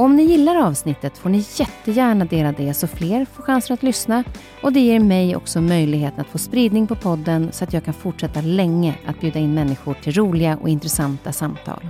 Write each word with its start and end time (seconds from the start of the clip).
Och 0.00 0.06
om 0.06 0.16
ni 0.16 0.22
gillar 0.22 0.56
avsnittet 0.56 1.18
får 1.18 1.30
ni 1.30 1.44
jättegärna 1.56 2.24
dela 2.24 2.52
det 2.52 2.74
så 2.74 2.86
fler 2.86 3.24
får 3.24 3.42
chansen 3.42 3.74
att 3.74 3.82
lyssna 3.82 4.24
och 4.62 4.72
det 4.72 4.80
ger 4.80 5.00
mig 5.00 5.36
också 5.36 5.60
möjligheten 5.60 6.20
att 6.20 6.26
få 6.26 6.38
spridning 6.38 6.86
på 6.86 6.94
podden 6.94 7.52
så 7.52 7.64
att 7.64 7.72
jag 7.72 7.84
kan 7.84 7.94
fortsätta 7.94 8.40
länge 8.40 8.98
att 9.06 9.20
bjuda 9.20 9.38
in 9.38 9.54
människor 9.54 9.94
till 9.94 10.12
roliga 10.12 10.58
och 10.62 10.68
intressanta 10.68 11.32
samtal. 11.32 11.88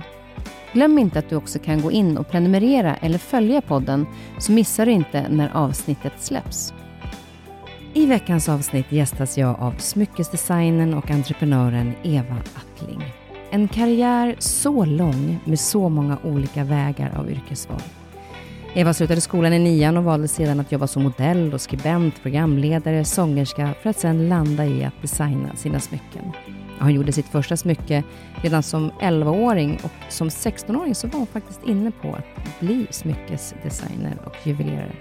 Glöm 0.73 0.97
inte 0.97 1.19
att 1.19 1.29
du 1.29 1.35
också 1.35 1.59
kan 1.59 1.81
gå 1.81 1.91
in 1.91 2.17
och 2.17 2.29
prenumerera 2.29 2.95
eller 2.95 3.17
följa 3.17 3.61
podden 3.61 4.05
så 4.39 4.51
missar 4.51 4.85
du 4.85 4.91
inte 4.91 5.29
när 5.29 5.49
avsnittet 5.53 6.13
släpps. 6.19 6.73
I 7.93 8.05
veckans 8.05 8.49
avsnitt 8.49 8.91
gästas 8.91 9.37
jag 9.37 9.59
av 9.59 9.73
smyckesdesignern 9.77 10.93
och 10.93 11.11
entreprenören 11.11 11.93
Eva 12.03 12.35
Attling. 12.55 13.03
En 13.51 13.67
karriär 13.67 14.35
så 14.39 14.85
lång 14.85 15.39
med 15.45 15.59
så 15.59 15.89
många 15.89 16.17
olika 16.23 16.63
vägar 16.63 17.13
av 17.17 17.31
yrkesval. 17.31 17.81
Eva 18.73 18.93
slutade 18.93 19.21
skolan 19.21 19.53
i 19.53 19.59
nian 19.59 19.97
och 19.97 20.03
valde 20.03 20.27
sedan 20.27 20.59
att 20.59 20.71
jobba 20.71 20.87
som 20.87 21.03
modell 21.03 21.53
och 21.53 21.61
skribent, 21.61 22.21
programledare, 22.21 23.05
sångerska 23.05 23.73
för 23.81 23.89
att 23.89 23.99
sedan 23.99 24.29
landa 24.29 24.65
i 24.65 24.83
att 24.83 25.01
designa 25.01 25.55
sina 25.55 25.79
smycken. 25.79 26.31
Hon 26.79 26.93
gjorde 26.93 27.11
sitt 27.11 27.27
första 27.27 27.57
smycke 27.57 28.03
redan 28.41 28.63
som 28.63 28.91
11-åring 28.91 29.79
och 29.83 29.91
som 30.09 30.29
16-åring 30.29 30.95
så 30.95 31.07
var 31.07 31.17
hon 31.17 31.27
faktiskt 31.27 31.63
inne 31.63 31.91
på 31.91 32.13
att 32.13 32.59
bli 32.59 32.87
smyckesdesigner 32.89 34.17
och 34.25 34.35
juvelerare. 34.43 34.95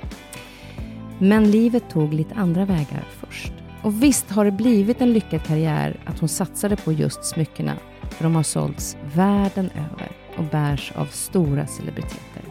Men 1.18 1.50
livet 1.50 1.90
tog 1.90 2.14
lite 2.14 2.34
andra 2.34 2.64
vägar 2.64 3.04
först. 3.20 3.52
Och 3.82 4.02
visst 4.02 4.30
har 4.30 4.44
det 4.44 4.50
blivit 4.50 5.00
en 5.00 5.12
lyckad 5.12 5.42
karriär 5.42 6.00
att 6.06 6.18
hon 6.18 6.28
satsade 6.28 6.76
på 6.76 6.92
just 6.92 7.24
smyckena 7.24 7.74
för 8.10 8.24
de 8.24 8.34
har 8.34 8.42
sålts 8.42 8.96
världen 9.14 9.70
över 9.70 10.08
och 10.36 10.44
bärs 10.44 10.92
av 10.96 11.06
stora 11.06 11.66
celebriteter. 11.66 12.49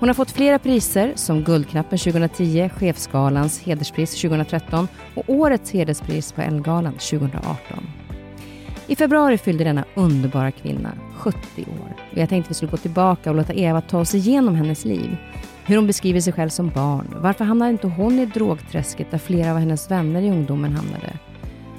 Hon 0.00 0.08
har 0.08 0.14
fått 0.14 0.30
flera 0.30 0.58
priser 0.58 1.12
som 1.14 1.42
Guldknappen 1.44 1.98
2010, 1.98 2.70
Chefsgalans 2.76 3.60
hederspris 3.60 4.22
2013 4.22 4.88
och 5.14 5.24
Årets 5.26 5.70
hederspris 5.70 6.32
på 6.32 6.40
Ellegalan 6.40 6.92
2018. 6.92 7.56
I 8.86 8.96
februari 8.96 9.38
fyllde 9.38 9.64
denna 9.64 9.84
underbara 9.94 10.50
kvinna 10.50 10.92
70 11.16 11.38
år. 11.62 11.96
Och 12.12 12.18
jag 12.18 12.28
tänkte 12.28 12.46
att 12.46 12.50
vi 12.50 12.54
skulle 12.54 12.70
gå 12.70 12.76
tillbaka 12.76 13.30
och 13.30 13.36
låta 13.36 13.54
Eva 13.54 13.80
ta 13.80 14.00
oss 14.00 14.14
igenom 14.14 14.54
hennes 14.54 14.84
liv. 14.84 15.16
Hur 15.64 15.76
hon 15.76 15.86
beskriver 15.86 16.20
sig 16.20 16.32
själv 16.32 16.48
som 16.48 16.70
barn. 16.70 17.14
Varför 17.16 17.44
hamnade 17.44 17.70
inte 17.70 17.86
hon 17.86 18.18
i 18.18 18.26
drogträsket 18.26 19.10
där 19.10 19.18
flera 19.18 19.50
av 19.50 19.58
hennes 19.58 19.90
vänner 19.90 20.22
i 20.22 20.30
ungdomen 20.30 20.72
hamnade? 20.72 21.18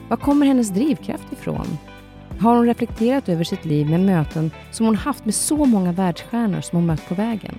Var 0.10 0.18
kommer 0.18 0.46
hennes 0.46 0.70
drivkraft 0.70 1.34
ifrån? 1.34 1.78
Har 2.40 2.56
hon 2.56 2.66
reflekterat 2.66 3.30
över 3.30 3.44
sitt 3.44 3.66
liv 3.66 3.90
med 3.90 4.00
möten 4.00 4.52
som 4.72 4.86
hon 4.86 4.96
haft 4.96 5.26
med 5.26 5.36
så 5.36 5.66
många 5.66 5.92
världsstjärnor 5.92 6.62
som 6.62 6.78
hon 6.78 6.86
mött 6.86 7.10
på 7.10 7.16
vägen? 7.16 7.56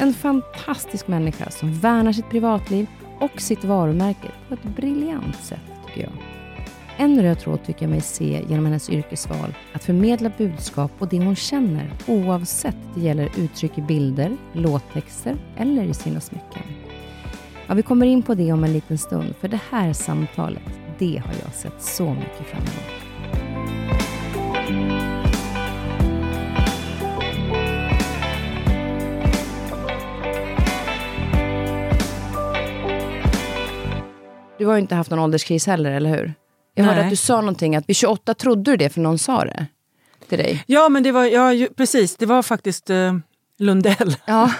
En 0.00 0.14
fantastisk 0.14 1.08
människa 1.08 1.50
som 1.50 1.72
värnar 1.72 2.12
sitt 2.12 2.30
privatliv 2.30 2.86
och 3.20 3.40
sitt 3.40 3.64
varumärke 3.64 4.28
på 4.48 4.54
ett 4.54 4.64
briljant 4.64 5.36
sätt, 5.36 5.60
tycker 5.86 6.00
jag. 6.02 6.12
En 6.96 7.22
röd 7.22 7.38
tråd 7.38 7.64
tycker 7.64 7.82
jag 7.82 7.90
mig 7.90 8.00
se 8.00 8.44
genom 8.48 8.64
hennes 8.64 8.90
yrkesval, 8.90 9.54
att 9.72 9.84
förmedla 9.84 10.30
budskap 10.38 10.92
och 10.98 11.08
det 11.08 11.18
hon 11.18 11.36
känner 11.36 11.90
oavsett 12.06 12.76
det 12.94 13.00
gäller 13.00 13.30
uttryck 13.36 13.78
i 13.78 13.82
bilder, 13.82 14.36
låttexter 14.52 15.36
eller 15.56 15.82
i 15.82 15.94
sina 15.94 16.20
smycken. 16.20 16.62
Ja, 17.66 17.74
vi 17.74 17.82
kommer 17.82 18.06
in 18.06 18.22
på 18.22 18.34
det 18.34 18.52
om 18.52 18.64
en 18.64 18.72
liten 18.72 18.98
stund, 18.98 19.34
för 19.40 19.48
det 19.48 19.60
här 19.70 19.92
samtalet, 19.92 20.62
det 20.98 21.22
har 21.26 21.34
jag 21.44 21.54
sett 21.54 21.82
så 21.82 22.14
mycket 22.14 22.46
fram 22.46 22.62
emot. 22.62 23.87
Du 34.58 34.66
har 34.66 34.74
ju 34.74 34.80
inte 34.80 34.94
haft 34.94 35.10
någon 35.10 35.18
ålderskris 35.18 35.66
heller, 35.66 35.90
eller 35.90 36.10
hur? 36.10 36.34
Jag 36.74 36.84
hörde 36.84 37.04
att 37.04 37.10
du 37.10 37.16
sa 37.16 37.40
någonting, 37.40 37.76
att 37.76 37.88
vid 37.88 37.96
28 37.96 38.34
trodde 38.34 38.70
du 38.70 38.76
det 38.76 38.90
för 38.90 39.00
någon 39.00 39.18
sa 39.18 39.44
det 39.44 39.66
till 40.28 40.38
dig. 40.38 40.64
Ja, 40.66 40.88
men 40.88 41.02
det 41.02 41.12
var, 41.12 41.24
ja, 41.24 41.66
precis, 41.76 42.16
det 42.16 42.26
var 42.26 42.42
faktiskt 42.42 42.90
uh, 42.90 43.18
Lundell. 43.58 44.16
Ja. 44.24 44.52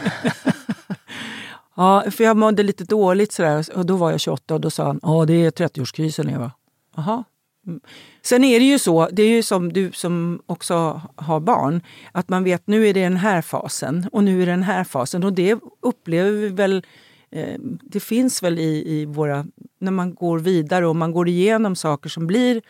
ja, 1.76 2.04
för 2.10 2.25
jag 2.25 2.36
mådde 2.36 2.62
lite 2.62 2.84
dåligt 2.84 3.32
sådär 3.32 3.64
och 3.75 3.86
då 3.86 3.97
var 3.97 4.10
jag 4.10 4.20
28 4.20 4.54
och 4.54 4.60
då 4.60 4.70
sa 4.70 4.84
han, 4.84 5.00
ja 5.03 5.25
det 5.25 5.34
är 5.34 5.50
30-årskrisen 5.50 6.34
Eva. 6.34 6.53
Jaha. 6.97 7.25
Mm. 7.66 7.80
Sen 8.22 8.44
är 8.44 8.60
det 8.60 8.66
ju 8.66 8.78
så, 8.78 9.09
det 9.12 9.22
är 9.22 9.28
ju 9.28 9.42
som 9.42 9.72
du 9.72 9.92
som 9.92 10.42
också 10.47 11.00
har 11.16 11.41
barn, 11.41 11.80
att 12.12 12.28
man 12.28 12.44
vet 12.44 12.66
nu 12.66 12.88
är 12.88 12.94
det 12.94 13.03
den 13.03 13.16
här 13.16 13.42
fasen 13.42 14.09
och 14.12 14.25
nu 14.25 14.42
är 14.42 14.47
det 14.47 14.53
den 14.53 14.62
här 14.62 14.84
fasen 14.84 15.25
och 15.25 15.32
det 15.32 15.59
upplever 15.82 16.30
vi 16.30 16.48
väl 16.48 16.82
Eh, 16.82 16.84
Eh, 17.31 17.56
det 17.83 18.00
finns 18.00 18.43
väl 18.43 18.59
i, 18.59 18.84
i 18.87 19.05
våra... 19.05 19.47
När 19.78 19.93
man 19.93 20.15
går 20.15 20.39
vidare 20.39 20.87
och 20.87 20.97
man 20.97 21.12
går 21.12 21.28
igenom 21.28 21.77
saker 21.77 22.09
som 22.11 22.27
blir 22.27 22.62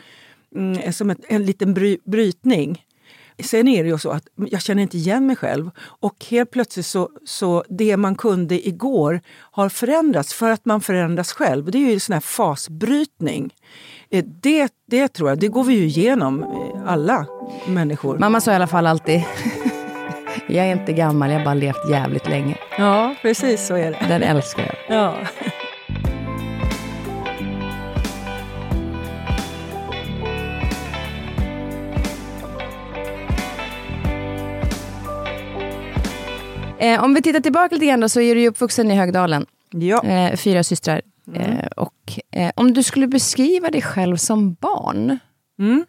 mm, 0.55 0.79
eh, 0.79 0.93
som 0.93 1.11
ett, 1.11 1.19
en 1.29 1.47
liten 1.47 1.75
bry, 1.75 1.99
brytning. 2.05 2.85
Sen 3.43 3.69
är 3.69 3.85
det 3.85 3.91
ju 3.91 3.99
så 3.99 4.11
att 4.11 4.29
jag 4.37 4.63
känner 4.63 4.83
inte 4.83 4.97
igen 4.97 5.27
mig 5.27 5.37
själv 5.37 5.71
och 5.79 6.25
helt 6.31 6.51
plötsligt 6.51 6.87
så, 6.87 7.11
så 7.25 7.65
det 7.69 7.97
man 7.97 8.15
kunde 8.15 8.69
igår 8.69 9.21
har 9.29 9.69
förändrats 9.69 10.35
för 10.35 10.51
att 10.51 10.65
man 10.65 10.81
förändras 10.81 11.33
själv. 11.33 11.71
Det 11.71 11.79
är 11.79 11.87
ju 11.87 11.93
en 11.93 12.01
sån 12.01 12.13
här 12.13 12.21
fasbrytning. 12.21 13.55
Eh, 14.11 14.25
det, 14.43 14.73
det 14.87 15.09
tror 15.09 15.29
jag, 15.29 15.39
det 15.39 15.49
går 15.49 15.65
vi 15.65 15.75
ju 15.75 15.85
igenom 15.85 16.45
alla 16.87 17.27
människor. 17.69 18.19
Mamma 18.19 18.41
sa 18.41 18.53
i 18.53 18.55
alla 18.55 18.67
fall 18.67 18.87
alltid 18.87 19.25
jag 20.51 20.67
är 20.67 20.73
inte 20.73 20.93
gammal, 20.93 21.31
jag 21.31 21.39
har 21.39 21.45
bara 21.45 21.55
levt 21.55 21.91
jävligt 21.91 22.29
länge. 22.29 22.57
Ja, 22.79 23.15
precis 23.23 23.67
så 23.67 23.75
är 23.75 23.91
det. 23.91 23.99
Den 24.09 24.23
älskar 24.23 24.75
jag. 24.89 24.97
Ja. 24.97 25.15
Eh, 36.79 37.05
om 37.05 37.15
vi 37.15 37.23
tittar 37.23 37.41
tillbaka 37.41 37.75
lite 37.75 37.87
grann 37.87 38.01
då, 38.01 38.09
så 38.09 38.21
är 38.21 38.35
du 38.35 38.49
uppvuxen 38.49 38.91
i 38.91 38.95
Högdalen. 38.95 39.47
Ja. 39.71 40.05
Eh, 40.05 40.37
fyra 40.37 40.65
systrar. 40.65 41.03
Mm. 41.27 41.43
Eh, 41.43 41.67
och, 41.77 42.19
om 42.55 42.73
du 42.73 42.83
skulle 42.83 43.07
beskriva 43.07 43.71
dig 43.71 43.83
själv 43.83 44.17
som 44.17 44.55
barn? 44.55 45.19
Mm. 45.59 45.87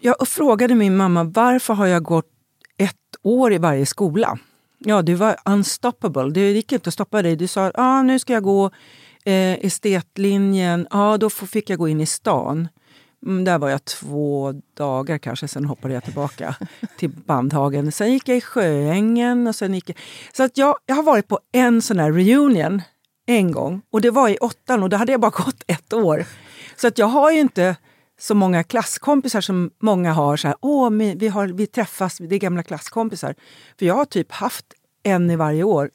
Jag 0.00 0.28
frågade 0.28 0.74
min 0.74 0.96
mamma 0.96 1.24
varför 1.24 1.74
har 1.74 1.86
jag 1.86 2.02
gått 2.02 2.37
ett 2.78 2.94
år 3.22 3.52
i 3.52 3.58
varje 3.58 3.86
skola. 3.86 4.38
Ja, 4.78 5.02
du 5.02 5.14
var 5.14 5.36
unstoppable. 5.44 6.30
Det 6.30 6.50
gick 6.50 6.72
inte 6.72 6.88
att 6.88 6.94
stoppa 6.94 7.22
dig. 7.22 7.36
Du 7.36 7.46
sa 7.46 7.70
ah, 7.74 8.02
nu 8.02 8.18
ska 8.18 8.32
jag 8.32 8.42
gå 8.42 8.70
eh, 9.24 9.52
estetlinjen. 9.52 10.86
Ja, 10.90 11.14
ah, 11.14 11.18
då 11.18 11.30
fick 11.30 11.70
jag 11.70 11.78
gå 11.78 11.88
in 11.88 12.00
i 12.00 12.06
stan. 12.06 12.68
Mm, 13.26 13.44
där 13.44 13.58
var 13.58 13.68
jag 13.68 13.84
två 13.84 14.52
dagar 14.76 15.18
kanske, 15.18 15.48
sen 15.48 15.64
hoppade 15.64 15.94
jag 15.94 16.04
tillbaka 16.04 16.54
till 16.98 17.10
Bandhagen. 17.10 17.92
Sen 17.92 18.12
gick 18.12 18.28
jag 18.28 18.36
i 18.36 18.40
Sjöängen. 18.40 19.46
Och 19.46 19.54
sen 19.54 19.74
gick 19.74 19.88
jag... 19.88 19.96
Så 20.32 20.42
att 20.42 20.58
jag, 20.58 20.76
jag 20.86 20.94
har 20.94 21.02
varit 21.02 21.28
på 21.28 21.40
en 21.52 21.82
sån 21.82 21.98
här 21.98 22.12
reunion 22.12 22.82
en 23.26 23.52
gång. 23.52 23.82
Och 23.90 24.00
det 24.00 24.10
var 24.10 24.28
i 24.28 24.38
åttan 24.38 24.82
och 24.82 24.88
då 24.88 24.96
hade 24.96 25.12
jag 25.12 25.20
bara 25.20 25.30
gått 25.30 25.64
ett 25.66 25.92
år. 25.92 26.24
Så 26.76 26.86
att 26.88 26.98
jag 26.98 27.06
har 27.06 27.30
ju 27.30 27.40
inte 27.40 27.76
så 28.18 28.34
många 28.34 28.64
klasskompisar 28.64 29.40
som 29.40 29.70
många 29.78 30.12
har. 30.12 30.36
Så 30.36 30.48
här, 30.48 30.56
Åh, 30.60 30.90
vi, 30.90 31.28
har, 31.28 31.46
vi 31.46 31.66
träffas, 31.66 32.18
det 32.18 32.34
är 32.34 32.38
gamla 32.38 32.62
klasskompisar. 32.62 33.34
För 33.78 33.86
jag 33.86 33.94
har 33.94 34.04
typ 34.04 34.32
haft 34.32 34.66
en 35.02 35.30
i 35.30 35.36
varje 35.36 35.62
år. 35.64 35.90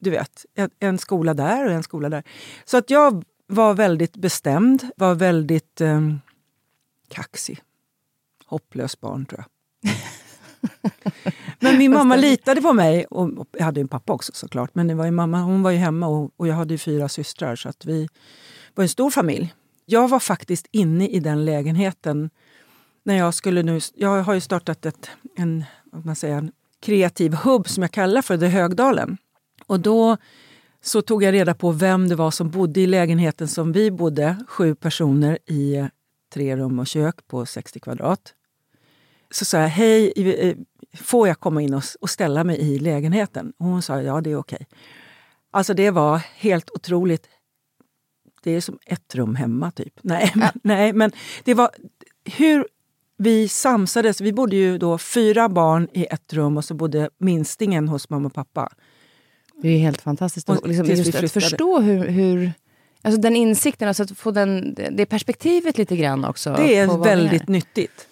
Du 0.00 0.10
vet, 0.10 0.46
en, 0.54 0.70
en 0.80 0.98
skola 0.98 1.34
där 1.34 1.66
och 1.66 1.72
en 1.72 1.82
skola 1.82 2.08
där. 2.08 2.22
Så 2.64 2.76
att 2.76 2.90
jag 2.90 3.24
var 3.46 3.74
väldigt 3.74 4.16
bestämd, 4.16 4.90
var 4.96 5.14
väldigt 5.14 5.80
um, 5.80 6.20
kaxig. 7.08 7.60
Hopplös 8.46 9.00
barn, 9.00 9.26
tror 9.26 9.40
jag. 9.40 9.90
men 11.60 11.78
min 11.78 11.92
mamma 11.92 12.16
litade 12.16 12.62
på 12.62 12.72
mig. 12.72 13.04
Och, 13.04 13.48
jag 13.52 13.64
hade 13.64 13.80
en 13.80 13.88
pappa 13.88 14.12
också 14.12 14.32
såklart. 14.34 14.70
Men 14.74 14.86
det 14.86 14.94
var 14.94 15.10
mamma, 15.10 15.42
hon 15.42 15.62
var 15.62 15.70
ju 15.70 15.78
hemma 15.78 16.06
och, 16.06 16.30
och 16.36 16.48
jag 16.48 16.54
hade 16.54 16.78
fyra 16.78 17.08
systrar. 17.08 17.56
Så 17.56 17.68
att 17.68 17.84
vi 17.84 18.08
var 18.74 18.82
en 18.82 18.88
stor 18.88 19.10
familj. 19.10 19.54
Jag 19.84 20.08
var 20.08 20.20
faktiskt 20.20 20.66
inne 20.70 21.08
i 21.08 21.20
den 21.20 21.44
lägenheten 21.44 22.30
när 23.02 23.14
jag 23.14 23.34
skulle 23.34 23.62
nu... 23.62 23.80
Jag 23.94 24.22
har 24.22 24.34
ju 24.34 24.40
startat 24.40 24.86
ett, 24.86 25.10
en, 25.36 25.64
vad 25.84 26.06
man 26.06 26.16
säger, 26.16 26.36
en 26.36 26.52
kreativ 26.80 27.34
hubb 27.34 27.68
som 27.68 27.82
jag 27.82 27.92
kallar 27.92 28.22
för 28.22 28.38
The 28.38 28.46
Högdalen. 28.46 29.16
Och 29.66 29.80
då 29.80 30.16
så 30.82 31.02
tog 31.02 31.22
jag 31.22 31.32
reda 31.32 31.54
på 31.54 31.72
vem 31.72 32.08
det 32.08 32.14
var 32.14 32.30
som 32.30 32.50
bodde 32.50 32.80
i 32.80 32.86
lägenheten 32.86 33.48
som 33.48 33.72
vi 33.72 33.90
bodde, 33.90 34.44
sju 34.48 34.74
personer 34.74 35.38
i 35.46 35.88
tre 36.32 36.56
rum 36.56 36.78
och 36.78 36.86
kök 36.86 37.26
på 37.26 37.46
60 37.46 37.80
kvadrat. 37.80 38.34
Så 39.30 39.44
sa 39.44 39.58
jag, 39.58 39.68
hej, 39.68 40.12
får 40.96 41.28
jag 41.28 41.40
komma 41.40 41.62
in 41.62 41.74
och, 42.00 42.10
ställa 42.10 42.44
mig 42.44 42.60
i 42.60 42.78
lägenheten? 42.78 43.52
Och 43.58 43.66
hon 43.66 43.82
sa, 43.82 44.02
ja 44.02 44.20
det 44.20 44.30
är 44.30 44.36
okej. 44.36 44.66
Alltså 45.50 45.74
det 45.74 45.90
var 45.90 46.18
helt 46.18 46.70
otroligt. 46.70 47.28
Det 48.44 48.50
är 48.50 48.60
som 48.60 48.78
ett 48.86 49.14
rum 49.14 49.34
hemma 49.34 49.70
typ. 49.70 49.94
Nej, 50.02 50.32
men, 50.34 50.48
nej, 50.62 50.92
men 50.92 51.12
det 51.44 51.54
var 51.54 51.70
hur 52.24 52.66
vi 53.16 53.48
samsades. 53.48 54.20
Vi 54.20 54.32
bodde 54.32 54.56
ju 54.56 54.78
då 54.78 54.98
fyra 54.98 55.48
barn 55.48 55.88
i 55.92 56.06
ett 56.10 56.32
rum 56.32 56.56
och 56.56 56.64
så 56.64 56.74
bodde 56.74 57.10
minstingen 57.18 57.88
hos 57.88 58.10
mamma 58.10 58.26
och 58.26 58.34
pappa. 58.34 58.72
Det 59.62 59.68
är 59.68 59.78
helt 59.78 60.02
fantastiskt. 60.02 60.48
Och, 60.48 60.68
liksom, 60.68 60.86
just 60.86 61.14
att 61.14 61.32
förstå 61.32 61.80
hur, 61.80 62.08
hur 62.08 62.52
Alltså 63.02 63.20
den 63.20 63.36
insikten, 63.36 63.88
alltså 63.88 64.02
att 64.02 64.18
få 64.18 64.30
den, 64.30 64.74
det 64.74 65.06
perspektivet 65.06 65.78
lite 65.78 65.96
grann 65.96 66.24
också. 66.24 66.54
Det 66.56 66.76
är 66.76 67.04
väldigt 67.04 67.42
är. 67.42 67.52
nyttigt. 67.52 68.08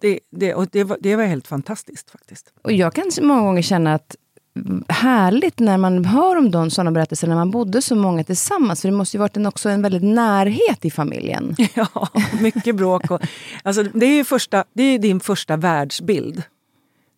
Det, 0.00 0.20
det, 0.30 0.54
och 0.54 0.66
det, 0.72 0.84
var, 0.84 0.98
det 1.00 1.16
var 1.16 1.24
helt 1.24 1.46
fantastiskt 1.46 2.10
faktiskt. 2.10 2.52
Och 2.62 2.72
jag 2.72 2.94
kan 2.94 3.10
många 3.20 3.40
gånger 3.40 3.62
känna 3.62 3.94
att 3.94 4.16
härligt 4.88 5.58
när 5.58 5.78
man 5.78 6.04
hör 6.04 6.36
om 6.36 6.50
de, 6.50 6.70
sådana 6.70 6.90
berättelser 6.90 7.28
när 7.28 7.34
man 7.34 7.50
bodde 7.50 7.82
så 7.82 7.96
många 7.96 8.24
tillsammans. 8.24 8.80
För 8.80 8.88
det 8.88 8.96
måste 8.96 9.16
ju 9.16 9.18
varit 9.18 9.36
en, 9.36 9.46
också 9.46 9.68
en 9.68 9.82
väldigt 9.82 10.02
närhet 10.02 10.84
i 10.84 10.90
familjen. 10.90 11.56
Ja, 11.74 12.08
mycket 12.40 12.76
bråk. 12.76 13.10
Och, 13.10 13.20
alltså, 13.62 13.82
det, 13.82 14.06
är 14.06 14.14
ju 14.14 14.24
första, 14.24 14.64
det 14.72 14.82
är 14.82 14.98
din 14.98 15.20
första 15.20 15.56
världsbild. 15.56 16.42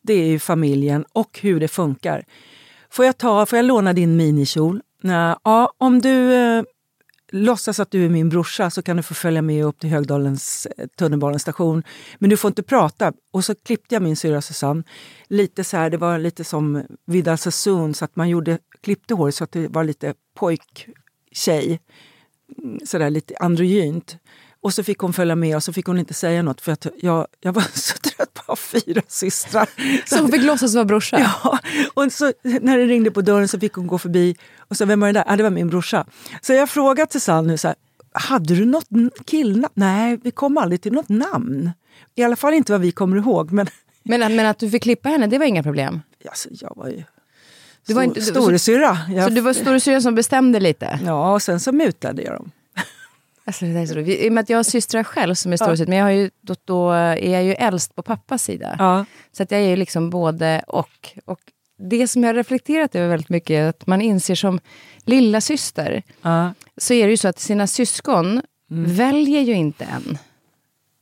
Det 0.02 0.14
är 0.14 0.26
ju 0.26 0.38
familjen 0.38 1.04
och 1.12 1.38
hur 1.42 1.60
det 1.60 1.68
funkar. 1.68 2.24
Får 2.90 3.04
jag, 3.04 3.18
ta, 3.18 3.46
får 3.46 3.56
jag 3.56 3.64
låna 3.64 3.92
din 3.92 4.16
minikjol? 4.16 4.80
Ja, 5.02 5.72
om 5.78 6.00
du 6.00 6.34
eh, 6.34 6.62
låtsas 7.34 7.80
att 7.80 7.90
du 7.90 8.04
är 8.04 8.08
min 8.08 8.28
brorsa 8.28 8.70
så 8.70 8.82
kan 8.82 8.96
du 8.96 9.02
få 9.02 9.14
följa 9.14 9.42
med 9.42 9.64
upp 9.64 9.78
till 9.78 9.90
Högdalens 9.90 10.66
eh, 10.66 10.86
tunnelbanestation. 10.86 11.82
Men 12.18 12.30
du 12.30 12.36
får 12.36 12.48
inte 12.48 12.62
prata. 12.62 13.12
Och 13.32 13.44
så 13.44 13.54
klippte 13.54 13.94
jag 13.94 14.02
min 14.02 14.16
syra 14.16 14.42
Susanne. 14.42 14.82
Lite 15.28 15.64
så 15.64 15.76
här, 15.76 15.90
det 15.90 15.96
var 15.96 16.18
lite 16.18 16.44
som 16.44 16.82
Vidal 17.06 17.38
Sassoon, 17.38 17.94
så 17.94 18.04
att 18.04 18.16
man 18.16 18.28
gjorde, 18.28 18.58
klippte 18.80 19.14
håret 19.14 19.34
så 19.34 19.44
att 19.44 19.52
det 19.52 19.68
var 19.68 19.84
lite 19.84 20.14
pojk-tjej. 20.34 21.80
Mm, 22.58 22.80
Sådär 22.86 23.10
lite 23.10 23.34
androgynt. 23.40 24.16
Och 24.60 24.74
så 24.74 24.84
fick 24.84 24.98
hon 24.98 25.12
följa 25.12 25.36
med 25.36 25.56
och 25.56 25.62
så 25.62 25.72
fick 25.72 25.86
hon 25.86 25.98
inte 25.98 26.14
säga 26.14 26.42
något 26.42 26.60
för 26.60 26.72
att 26.72 26.86
jag, 26.96 27.26
jag 27.40 27.52
var 27.52 27.62
så 27.74 27.98
trött 27.98 28.33
ha 28.54 28.80
fyra 28.80 29.02
systrar. 29.08 29.68
Så 30.08 30.20
hon 30.20 30.30
fick 30.30 30.42
låtsas 30.42 30.74
vara 30.74 30.84
brorsa? 30.84 31.18
Ja, 31.20 31.58
och 31.94 32.12
så, 32.12 32.32
när 32.42 32.78
det 32.78 32.86
ringde 32.86 33.10
på 33.10 33.20
dörren 33.20 33.48
så 33.48 33.60
fick 33.60 33.72
hon 33.72 33.86
gå 33.86 33.98
förbi 33.98 34.36
och 34.58 34.76
så 34.76 34.84
vem 34.84 35.00
var 35.00 35.06
det 35.06 35.12
där? 35.12 35.24
Ah, 35.26 35.36
det 35.36 35.42
var 35.42 35.50
min 35.50 35.68
brorsa. 35.68 36.06
Så 36.40 36.52
jag 36.52 36.70
frågade 36.70 37.12
Susanne 37.12 37.48
nu 37.48 37.58
så 37.58 37.68
här, 37.68 37.76
hade 38.12 38.54
du 38.54 38.64
något 38.64 38.88
killnamn? 39.26 39.72
Nej, 39.74 40.18
vi 40.22 40.30
kom 40.30 40.58
aldrig 40.58 40.82
till 40.82 40.92
något 40.92 41.08
namn. 41.08 41.70
I 42.14 42.22
alla 42.22 42.36
fall 42.36 42.54
inte 42.54 42.72
vad 42.72 42.80
vi 42.80 42.92
kommer 42.92 43.16
ihåg. 43.16 43.52
Men, 43.52 43.66
men, 44.02 44.36
men 44.36 44.46
att 44.46 44.58
du 44.58 44.70
fick 44.70 44.82
klippa 44.82 45.08
henne, 45.08 45.26
det 45.26 45.38
var 45.38 45.46
inga 45.46 45.62
problem? 45.62 46.02
Alltså, 46.28 46.48
jag 46.52 46.72
var 46.76 46.88
ju 46.88 47.02
du 47.86 47.94
var 47.94 48.02
inte, 48.02 48.20
storasyrra. 48.20 48.98
Så, 49.08 49.22
så 49.22 49.28
du 49.28 49.40
var 49.40 49.52
storasyrra 49.52 50.00
som 50.00 50.14
bestämde 50.14 50.60
lite? 50.60 50.98
Ja, 51.04 51.34
och 51.34 51.42
sen 51.42 51.60
så 51.60 51.72
mutade 51.72 52.22
jag 52.22 52.34
dem. 52.34 52.50
Alltså, 53.46 53.64
det 53.64 53.80
är 53.80 53.86
så 53.86 53.98
I 53.98 54.28
och 54.28 54.32
med 54.32 54.42
att 54.42 54.48
jag 54.48 54.58
har 54.58 54.62
systrar 54.62 55.04
själv 55.04 55.34
som 55.34 55.52
är 55.52 55.56
storasyster, 55.56 55.86
ja. 55.86 55.90
men 55.90 55.98
jag 55.98 56.04
har 56.04 56.10
ju, 56.10 56.30
då, 56.40 56.54
då, 56.64 56.90
är 56.92 57.30
jag 57.30 57.44
ju 57.44 57.52
äldst 57.52 57.94
på 57.94 58.02
pappas 58.02 58.44
sida. 58.44 58.76
Ja. 58.78 59.04
Så 59.32 59.42
att 59.42 59.50
jag 59.50 59.60
är 59.60 59.68
ju 59.68 59.76
liksom 59.76 60.10
både 60.10 60.62
och. 60.66 61.18
och 61.24 61.40
det 61.78 62.08
som 62.08 62.22
jag 62.22 62.28
har 62.28 62.34
reflekterat 62.34 62.94
över 62.94 63.08
väldigt 63.08 63.28
mycket 63.28 63.50
är 63.50 63.68
att 63.68 63.86
man 63.86 64.02
inser 64.02 64.34
som 64.34 64.60
lilla 65.04 65.40
syster 65.40 66.02
ja. 66.22 66.54
så 66.76 66.94
är 66.94 67.04
det 67.04 67.10
ju 67.10 67.16
så 67.16 67.28
att 67.28 67.38
sina 67.38 67.66
syskon 67.66 68.42
mm. 68.70 68.94
väljer 68.94 69.40
ju 69.40 69.52
inte. 69.52 69.86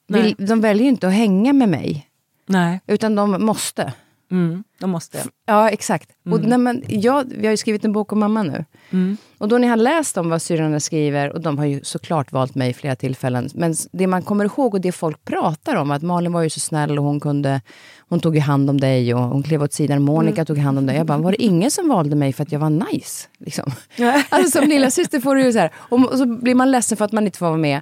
Nej. 0.09 0.35
De 0.39 0.61
väljer 0.61 0.83
ju 0.83 0.89
inte 0.89 1.09
att 1.09 1.15
hänga 1.15 1.53
med 1.53 1.69
mig. 1.69 2.09
Nej. 2.47 2.81
Utan 2.87 3.15
de 3.15 3.31
måste. 3.31 3.93
Mm, 4.33 4.65
de 4.81 4.91
måste. 4.91 5.25
Ja, 5.47 5.69
exakt. 5.69 6.11
Mm. 6.27 6.39
Och 6.39 6.49
när 6.49 6.59
man, 6.59 6.83
jag, 6.89 7.25
vi 7.37 7.47
har 7.47 7.51
ju 7.51 7.57
skrivit 7.57 7.85
en 7.85 7.93
bok 7.93 8.13
om 8.13 8.21
mamma 8.21 8.43
nu. 8.43 8.65
Mm. 8.91 9.17
Och 9.39 9.49
då 9.49 9.59
när 9.59 9.69
jag 9.69 9.73
har 9.73 9.77
läst 9.77 10.19
om 10.19 10.31
vad 10.31 10.43
syrrorna 10.43 10.81
skriver, 10.81 11.33
och 11.33 11.41
de 11.41 11.59
har 11.59 11.65
ju 11.65 11.81
såklart 11.83 12.33
valt 12.33 12.55
mig 12.55 12.71
i 12.71 12.75
flera 12.75 12.97
tillfällen, 12.97 13.49
men 13.55 13.75
det 13.93 14.07
man 14.07 14.23
kommer 14.23 14.45
ihåg 14.45 14.75
och 14.75 14.81
det 14.81 14.93
folk 14.93 15.25
pratar 15.25 15.77
om, 15.77 15.91
att 15.91 16.03
Malin 16.03 16.33
var 16.33 16.43
ju 16.43 16.51
så 16.51 16.61
snäll 16.61 16.99
och 16.99 17.05
hon 17.05 17.21
kunde, 17.21 17.61
hon 18.09 18.21
tog 18.21 18.35
ju 18.35 18.41
hand 18.41 18.71
om 18.71 18.81
dig 18.81 19.15
och 19.15 19.21
hon 19.21 19.43
klev 19.43 19.63
åt 19.63 19.73
sidan, 19.73 20.03
Monica 20.03 20.35
mm. 20.35 20.47
tog 20.47 20.59
hand 20.59 20.79
om 20.79 20.87
dig. 20.87 20.97
Jag 20.97 21.07
bara, 21.07 21.19
var 21.19 21.31
det 21.31 21.43
ingen 21.43 21.71
som 21.71 21.89
valde 21.89 22.17
mig 22.17 22.33
för 22.33 22.43
att 22.43 22.53
jag 22.53 22.61
var 22.61 22.71
nice? 22.71 23.29
Liksom. 23.39 23.73
alltså 24.29 24.59
som 24.59 24.69
lilla 24.69 24.91
syster 24.91 25.21
får 25.21 25.35
du 25.35 25.45
ju 25.45 25.53
så 25.53 25.59
här, 25.59 25.73
och, 25.75 26.13
och 26.13 26.19
så 26.19 26.27
blir 26.27 26.55
man 26.55 26.71
ledsen 26.71 26.99
för 26.99 27.05
att 27.05 27.13
man 27.13 27.27
inte 27.27 27.39
får 27.39 27.47
vara 27.47 27.57
med, 27.57 27.81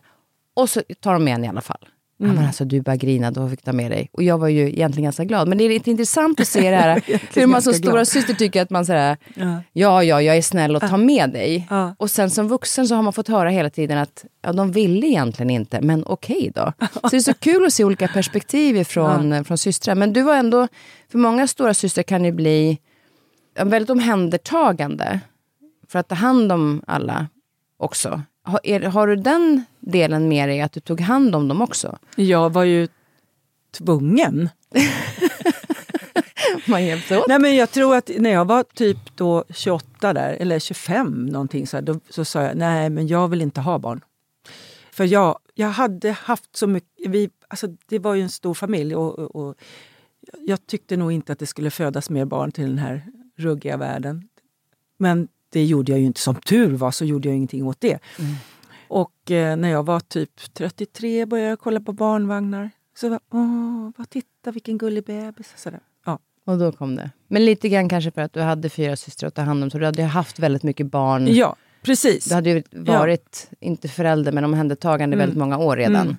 och 0.56 0.70
så 0.70 0.82
tar 1.00 1.12
de 1.12 1.24
med 1.24 1.34
en 1.34 1.44
i 1.44 1.48
alla 1.48 1.60
fall. 1.60 1.86
Mm. 2.20 2.34
men 2.34 2.46
alltså, 2.46 2.64
du 2.64 2.80
bara 2.80 2.96
grina, 2.96 3.30
då 3.30 3.48
fick 3.48 3.62
ta 3.62 3.72
med 3.72 3.90
dig. 3.90 4.08
Och 4.12 4.22
jag 4.22 4.38
var 4.38 4.48
ju 4.48 4.68
egentligen 4.68 5.04
ganska 5.04 5.24
glad. 5.24 5.48
Men 5.48 5.58
det 5.58 5.64
är 5.64 5.68
lite 5.68 5.90
intressant 5.90 6.40
att 6.40 6.48
se 6.48 6.70
det 6.70 6.76
här, 6.76 7.02
hur 7.34 7.46
man 7.46 7.62
som 7.62 7.74
stora 7.74 8.04
syster 8.04 8.34
tycker 8.34 8.62
att 8.62 8.70
man 8.70 8.86
säger 8.86 9.16
ja. 9.34 9.62
ja, 9.72 10.04
ja, 10.04 10.22
jag 10.22 10.36
är 10.36 10.42
snäll 10.42 10.76
och 10.76 10.82
tar 10.82 10.96
med 10.96 11.30
dig. 11.30 11.66
Ja. 11.70 11.94
Och 11.98 12.10
sen 12.10 12.30
som 12.30 12.48
vuxen 12.48 12.88
så 12.88 12.94
har 12.94 13.02
man 13.02 13.12
fått 13.12 13.28
höra 13.28 13.50
hela 13.50 13.70
tiden 13.70 13.98
att 13.98 14.24
ja, 14.42 14.52
de 14.52 14.72
ville 14.72 15.06
egentligen 15.06 15.50
inte, 15.50 15.80
men 15.80 16.04
okej 16.06 16.36
okay 16.36 16.50
då. 16.54 16.72
Så 17.00 17.08
det 17.08 17.16
är 17.16 17.20
så 17.20 17.34
kul 17.34 17.66
att 17.66 17.72
se 17.72 17.84
olika 17.84 18.08
perspektiv 18.08 18.84
från, 18.84 19.30
ja. 19.30 19.44
från 19.44 19.58
systrar. 19.58 19.94
Men 19.94 20.12
du 20.12 20.22
var 20.22 20.36
ändå, 20.36 20.68
för 21.10 21.18
många 21.18 21.46
stora 21.46 21.74
systrar 21.74 22.02
kan 22.02 22.22
det 22.22 22.32
bli 22.32 22.78
väldigt 23.60 23.90
omhändertagande 23.90 25.20
för 25.88 25.98
att 25.98 26.08
ta 26.08 26.14
hand 26.14 26.52
om 26.52 26.82
alla 26.86 27.28
också. 27.76 28.22
Har, 28.42 28.60
är, 28.62 28.80
har 28.80 29.06
du 29.06 29.16
den 29.16 29.64
delen 29.80 30.28
med 30.28 30.48
dig, 30.48 30.60
att 30.60 30.72
du 30.72 30.80
tog 30.80 31.00
hand 31.00 31.34
om 31.34 31.48
dem 31.48 31.62
också? 31.62 31.98
Jag 32.16 32.52
var 32.52 32.64
ju 32.64 32.88
tvungen. 33.70 34.48
Man 36.66 36.84
hjälpte 36.84 37.18
åt. 37.18 37.28
Nej, 37.28 37.38
men 37.38 37.56
jag 37.56 37.70
tror 37.70 37.96
att 37.96 38.10
när 38.18 38.30
jag 38.30 38.44
var 38.44 38.62
typ 38.62 39.16
då 39.16 39.44
28 39.50 40.12
där, 40.12 40.36
eller 40.40 40.58
25 40.58 41.26
någonting 41.26 41.66
så, 41.66 41.76
här, 41.76 41.82
då, 41.82 42.00
så 42.08 42.24
sa 42.24 42.42
jag 42.42 42.56
nej 42.56 42.90
men 42.90 43.06
jag 43.06 43.28
vill 43.28 43.42
inte 43.42 43.60
ha 43.60 43.78
barn. 43.78 44.00
För 44.92 45.04
jag, 45.04 45.38
jag 45.54 45.68
hade 45.68 46.10
haft 46.10 46.56
så 46.56 46.66
mycket, 46.66 47.10
vi, 47.10 47.30
alltså 47.48 47.66
det 47.86 47.98
var 47.98 48.14
ju 48.14 48.22
en 48.22 48.30
stor 48.30 48.54
familj 48.54 48.94
och, 48.96 49.18
och, 49.18 49.36
och 49.36 49.54
jag 50.38 50.66
tyckte 50.66 50.96
nog 50.96 51.12
inte 51.12 51.32
att 51.32 51.38
det 51.38 51.46
skulle 51.46 51.70
födas 51.70 52.10
mer 52.10 52.24
barn 52.24 52.52
till 52.52 52.64
den 52.64 52.78
här 52.78 53.06
ruggiga 53.36 53.76
världen. 53.76 54.28
Men 54.98 55.28
det 55.50 55.64
gjorde 55.64 55.92
jag 55.92 55.98
ju 55.98 56.06
inte. 56.06 56.20
Som 56.20 56.34
tur 56.34 56.76
var 56.76 56.90
så 56.90 57.04
gjorde 57.04 57.28
jag 57.28 57.36
ingenting 57.36 57.66
åt 57.66 57.80
det. 57.80 57.98
Mm. 58.18 58.34
Och 58.88 59.30
eh, 59.30 59.56
när 59.56 59.68
jag 59.68 59.86
var 59.86 60.00
typ 60.00 60.54
33 60.54 61.26
började 61.26 61.50
jag 61.50 61.58
kolla 61.58 61.80
på 61.80 61.92
barnvagnar. 61.92 62.70
Så 62.96 63.08
var, 63.08 63.20
åh, 63.32 63.90
vad 63.96 64.10
titta 64.10 64.50
vilken 64.50 64.78
gullig 64.78 65.04
bebis. 65.04 65.52
Sådär. 65.56 65.80
Ja. 66.06 66.18
Och 66.44 66.58
då 66.58 66.72
kom 66.72 66.96
det. 66.96 67.10
Men 67.28 67.44
lite 67.44 67.68
grann 67.68 67.88
kanske 67.88 68.10
för 68.10 68.22
att 68.22 68.32
du 68.32 68.40
hade 68.40 68.68
fyra 68.68 68.96
systrar 68.96 69.28
att 69.28 69.34
ta 69.34 69.42
hand 69.42 69.62
om, 69.62 69.70
så 69.70 69.78
du 69.78 69.84
hade 69.84 70.02
haft 70.02 70.38
väldigt 70.38 70.62
mycket 70.62 70.86
barn. 70.86 71.34
Ja, 71.34 71.56
precis. 71.82 72.24
Du 72.24 72.34
hade 72.34 72.50
ju 72.50 72.62
varit, 72.70 73.48
ja. 73.50 73.56
inte 73.60 73.88
förälder, 73.88 74.32
men 74.32 74.44
omhändertagande 74.44 75.14
mm. 75.14 75.18
väldigt 75.18 75.38
många 75.38 75.58
år 75.58 75.76
redan. 75.76 76.02
Mm. 76.02 76.16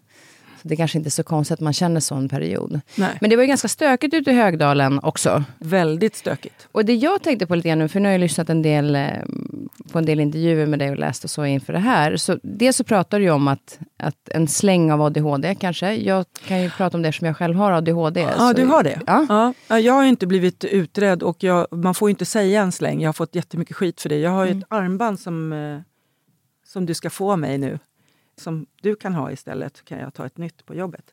Det 0.64 0.76
kanske 0.76 0.98
inte 0.98 1.08
är 1.08 1.12
så 1.12 1.24
konstigt 1.24 1.54
att 1.54 1.60
man 1.60 1.74
känner 1.74 2.00
så 2.00 2.16
en 2.16 2.30
period. 2.30 2.82
Nej. 2.96 3.18
Men 3.22 3.30
det 3.30 3.36
var 3.36 3.44
ju 3.44 3.48
ganska 3.48 3.68
stökigt 3.68 4.14
ute 4.14 4.32
i 4.32 4.34
Högdalen 4.34 5.00
också. 5.04 5.44
Väldigt 5.60 6.16
stökigt. 6.16 6.68
Och 6.72 6.86
det 6.86 6.94
jag 6.94 7.22
tänkte 7.22 7.48
på 7.48 7.56
lite 7.56 7.68
grann 7.68 7.80
nu, 7.80 7.88
för 7.88 8.00
nu 8.00 8.08
har 8.08 8.12
jag 8.12 8.22
lyssnat 8.22 8.50
en 8.50 8.62
del 8.62 8.96
eh, 8.96 9.08
på 9.92 9.98
en 10.00 10.06
del 10.06 10.20
intervjuer 10.20 10.66
med 10.66 10.80
dig 10.80 10.90
och 10.90 10.98
läst 10.98 11.24
och 11.24 11.30
så 11.30 11.46
inför 11.46 11.74
det 11.74 11.80
här. 11.80 12.18
Så 12.18 12.40
dels 12.44 12.78
så 12.78 12.84
pratar 12.84 13.20
du 13.20 13.26
ju 13.26 13.32
om 13.32 13.48
att, 13.48 13.80
att 13.98 14.30
en 14.30 14.48
släng 14.48 14.92
av 14.92 15.02
ADHD 15.02 15.56
kanske. 15.56 15.94
Jag 15.96 16.26
kan 16.48 16.62
ju 16.62 16.70
prata 16.70 16.98
om 16.98 17.02
det 17.02 17.14
som 17.14 17.28
jag 17.28 17.38
själv 17.38 17.56
har 17.56 17.72
ADHD. 17.72 18.22
Ja, 18.22 18.38
så, 18.38 18.54
du 18.54 18.66
har 18.66 18.84
det? 18.84 19.00
Ja. 19.08 19.54
Ja. 19.68 19.80
Jag 19.80 19.94
har 19.94 20.04
inte 20.04 20.28
blivit 20.28 20.64
utredd 20.64 21.24
och 21.24 21.44
jag, 21.44 21.68
man 21.72 21.94
får 21.94 22.10
inte 22.10 22.26
säga 22.26 22.62
en 22.62 22.72
släng. 22.72 23.02
Jag 23.02 23.08
har 23.08 23.14
fått 23.14 23.36
jättemycket 23.36 23.76
skit 23.76 24.02
för 24.02 24.10
det. 24.10 24.18
Jag 24.18 24.32
har 24.32 24.46
ju 24.46 24.52
ett 24.52 24.66
armband 24.68 25.20
som, 25.20 25.54
eh, 25.54 25.80
som 26.66 26.86
du 26.86 26.94
ska 26.94 27.10
få 27.10 27.36
mig 27.36 27.58
nu. 27.58 27.80
Som 28.42 28.66
du 28.82 28.96
kan 28.96 29.14
ha 29.14 29.32
istället. 29.32 29.86
kan 29.86 30.00
jag 30.00 30.14
ta 30.14 30.26
ett 30.26 30.38
nytt 30.38 30.66
på 30.66 30.76
jobbet. 30.76 31.06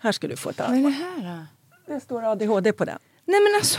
Här 0.00 0.12
ska 0.12 0.28
du 0.28 0.36
få 0.36 0.50
ett 0.50 0.58
Vad 0.58 0.68
är 0.68 0.72
armband. 0.74 0.94
det 0.94 1.22
här 1.22 1.46
då? 1.86 1.94
Det 1.94 2.00
står 2.00 2.22
ADHD 2.32 2.72
på 2.72 2.84
den. 2.84 2.98
Nej 3.24 3.40
men 3.40 3.54
alltså, 3.58 3.78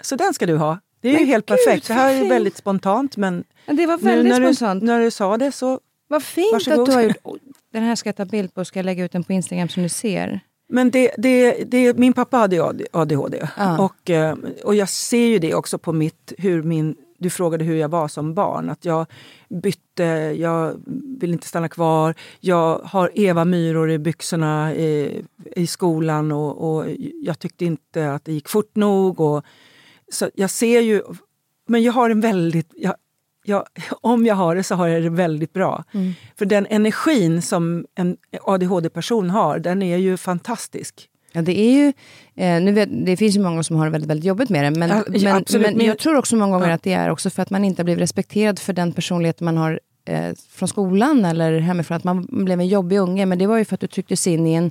Så 0.00 0.16
den 0.16 0.34
ska 0.34 0.46
du 0.46 0.56
ha. 0.56 0.78
Det 1.00 1.08
är 1.08 1.12
ju 1.12 1.18
Men 1.18 1.26
helt 1.26 1.46
gud, 1.46 1.58
perfekt. 1.66 1.86
Det 1.88 1.94
här 1.94 2.24
är 2.24 2.28
väldigt 2.28 2.56
spontant 2.56 3.16
men 3.16 3.44
det 3.66 3.86
var 3.86 3.96
nu 3.98 4.02
väldigt 4.04 4.38
när 4.40 4.52
spontant. 4.52 4.80
du, 4.80 4.86
när 4.86 5.00
du 5.00 5.10
sa 5.10 5.36
det 5.36 5.52
så... 5.52 5.80
Vad 6.08 6.22
fint 6.22 6.52
Varsågod. 6.52 6.80
att 6.80 6.86
du 6.86 6.92
har 6.92 7.02
gjort. 7.02 7.40
Den 7.72 7.82
här 7.82 7.94
ska 7.96 8.08
jag 8.08 8.16
ta 8.16 8.24
bild 8.24 8.54
på 8.54 8.60
och 8.60 8.66
ska 8.66 8.82
lägga 8.82 9.04
ut 9.04 9.12
den 9.12 9.24
på 9.24 9.32
Instagram 9.32 9.68
som 9.68 9.82
du 9.82 9.88
ser. 9.88 10.40
Men 10.68 10.90
det, 10.90 11.10
det, 11.18 11.64
det, 11.64 11.98
min 11.98 12.12
pappa 12.12 12.36
hade 12.36 12.56
ju 12.56 12.62
ADHD 12.92 13.48
Ja. 13.56 13.78
och, 13.84 14.10
eh, 14.10 14.36
och 14.64 14.74
jag 14.74 14.88
ser 14.88 15.26
ju 15.26 15.38
det 15.38 15.54
också 15.54 15.78
på 15.78 15.92
mitt... 15.92 16.32
Hur 16.38 16.62
min, 16.62 16.96
du 17.20 17.30
frågade 17.30 17.64
hur 17.64 17.76
jag 17.76 17.88
var 17.88 18.08
som 18.08 18.34
barn. 18.34 18.70
Att 18.70 18.84
jag 18.84 19.06
bytte, 19.48 20.04
jag 20.38 20.80
vill 21.20 21.32
inte 21.32 21.46
stanna 21.46 21.68
kvar. 21.68 22.14
Jag 22.40 22.78
har 22.78 23.10
Eva-myror 23.14 23.90
i 23.90 23.98
byxorna 23.98 24.74
i, 24.74 25.24
i 25.56 25.66
skolan 25.66 26.32
och, 26.32 26.70
och 26.70 26.86
jag 27.22 27.38
tyckte 27.38 27.64
inte 27.64 28.12
att 28.12 28.24
det 28.24 28.32
gick 28.32 28.48
fort 28.48 28.76
nog. 28.76 29.20
Och, 29.20 29.44
så 30.12 30.30
jag 30.34 30.50
ser 30.50 30.80
ju... 30.80 31.02
Men 31.68 31.82
jag 31.82 31.92
har 31.92 32.10
en 32.10 32.20
väldigt... 32.20 32.72
Jag, 32.76 32.94
jag, 33.44 33.64
om 34.00 34.26
jag 34.26 34.34
har 34.34 34.56
det 34.56 34.62
så 34.62 34.74
har 34.74 34.88
jag 34.88 35.02
det 35.02 35.10
väldigt 35.10 35.52
bra. 35.52 35.84
För 36.38 36.46
den 36.46 36.66
energin 36.70 37.42
som 37.42 37.86
en 37.94 38.16
ADHD-person 38.42 39.30
har, 39.30 39.58
den 39.58 39.82
är 39.82 39.96
ju 39.96 40.16
fantastisk. 40.16 41.08
Ja, 41.32 41.42
det 41.42 41.58
är 41.60 41.72
ju, 41.72 41.86
eh, 42.36 42.62
nu 42.62 42.72
vet, 42.72 42.88
det 43.06 43.16
finns 43.16 43.36
ju 43.36 43.40
många 43.40 43.62
som 43.62 43.76
har 43.76 43.84
det 43.84 43.90
väldigt, 43.90 44.10
väldigt 44.10 44.24
jobbigt 44.26 44.48
med 44.48 44.64
det. 44.64 44.78
Men, 44.78 44.88
Ja, 44.88 45.02
men, 45.08 45.36
absolut. 45.36 45.66
men 45.66 45.76
Men- 45.76 45.86
jag 45.86 45.98
tror 45.98 46.16
också 46.16 46.36
många 46.36 46.52
gånger 46.52 46.68
Ja. 46.68 46.74
att 46.74 46.82
det 46.82 46.92
är 46.92 47.10
också 47.10 47.30
för 47.30 47.42
att 47.42 47.50
man 47.50 47.64
inte 47.64 47.84
blivit 47.84 48.02
respekterad 48.02 48.58
för 48.58 48.72
den 48.72 48.92
personlighet 48.92 49.40
man 49.40 49.56
har 49.56 49.80
eh, 50.04 50.32
från 50.50 50.68
skolan 50.68 51.24
eller 51.24 51.58
hemifrån. 51.58 51.96
Att 51.96 52.04
man 52.04 52.26
blev 52.30 52.60
en 52.60 52.68
jobbig 52.68 52.96
unge. 52.98 53.26
Men 53.26 53.38
det 53.38 53.46
var 53.46 53.58
ju 53.58 53.64
för 53.64 53.74
att 53.74 53.80
du 53.80 53.86
trycktes 53.86 54.26
in 54.26 54.46
i 54.46 54.54
en 54.54 54.70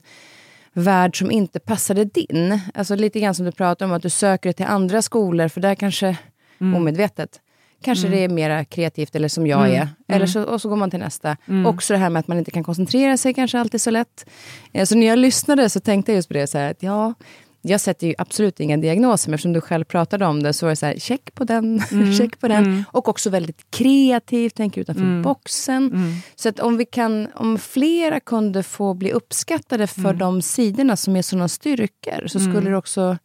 värld 0.74 1.20
som 1.20 1.32
inte 1.32 1.60
passade 1.60 2.06
din. 2.06 2.60
Alltså 2.74 2.96
lite 2.96 3.20
grann 3.20 3.36
som 3.36 3.46
du 3.46 3.52
pratar 3.52 3.86
om, 3.86 3.92
att 3.92 4.02
du 4.02 4.10
söker 4.10 4.50
dig 4.50 4.54
till 4.54 4.66
andra 4.66 5.02
skolor. 5.02 5.48
För 5.48 5.62
där 5.62 5.76
kanske, 5.76 6.18
Mm. 6.62 6.76
omedvetet, 6.76 7.40
kanske 7.82 8.08
det 8.08 8.24
är 8.24 8.30
mer 8.30 8.64
kreativt 8.64 9.16
eller 9.16 9.28
som 9.28 9.48
jag 9.48 9.70
är. 9.70 9.90
Eller 10.08 10.26
så, 10.26 10.44
och 10.44 10.62
så 10.62 10.70
går 10.70 10.76
man 10.76 10.90
till 10.92 11.00
nästa. 11.00 11.38
Mm. 11.48 11.66
Också 11.66 11.94
det 11.94 12.00
här 12.00 12.10
med 12.10 12.20
att 12.20 12.28
man 12.28 12.38
inte 12.38 12.52
kan 12.52 12.64
koncentrera 12.64 13.18
sig 13.18 13.34
kanske 13.34 13.60
alltid 13.60 13.82
så 13.82 13.92
lätt. 13.92 14.26
Eh, 14.74 14.86
Så 14.86 14.96
när 14.96 15.08
jag 15.08 15.20
lyssnade 15.20 15.70
så 15.70 15.80
tänkte 15.80 16.12
jag 16.12 16.16
just 16.16 16.28
på 16.28 16.34
det, 16.34 16.48
så 16.48 16.58
här, 16.58 16.72
att 16.72 16.84
ja, 16.84 17.14
jag 17.62 17.82
sätter 17.82 18.08
ju 18.08 18.14
absolut 18.18 18.60
inga 18.60 18.78
diagnoser, 18.78 19.30
men 19.30 19.34
eftersom 19.34 19.54
du 19.54 19.62
själv 19.62 19.84
pratade 19.86 20.26
om 20.26 20.44
det 20.44 20.54
så 20.54 20.66
var 20.66 20.70
det 20.70 20.76
så 20.76 20.86
här, 20.86 20.96
check 21.00 21.34
på 21.36 21.44
den, 21.44 21.82
Mm. 21.92 22.14
check 22.18 22.40
på 22.40 22.48
den. 22.48 22.84
Och 22.92 23.08
också 23.08 23.30
väldigt 23.30 23.72
kreativ, 23.72 24.50
tänker 24.50 24.82
utanför 24.82 25.22
boxen. 25.24 25.88
Mm. 25.88 26.14
Så 26.36 26.50
att 26.50 26.60
om, 26.60 26.78
vi 26.78 26.86
kan, 26.86 27.28
om 27.36 27.58
flera 27.58 28.20
kunde 28.20 28.64
få 28.64 28.94
bli 28.94 29.12
uppskattade 29.12 29.88
för 29.88 30.00
Mm. 30.02 30.18
de 30.18 30.42
sidorna 30.42 30.96
som 30.98 31.16
är 31.16 31.22
sådana 31.22 31.48
styrkor, 31.48 32.28
så 32.28 32.40
skulle 32.40 32.70
det 32.70 32.78
också 32.78 33.18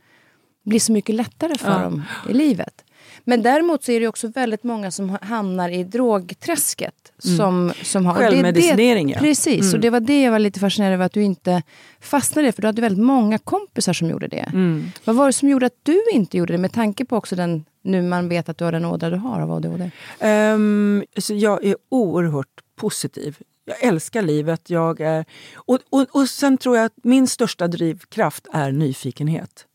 bli 0.65 0.81
så 0.81 0.93
mycket 0.93 1.15
lättare 1.15 1.59
för 1.59 1.71
Ja. 1.73 1.79
dem 1.79 2.03
i 2.31 2.33
livet. 2.33 2.84
Men 3.25 3.43
däremot 3.43 3.85
så 3.85 3.93
är 3.93 4.01
det 4.01 4.09
också 4.09 4.29
väldigt 4.29 4.63
många 4.65 4.91
som 4.91 5.11
ha- 5.11 5.19
hamnar 5.23 5.69
i 5.69 5.85
drogträsket. 5.85 6.95
Som, 7.19 7.73
som 7.83 8.07
har, 8.07 8.15
och 8.15 8.19
det 8.21 8.27
Mm. 8.27 8.45
Självmedicinering, 8.45 9.09
ja. 9.11 9.19
Precis, 9.19 9.61
Mm. 9.63 9.75
och 9.75 9.81
det 9.81 9.91
var 9.91 10.01
det 10.01 10.23
jag 10.23 10.31
var 10.33 10.39
lite 10.39 10.61
fascinerad 10.61 10.93
över 10.95 11.05
att 11.07 11.13
du 11.13 11.23
inte 11.23 11.63
fastnade 12.01 12.49
i, 12.49 12.53
för 12.53 12.63
du 12.63 12.69
hade 12.69 12.83
väldigt 12.83 13.05
många 13.05 13.39
kompisar 13.39 13.93
som 13.93 14.11
gjorde 14.11 14.29
det. 14.29 14.51
Mm. 14.53 14.85
Vad 15.05 15.17
var 15.17 15.27
det 15.27 15.33
som 15.33 15.49
gjorde 15.49 15.67
att 15.67 15.79
du 15.83 16.03
inte 16.13 16.37
gjorde 16.39 16.53
det, 16.55 16.59
med 16.59 16.73
tanke 16.73 17.05
på 17.05 17.17
också 17.17 17.37
den, 17.37 17.65
nu 17.83 18.03
man 18.03 18.29
vet 18.29 18.49
att 18.49 18.59
du 18.59 18.65
har 18.65 18.73
den 18.73 18.85
ådra 18.85 19.11
du 19.11 19.17
har 19.17 19.41
av 19.41 19.53
ADHD? 19.53 19.91
Ehm, 20.21 21.05
så 21.19 21.35
jag 21.35 21.65
är 21.65 21.77
oerhört 21.89 22.61
positiv. 22.77 23.37
Jag 23.67 23.83
älskar 23.89 24.23
livet. 24.23 24.71
Jag 24.71 25.01
är, 25.01 25.25
och, 25.55 25.79
och, 25.91 26.07
och 26.11 26.29
sen 26.29 26.59
tror 26.59 26.77
jag 26.77 26.85
att 26.87 26.93
min 27.03 27.27
största 27.27 27.69
drivkraft 27.69 28.47
är 28.53 28.73
nyfikenhet. 28.73 29.67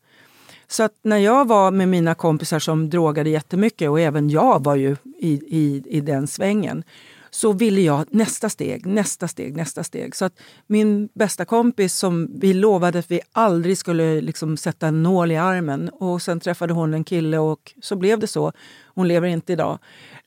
Så 0.70 0.82
att 0.82 0.94
när 1.02 1.16
jag 1.16 1.48
var 1.48 1.70
med 1.70 1.88
mina 1.88 2.14
kompisar 2.14 2.58
som 2.58 2.90
drogade 2.90 3.30
jättemycket 3.30 3.90
och 3.90 4.00
även 4.00 4.30
jag 4.30 4.64
var 4.64 4.76
ju 4.76 4.96
i, 5.18 5.32
i, 5.32 5.82
i 5.86 6.00
den 6.00 6.26
svängen 6.26 6.84
så 7.30 7.52
ville 7.52 7.80
jag 7.80 8.06
nästa 8.10 8.48
steg, 8.48 8.86
nästa 8.86 9.28
steg, 9.28 9.56
nästa 9.56 9.84
steg. 9.84 10.16
Så 10.16 10.24
att 10.24 10.40
min 10.66 11.08
bästa 11.14 11.44
kompis 11.44 11.94
som 11.94 12.38
vi 12.40 12.54
lovade 12.54 12.98
att 12.98 13.10
vi 13.10 13.20
aldrig 13.32 13.78
skulle 13.78 14.20
liksom 14.20 14.56
sätta 14.56 14.86
en 14.86 15.02
nål 15.02 15.32
i 15.32 15.36
armen 15.36 15.88
och 15.88 16.22
sen 16.22 16.40
träffade 16.40 16.72
hon 16.72 16.94
en 16.94 17.04
kille 17.04 17.38
och 17.38 17.74
så 17.82 17.96
blev 17.96 18.18
det 18.18 18.26
så. 18.26 18.52
Hon 18.94 19.08
lever 19.08 19.28
inte 19.28 19.52
idag. 19.52 19.78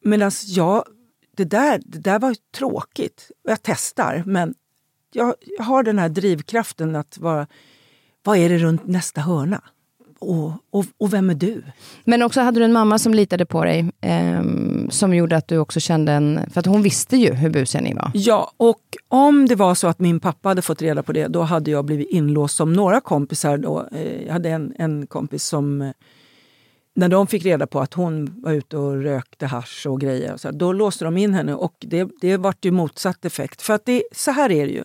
Medan 0.02 0.32
jag, 0.46 0.84
det 1.38 1.46
där, 1.46 1.82
det 1.86 2.00
där 2.00 2.20
var 2.20 2.30
ju 2.30 2.36
tråkigt. 2.58 3.32
Jag 3.44 3.58
testar 3.62 4.24
men 4.26 4.54
jag, 5.14 5.36
jag 5.58 5.64
har 5.64 5.84
den 5.84 6.00
här 6.00 6.10
drivkraften 6.10 6.96
att 6.96 7.18
vara, 7.18 7.48
vad 8.24 8.38
är 8.38 8.50
det 8.50 8.58
runt 8.58 8.88
nästa 8.88 9.22
hörna? 9.22 9.62
Och, 10.24 10.52
och, 10.72 10.86
och 10.98 11.14
vem 11.14 11.30
är 11.30 11.36
du? 11.36 11.64
Men 12.04 12.22
också 12.22 12.42
hade 12.42 12.60
du 12.60 12.66
en 12.66 12.74
mamma 12.74 13.00
som 13.00 13.14
litade 13.14 13.46
på 13.46 13.64
dig, 13.66 13.92
ehm, 14.02 14.90
som 14.92 15.14
gjorde 15.14 15.38
att 15.38 15.48
du 15.48 15.58
också 15.58 15.80
kände 15.80 16.12
en... 16.12 16.40
För 16.54 16.60
att 16.60 16.66
hon 16.66 16.82
visste 16.82 17.18
ju 17.18 17.34
hur 17.34 17.50
busiga 17.50 17.82
ni 17.82 17.94
var. 17.94 18.12
Ja, 18.14 18.52
och 18.58 18.82
om 19.08 19.46
det 19.46 19.56
var 19.56 19.76
så 19.76 19.88
att 19.88 20.00
min 20.00 20.20
pappa 20.20 20.50
hade 20.50 20.62
fått 20.62 20.82
reda 20.82 21.04
på 21.04 21.12
det, 21.12 21.28
då 21.28 21.42
hade 21.42 21.72
jag 21.72 21.86
blivit 21.86 22.10
inlåst 22.10 22.56
som 22.56 22.74
några 22.74 23.02
kompisar. 23.02 23.58
Då. 23.58 23.88
Eh, 23.92 24.26
Jag 24.26 24.34
hade 24.34 24.50
en, 24.50 24.74
en 24.78 25.08
kompis 25.08 25.44
som, 25.44 25.82
eh, 25.82 25.92
när 26.96 27.10
de 27.10 27.28
fick 27.28 27.46
reda 27.46 27.68
på 27.68 27.80
att 27.80 27.94
hon 27.94 28.42
var 28.42 28.52
ute 28.52 28.78
och 28.78 29.04
rökte 29.04 29.46
hasch 29.46 29.86
och 29.88 30.02
grejer, 30.02 30.34
och 30.34 30.40
så, 30.40 30.48
här, 30.48 30.56
då 30.56 30.74
låste 30.74 31.06
de 31.06 31.18
in 31.18 31.34
henne 31.34 31.54
och 31.54 31.74
det, 31.80 32.10
det 32.22 32.38
vart 32.38 32.66
ju 32.66 32.72
motsatt 32.72 33.26
effekt. 33.26 33.62
För 33.62 33.74
att 33.74 33.86
det, 33.86 34.04
så 34.12 34.32
här 34.32 34.52
är 34.52 34.68
det 34.68 34.74
ju. 34.74 34.84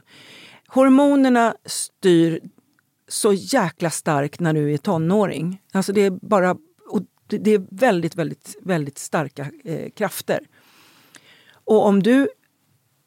Hormonerna 0.68 1.54
styr 1.66 2.40
så 3.09 3.33
jäkla 3.33 3.91
starkt 3.91 4.41
när 4.41 4.53
du 4.55 4.75
är 4.75 4.79
tonåring. 4.79 5.62
Alltså 5.73 5.93
det 5.93 6.00
är 6.00 6.11
bara 6.11 6.57
och 6.91 7.03
det, 7.27 7.50
är 7.50 7.67
väldigt, 7.71 8.15
väldigt, 8.17 8.57
väldigt 8.62 8.99
starka 8.99 9.50
eh, 9.65 9.91
krafter. 9.91 10.41
Och 11.50 11.87
om 11.87 12.03
du 12.03 12.29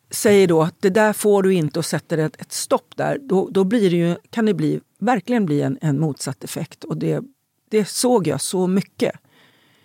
säger 0.10 0.48
då 0.48 0.62
att 0.62 0.82
det 0.82 0.90
där 0.90 1.14
får 1.14 1.44
du 1.44 1.54
inte 1.54 1.80
och 1.80 1.86
sätter 1.86 2.18
ett, 2.18 2.42
ett 2.42 2.52
stopp 2.52 2.94
där, 2.96 3.20
då, 3.22 3.50
då 3.52 3.64
blir 3.64 3.90
det 3.90 3.98
ju, 3.98 4.16
kan 4.30 4.46
det 4.46 4.54
bli, 4.54 4.80
verkligen 5.00 5.46
bli 5.46 5.62
en, 5.62 5.78
en 5.82 6.00
motsatt 6.00 6.44
effekt. 6.44 6.84
Och 6.84 6.98
det, 6.98 7.24
det 7.70 7.86
såg 7.86 8.28
jag 8.28 8.42
så 8.42 8.68
mycket. 8.68 9.12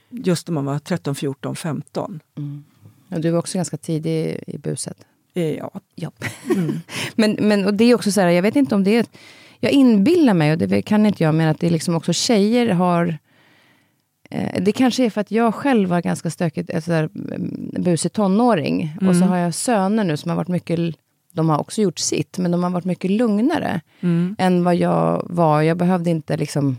Just 0.09 0.49
när 0.49 0.55
man 0.55 0.65
var 0.65 0.79
13, 0.79 1.15
14, 1.15 1.57
15. 1.57 2.21
Och 3.11 3.21
du 3.21 3.31
var 3.31 3.39
också 3.39 3.59
ganska 3.59 3.77
tidig 3.77 4.43
i 4.47 4.59
buset. 4.59 4.97
Eh, 5.35 5.55
Ja. 5.57 5.81
Ja. 5.95 6.13
men, 7.15 7.37
men 7.41 7.65
och 7.65 7.75
det 7.75 7.85
är 7.85 7.95
också 7.95 8.13
så 8.13 8.21
här, 8.21 8.29
jag 8.29 8.43
vet 8.43 8.57
inte 8.57 8.75
om 8.75 8.85
det 8.85 8.97
är... 8.97 9.07
Jag 9.61 9.73
inbillar 9.73 10.35
mig, 10.35 10.53
och 10.53 10.59
det 10.59 10.83
kan 10.83 11.07
inte 11.07 11.23
jag, 11.23 11.35
men 11.35 11.49
att 11.49 11.61
det 11.61 11.71
liksom 11.71 11.95
också 11.95 12.13
tjejer 12.13 12.69
har... 12.75 13.19
Eh, 14.31 14.63
det 14.63 14.73
kanske 14.73 15.05
är 15.05 15.11
för 15.11 15.21
att 15.21 15.31
jag 15.31 15.55
själv 15.55 15.89
var 15.89 16.01
ganska 16.03 16.31
stökigt, 16.31 16.75
alltså 16.75 16.91
där, 16.91 17.03
mm, 17.15 17.71
busig 17.79 18.13
tonåring. 18.13 18.97
Och 19.09 19.17
så 19.17 19.25
har 19.25 19.37
jag 19.37 19.55
söner 19.55 20.05
nu 20.05 20.17
som 20.17 20.29
har 20.29 20.37
varit 20.37 20.49
mycket... 20.49 20.79
De 21.33 21.49
har 21.49 21.59
också 21.61 21.83
gjort 21.83 21.99
sitt, 21.99 22.39
men 22.39 22.51
de 22.51 22.63
har 22.63 22.71
varit 22.71 22.85
mycket 22.85 23.11
lugnare 23.11 23.81
än 24.39 24.65
vad 24.65 24.77
jag 24.77 25.27
var. 25.31 25.63
Jag 25.63 25.77
behövde 25.77 26.11
inte 26.11 26.37
liksom 26.37 26.79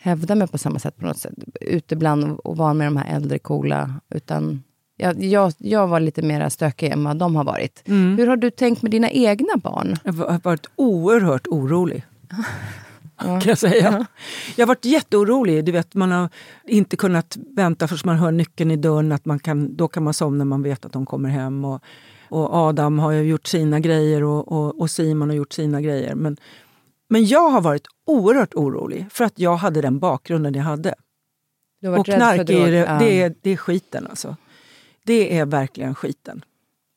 hävda 0.00 0.34
mig 0.34 0.48
på 0.48 0.58
samma 0.58 0.78
sätt 0.78 0.96
på 0.96 1.06
något 1.06 1.18
sätt. 1.18 1.32
Ute 1.60 1.96
bland 1.96 2.24
och- 2.24 2.46
och 2.46 2.56
vara 2.56 2.74
med 2.74 2.86
de 2.86 2.96
här 2.96 3.16
äldre 3.16 3.38
coola. 3.38 3.94
Utan 4.14 4.62
jag, 4.98 5.24
jag, 5.24 5.52
jag 5.58 5.88
var 5.88 6.00
lite 6.00 6.22
mer 6.22 6.48
stökig 6.48 6.90
än 6.90 7.04
vad 7.04 7.16
de 7.16 7.36
har 7.36 7.44
varit. 7.44 7.82
Hur 7.86 8.26
har 8.26 8.36
du 8.36 8.50
tänkt 8.50 8.82
med 8.82 8.90
dina 8.90 9.10
egna 9.10 9.56
barn? 9.56 9.96
Jag 10.04 10.12
har 10.12 10.40
varit 10.44 10.66
oerhört 10.76 11.46
orolig. 11.46 12.06
Kan 13.18 13.42
jag 13.44 13.58
säga. 13.58 14.06
Jag 14.56 14.66
har 14.66 14.68
varit 14.68 14.84
jätteorolig. 14.84 15.64
Du 15.64 15.72
vet, 15.72 15.94
man 15.94 16.10
har 16.10 16.28
inte 16.64 16.96
kunnat 16.96 17.36
vänta 17.56 17.88
förrän 17.88 18.00
man 18.04 18.16
hör 18.16 18.30
nyckeln 18.30 18.70
i 18.70 18.76
dörren. 18.76 19.12
Att 19.12 19.24
man 19.24 19.38
kan, 19.38 19.76
då 19.76 19.88
kan 19.88 20.02
man 20.02 20.14
somna 20.14 20.38
när 20.38 20.44
man 20.44 20.62
vet 20.62 20.84
att 20.84 20.92
de 20.92 21.06
kommer 21.06 21.28
hem. 21.28 21.64
Och, 21.64 21.82
och 22.28 22.54
Adam 22.54 22.98
har 22.98 23.12
gjort 23.12 23.46
sina 23.46 23.80
grejer 23.80 24.22
och, 24.24 24.52
och, 24.52 24.80
och 24.80 24.90
Simon 24.90 25.28
har 25.28 25.36
gjort 25.36 25.52
sina 25.52 25.80
grejer. 25.80 26.14
Men, 26.14 26.36
men 27.08 27.26
jag 27.26 27.50
har 27.50 27.60
varit 27.60 27.86
oerhört 28.06 28.54
orolig 28.54 29.06
för 29.10 29.24
att 29.24 29.38
jag 29.38 29.56
hade 29.56 29.80
den 29.80 29.98
bakgrunden 29.98 30.54
jag 30.54 30.62
hade. 30.62 30.94
Och 31.98 32.06
knark 32.06 32.40
är, 32.40 32.44
det, 32.44 32.98
det, 32.98 33.22
är, 33.22 33.34
det 33.42 33.50
är 33.50 33.56
skiten 33.56 34.06
alltså. 34.06 34.36
Det 35.08 35.38
är 35.38 35.46
verkligen 35.46 35.94
skiten. 35.94 36.44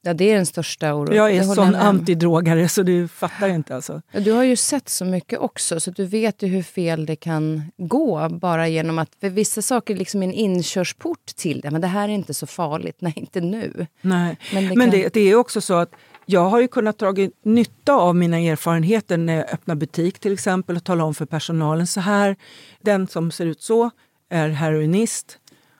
Ja, 0.04 0.14
det 0.14 0.32
är 0.32 0.36
den 0.36 0.46
största 0.46 0.94
oron. 0.94 1.16
Jag 1.16 1.32
är 1.32 1.40
Det 1.40 1.46
sån 1.56 1.76
antidrogare 1.76 2.68
så 2.70 2.84
du 2.84 3.08
fattar 3.08 3.50
inte 3.50 3.76
alltså. 3.76 4.02
Ja, 4.12 4.20
Du 4.20 4.32
har 4.32 4.44
ju 4.44 4.56
sett 4.56 4.90
så 4.90 5.06
mycket 5.06 5.40
också, 5.40 5.80
så 5.80 5.92
du 5.92 6.06
vet 6.06 6.42
ju 6.44 6.48
hur 6.48 6.64
fel 6.64 7.06
det 7.06 7.16
kan 7.16 7.64
gå. 7.78 8.30
Bara 8.30 8.68
genom 8.68 9.00
att, 9.00 9.10
för 9.22 9.30
vissa 9.30 9.62
saker 9.62 9.96
liksom 9.96 10.24
är 10.24 10.28
en 10.28 10.34
inkörsport 10.34 11.26
till 11.26 11.62
det. 11.62 11.72
Men 11.72 11.82
det 11.82 11.88
här 11.88 12.10
är 12.10 12.14
inte 12.14 12.34
så 12.34 12.48
farligt. 12.48 12.96
Nej, 13.00 13.14
inte 13.16 13.42
nu. 13.42 13.88
Nej. 14.02 14.38
Men 14.54 14.68
Men, 14.68 14.90
det 14.90 14.98
det, 14.98 15.02
kan- 15.04 15.12
det, 15.14 15.20
är 15.20 15.36
också 15.36 15.62
så 15.62 15.74
att 15.74 15.92
jag 16.26 16.50
har 16.50 16.62
ju 16.62 16.68
kunnat 16.68 16.98
dra 16.98 17.14
nytta 17.44 17.94
av 17.94 18.16
mina 18.16 18.40
erfarenheter 18.40 19.18
när 19.18 19.36
jag 19.36 19.50
öppnar 19.54 19.76
butik 19.76 20.20
till 20.20 20.34
exempel 20.34 20.76
och 20.76 20.84
talar 20.84 21.06
om 21.06 21.14
för 21.16 21.26
personalen 21.26 21.88
så 21.88 22.00
här. 22.00 22.36
Den 22.82 23.08
som 23.08 23.32
ser 23.32 23.46
ut 23.46 23.62
så 23.62 23.90
är 24.30 24.50
heroinist. 24.50 25.38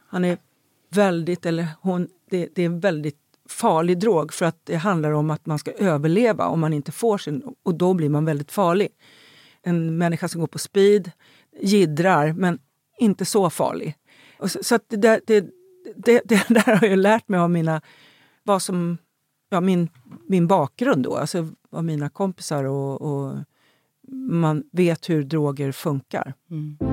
Han 0.10 0.26
är 0.26 0.38
väldigt, 0.90 1.46
eller 1.46 1.68
hon, 1.82 2.08
det, 2.32 2.50
det 2.56 2.62
är 2.62 2.66
en 2.66 2.80
väldigt 2.80 3.18
farlig 3.50 4.00
drog 4.00 4.34
för 4.34 4.46
att 4.46 4.66
det 4.66 4.76
handlar 4.76 5.12
om 5.12 5.30
att 5.30 5.46
man 5.46 5.60
ska 5.60 5.72
överleva 5.72 6.48
om 6.48 6.60
man 6.60 6.74
inte 6.74 6.92
får 6.92 7.18
sin, 7.18 7.44
och 7.64 7.76
då 7.76 7.94
blir 7.94 8.10
man 8.10 8.26
väldigt 8.26 8.52
farlig. 8.52 8.88
En 9.64 9.98
människa 9.98 10.28
som 10.28 10.42
går 10.42 10.48
på 10.48 10.60
speed 10.60 11.12
jiddrar, 11.62 12.34
men 12.34 12.60
inte 13.00 13.26
så 13.26 13.50
farlig. 13.50 13.96
Och 14.40 14.52
så, 14.52 14.60
så 14.64 14.76
att 14.76 14.84
det, 14.88 14.98
där, 14.98 15.22
det, 15.28 15.46
det, 15.96 16.22
det 16.26 16.46
där 16.50 16.76
har 16.76 16.88
jag 16.88 17.00
lärt 17.00 17.30
mig 17.30 17.40
av 17.40 17.50
mina, 17.50 17.82
vad 18.44 18.62
som, 18.62 18.98
ja, 19.50 19.62
min, 19.62 19.90
min 20.28 20.48
bakgrund 20.48 21.04
då, 21.04 21.16
alltså 21.16 21.50
av 21.72 21.84
mina 21.84 22.10
kompisar 22.10 22.64
och, 22.64 23.02
och 23.02 23.36
man 24.12 24.64
vet 24.72 25.10
hur 25.10 25.24
droger 25.24 25.72
funkar. 25.72 26.34
Mm. 26.50 26.91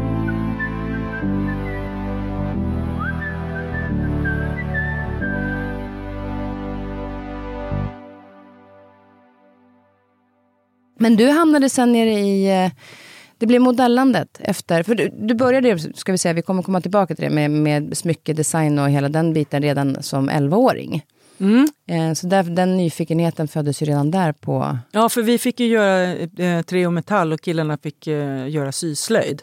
Men 10.99 11.17
du 11.17 11.28
hamnade 11.31 11.69
sen 11.69 11.93
nere 11.93 12.11
i... 12.12 12.64
eh, 12.64 12.71
Det 13.38 13.47
blev 13.47 13.61
modellandet 13.61 14.38
efter... 14.40 14.83
För 14.83 14.95
du, 14.95 15.09
du 15.19 15.35
började, 15.35 15.78
ska 15.95 16.12
vi 16.12 16.19
säga, 16.19 16.33
vi 16.33 16.43
kommer 16.43 16.62
komma 16.62 16.81
tillbaka 16.81 17.14
till 17.14 17.25
det, 17.25 17.31
med, 17.31 17.50
med 17.50 17.97
smyckedesign 17.97 18.78
och 18.78 18.90
hela 18.90 19.09
den 19.09 19.33
biten 19.33 19.62
redan 19.62 20.02
som 20.02 20.31
11-åring. 20.31 21.02
Eh, 21.87 22.12
Så 22.14 22.26
där, 22.26 22.43
den 22.43 22.76
nyfikenheten 22.76 23.49
föddes 23.49 23.83
ju 23.83 23.87
redan 23.87 24.11
där 24.11 24.33
på... 24.33 24.78
Ja, 24.93 25.09
för 25.09 25.23
vi 25.23 25.38
fick 25.38 25.61
ju 25.61 25.67
göra 25.67 26.14
eh, 26.45 26.62
Treo 26.62 26.90
Metall 26.90 27.33
och 27.33 27.40
killarna 27.40 27.78
fick 27.78 28.07
eh, 28.07 28.49
göra 28.49 28.73
syslöjd. 28.73 29.43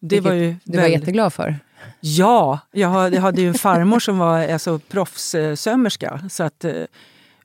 Det 0.00 0.16
vilket 0.16 0.24
var 0.24 0.32
ju 0.34 0.54
Du 0.64 0.72
var 0.76 0.82
väldigt- 0.82 1.00
jätteglad 1.00 1.32
för. 1.32 1.58
Ja, 2.00 2.58
jag 2.72 2.88
hade, 2.88 3.16
jag 3.16 3.22
hade 3.22 3.40
ju 3.40 3.48
en 3.48 3.54
farmor 3.54 3.98
som 4.00 4.18
var 4.18 4.48
alltså, 4.48 4.78
proffssömmerska. 4.78 6.20
Så 6.30 6.42
att, 6.42 6.64
eh, 6.64 6.72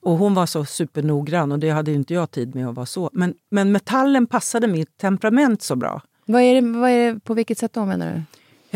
och 0.07 0.17
hon 0.17 0.33
var 0.33 0.45
så 0.45 0.65
supernoggrann 0.65 1.51
och 1.51 1.59
det 1.59 1.69
hade 1.69 1.91
inte 1.91 2.13
jag 2.13 2.31
tid 2.31 2.55
med 2.55 2.67
att 2.67 2.75
vara 2.75 2.85
så. 2.85 3.09
Men, 3.13 3.33
men 3.51 3.71
metallen 3.71 4.27
passade 4.27 4.67
mitt 4.67 4.97
temperament 4.97 5.61
så 5.61 5.75
bra. 5.75 6.01
Vad 6.25 6.41
är 6.41 6.61
det, 6.61 6.79
vad 6.79 6.89
är 6.89 7.13
det, 7.13 7.19
på 7.19 7.33
vilket 7.33 7.57
sätt 7.57 7.73
då 7.73 7.85
menar 7.85 8.13
du? 8.13 8.21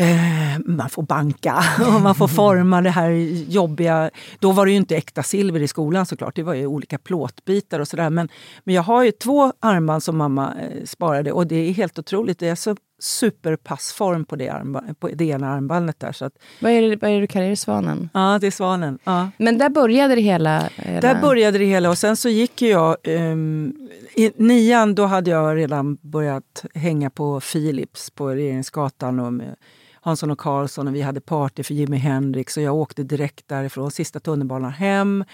Eh, 0.04 0.58
man 0.66 0.90
får 0.90 1.02
banka 1.02 1.64
och 1.96 2.00
man 2.00 2.14
får 2.14 2.28
forma 2.28 2.80
det 2.80 2.90
här 2.90 3.10
jobbiga. 3.48 4.10
Då 4.40 4.52
var 4.52 4.66
det 4.66 4.72
ju 4.72 4.76
inte 4.76 4.96
äkta 4.96 5.22
silver 5.22 5.60
i 5.60 5.68
skolan 5.68 6.06
såklart, 6.06 6.36
det 6.36 6.42
var 6.42 6.54
ju 6.54 6.66
olika 6.66 6.98
plåtbitar 6.98 7.80
och 7.80 7.88
sådär. 7.88 8.10
Men, 8.10 8.28
men 8.64 8.74
jag 8.74 8.82
har 8.82 9.02
ju 9.02 9.12
två 9.12 9.52
armband 9.60 10.02
som 10.02 10.16
mamma 10.16 10.54
eh, 10.60 10.84
sparade 10.84 11.32
och 11.32 11.46
det 11.46 11.56
är 11.56 11.72
helt 11.72 11.98
otroligt. 11.98 12.38
Det 12.38 12.48
är 12.48 12.54
så 12.54 12.76
superpassform 13.02 14.24
på 14.24 14.36
det, 14.36 14.48
armba, 14.48 14.82
på 14.98 15.08
det 15.08 15.24
ena 15.24 15.48
armbandet 15.48 16.00
där. 16.00 16.12
Så 16.12 16.24
att, 16.24 16.38
Vad 16.60 16.72
är 16.72 16.82
det, 16.82 16.96
vad 16.96 17.10
är 17.10 17.14
det 17.14 17.20
du 17.20 17.26
kallar 17.26 17.48
det? 17.48 17.56
Svanen? 17.56 18.10
ja, 18.14 18.38
det 18.40 18.46
är 18.46 18.50
svanen. 18.50 18.98
Ja. 19.04 19.30
Men 19.36 19.58
där 19.58 19.68
började 19.68 20.14
det 20.14 20.20
hela? 20.20 20.68
hela... 20.76 21.00
Där 21.00 21.20
började 21.20 21.58
det 21.58 21.64
hela 21.64 21.90
och 21.90 21.98
sen 21.98 22.16
så 22.16 22.28
gick 22.28 22.62
jag... 22.62 22.96
ehm, 23.02 23.88
I 24.14 24.32
nian 24.36 24.94
då 24.94 25.06
hade 25.06 25.30
jag 25.30 25.56
redan 25.56 25.98
börjat 26.00 26.64
hänga 26.74 27.10
på 27.10 27.40
Philips 27.40 28.10
på 28.10 28.28
Regeringsgatan 28.28 29.20
och 29.20 29.32
med 29.32 29.56
Hansson 30.00 30.30
och 30.30 30.38
Karlsson 30.38 30.88
och 30.88 30.94
vi 30.94 31.02
hade 31.02 31.20
party 31.20 31.62
för 31.62 31.74
Jimi 31.74 31.96
Hendrix 31.96 32.56
och 32.56 32.62
jag 32.62 32.74
åkte 32.74 33.02
direkt 33.02 33.48
därifrån, 33.48 33.90
sista 33.90 34.20
tunnelbanan 34.20 34.72
hem. 34.72 35.24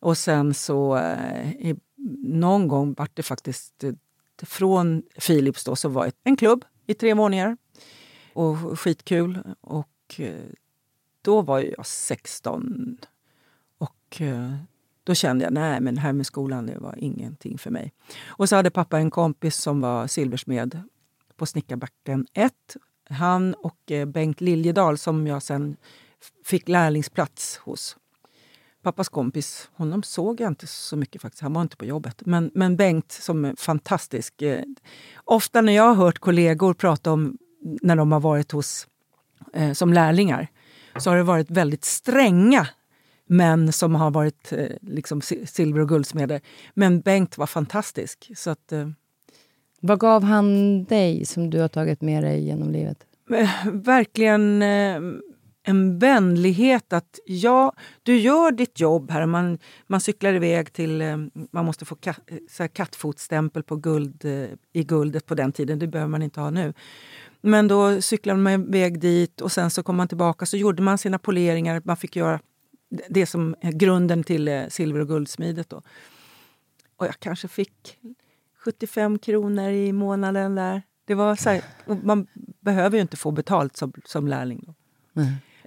Och 0.00 0.18
sen 0.18 0.54
så 0.54 0.96
eh, 0.96 1.76
någon 2.24 2.68
gång 2.68 2.94
vart 2.98 3.16
det 3.16 3.22
faktiskt 3.22 3.84
eh, 3.84 3.92
från 4.42 5.02
Philips 5.26 5.64
då 5.64 5.76
så 5.76 5.88
var 5.88 6.04
det 6.04 6.12
en 6.24 6.36
klubb 6.36 6.64
i 6.88 6.94
tre 6.94 7.14
våningar. 7.14 7.56
Och 8.32 8.80
skitkul. 8.80 9.38
Och 9.60 10.14
eh, 10.16 10.34
då 11.22 11.42
var 11.42 11.58
ju 11.58 11.74
jag 11.76 11.86
16 11.86 12.98
och 13.78 14.20
eh, 14.20 14.54
då 15.04 15.14
kände 15.14 15.44
jag 15.44 15.52
nej 15.52 15.80
men 15.80 15.94
det 15.94 16.00
här 16.00 16.12
med 16.12 16.26
skolan 16.26 16.66
det 16.66 16.78
var 16.78 16.94
ingenting 16.98 17.58
för 17.58 17.70
mig. 17.70 17.92
Och 18.26 18.48
så 18.48 18.56
hade 18.56 18.70
pappa 18.70 18.98
en 18.98 19.10
kompis 19.10 19.56
som 19.56 19.80
var 19.80 20.06
silversmed 20.06 20.82
på 21.36 21.46
Snickarbacken 21.46 22.26
1. 22.32 22.52
Han 23.10 23.54
och 23.54 23.90
eh, 23.90 24.06
Bengt 24.06 24.40
Liljedahl 24.40 24.98
som 24.98 25.26
jag 25.26 25.42
sen 25.42 25.76
fick 26.44 26.68
lärlingsplats 26.68 27.56
hos. 27.56 27.96
Pappas 28.82 29.08
kompis, 29.08 29.70
honom 29.74 30.02
såg 30.02 30.40
jag 30.40 30.48
inte 30.50 30.66
så 30.66 30.96
mycket 30.96 31.22
faktiskt, 31.22 31.42
han 31.42 31.52
var 31.52 31.62
inte 31.62 31.76
på 31.76 31.84
jobbet. 31.84 32.22
Men, 32.26 32.50
men 32.54 32.76
Bengt 32.76 33.12
som 33.12 33.44
är 33.44 33.54
fantastisk. 33.58 34.42
Eh, 34.42 34.62
ofta 35.24 35.60
när 35.60 35.72
jag 35.72 35.82
har 35.82 35.94
hört 35.94 36.18
kollegor 36.18 36.74
prata 36.74 37.12
om 37.12 37.38
när 37.82 37.96
de 37.96 38.12
har 38.12 38.20
varit 38.20 38.52
hos 38.52 38.86
eh, 39.54 39.72
som 39.72 39.92
lärlingar 39.92 40.48
så 40.98 41.10
har 41.10 41.16
det 41.16 41.22
varit 41.22 41.50
väldigt 41.50 41.84
stränga 41.84 42.68
män 43.26 43.72
som 43.72 43.94
har 43.94 44.10
varit 44.10 44.52
eh, 44.52 44.66
liksom 44.80 45.20
si- 45.20 45.46
silver 45.46 45.80
och 45.80 45.88
guldsmeder. 45.88 46.40
Men 46.74 47.00
Bengt 47.00 47.38
var 47.38 47.46
fantastisk. 47.46 48.30
Så 48.36 48.50
att, 48.50 48.72
eh, 48.72 48.88
Vad 49.80 50.00
gav 50.00 50.22
han 50.24 50.84
dig 50.84 51.24
som 51.26 51.50
du 51.50 51.60
har 51.60 51.68
tagit 51.68 52.00
med 52.00 52.22
dig 52.24 52.44
genom 52.44 52.70
livet? 52.72 52.98
eh, 53.34 53.50
verkligen 53.72 54.62
en 55.68 55.98
vänlighet 55.98 56.92
att 56.92 57.18
ja, 57.26 57.72
du 58.02 58.18
gör 58.18 58.52
ditt 58.52 58.80
jobb 58.80 59.10
här. 59.10 59.26
Man, 59.26 59.58
man 59.86 60.00
cyklar 60.00 60.34
iväg 60.34 60.72
till, 60.72 61.00
eh, 61.00 61.16
man 61.50 61.64
måste 61.64 61.84
få 61.84 61.94
kat, 61.94 62.20
eh, 62.26 62.36
så 62.50 62.62
här 62.62 62.68
kattfotstämpel 62.68 63.62
på 63.62 63.76
guld, 63.76 64.24
eh, 64.24 64.48
i 64.72 64.84
guldet 64.84 65.26
på 65.26 65.34
den 65.34 65.52
tiden, 65.52 65.78
det 65.78 65.86
behöver 65.86 66.10
man 66.10 66.22
inte 66.22 66.40
ha 66.40 66.50
nu. 66.50 66.74
Men 67.40 67.68
då 67.68 68.02
cyklade 68.02 68.40
man 68.40 68.52
iväg 68.52 69.00
dit 69.00 69.40
och 69.40 69.52
sen 69.52 69.70
så 69.70 69.82
kom 69.82 69.96
man 69.96 70.08
tillbaka 70.08 70.46
så 70.46 70.56
gjorde 70.56 70.82
man 70.82 70.98
sina 70.98 71.18
poleringar. 71.18 71.82
Man 71.84 71.96
fick 71.96 72.16
göra 72.16 72.40
det 73.08 73.26
som 73.26 73.54
är 73.60 73.72
grunden 73.72 74.24
till 74.24 74.66
silver 74.68 75.00
och 75.00 75.08
guldsmidet. 75.08 75.70
Då. 75.70 75.82
Och 76.96 77.06
jag 77.06 77.20
kanske 77.20 77.48
fick 77.48 77.98
75 78.64 79.18
kronor 79.18 79.70
i 79.70 79.92
månaden 79.92 80.54
där. 80.54 80.82
Det 81.04 81.14
var 81.14 81.36
så 81.36 81.50
här, 81.50 81.62
man 82.02 82.26
behöver 82.60 82.96
ju 82.96 83.02
inte 83.02 83.16
få 83.16 83.30
betalt 83.30 83.76
som, 83.76 83.92
som 84.04 84.28
lärling. 84.28 84.64
Då. 84.66 84.74
Och 85.14 85.22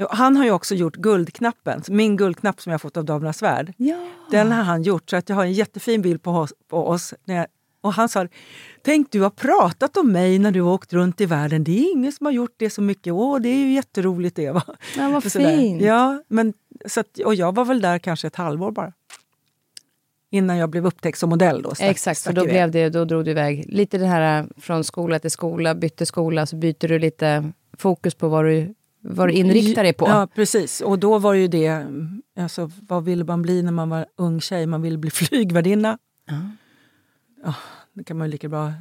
han 0.09 0.35
har 0.37 0.45
ju 0.45 0.51
också 0.51 0.75
gjort 0.75 0.95
guldknappen, 0.95 1.81
min 1.89 2.17
guldknapp 2.17 2.61
som 2.61 2.71
jag 2.71 2.81
fått 2.81 2.97
av 2.97 3.05
Damernas 3.05 3.41
Värld. 3.41 3.73
Ja. 3.77 4.07
Den 4.31 4.51
har 4.51 4.63
han 4.63 4.83
gjort, 4.83 5.09
så 5.09 5.15
att 5.15 5.29
jag 5.29 5.35
har 5.35 5.43
en 5.43 5.53
jättefin 5.53 6.01
bild 6.01 6.23
på 6.23 6.31
oss. 6.31 6.53
På 6.69 6.87
oss 6.87 7.13
när 7.25 7.35
jag, 7.35 7.47
och 7.81 7.93
han 7.93 8.09
sa, 8.09 8.27
tänk 8.81 9.11
du 9.11 9.21
har 9.21 9.29
pratat 9.29 9.97
om 9.97 10.11
mig 10.11 10.39
när 10.39 10.51
du 10.51 10.61
har 10.61 10.71
åkt 10.73 10.93
runt 10.93 11.21
i 11.21 11.25
världen. 11.25 11.63
Det 11.63 11.71
är 11.79 11.91
ingen 11.91 12.11
som 12.11 12.25
har 12.25 12.33
gjort 12.33 12.53
det 12.57 12.69
så 12.69 12.81
mycket. 12.81 13.13
Åh, 13.13 13.39
det 13.39 13.49
är 13.49 13.55
ju 13.57 13.73
jätteroligt 13.73 14.35
det. 14.35 14.51
Va? 14.51 14.63
Ja, 14.97 15.09
vad 15.09 15.23
fint. 15.31 15.81
Ja, 15.81 16.23
men, 16.27 16.53
så 16.85 16.99
att, 16.99 17.19
och 17.25 17.35
jag 17.35 17.55
var 17.55 17.65
väl 17.65 17.81
där 17.81 17.99
kanske 17.99 18.27
ett 18.27 18.35
halvår 18.35 18.71
bara. 18.71 18.93
Innan 20.33 20.57
jag 20.57 20.69
blev 20.69 20.85
upptäckt 20.85 21.17
som 21.17 21.29
modell. 21.29 21.61
Då, 21.61 21.69
stack- 21.69 21.89
Exakt, 21.89 22.19
stack 22.19 22.35
då, 22.35 22.43
blev 22.43 22.71
det, 22.71 22.89
då 22.89 23.05
drog 23.05 23.25
du 23.25 23.31
iväg. 23.31 23.65
Lite 23.67 23.97
det 23.97 24.05
här 24.05 24.39
äh, 24.39 24.45
från 24.57 24.83
skola 24.83 25.19
till 25.19 25.31
skola, 25.31 25.75
bytte 25.75 26.05
skola, 26.05 26.45
så 26.45 26.55
byter 26.55 26.87
du 26.87 26.99
lite 26.99 27.51
fokus 27.77 28.15
på 28.15 28.27
vad 28.27 28.45
du, 28.45 28.73
vad 29.01 29.27
du 29.27 29.33
inriktar 29.33 29.83
dig 29.83 29.93
på. 29.93 30.07
Ja, 30.07 30.27
precis. 30.35 30.81
Och 30.81 30.99
då 30.99 31.19
var 31.19 31.33
ju 31.33 31.47
det, 31.47 31.85
alltså, 32.39 32.71
vad 32.87 33.03
ville 33.03 33.23
man 33.23 33.41
bli 33.41 33.63
när 33.63 33.71
man 33.71 33.89
var 33.89 34.05
ung 34.15 34.41
tjej? 34.41 34.65
Man 34.65 34.81
ville 34.81 34.97
bli 34.97 35.09
flygvärdinna. 35.11 35.97
Ja. 36.27 36.41
Ja, 37.43 37.53
det 37.93 38.03
kan 38.03 38.17
man 38.17 38.27
ju 38.27 38.31
lika 38.31 38.49
bra 38.49 38.73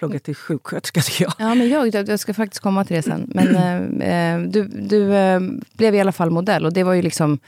plugga 0.00 0.18
till 0.18 0.34
sjuksköterska 0.34 1.00
tycker 1.00 1.24
jag. 1.24 1.32
Ja, 1.38 1.54
men 1.54 1.68
jag, 1.68 1.94
jag 2.08 2.20
ska 2.20 2.34
faktiskt 2.34 2.62
komma 2.62 2.84
till 2.84 2.96
det 2.96 3.02
sen. 3.02 3.30
Men 3.34 3.56
eh, 4.00 4.34
eh, 4.34 4.40
du, 4.40 4.64
du 4.64 5.14
eh, 5.14 5.40
blev 5.72 5.94
i 5.94 6.00
alla 6.00 6.12
fall 6.12 6.30
modell 6.30 6.66
och 6.66 6.72
det 6.72 6.82
var 6.82 6.92
ju 6.92 7.02
liksom... 7.02 7.38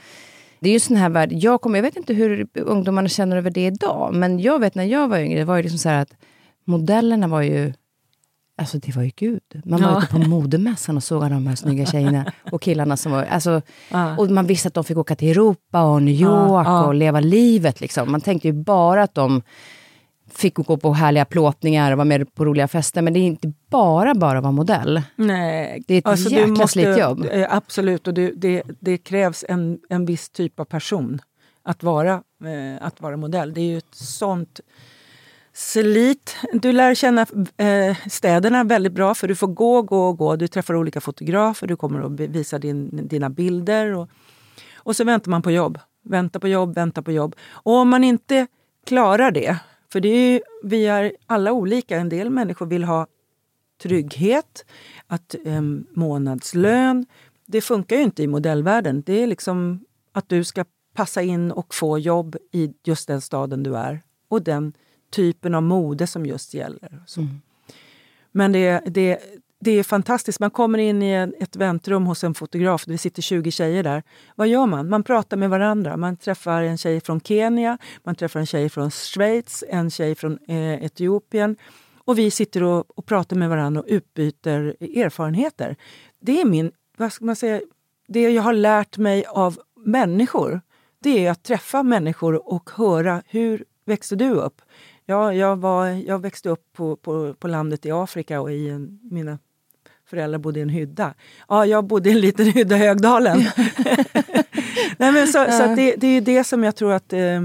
Det 0.59 0.69
är 0.69 0.73
ju 0.73 0.79
sån 0.79 0.97
här 0.97 1.09
värld, 1.09 1.29
jag, 1.33 1.61
kommer, 1.61 1.77
jag 1.77 1.83
vet 1.83 1.97
inte 1.97 2.13
hur 2.13 2.47
ungdomarna 2.55 3.09
känner 3.09 3.37
över 3.37 3.49
det 3.49 3.65
idag, 3.65 4.13
men 4.13 4.39
jag 4.39 4.59
vet 4.59 4.75
när 4.75 4.83
jag 4.83 5.07
var 5.07 5.17
yngre, 5.17 5.39
det 5.39 5.45
var 5.45 5.57
ju 5.57 5.63
liksom 5.63 5.79
så 5.79 5.89
här 5.89 6.01
att 6.01 6.13
modellerna 6.65 7.27
var 7.27 7.41
ju... 7.41 7.73
Alltså 8.57 8.77
det 8.77 8.95
var 8.95 9.03
ju 9.03 9.11
gud. 9.15 9.41
Man 9.65 9.81
var 9.81 9.89
Ja. 9.91 9.97
ute 9.97 10.07
på 10.07 10.17
modemässan 10.29 10.97
och 10.97 11.03
såg 11.03 11.23
alla 11.23 11.35
de 11.35 11.47
här 11.47 11.55
snygga 11.55 11.85
tjejerna 11.85 12.31
och 12.51 12.61
killarna 12.61 12.97
som 12.97 13.11
var... 13.11 13.23
Alltså, 13.23 13.61
Ja. 13.91 14.17
och 14.17 14.29
man 14.29 14.47
visste 14.47 14.67
att 14.67 14.73
de 14.73 14.83
fick 14.83 14.97
åka 14.97 15.15
till 15.15 15.27
Europa 15.31 15.81
och 15.83 16.03
New 16.03 16.13
York 16.21 16.67
ja. 16.67 16.85
och 16.85 16.93
leva 16.95 17.19
livet. 17.19 17.81
Liksom. 17.81 18.11
Man 18.11 18.21
tänkte 18.21 18.47
ju 18.47 18.53
bara 18.53 19.03
att 19.03 19.15
de 19.15 19.41
fick 20.31 20.55
gå 20.55 20.77
på 20.77 20.93
härliga 20.93 21.25
plåtningar 21.25 21.91
och 21.91 21.97
vara 21.97 22.05
med 22.05 22.33
på 22.35 22.45
roliga 22.45 22.67
fester. 22.67 23.01
Men 23.01 23.13
det 23.13 23.19
är 23.19 23.21
inte 23.21 23.53
bara 23.69 24.15
bara 24.15 24.37
att 24.37 24.43
vara 24.43 24.51
modell. 24.51 25.01
Nej, 25.15 25.83
Det 25.87 25.93
är 25.93 25.97
ett 25.97 26.07
alltså, 26.07 26.29
jäkla 26.29 26.67
slitjobb. 26.67 27.25
eh, 27.31 27.47
Absolut, 27.55 28.07
och 28.07 28.13
det, 28.13 28.31
det, 28.35 28.63
det 28.79 28.97
krävs 28.97 29.45
en, 29.49 29.79
en 29.89 30.05
viss 30.05 30.29
typ 30.29 30.59
av 30.59 30.65
person. 30.65 31.21
att 31.65 31.83
vara, 31.83 32.11
eh, 32.45 32.87
att 32.87 33.01
vara 33.01 33.17
modell. 33.17 33.53
Det 33.53 33.61
är 33.61 33.65
ju 33.65 33.77
ett 33.77 33.95
sånt 33.95 34.59
slit. 35.53 36.35
Du 36.53 36.71
lär 36.71 36.95
känna 36.95 37.25
eh, 37.57 37.97
städerna 38.09 38.63
väldigt 38.63 38.93
bra 38.93 39.15
för 39.15 39.27
du 39.27 39.35
får 39.35 39.47
gå, 39.47 39.81
gå, 39.81 40.13
gå. 40.13 40.35
Du 40.35 40.47
träffar 40.47 40.75
olika 40.75 41.01
fotografer, 41.01 41.67
du 41.67 41.75
kommer 41.75 42.01
att 42.01 42.19
visa 42.19 42.59
din, 42.59 43.07
dina 43.07 43.29
bilder. 43.29 43.93
Och, 43.93 44.09
och 44.75 44.95
så 44.95 45.03
väntar 45.03 45.31
man 45.31 45.41
på 45.41 45.51
jobb. 45.51 45.79
Vänta 46.03 46.39
på 46.39 46.47
jobb, 46.47 46.75
vänta 46.75 47.01
på 47.01 47.11
jobb. 47.11 47.35
Och 47.49 47.73
om 47.73 47.89
man 47.89 48.03
inte 48.03 48.47
klarar 48.85 49.31
det, 49.31 49.57
för 49.91 49.99
det 49.99 50.09
är, 50.09 50.41
vi 50.63 50.87
är 50.87 51.13
alla 51.27 51.51
olika. 51.51 51.97
En 51.97 52.09
del 52.09 52.29
människor 52.29 52.65
vill 52.65 52.83
ha 52.83 53.07
trygghet, 53.81 54.65
att 55.07 55.35
eh, 55.45 55.61
månadslön. 55.91 57.05
Det 57.45 57.61
funkar 57.61 57.95
ju 57.95 58.01
inte 58.01 58.23
i 58.23 58.27
modellvärlden. 58.27 59.03
Det 59.05 59.23
är 59.23 59.27
liksom 59.27 59.85
att 60.11 60.29
du 60.29 60.43
ska 60.43 60.65
passa 60.95 61.21
in 61.21 61.51
och 61.51 61.75
få 61.75 61.99
jobb 61.99 62.35
i 62.51 62.73
just 62.83 63.07
den 63.07 63.21
staden 63.21 63.63
du 63.63 63.77
är 63.77 64.01
och 64.29 64.43
den 64.43 64.73
typen 65.13 65.55
av 65.55 65.63
mode 65.63 66.07
som 66.07 66.25
just 66.25 66.53
gäller. 66.53 67.03
Mm. 67.17 67.41
Men 68.31 68.51
det, 68.51 68.81
det, 68.85 69.19
det 69.59 69.71
är 69.71 69.83
fantastiskt. 69.83 70.39
Man 70.39 70.51
kommer 70.51 70.77
in 70.79 71.03
i 71.03 71.33
ett 71.39 71.55
väntrum 71.55 72.05
hos 72.05 72.23
en 72.23 72.33
fotograf. 72.33 72.85
Det 72.85 72.97
sitter 72.97 73.21
20 73.21 73.51
tjejer 73.51 73.83
där. 73.83 74.03
Vad 74.35 74.47
gör 74.47 74.65
man? 74.65 74.89
Man 74.89 75.03
pratar 75.03 75.37
med 75.37 75.49
varandra. 75.49 75.97
Man 75.97 76.17
träffar 76.17 76.61
en 76.61 76.77
tjej 76.77 77.01
från 77.01 77.21
Kenya, 77.21 77.77
man 78.03 78.15
träffar 78.15 78.39
en 78.39 78.45
tjej 78.45 78.69
från 78.69 78.91
Schweiz, 78.91 79.63
en 79.69 79.91
tjej 79.91 80.15
från 80.15 80.39
eh, 80.47 80.85
Etiopien. 80.85 81.55
Och 82.05 82.17
vi 82.17 82.31
sitter 82.31 82.63
och, 82.63 82.97
och, 82.97 83.05
pratar 83.05 83.35
med 83.35 83.49
varandra 83.49 83.81
och 83.81 83.87
utbyter 83.89 84.75
erfarenheter. 84.81 85.75
Det 86.19 86.41
är 86.41 86.45
min, 86.45 86.71
vad 86.97 87.13
ska 87.13 87.25
man 87.25 87.35
säga, 87.35 87.61
det 88.07 88.21
jag 88.21 88.43
har 88.43 88.53
lärt 88.53 88.97
mig 88.97 89.25
av 89.25 89.57
människor. 89.85 90.61
Det 90.99 91.25
är 91.25 91.31
att 91.31 91.43
träffa 91.43 91.83
människor 91.83 92.53
och 92.53 92.69
höra 92.73 93.23
hur 93.27 93.65
växte 93.85 94.15
du 94.15 94.29
upp? 94.29 94.61
Ja, 95.05 95.33
jag, 95.33 95.55
var, 95.55 95.87
jag 95.87 96.19
växte 96.19 96.49
upp 96.49 96.73
på, 96.73 96.95
på, 96.95 97.33
på 97.33 97.47
landet 97.47 97.85
i 97.85 97.91
Afrika 97.91 98.41
och 98.41 98.51
i 98.51 98.69
en, 98.69 98.99
mina 99.11 99.39
föräldrar 100.05 100.39
bodde 100.39 100.59
i 100.59 100.63
en 100.63 100.69
hydda. 100.69 101.13
Ja, 101.47 101.65
jag 101.65 101.85
bodde 101.85 102.09
i 102.09 102.11
en 102.11 102.19
liten 102.19 102.45
hydda 102.51 102.75
i 102.75 102.79
Högdalen. 102.79 103.37
Nej, 104.97 105.11
men 105.11 105.27
så, 105.27 105.45
så 105.51 105.75
det, 105.75 105.95
det 105.95 106.07
är 106.07 106.21
det 106.21 106.43
som 106.43 106.63
jag 106.63 106.75
tror 106.75 106.93
att 106.93 107.13
eh, 107.13 107.41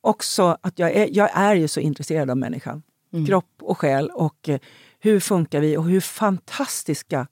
också 0.00 0.58
att 0.60 0.78
jag 0.78 0.92
är, 0.92 1.08
jag 1.10 1.30
är 1.34 1.54
ju 1.54 1.68
så 1.68 1.80
intresserad 1.80 2.30
av 2.30 2.36
människan. 2.36 2.82
Mm. 3.12 3.26
Kropp 3.26 3.54
och 3.60 3.78
själ 3.78 4.10
och 4.10 4.48
eh, 4.48 4.60
hur 5.00 5.20
funkar 5.20 5.60
vi 5.60 5.76
och 5.76 5.84
hur 5.84 6.00
fantastiska 6.00 7.26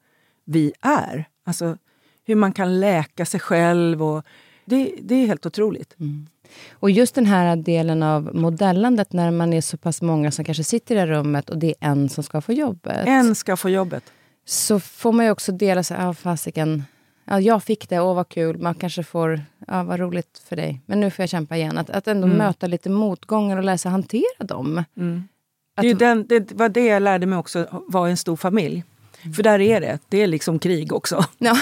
vi 0.45 0.73
är. 0.81 1.29
Alltså 1.45 1.77
hur 2.25 2.35
man 2.35 2.53
kan 2.53 2.81
läka 2.81 3.27
sig 3.27 3.41
själv. 3.41 4.03
Och 4.03 4.25
det, 4.65 4.95
det 5.03 5.15
är 5.15 5.27
helt 5.27 5.47
otroligt. 5.47 5.95
Mm. 6.01 6.27
Och 6.73 6.91
just 6.91 7.15
den 7.15 7.27
här 7.27 7.57
delen 7.57 8.03
av 8.03 8.31
modellandet 8.35 9.13
när 9.13 9.31
man 9.31 9.53
är 9.53 9.61
så 9.61 9.77
pass 9.77 10.03
många 10.03 10.31
som 10.31 10.45
kanske 10.45 10.65
sitter 10.65 10.95
i 10.95 10.99
det 10.99 11.07
rummet 11.07 11.51
och 11.51 11.59
det 11.59 11.67
är 11.67 11.91
en 11.91 12.09
som 12.09 12.25
ska 12.25 12.41
få 12.41 12.53
jobbet. 12.53 13.07
En 13.07 13.35
ska 13.35 13.57
få 13.57 13.71
jobbet. 13.71 14.05
Så 14.45 14.81
får 14.81 15.13
man 15.13 15.25
ju 15.25 15.31
också 15.31 15.53
dela 15.53 15.83
sig, 15.83 15.97
ja 16.01 16.15
fasiken, 16.15 16.85
ja, 17.25 17.41
jag 17.41 17.63
fick 17.63 17.89
det, 17.89 18.01
åh 18.01 18.15
vad 18.15 18.29
kul, 18.29 18.59
man 18.59 18.75
kanske 18.75 19.03
får, 19.03 19.41
ja 19.67 19.83
vad 19.83 20.01
roligt 20.01 20.43
för 20.49 20.57
dig, 20.57 20.81
men 20.87 21.01
nu 21.01 21.11
får 21.11 21.23
jag 21.23 21.31
kämpa 21.31 21.57
igen. 21.57 21.79
Att, 21.79 21.91
att 21.91 22.09
ändå 22.09 22.27
mm. 22.27 22.39
möta 22.39 22.67
lite 22.67 22.91
motgångar 22.91 23.57
och 23.57 23.65
lära 23.65 23.79
sig 23.79 23.91
hantera 23.91 24.45
dem. 24.45 24.85
Mm. 24.97 25.29
Att, 25.77 25.83
det, 25.83 25.95
den, 25.95 26.27
det 26.27 26.53
var 26.53 26.69
det 26.69 26.87
jag 26.87 27.03
lärde 27.03 27.27
mig 27.27 27.39
också, 27.39 27.85
vara 27.89 28.11
en 28.11 28.17
stor 28.17 28.37
familj. 28.37 28.85
Mm. 29.23 29.35
För 29.35 29.43
där 29.43 29.61
är 29.61 29.81
det, 29.81 29.99
det 30.09 30.23
är 30.23 30.27
liksom 30.27 30.59
krig 30.59 30.93
också. 30.93 31.25
Ja, 31.39 31.57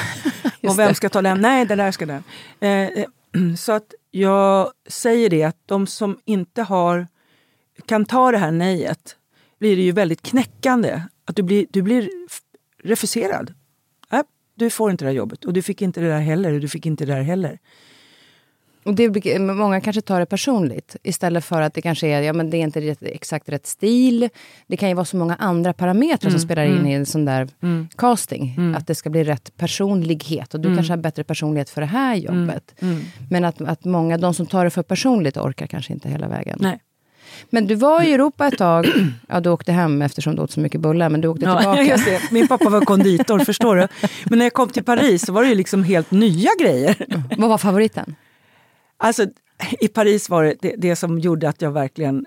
och 0.68 0.79
vem 0.79 0.94
ska 0.94 1.09
ta 1.09 1.22
den? 1.22 1.40
Nej, 1.40 1.66
det 1.66 1.74
där 1.74 1.92
ska 1.92 2.07
den. 2.07 2.24
Eh, 2.61 2.70
eh 2.70 3.05
så 3.59 3.73
att 3.73 3.95
jag 4.11 4.73
säger 4.87 5.31
det 5.31 5.43
att 5.43 5.57
de 5.67 5.87
som 5.87 6.19
inte 6.25 6.62
har, 6.62 7.07
kan 7.87 8.05
ta 8.05 8.33
det 8.33 8.38
här 8.38 8.53
nejet 8.53 9.17
blir 9.59 9.77
det 9.77 9.83
ju 9.83 9.93
väldigt 9.93 10.23
knäckande. 10.23 11.03
Att 11.25 11.37
du 11.37 11.43
blir, 11.43 11.67
du 11.71 11.83
blir 11.83 12.11
refuserad. 12.83 13.55
Äh, 14.12 14.23
du 14.55 14.71
får 14.71 14.91
inte 14.91 15.05
det 15.05 15.09
här 15.09 15.17
jobbet 15.17 15.45
och 15.45 15.53
du 15.53 15.62
fick 15.62 15.83
inte 15.83 16.01
det 16.01 16.09
där 16.09 16.21
heller 16.21 16.53
och 16.53 16.61
du 16.61 16.69
fick 16.69 16.87
inte 16.87 17.05
det 17.05 17.14
där 17.14 17.23
heller. 17.23 17.59
Och 18.85 18.95
det, 18.95 19.38
många 19.38 19.81
kanske 19.81 20.03
tar 20.03 20.21
det 20.21 20.27
personligt 20.27 20.97
istället 21.03 21.45
för 21.45 21.62
att 21.62 21.75
det 21.75 21.83
kanske 21.83 22.07
är, 22.07 22.21
ja, 22.21 22.33
men 22.33 22.51
det 22.51 22.57
är 22.57 22.61
inte 22.61 22.81
rätt, 22.81 23.03
exakt 23.03 23.49
rätt 23.49 23.67
stil. 23.67 24.29
Det 24.67 24.77
kan 24.77 24.88
ju 24.88 24.95
vara 24.95 25.05
så 25.05 25.17
många 25.17 25.35
andra 25.35 25.73
parametrar 25.73 26.31
mm, 26.31 26.38
som 26.38 26.47
spelar 26.47 26.64
mm, 26.67 26.79
in 26.79 26.87
i 26.87 26.93
en 26.93 27.07
sån 27.07 27.25
där 27.25 27.49
mm, 27.62 27.88
casting. 27.97 28.55
Mm. 28.57 28.75
Att 28.75 28.87
det 28.87 28.95
ska 28.95 29.11
bli 29.11 29.25
rätt 29.25 29.57
personlighet. 29.57 30.55
Och 30.55 30.61
du 30.61 30.69
kanske 30.69 30.93
mm. 30.93 30.99
har 30.99 31.03
bättre 31.03 31.25
personlighet 31.25 31.71
för 31.71 31.81
det 31.81 31.87
här 31.87 32.17
mm, 32.17 32.25
jobbet. 32.25 32.75
Men 33.31 33.45
att, 33.45 33.61
att 33.61 33.85
många, 33.85 34.19
de 34.19 34.35
som 34.35 34.47
tar 34.47 34.64
det 34.64 34.71
för 34.71 34.83
personligt 34.83 35.37
orkar 35.37 35.67
kanske 35.67 35.93
inte 35.93 36.09
hela 36.09 36.29
vägen. 36.29 36.59
Nej. 36.61 36.79
Men 37.51 37.67
du 37.67 37.75
var 37.75 38.03
i 38.03 38.12
Europa 38.12 38.47
ett 38.47 38.59
tag. 38.59 38.87
Ja, 39.29 39.41
du 39.41 39.51
åkte 39.51 39.73
hem 39.73 40.03
eftersom 40.03 40.37
du 40.37 40.43
åt 40.43 40.51
så 40.51 40.61
mycket 40.61 40.81
bullar, 40.81 41.09
men 41.09 41.21
du 41.21 41.29
åkte 41.29 41.45
ja, 41.45 41.77
tillbaka. 41.77 42.21
Min 42.31 42.49
pappa 42.49 42.69
var 42.69 42.81
konditor, 42.81 43.38
förstår 43.38 43.77
du. 43.77 43.88
Men 44.25 44.38
när 44.38 44.47
jag 44.47 44.53
kom 44.53 44.69
till 44.69 44.85
Paris 44.85 45.27
så 45.27 45.33
var 45.33 45.43
det 45.43 45.49
ju 45.49 45.55
liksom 45.55 45.85
helt 45.85 46.11
nya 46.11 46.51
grejer. 46.61 47.07
Vad 47.37 47.49
var 47.49 47.59
favoriten? 47.59 48.14
Alltså, 48.99 49.27
i 49.81 49.89
Paris 49.89 50.29
var 50.29 50.45
det, 50.45 50.55
det, 50.61 50.75
det 50.79 50.97
som 50.97 51.19
gjorde 51.19 51.49
att 51.49 51.63
jag 51.63 51.71
verkligen... 51.71 52.27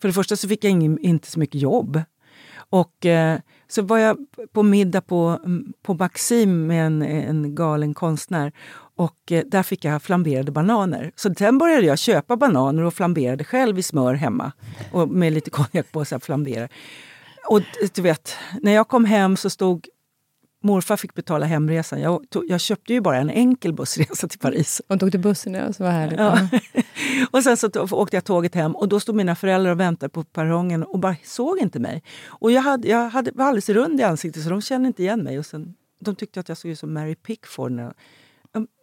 För 0.00 0.08
det 0.08 0.14
första 0.14 0.36
så 0.36 0.48
fick 0.48 0.64
jag 0.64 0.70
ingen, 0.70 0.98
inte 0.98 1.30
så 1.30 1.38
mycket 1.38 1.60
jobb. 1.60 2.02
Och 2.70 3.06
eh, 3.06 3.38
så 3.68 3.82
var 3.82 3.98
jag 3.98 4.16
på 4.52 4.62
middag 4.62 5.00
på, 5.00 5.40
mm, 5.44 5.72
på 5.82 5.94
Maxim 5.94 6.66
med 6.66 6.86
en, 6.86 7.02
en 7.02 7.54
galen 7.54 7.94
konstnär. 7.94 8.52
Och 8.96 9.32
eh, 9.32 9.44
där 9.46 9.62
fick 9.62 9.84
jag 9.84 10.02
flamberade 10.02 10.52
bananer. 10.52 11.12
Så 11.16 11.34
sen 11.34 11.58
började 11.58 11.86
jag 11.86 11.98
köpa 11.98 12.36
bananer 12.36 12.82
och 12.82 12.94
flamberade 12.94 13.44
själv 13.44 13.78
i 13.78 13.82
smör 13.82 14.14
hemma. 14.14 14.52
Och 14.92 15.08
med 15.08 15.32
lite 15.32 15.50
konjak 15.50 15.92
på 15.92 16.04
så 16.04 16.20
flambera. 16.20 16.68
Och 17.48 17.58
eh, 17.58 17.88
du 17.94 18.02
vet, 18.02 18.34
när 18.62 18.72
jag 18.72 18.88
kom 18.88 19.04
hem 19.04 19.36
så 19.36 19.50
stod 19.50 19.86
morfar 20.66 20.96
fick 20.96 21.14
betala 21.14 21.46
hemresan. 21.46 22.00
Jag, 22.00 22.30
tog, 22.30 22.44
jag 22.48 22.60
köpte 22.60 22.92
ju 22.92 23.00
bara 23.00 23.16
en 23.16 23.30
enkel 23.30 23.72
bussresa 23.72 24.28
till 24.28 24.38
Paris. 24.38 24.82
Och 24.88 25.00
tog 25.00 25.10
till 25.10 25.20
bussen, 25.20 25.54
ja. 25.54 25.72
Så 25.72 25.84
var 25.84 25.90
härligt. 25.90 26.18
Ja. 26.18 26.48
och 27.30 27.42
sen 27.42 27.56
så 27.56 27.68
åkte 27.90 28.16
jag 28.16 28.24
tåget 28.24 28.54
hem 28.54 28.76
och 28.76 28.88
då 28.88 29.00
stod 29.00 29.14
mina 29.14 29.34
föräldrar 29.34 29.72
och 29.72 29.80
väntade 29.80 30.10
på 30.10 30.24
perrongen 30.24 30.82
och 30.82 30.98
bara 30.98 31.16
såg 31.24 31.58
inte 31.58 31.78
mig. 31.78 32.02
Och 32.26 32.52
jag, 32.52 32.62
hade, 32.62 32.88
jag 32.88 33.10
hade, 33.10 33.30
var 33.34 33.44
alldeles 33.44 33.68
rund 33.68 34.00
i 34.00 34.02
ansiktet 34.02 34.42
så 34.42 34.50
de 34.50 34.62
kände 34.62 34.86
inte 34.86 35.02
igen 35.02 35.22
mig. 35.22 35.38
Och 35.38 35.46
sen, 35.46 35.74
de 36.00 36.14
tyckte 36.16 36.40
att 36.40 36.48
jag 36.48 36.58
såg 36.58 36.70
ut 36.70 36.78
som 36.78 36.94
Mary 36.94 37.14
Pickford. 37.14 37.72
När, 37.72 37.92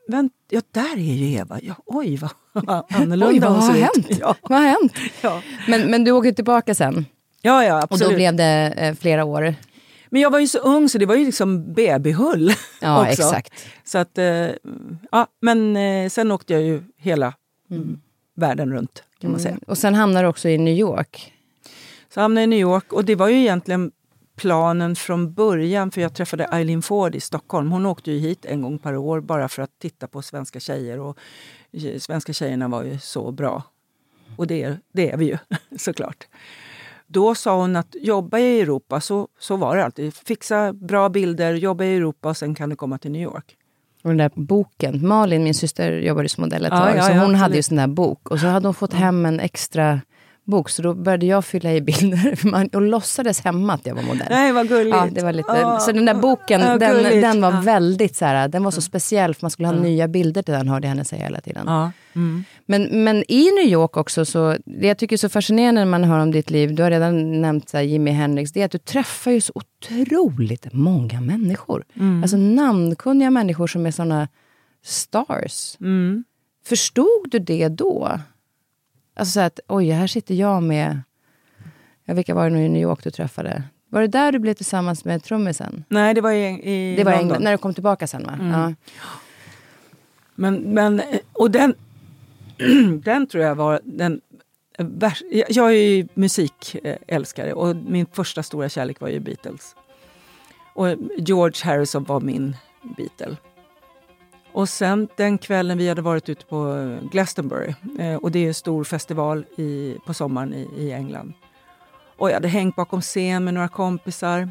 Vänt, 0.07 0.33
ja, 0.49 0.61
där 0.71 0.93
är 0.93 1.13
ju 1.13 1.31
Eva. 1.37 1.59
Ja, 1.61 1.75
oj, 1.85 2.17
vad 2.17 2.31
annorlunda 2.89 3.27
oj, 3.27 3.39
vad 3.39 3.51
har 3.51 3.73
hänt? 3.73 4.07
Ja. 4.19 4.35
Vad 4.41 4.59
har 4.59 4.67
hänt? 4.67 4.93
Ja. 5.21 5.41
Men, 5.67 5.91
men 5.91 6.03
du 6.03 6.11
åkte 6.11 6.33
tillbaka 6.33 6.75
sen? 6.75 7.05
Ja, 7.41 7.63
ja, 7.63 7.81
absolut. 7.81 8.01
Och 8.01 8.09
då 8.09 8.15
blev 8.15 8.35
det 8.35 8.73
eh, 8.77 8.95
flera 8.95 9.25
år? 9.25 9.55
Men 10.13 10.21
jag 10.21 10.31
var 10.31 10.39
ju 10.39 10.47
så 10.47 10.59
ung 10.59 10.89
så 10.89 10.97
det 10.97 11.05
var 11.05 11.15
ju 11.15 11.25
liksom 11.25 11.73
babyhull. 11.73 12.53
Ja, 12.81 13.01
också. 13.09 13.11
exakt. 13.11 13.65
Så 13.83 13.97
att, 13.97 14.17
eh, 14.17 14.49
ja, 15.11 15.27
men 15.41 15.77
eh, 15.77 16.09
sen 16.09 16.31
åkte 16.31 16.53
jag 16.53 16.61
ju 16.61 16.83
hela 16.97 17.33
mm. 17.71 18.01
världen 18.35 18.73
runt 18.73 19.03
kan 19.19 19.31
man 19.31 19.39
säga. 19.39 19.51
Mm. 19.51 19.63
Och 19.67 19.77
sen 19.77 19.95
hamnade 19.95 20.25
du 20.25 20.29
också 20.29 20.49
i 20.49 20.57
New 20.57 20.73
York. 20.73 21.33
Så 22.13 22.21
hamnade 22.21 22.41
jag 22.41 22.47
i 22.47 22.49
New 22.49 22.59
York 22.59 22.93
och 22.93 23.05
det 23.05 23.15
var 23.15 23.27
ju 23.27 23.39
egentligen 23.39 23.91
planen 24.35 24.95
från 24.95 25.33
början 25.33 25.91
för 25.91 26.01
jag 26.01 26.13
träffade 26.13 26.43
Eileen 26.43 26.81
Ford 26.81 27.15
i 27.15 27.19
Stockholm. 27.19 27.71
Hon 27.71 27.85
åkte 27.85 28.11
ju 28.11 28.19
hit 28.19 28.45
en 28.45 28.61
gång 28.61 28.79
per 28.79 28.95
år 28.95 29.19
bara 29.19 29.49
för 29.49 29.61
att 29.61 29.79
titta 29.79 30.07
på 30.07 30.21
svenska 30.21 30.59
tjejer 30.59 30.99
och 30.99 31.17
svenska 31.99 32.33
tjejerna 32.33 32.67
var 32.67 32.83
ju 32.83 32.99
så 32.99 33.31
bra. 33.31 33.63
Och 34.37 34.47
det, 34.47 34.77
det 34.91 35.11
är 35.11 35.17
vi 35.17 35.25
ju 35.25 35.37
såklart. 35.77 36.27
Då 37.13 37.35
sa 37.35 37.55
hon 37.55 37.75
att 37.75 37.95
jobba 38.01 38.39
i 38.39 38.61
Europa, 38.61 39.01
så, 39.01 39.27
så 39.39 39.55
var 39.55 39.77
det 39.77 39.85
alltid. 39.85 40.13
Fixa 40.13 40.73
bra 40.73 41.09
bilder, 41.09 41.53
jobba 41.53 41.83
i 41.83 41.95
Europa 41.95 42.29
och 42.29 42.37
sen 42.37 42.55
kan 42.55 42.69
du 42.69 42.75
komma 42.75 42.97
till 42.97 43.11
New 43.11 43.21
York. 43.21 43.55
Och 44.03 44.09
den 44.09 44.17
där 44.17 44.31
boken, 44.35 45.07
Malin, 45.07 45.43
min 45.43 45.53
syster, 45.53 45.91
jobbade 45.91 46.29
som 46.29 46.41
modell 46.41 46.65
ett 46.65 46.71
tag. 46.71 46.89
Ja, 46.89 46.95
ja, 46.95 47.03
så 47.03 47.13
hon 47.13 47.31
ja, 47.31 47.37
hade 47.37 47.55
ju 47.55 47.63
sån 47.63 47.77
där 47.77 47.87
bok. 47.87 48.31
Och 48.31 48.39
så 48.39 48.47
hade 48.47 48.67
hon 48.67 48.73
fått 48.73 48.93
hem 48.93 49.25
en 49.25 49.39
extra 49.39 50.01
bok, 50.45 50.69
så 50.69 50.81
då 50.81 50.93
började 50.93 51.25
jag 51.25 51.45
fylla 51.45 51.73
i 51.73 51.81
bilder 51.81 52.37
och 52.75 52.81
låtsades 52.81 53.41
hemma 53.41 53.73
att 53.73 53.85
jag 53.85 53.95
var 53.95 54.03
modell. 54.03 54.27
Nej, 54.29 54.51
vad 54.51 54.67
gulligt. 54.67 54.95
Ja, 54.95 55.07
det 55.11 55.23
var 55.23 55.33
lite, 55.33 55.51
oh. 55.51 55.79
Så 55.79 55.91
den 55.91 56.05
där 56.05 56.13
boken, 56.13 56.61
oh, 56.61 56.77
den, 56.77 57.21
den 57.21 57.41
var 57.41 57.61
väldigt 57.61 58.15
så 58.15 58.25
här, 58.25 58.47
den 58.47 58.63
var 58.63 58.71
så 58.71 58.81
speciell 58.81 59.35
för 59.35 59.43
man 59.43 59.51
skulle 59.51 59.67
ha 59.67 59.73
mm. 59.73 59.83
nya 59.83 60.07
bilder 60.07 60.41
till 60.41 60.53
den, 60.53 60.67
hörde 60.67 60.87
jag 60.87 60.89
henne 60.89 61.05
säga 61.05 61.23
hela 61.23 61.41
tiden. 61.41 61.63
Ja. 61.67 61.91
Mm. 62.15 62.43
Men, 62.65 63.03
men 63.03 63.23
i 63.27 63.51
New 63.51 63.67
York 63.71 63.97
också, 63.97 64.25
så, 64.25 64.57
det 64.65 64.87
jag 64.87 64.97
tycker 64.97 65.15
är 65.15 65.17
så 65.17 65.29
fascinerande 65.29 65.81
när 65.81 65.91
man 65.91 66.03
hör 66.03 66.19
om 66.19 66.31
ditt 66.31 66.49
liv, 66.49 66.75
du 66.75 66.83
har 66.83 66.91
redan 66.91 67.41
nämnt 67.41 67.69
så 67.69 67.77
här, 67.77 67.83
Jimi 67.83 68.11
Hendrix, 68.11 68.51
det 68.51 68.61
är 68.61 68.65
att 68.65 68.71
du 68.71 68.77
träffar 68.77 69.31
ju 69.31 69.41
så 69.41 69.53
otroligt 69.55 70.73
många 70.73 71.21
människor. 71.21 71.83
Mm. 71.95 72.23
Alltså 72.23 72.37
namnkunniga 72.37 73.29
människor 73.29 73.67
som 73.67 73.85
är 73.85 73.91
såna 73.91 74.27
stars. 74.83 75.77
Mm. 75.79 76.23
Förstod 76.65 77.29
du 77.31 77.39
det 77.39 77.67
då? 77.67 78.19
Alltså 79.13 79.31
så 79.31 79.39
att, 79.39 79.59
oj, 79.67 79.89
här 79.89 80.07
sitter 80.07 80.35
jag 80.35 80.63
med... 80.63 81.01
Ja, 82.05 82.13
vilka 82.13 82.35
var 82.35 82.43
det 82.43 82.55
nu 82.55 82.65
i 82.65 82.69
New 82.69 82.81
York 82.81 83.03
du 83.03 83.11
träffade? 83.11 83.63
Var 83.89 84.01
det 84.01 84.07
där 84.07 84.31
du 84.31 84.39
blev 84.39 84.53
tillsammans 84.53 85.05
med 85.05 85.23
trummisen? 85.23 85.83
Nej, 85.87 86.13
det 86.13 86.21
var 86.21 86.31
i, 86.31 86.45
i 86.45 86.95
det 86.95 87.03
var 87.03 87.17
London. 87.17 87.43
när 87.43 87.51
du 87.51 87.57
kom 87.57 87.73
tillbaka 87.73 88.07
sen 88.07 88.23
va? 88.23 88.33
Mm. 88.33 88.51
Ja. 88.51 88.73
Men, 90.35 90.55
men, 90.55 91.01
och 91.33 91.51
den, 91.51 91.75
den 93.03 93.27
tror 93.27 93.43
jag 93.43 93.55
var 93.55 93.79
den 93.83 94.21
jag 95.49 95.67
är 95.67 95.71
ju 95.71 96.07
musikälskare 96.13 97.53
och 97.53 97.75
min 97.75 98.05
första 98.05 98.43
stora 98.43 98.69
kärlek 98.69 98.99
var 98.99 99.07
ju 99.09 99.19
Beatles. 99.19 99.75
Och 100.73 100.87
George 101.17 101.65
Harrison 101.65 102.03
var 102.03 102.19
min 102.19 102.57
Beatle. 102.97 103.37
Och 104.53 104.69
sen 104.69 105.07
den 105.15 105.37
kvällen 105.37 105.77
vi 105.77 105.89
hade 105.89 106.01
varit 106.01 106.29
ute 106.29 106.45
på 106.45 106.97
Glastonbury 107.11 107.73
eh, 107.99 108.15
och 108.15 108.31
det 108.31 108.39
är 108.39 108.47
en 108.47 108.53
stor 108.53 108.83
festival 108.83 109.45
i, 109.57 109.97
på 110.05 110.13
sommaren 110.13 110.53
i, 110.53 110.69
i 110.77 110.91
England. 110.91 111.33
Och 112.17 112.29
jag 112.29 112.33
hade 112.33 112.47
hängt 112.47 112.75
bakom 112.75 113.01
scen 113.01 113.43
med 113.43 113.53
några 113.53 113.67
kompisar. 113.67 114.49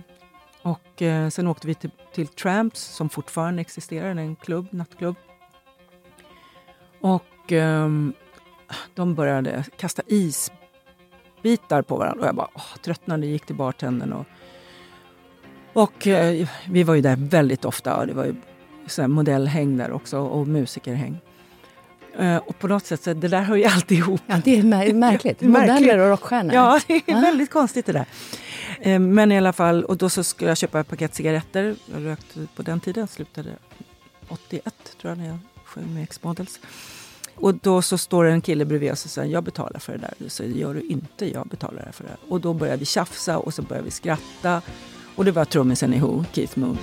Och 0.62 1.02
eh, 1.02 1.28
sen 1.28 1.46
åkte 1.46 1.66
vi 1.66 1.74
till, 1.74 1.90
till 2.14 2.28
Tramps 2.28 2.80
som 2.80 3.08
fortfarande 3.08 3.60
existerar, 3.60 4.10
en 4.10 4.36
klubb, 4.36 4.68
nattklubb. 4.70 5.16
Och 7.00 7.52
eh, 7.52 7.88
de 8.94 9.14
började 9.14 9.64
kasta 9.76 10.02
isbitar 10.06 11.82
på 11.82 11.96
varandra 11.96 12.22
och 12.22 12.28
jag 12.28 12.34
bara 12.34 12.48
åh, 12.54 12.76
tröttnade, 12.84 13.26
gick 13.26 13.46
till 13.46 13.56
bartendern 13.56 14.12
och 14.12 14.26
och 15.74 16.06
eh, 16.06 16.48
vi 16.68 16.82
var 16.82 16.94
ju 16.94 17.00
där 17.00 17.16
väldigt 17.16 17.64
ofta 17.64 17.96
och 17.96 18.06
det 18.06 18.12
var 18.12 18.24
ju 18.24 18.34
så 18.92 19.08
modellhäng 19.08 19.76
där 19.76 19.92
också 19.92 20.18
och 20.18 20.48
musikerhäng. 20.48 21.20
Eh, 22.18 22.36
och 22.36 22.58
på 22.58 22.68
något 22.68 22.86
sätt, 22.86 23.02
så 23.02 23.14
det 23.14 23.28
där 23.28 23.42
hör 23.42 23.56
ju 23.56 23.64
alltid 23.64 23.98
ihop. 23.98 24.20
Ja, 24.26 24.40
det 24.44 24.58
är 24.58 24.62
mär 24.62 24.92
märkligt. 24.92 25.40
Modeller 25.40 25.98
och 25.98 26.08
rockstjärnor. 26.08 26.54
Ja, 26.54 26.80
det 26.86 26.94
är 27.06 27.20
väldigt 27.20 27.50
konstigt 27.50 27.86
det 27.86 27.92
där. 27.92 28.06
Eh, 28.80 28.98
men 28.98 29.32
i 29.32 29.38
alla 29.38 29.52
fall, 29.52 29.84
och 29.84 29.96
då 29.96 30.08
så 30.08 30.24
skulle 30.24 30.50
jag 30.50 30.58
köpa 30.58 30.80
ett 30.80 30.88
paket 30.88 31.14
cigaretter. 31.14 31.76
Jag 31.92 32.06
rökte 32.06 32.46
på 32.56 32.62
den 32.62 32.80
tiden, 32.80 33.08
slutade 33.08 33.50
81 34.28 34.74
tror 35.00 35.10
jag 35.10 35.18
när 35.18 35.26
jag 35.26 35.38
sjöng 35.64 35.94
med 35.94 36.02
X-Models. 36.02 36.60
Och 37.34 37.54
då 37.54 37.82
så 37.82 37.98
står 37.98 38.24
det 38.24 38.30
en 38.30 38.40
kille 38.40 38.64
bredvid 38.64 38.90
och 38.90 38.98
säger 38.98 39.32
jag 39.32 39.44
betalar 39.44 39.80
för 39.80 39.92
det 39.92 39.98
där. 39.98 40.28
Så 40.28 40.44
gör 40.44 40.74
du 40.74 40.80
inte, 40.80 41.32
jag 41.32 41.46
betalar 41.46 41.88
för 41.92 42.04
det. 42.04 42.16
Och 42.28 42.40
då 42.40 42.54
börjar 42.54 42.76
vi 42.76 42.84
tjafsa 42.84 43.38
och 43.38 43.54
så 43.54 43.62
börjar 43.62 43.82
vi 43.82 43.90
skratta. 43.90 44.62
Och 45.14 45.24
det 45.24 45.32
var 45.32 45.44
trummisen 45.44 45.94
i 45.94 45.98
Who, 46.00 46.24
Keith 46.32 46.58
Moon. 46.58 46.78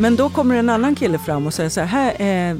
Men 0.00 0.16
då 0.16 0.28
kommer 0.28 0.54
en 0.54 0.68
annan 0.68 0.94
kille 0.94 1.18
fram 1.18 1.46
och 1.46 1.54
säger 1.54 1.70
så 1.70 1.80
här, 1.80 1.86
här 2.16 2.50
eh, 2.50 2.56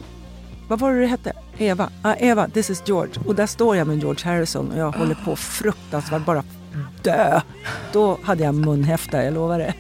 vad 0.68 0.79
var 0.79 0.92
det 0.92 1.01
det 1.01 1.07
hette? 1.07 1.33
Eva? 1.59 1.90
Ah, 2.03 2.14
Eva, 2.14 2.48
this 2.48 2.70
is 2.70 2.83
George. 2.87 3.12
Och 3.27 3.35
där 3.35 3.46
står 3.46 3.77
jag 3.77 3.87
med 3.87 3.98
George 3.98 4.24
Harrison 4.24 4.70
och 4.72 4.79
jag 4.79 4.92
håller 4.92 5.14
på 5.14 5.37
fruktansvärt 5.37 6.24
bara 6.27 6.44
dö. 7.03 7.40
Då 7.92 8.18
hade 8.22 8.44
jag 8.44 8.55
munhäfta, 8.55 9.24
jag 9.24 9.35
lovar 9.35 9.59
det. 9.59 9.74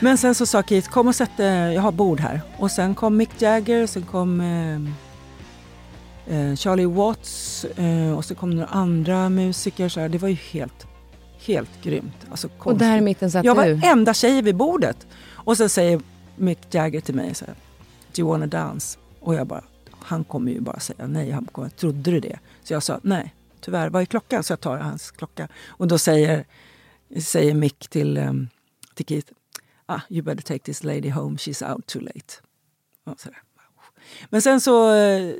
Men 0.00 0.18
sen 0.18 0.34
så 0.34 0.46
sa 0.46 0.62
Keith, 0.62 0.90
kom 0.90 1.08
och 1.08 1.14
sätt 1.14 1.30
dig, 1.36 1.74
jag 1.74 1.82
har 1.82 1.92
bord 1.92 2.20
här. 2.20 2.40
Och 2.58 2.70
sen 2.70 2.94
kom 2.94 3.16
Mick 3.16 3.42
Jagger, 3.42 3.86
sen 3.86 4.02
kom 4.02 4.40
eh, 4.40 4.76
eh, 6.36 6.56
Charlie 6.56 6.86
Watts 6.86 7.64
eh, 7.64 8.16
och 8.16 8.24
så 8.24 8.34
kom 8.34 8.50
några 8.50 8.66
andra 8.66 9.28
musiker. 9.28 9.88
Så 9.88 10.00
här. 10.00 10.08
Det 10.08 10.18
var 10.18 10.28
ju 10.28 10.38
helt, 10.52 10.86
helt 11.46 11.82
grymt. 11.82 12.26
Alltså, 12.30 12.48
och 12.58 12.78
där 12.78 12.96
i 12.96 13.00
mitten 13.00 13.30
satt 13.30 13.44
jag 13.44 13.56
du? 13.56 13.62
Jag 13.68 13.76
var 13.76 13.88
enda 13.88 14.14
tjej 14.14 14.42
vid 14.42 14.56
bordet. 14.56 15.06
Och 15.28 15.56
så 15.56 15.68
säger 15.68 16.00
Mick 16.36 16.74
Jagger 16.74 17.00
till 17.00 17.14
mig 17.14 17.30
och 17.30 17.46
här, 17.46 17.56
Do 18.14 18.22
you 18.22 18.28
wanna 18.28 18.46
dance? 18.46 18.98
Och 19.20 19.34
jag 19.34 19.46
bara, 19.46 19.64
han 19.90 20.24
kommer 20.24 20.52
ju 20.52 20.60
bara 20.60 20.80
säga 20.80 21.06
nej. 21.06 21.30
Han 21.30 21.44
kommer, 21.44 21.68
Trodde 21.68 22.10
du 22.10 22.20
det? 22.20 22.38
Så 22.62 22.72
jag 22.72 22.82
sa 22.82 23.00
nej, 23.02 23.34
tyvärr. 23.60 23.90
Vad 23.90 24.02
är 24.02 24.06
klockan? 24.06 24.44
Så 24.44 24.52
jag 24.52 24.60
tar 24.60 24.76
hans 24.76 25.10
klocka. 25.10 25.48
Och 25.66 25.88
då 25.88 25.98
säger, 25.98 26.44
säger 27.20 27.54
Mick 27.54 27.88
till, 27.88 28.18
um, 28.18 28.48
till 28.94 29.06
Keith, 29.06 29.32
ah, 29.86 30.00
you 30.08 30.22
better 30.22 30.42
take 30.42 30.64
this 30.64 30.84
lady 30.84 31.10
home, 31.10 31.36
she's 31.36 31.72
out 31.72 31.86
too 31.86 32.02
late. 32.02 32.34
Men 34.30 34.42
sen 34.42 34.60
så, 34.60 34.92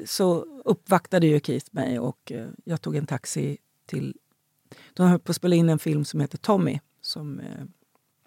så 0.06 0.46
uppvaktade 0.64 1.26
ju 1.26 1.40
Keith 1.40 1.66
mig 1.70 1.98
och 1.98 2.32
eh, 2.32 2.48
jag 2.64 2.82
tog 2.82 2.96
en 2.96 3.06
taxi 3.06 3.58
till... 3.86 4.16
De 4.94 5.08
höll 5.08 5.18
på 5.18 5.32
att 5.32 5.36
spela 5.36 5.56
in 5.56 5.68
en 5.68 5.78
film 5.78 6.04
som 6.04 6.20
heter 6.20 6.38
Tommy 6.38 6.80
som 7.00 7.40
eh, 7.40 7.64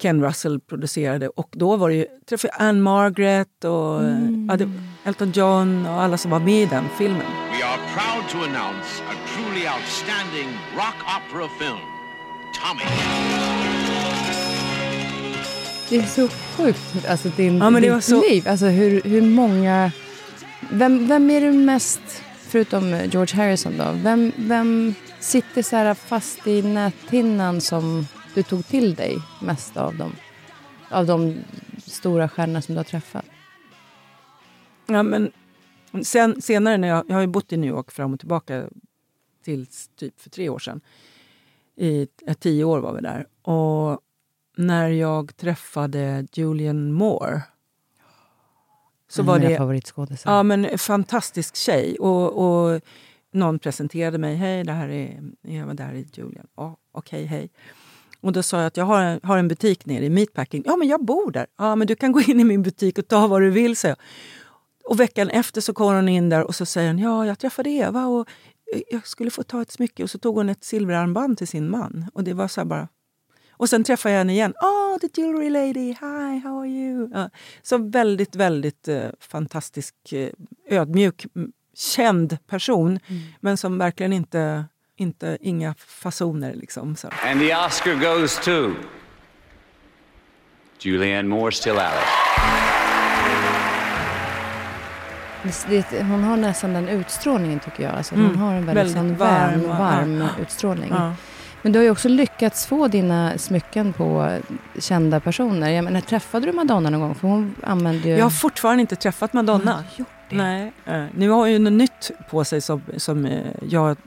Ken 0.01 0.23
Russell 0.23 0.59
producerade. 0.59 1.27
Och 1.29 1.49
då 1.51 1.75
var 1.75 1.89
det 1.89 1.95
ju, 1.95 2.05
träffade 2.29 2.53
jag 2.57 2.67
Anne 2.67 2.81
Margaret 2.81 3.63
och 3.63 3.99
mm. 3.99 4.49
Elton 5.03 5.31
John 5.31 5.85
och 5.85 6.01
alla 6.01 6.17
som 6.17 6.31
var 6.31 6.39
med 6.39 6.63
i 6.63 6.65
den 6.65 6.85
filmen. 6.97 7.21
We 7.21 7.65
are 7.65 7.79
proud 7.95 8.29
to 8.31 8.38
announce 8.38 9.03
a 9.09 9.13
truly 9.35 9.65
outstanding 9.67 10.49
rock 10.75 10.95
opera 11.15 11.49
film, 11.59 11.77
Tommy. 12.62 12.83
Det 15.89 15.97
är 15.97 16.03
så 16.03 16.27
sjukt, 16.27 17.07
alltså 17.09 17.29
din, 17.38 17.57
ja, 17.57 17.69
men 17.69 17.81
det 17.81 17.95
ditt 17.95 18.03
så... 18.03 18.21
liv. 18.21 18.47
Alltså 18.47 18.65
hur, 18.65 19.01
hur 19.01 19.21
många... 19.21 19.91
Vem, 20.71 21.07
vem 21.07 21.29
är 21.29 21.41
du 21.41 21.51
mest, 21.51 22.01
förutom 22.47 22.99
George 23.12 23.35
Harrison 23.35 23.77
då, 23.77 23.85
vem, 24.03 24.31
vem 24.38 24.93
sitter 25.19 25.62
så 25.62 25.75
här 25.75 25.93
fast 25.93 26.47
i 26.47 26.62
näthinnan 26.62 27.62
som 27.62 28.07
du 28.36 28.44
tog 28.44 28.65
till 28.65 28.96
dig 28.96 29.18
mest 29.42 29.78
av 29.78 29.98
dem? 29.98 30.12
Av 30.89 31.06
de 31.06 31.38
stora 31.78 32.30
stjärnorna 32.30 32.62
som 32.62 32.76
du 32.76 32.80
har 32.80 32.84
träffat? 32.84 33.26
Ja, 34.86 35.04
men 35.04 35.32
sen, 36.04 36.42
senare, 36.42 36.78
när 36.78 36.88
jag, 36.88 37.06
jag 37.08 37.15
har 37.15 37.22
ju 37.22 37.28
bott 37.28 37.54
i 37.54 37.58
New 37.58 37.70
York 37.70 37.92
fram 37.92 38.13
och 38.13 38.20
tillbaka 38.20 38.70
till 39.44 39.68
typ 39.96 40.22
för 40.22 40.30
tre 40.30 40.50
år 40.50 40.60
sedan. 40.60 40.82
I 41.76 42.08
tio 42.39 42.63
år 42.63 42.80
var 42.80 42.94
vi 42.94 43.02
där. 43.02 43.28
Och 43.42 44.00
när 44.58 44.89
jag 44.89 45.38
träffade 45.38 46.28
Julian 46.34 46.94
Moore 46.94 47.42
så 49.10 49.24
var 49.24 49.39
det 49.39 49.58
favoritskådisar. 49.58 50.32
Ja, 50.32 50.44
men 50.44 50.78
fantastisk 50.78 51.56
tjej. 51.56 51.98
Och, 52.00 52.74
och 52.74 52.82
någon 53.32 53.60
presenterade 53.60 54.18
mig. 54.18 54.36
Hej, 54.36 54.63
det 54.63 54.72
här 54.72 54.89
är 54.89 55.22
Eva, 55.44 55.74
det 55.74 55.84
här 55.84 55.94
är 55.94 56.06
Julian. 56.13 56.48
Oh, 56.56 56.74
Okej, 56.92 57.24
okay, 57.24 57.26
hej. 57.26 57.50
Och 58.21 58.32
då 58.32 58.43
sa 58.43 58.58
jag 58.58 58.67
att 58.67 58.77
jag 58.77 58.86
har 58.86 59.01
en, 59.01 59.19
har 59.23 59.38
en 59.38 59.47
butik 59.47 59.86
nere 59.86 60.05
i 60.05 60.10
Meatpacking. 60.10 60.63
Ja, 60.65 60.75
men 60.75 60.88
jag 60.88 61.05
bor 61.05 61.32
där. 61.32 61.47
Ja, 61.58 61.75
men 61.75 61.88
du 61.88 61.95
kan 61.95 62.12
gå 62.12 62.21
in 62.21 62.39
i 62.39 62.43
min 62.43 62.62
butik 62.62 62.97
och 62.97 63.08
ta 63.08 63.27
vad 63.27 63.41
du 63.41 63.49
vill, 63.49 63.75
så. 63.75 63.95
Och 64.84 64.99
veckan 64.99 65.29
efter 65.29 65.62
så 65.62 65.73
kommer 65.73 65.95
hon 65.95 66.10
in 66.10 66.29
där 66.29 66.43
och 66.43 66.55
så 66.55 66.65
säger 66.65 66.88
hon, 66.88 66.99
ja, 66.99 67.25
jag 67.25 67.39
träffade 67.39 67.69
Eva 67.69 68.05
och 68.05 68.29
jag 68.89 69.08
skulle 69.08 69.32
få 69.32 69.43
ta 69.43 69.62
ett 69.62 69.71
smycke. 69.71 70.03
Och 70.03 70.10
så 70.10 70.17
tog 70.17 70.36
hon 70.36 70.49
ett 70.49 70.63
silverarmband 70.63 71.38
till 71.38 71.47
sin 71.47 71.69
man. 71.69 72.05
Och 72.13 72.23
det 72.23 72.34
var 72.34 72.47
så 72.47 72.65
bara... 72.65 72.88
Och 73.51 73.69
sen 73.69 73.84
träffade 73.84 74.13
jag 74.13 74.19
henne 74.19 74.34
igen. 74.34 74.53
Oh, 74.62 74.97
the 74.99 75.21
jewelry 75.21 75.49
lady, 75.49 75.88
hi, 75.88 76.39
how 76.43 76.60
are 76.60 76.67
you? 76.67 77.10
Ja, 77.13 77.29
så 77.62 77.77
väldigt, 77.77 78.36
väldigt 78.36 78.88
eh, 78.88 79.10
fantastisk, 79.19 79.95
eh, 80.13 80.29
ödmjuk, 80.69 81.25
känd 81.75 82.38
person. 82.47 82.99
Mm. 83.08 83.21
Men 83.39 83.58
som 83.58 83.77
verkligen 83.77 84.13
inte 84.13 84.65
inte, 84.99 85.38
inga 85.41 85.75
fasoner 85.77 86.53
liksom. 86.53 86.95
Så. 86.95 87.09
And 87.25 87.39
the 87.39 87.55
Oscar 87.55 87.95
goes 87.95 88.39
to 88.39 88.71
Julianne 90.79 91.29
Moore 91.29 91.51
still 91.51 91.77
Alice. 91.77 91.99
hon 96.01 96.23
har 96.23 96.38
nästan 96.38 96.73
den 96.73 96.88
utstrålningen 96.88 97.59
tycker 97.59 97.83
jag. 97.83 97.95
Alltså, 97.95 98.15
hon 98.15 98.25
mm, 98.25 98.38
har 98.38 98.53
en 98.53 98.65
väldigt, 98.65 98.95
väldigt 98.95 99.17
varm, 99.17 99.63
varm, 99.63 99.77
varm 99.77 100.17
ja, 100.21 100.43
utstrålning. 100.43 100.89
Ja. 100.89 101.13
Men 101.62 101.71
du 101.71 101.79
har 101.79 101.83
ju 101.83 101.91
också 101.91 102.09
lyckats 102.09 102.65
få 102.65 102.88
dina 102.88 103.38
smycken 103.38 103.93
på 103.93 104.38
kända 104.79 105.19
personer. 105.19 105.69
Jag 105.69 105.83
menar, 105.83 106.01
träffade 106.01 106.45
du 106.45 106.51
Madonna 106.51 106.89
någon 106.89 107.01
gång? 107.01 107.15
För 107.15 107.27
hon 107.27 107.55
använde 107.63 108.09
ju... 108.09 108.15
Jag 108.15 108.25
har 108.25 108.29
fortfarande 108.29 108.81
inte 108.81 108.95
träffat 108.95 109.33
Madonna. 109.33 109.83
Nej. 110.29 110.73
Nu 111.13 111.29
har 111.29 111.38
hon 111.38 111.51
ju 111.51 111.59
något 111.59 111.73
nytt 111.73 112.12
på 112.29 112.43
sig 112.43 112.62
som, 112.62 112.81
som 112.97 113.25
eh, 113.25 113.45
jag 113.69 113.97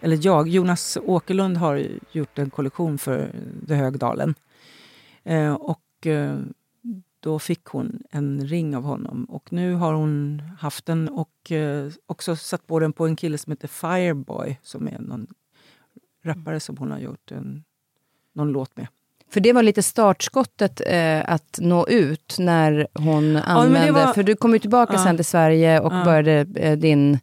eller 0.00 0.18
jag, 0.22 0.48
Jonas 0.48 0.98
Åkerlund 1.04 1.56
har 1.56 1.86
gjort 2.12 2.38
en 2.38 2.50
kollektion 2.50 2.98
för 2.98 3.32
The 3.68 3.74
Högdalen. 3.74 4.34
Eh, 5.24 5.54
och 5.54 6.06
eh, 6.06 6.38
då 7.20 7.38
fick 7.38 7.64
hon 7.64 8.02
en 8.10 8.46
ring 8.46 8.76
av 8.76 8.82
honom. 8.82 9.24
Och 9.24 9.52
nu 9.52 9.74
har 9.74 9.92
hon 9.92 10.42
haft 10.58 10.86
den 10.86 11.08
och 11.08 11.52
eh, 11.52 11.92
också 12.06 12.36
satt 12.36 12.66
på 12.66 12.78
den 12.78 12.92
på 12.92 13.06
en 13.06 13.16
kille 13.16 13.38
som 13.38 13.50
heter 13.50 13.68
Fireboy 13.68 14.58
som 14.62 14.88
är 14.88 14.98
någon 14.98 15.26
rappare 16.22 16.60
som 16.60 16.76
hon 16.76 16.90
har 16.90 16.98
gjort 16.98 17.32
en, 17.32 17.64
någon 18.32 18.52
låt 18.52 18.76
med. 18.76 18.86
För 19.30 19.40
det 19.40 19.52
var 19.52 19.62
lite 19.62 19.82
startskottet 19.82 20.80
eh, 20.86 21.30
att 21.30 21.58
nå 21.58 21.86
ut 21.88 22.36
när 22.38 22.86
hon 22.94 23.36
använde... 23.36 23.86
Ja, 23.86 23.92
var... 23.92 24.12
För 24.12 24.22
du 24.22 24.36
kom 24.36 24.52
ju 24.52 24.58
tillbaka 24.58 24.92
ja. 24.92 25.04
sen 25.04 25.16
till 25.16 25.24
Sverige 25.24 25.80
och 25.80 25.92
ja. 25.92 26.04
började 26.04 26.46
eh, 26.56 26.78
din... 26.78 27.18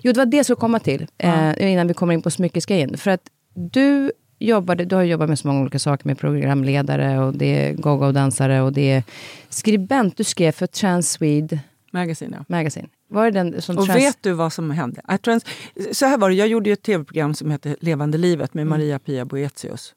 Jo, 0.00 0.12
det 0.12 0.18
var 0.18 0.26
det 0.26 0.36
jag 0.36 0.46
skulle 0.46 0.56
komma 0.56 0.78
till 0.78 1.06
eh, 1.18 1.72
innan 1.72 1.88
vi 1.88 1.94
kommer 1.94 2.14
in 2.14 2.22
på 2.22 2.30
smyckesgrejen. 2.30 2.96
För 2.96 3.10
att 3.10 3.22
du 3.54 4.12
jobbade, 4.38 4.84
du 4.84 4.96
har 4.96 5.02
jobbat 5.02 5.28
med 5.28 5.38
så 5.38 5.48
många 5.48 5.60
olika 5.60 5.78
saker, 5.78 6.06
med 6.06 6.18
programledare 6.18 7.18
och 7.18 7.34
det 7.34 7.68
är 7.68 7.72
go-go-dansare 7.74 8.62
och 8.62 8.72
det 8.72 8.90
är 8.90 9.02
skribent. 9.48 10.16
Du 10.16 10.24
skrev 10.24 10.52
för 10.52 10.66
Transwede 10.66 11.58
Magazine, 11.92 12.36
ja. 12.38 12.44
Magazine. 12.48 12.88
Var 13.08 13.30
den 13.30 13.62
som 13.62 13.78
Och 13.78 13.86
trans- 13.86 13.98
vet 13.98 14.16
du 14.20 14.32
vad 14.32 14.52
som 14.52 14.70
hände? 14.70 15.00
Jag, 15.08 15.22
trans- 15.22 15.44
så 15.92 16.06
här 16.06 16.18
var 16.18 16.28
det, 16.28 16.34
jag 16.34 16.48
gjorde 16.48 16.70
ju 16.70 16.72
ett 16.72 16.82
tv-program 16.82 17.34
som 17.34 17.50
hette 17.50 17.76
Levande 17.80 18.18
livet 18.18 18.54
med 18.54 18.66
Maria 18.66 18.98
Pia 18.98 19.24
Boetius. 19.24 19.94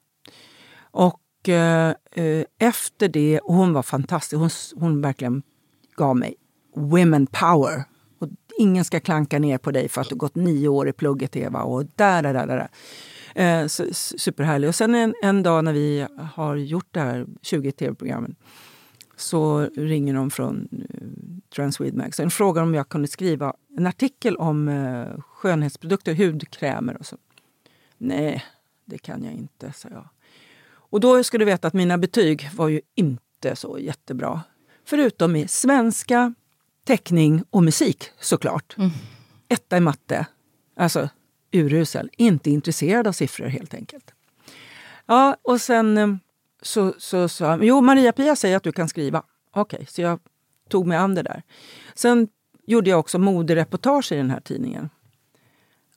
Och 0.90 1.20
eh, 1.48 1.88
eh, 2.12 2.44
efter 2.58 3.08
det, 3.08 3.40
och 3.40 3.54
hon 3.54 3.72
var 3.72 3.82
fantastisk, 3.82 4.38
hon, 4.38 4.50
hon 4.80 5.00
verkligen 5.00 5.42
gav 5.96 6.16
mig 6.16 6.34
women 6.76 7.26
power. 7.26 7.84
Och 8.18 8.28
ingen 8.58 8.84
ska 8.84 9.00
klanka 9.00 9.38
ner 9.38 9.58
på 9.58 9.70
dig 9.70 9.88
för 9.88 10.00
att 10.00 10.08
du 10.08 10.14
gått 10.14 10.34
nio 10.34 10.68
år 10.68 10.88
i 10.88 10.92
plugget 10.92 11.36
Eva. 11.36 11.62
Och 11.62 11.84
där, 11.96 12.22
där, 12.22 12.34
där, 12.34 12.46
där. 12.46 12.68
Eh, 13.34 13.66
superhärlig. 14.16 14.68
Och 14.68 14.74
sen 14.74 14.94
en, 14.94 15.14
en 15.22 15.42
dag 15.42 15.64
när 15.64 15.72
vi 15.72 16.06
har 16.32 16.56
gjort 16.56 16.88
det 16.90 17.00
här 17.00 17.26
20 17.42 17.72
tv-programmen 17.72 18.36
så 19.16 19.60
ringer 19.76 20.14
de 20.14 20.30
från 20.30 20.68
eh, 20.72 21.06
Transwede 21.54 22.24
och 22.24 22.32
frågar 22.32 22.62
om 22.62 22.74
jag 22.74 22.88
kunde 22.88 23.08
skriva 23.08 23.54
en 23.78 23.86
artikel 23.86 24.36
om 24.36 24.68
eh, 24.68 25.20
skönhetsprodukter, 25.20 26.14
hudkrämer 26.14 26.96
och 26.96 27.06
så. 27.06 27.16
Nej, 27.98 28.44
det 28.84 28.98
kan 28.98 29.24
jag 29.24 29.32
inte, 29.32 29.72
sa 29.72 29.88
jag. 29.88 30.08
Och 30.90 31.00
då 31.00 31.24
ska 31.24 31.38
du 31.38 31.44
veta 31.44 31.68
att 31.68 31.74
mina 31.74 31.98
betyg 31.98 32.50
var 32.54 32.68
ju 32.68 32.80
inte 32.94 33.56
så 33.56 33.78
jättebra. 33.78 34.40
Förutom 34.84 35.36
i 35.36 35.48
svenska, 35.48 36.34
teckning 36.84 37.44
och 37.50 37.62
musik 37.62 38.04
såklart. 38.20 38.76
Etta 39.48 39.76
i 39.76 39.80
matte. 39.80 40.26
Alltså 40.76 41.08
urusel. 41.50 42.10
Inte 42.16 42.50
intresserad 42.50 43.06
av 43.06 43.12
siffror 43.12 43.46
helt 43.46 43.74
enkelt. 43.74 44.14
Ja, 45.06 45.36
och 45.42 45.60
sen 45.60 45.98
eh, 45.98 46.08
så 46.62 46.94
så 46.98 47.28
sa 47.28 47.46
han, 47.46 47.62
jo 47.62 47.80
Maria-Pia 47.80 48.36
säger 48.36 48.56
att 48.56 48.62
du 48.62 48.72
kan 48.72 48.88
skriva. 48.88 49.22
Okej, 49.50 49.86
så 49.88 50.02
jag 50.02 50.20
tog 50.68 50.86
mig 50.86 50.98
an 50.98 51.14
det 51.14 51.22
där. 51.22 51.42
Sen 51.94 52.28
gjorde 52.66 52.90
jag 52.90 53.00
också 53.00 53.18
modereportage 53.18 54.12
i 54.12 54.16
den 54.16 54.30
här 54.30 54.40
tidningen. 54.40 54.90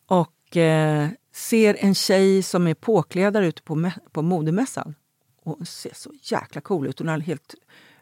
Och 0.05 0.57
eh, 0.57 1.09
ser 1.33 1.77
en 1.79 1.95
tjej 1.95 2.43
som 2.43 2.67
är 2.67 2.73
påklädare 2.73 3.47
ute 3.47 3.61
på, 3.61 3.91
på 4.11 4.21
modemässan. 4.21 4.95
Och 5.43 5.57
hon 5.57 5.65
ser 5.65 5.93
så 5.93 6.11
jäkla 6.21 6.61
cool 6.61 6.87
ut. 6.87 6.99
Hon 6.99 7.07
har 7.07 7.19
helt 7.19 7.55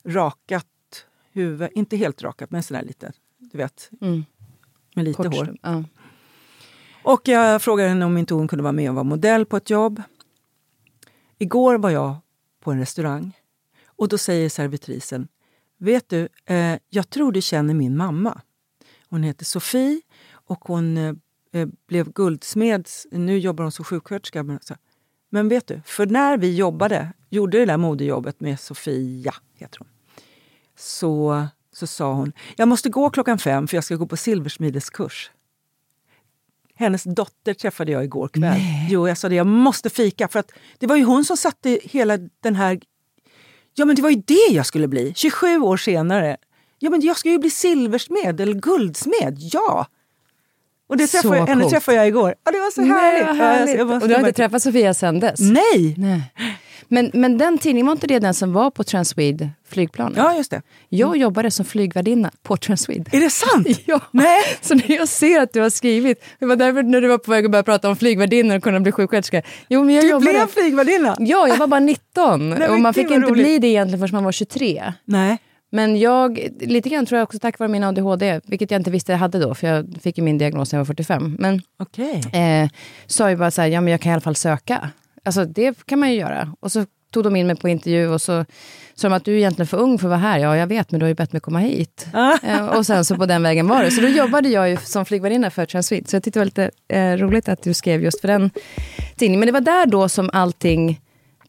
rakat 0.04 0.66
huvud. 1.32 1.70
Inte 1.74 1.98
helt 1.98 2.24
rakat, 2.24 2.52
men 2.52 2.64
sådär 2.64 2.84
lite. 2.84 3.12
Du 3.38 3.58
vet, 3.58 3.90
Mm. 4.02 4.26
med 4.96 5.06
lite 5.06 5.18
Kort, 5.24 5.36
hår. 5.36 5.56
Ja. 5.62 5.84
Och 7.04 7.28
jag 7.28 7.62
frågade 7.62 7.90
henne 7.90 8.06
om 8.06 8.18
inte 8.18 8.34
hon 8.34 8.48
kunde 8.48 8.64
vara 8.64 8.72
med 8.74 8.90
och 8.90 8.96
vara 8.96 9.04
modell 9.04 9.46
på 9.46 9.58
ett 9.58 9.70
jobb. 9.70 10.02
Igår 11.38 11.78
var 11.78 11.90
jag 11.90 12.16
på 12.60 12.72
en 12.72 12.80
restaurang 12.80 13.38
och 13.86 14.08
då 14.08 14.18
säger 14.18 14.50
servitrisen 14.50 15.28
Vet 15.78 16.10
du, 16.10 16.28
eh, 16.46 16.78
jag 16.90 17.10
tror 17.10 17.32
du 17.32 17.42
känner 17.42 17.74
min 17.74 17.98
mamma. 17.98 18.42
Hon 19.10 19.24
heter 19.24 19.46
Sofie 19.46 20.02
och 20.32 20.60
hon 20.66 20.98
eh, 21.52 21.68
blev 21.88 22.12
guldsmed. 22.12 22.88
Nu 23.12 23.38
jobbar 23.38 23.64
hon 23.64 23.72
som 23.72 23.86
sjuksköterska. 23.86 24.44
Men, 24.44 24.60
så, 24.62 24.76
men 25.30 25.50
vet 25.50 25.68
du, 25.68 25.82
för 25.86 26.06
när 26.06 26.38
vi 26.38 26.56
jobbade, 26.56 27.14
gjorde 27.30 27.60
det 27.60 27.66
där 27.66 27.78
modejobbet 27.78 28.40
med 28.40 28.60
Sofia, 28.60 29.34
heter 29.56 29.80
hon. 29.80 29.88
Så, 30.78 31.46
så 31.74 31.88
sa 31.88 32.14
hon, 32.14 32.34
jag 32.56 32.68
måste 32.68 32.90
gå 32.90 33.10
klockan 33.10 33.40
fem 33.40 33.68
för 33.68 33.78
jag 33.78 33.84
ska 33.84 33.96
gå 33.96 34.06
på 34.06 34.18
silversmideskurs. 34.18 35.32
Hennes 36.76 37.04
dotter 37.04 37.54
träffade 37.54 37.92
jag 37.92 38.04
igår 38.04 38.28
kväll. 38.28 38.60
Jo, 38.90 39.08
jag 39.08 39.18
sa 39.18 39.30
det, 39.30 39.36
jag 39.36 39.48
måste 39.48 39.90
fika. 39.90 40.28
För 40.28 40.40
att 40.40 40.52
det 40.78 40.88
var 40.88 40.96
ju 40.96 41.04
hon 41.04 41.26
som 41.26 41.38
satte 41.38 41.80
hela 41.84 42.18
den 42.18 42.56
här... 42.56 42.80
Ja, 43.74 43.86
men 43.86 43.96
det 43.96 44.02
var 44.02 44.10
ju 44.10 44.22
det 44.26 44.48
jag 44.52 44.66
skulle 44.66 44.88
bli. 44.88 45.14
27 45.16 45.58
år 45.58 45.78
senare. 45.78 46.38
Ja, 46.80 46.90
men 46.90 47.02
jag 47.02 47.18
ska 47.18 47.30
ju 47.30 47.38
bli 47.38 47.50
silversmed 47.50 48.42
eller 48.42 48.54
guldsmed. 48.54 49.38
Ja! 49.40 49.88
Och 50.92 50.98
det 50.98 51.08
träffade, 51.08 51.38
jag- 51.38 51.48
henne 51.48 51.70
träffade 51.70 51.98
jag 51.98 52.08
igår. 52.08 52.36
Ja, 52.46 52.52
det 52.52 52.60
var 52.60 52.72
så 52.72 52.82
Nej, 52.82 52.90
härligt. 52.92 53.22
Ja, 53.22 53.28
jag- 53.28 53.36
härligt. 53.36 53.78
jag 53.78 53.88
måste 53.88 54.04
Och 54.04 54.08
du 54.10 54.14
har 54.14 54.20
inte 54.20 54.34
träffat 54.34 54.64
Sofia 54.64 54.94
sen 54.94 55.20
dess? 55.20 55.40
Nej! 55.40 55.96
Nej. 55.98 56.22
Men, 56.88 57.12
men 57.14 57.38
den 57.38 57.58
tidningen, 57.58 57.86
var 57.86 57.92
inte 57.94 58.08
det 58.08 58.20
den 58.20 58.34
som 58.34 58.54
var 58.54 58.72
på 58.72 58.84
Transwede 58.84 59.50
flygplanet? 59.70 60.18
Ja, 60.18 60.38
just 60.38 60.52
det. 60.52 60.62
Jag 60.90 61.18
jobbade 61.18 61.52
som 61.52 61.66
flygvärdinna 61.66 62.32
på 62.44 62.58
Transwede. 62.58 63.06
Är 63.18 63.20
det 63.20 63.30
sant? 63.30 63.68
Ja. 63.86 64.00
Nej! 64.12 64.42
Så 64.62 64.76
när 64.76 64.92
jag 64.92 65.08
ser 65.08 65.42
att 65.42 65.54
du 65.54 65.62
har 65.62 65.70
skrivit, 65.70 66.24
det 66.40 66.46
var 66.46 66.56
därför 66.56 66.84
när 66.84 67.02
du 67.02 67.08
var 67.08 67.18
på 67.18 67.32
väg 67.32 67.46
att 67.46 67.52
börja 67.52 67.64
prata 67.64 67.90
om 67.90 67.96
flygvärdinnor 67.96 68.56
och 68.58 68.64
kunna 68.64 68.80
bli 68.80 68.92
sjuksköterska. 68.92 69.42
Jo, 69.70 69.84
men 69.84 69.96
jag 69.96 70.04
Du 70.04 70.10
jobbade... 70.10 70.32
blev 70.32 70.48
flygvärdinna? 70.48 71.16
Ja, 71.20 71.48
jag 71.48 71.58
var 71.58 71.68
bara 71.68 71.80
19 71.80 72.50
men 72.50 72.72
och 72.72 72.80
man 72.80 72.94
fick 72.94 73.12
inte 73.12 73.28
roligt. 73.28 73.34
bli 73.34 73.60
det 73.60 73.68
egentligen 73.68 74.00
förrän 74.00 74.16
man 74.16 74.24
var 74.24 74.32
23. 74.32 74.94
Nej. 75.06 75.38
Men 75.74 76.00
jag, 76.00 76.50
lite 76.60 76.90
grann 76.90 77.06
tror 77.06 77.18
jag 77.18 77.24
också 77.24 77.40
tack 77.40 77.60
vare 77.60 77.70
min 77.70 77.84
ADHD, 77.84 78.42
vilket 78.44 78.72
jag 78.72 78.80
inte 78.80 78.92
visste 78.92 79.12
jag 79.12 79.20
hade 79.20 79.40
då, 79.40 79.56
för 79.56 79.68
jag 79.68 79.96
fick 80.02 80.18
ju 80.18 80.24
min 80.24 80.38
diagnos 80.38 80.72
när 80.72 80.80
jag 80.80 80.86
var 80.86 80.88
45. 80.88 81.36
Men 81.40 81.62
Okej. 81.80 82.22
eh, 82.34 82.70
sa 83.06 83.30
ju 83.30 83.36
bara 83.36 83.52
så 83.52 83.62
här, 83.62 83.68
ja 83.68 83.82
men 83.82 83.92
jag 83.92 84.02
kan 84.02 84.10
i 84.10 84.14
alla 84.14 84.22
fall 84.22 84.36
söka. 84.36 84.90
Alltså 85.26 85.46
det 85.46 85.86
kan 85.86 86.00
man 86.00 86.12
ju 86.12 86.20
göra. 86.20 86.54
Och 86.60 86.72
så 86.72 86.86
tog 87.12 87.24
de 87.24 87.36
in 87.36 87.48
mig 87.48 87.56
på 87.56 87.70
intervju 87.70 88.08
och 88.08 88.22
så 88.22 88.46
sa 88.96 89.10
de 89.10 89.16
att 89.16 89.26
du 89.26 89.34
är 89.34 89.38
egentligen 89.38 89.68
för 89.68 89.78
ung 89.78 90.00
för 90.00 90.08
att 90.08 90.10
vara 90.10 90.20
här. 90.20 90.40
Ja, 90.40 90.58
jag 90.58 90.68
vet, 90.68 90.92
men 90.92 91.00
du 91.00 91.04
har 91.04 91.08
ju 91.08 91.16
bett 91.16 91.34
mig 91.34 91.42
komma 91.42 91.60
hit. 91.60 92.08
Ah. 92.14 92.38
Eh, 92.44 92.66
och 92.66 92.86
sen 92.86 93.06
så 93.06 93.16
på 93.16 93.26
den 93.26 93.44
vägen 93.44 93.68
var 93.68 93.84
det. 93.84 93.92
Så 93.92 94.02
då 94.02 94.08
jobbade 94.08 94.50
jag 94.50 94.70
ju 94.70 94.78
som 94.78 95.06
flygvärdinna 95.06 95.50
för 95.50 95.66
Transwede. 95.66 96.08
Så 96.08 96.16
jag 96.16 96.24
tyckte 96.24 96.40
det 96.40 96.42
var 96.42 96.46
lite 96.46 96.72
eh, 96.88 97.18
roligt 97.18 97.50
att 97.50 97.64
du 97.64 97.74
skrev 97.74 98.04
just 98.04 98.22
för 98.22 98.28
den 98.28 98.50
tidningen. 99.16 99.40
Men 99.40 99.48
det 99.48 99.54
var 99.54 99.62
där 99.62 99.86
då 99.86 100.10
som 100.10 100.30
allting 100.34 101.02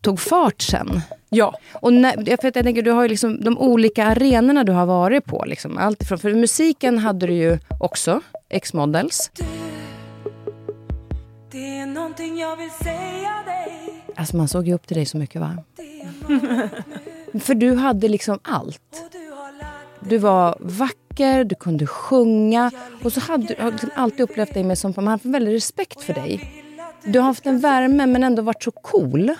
tog 0.02 0.20
fart 0.20 0.62
sen. 0.62 1.00
Ja. 1.28 1.58
Och 1.74 1.92
när, 1.92 2.28
jag, 2.30 2.40
för 2.40 2.48
att 2.48 2.56
jag 2.56 2.64
tänker, 2.64 2.82
du 2.82 2.90
har 2.90 3.02
ju 3.02 3.08
liksom 3.08 3.40
de 3.40 3.58
olika 3.58 4.06
arenorna 4.06 4.64
du 4.64 4.72
har 4.72 4.86
varit 4.86 5.24
på. 5.24 5.44
Liksom. 5.46 5.78
Allt 5.78 6.02
ifrån, 6.02 6.18
för 6.18 6.34
musiken 6.34 6.98
hade 6.98 7.26
du 7.26 7.32
ju 7.32 7.58
också, 7.80 8.20
X-Models. 8.48 9.30
Det 11.50 11.78
är 11.78 11.86
någonting 11.86 12.38
jag 12.38 12.56
vill 12.56 12.70
säga 12.70 13.42
dig 13.46 14.02
Alltså 14.16 14.36
man 14.36 14.48
såg 14.48 14.68
ju 14.68 14.74
upp 14.74 14.86
till 14.86 14.96
dig 14.96 15.06
så 15.06 15.16
mycket 15.16 15.40
va? 15.40 15.56
För 17.40 17.54
du 17.54 17.74
hade 17.74 18.08
liksom 18.08 18.38
allt. 18.42 18.80
du 20.00 20.18
var 20.18 20.56
vacker, 20.60 21.44
du 21.44 21.54
kunde 21.54 21.86
sjunga. 21.86 22.70
Och 23.02 23.12
så 23.12 23.20
hade 23.20 23.46
du 23.46 23.70
liksom 23.70 23.90
alltid 23.94 24.20
upplevt 24.20 24.54
dig 24.54 24.64
med 24.64 24.78
som, 24.78 24.92
man 24.96 25.06
har 25.06 25.12
haft 25.12 25.24
en 25.24 25.32
väldig 25.32 25.54
respekt 25.54 26.02
för 26.02 26.14
dig. 26.14 26.54
Du 27.04 27.18
har 27.18 27.26
haft 27.26 27.46
en 27.46 27.60
värme 27.60 28.06
men 28.06 28.24
ändå 28.24 28.42
varit 28.42 28.62
så 28.62 28.70
cool. 28.70 29.34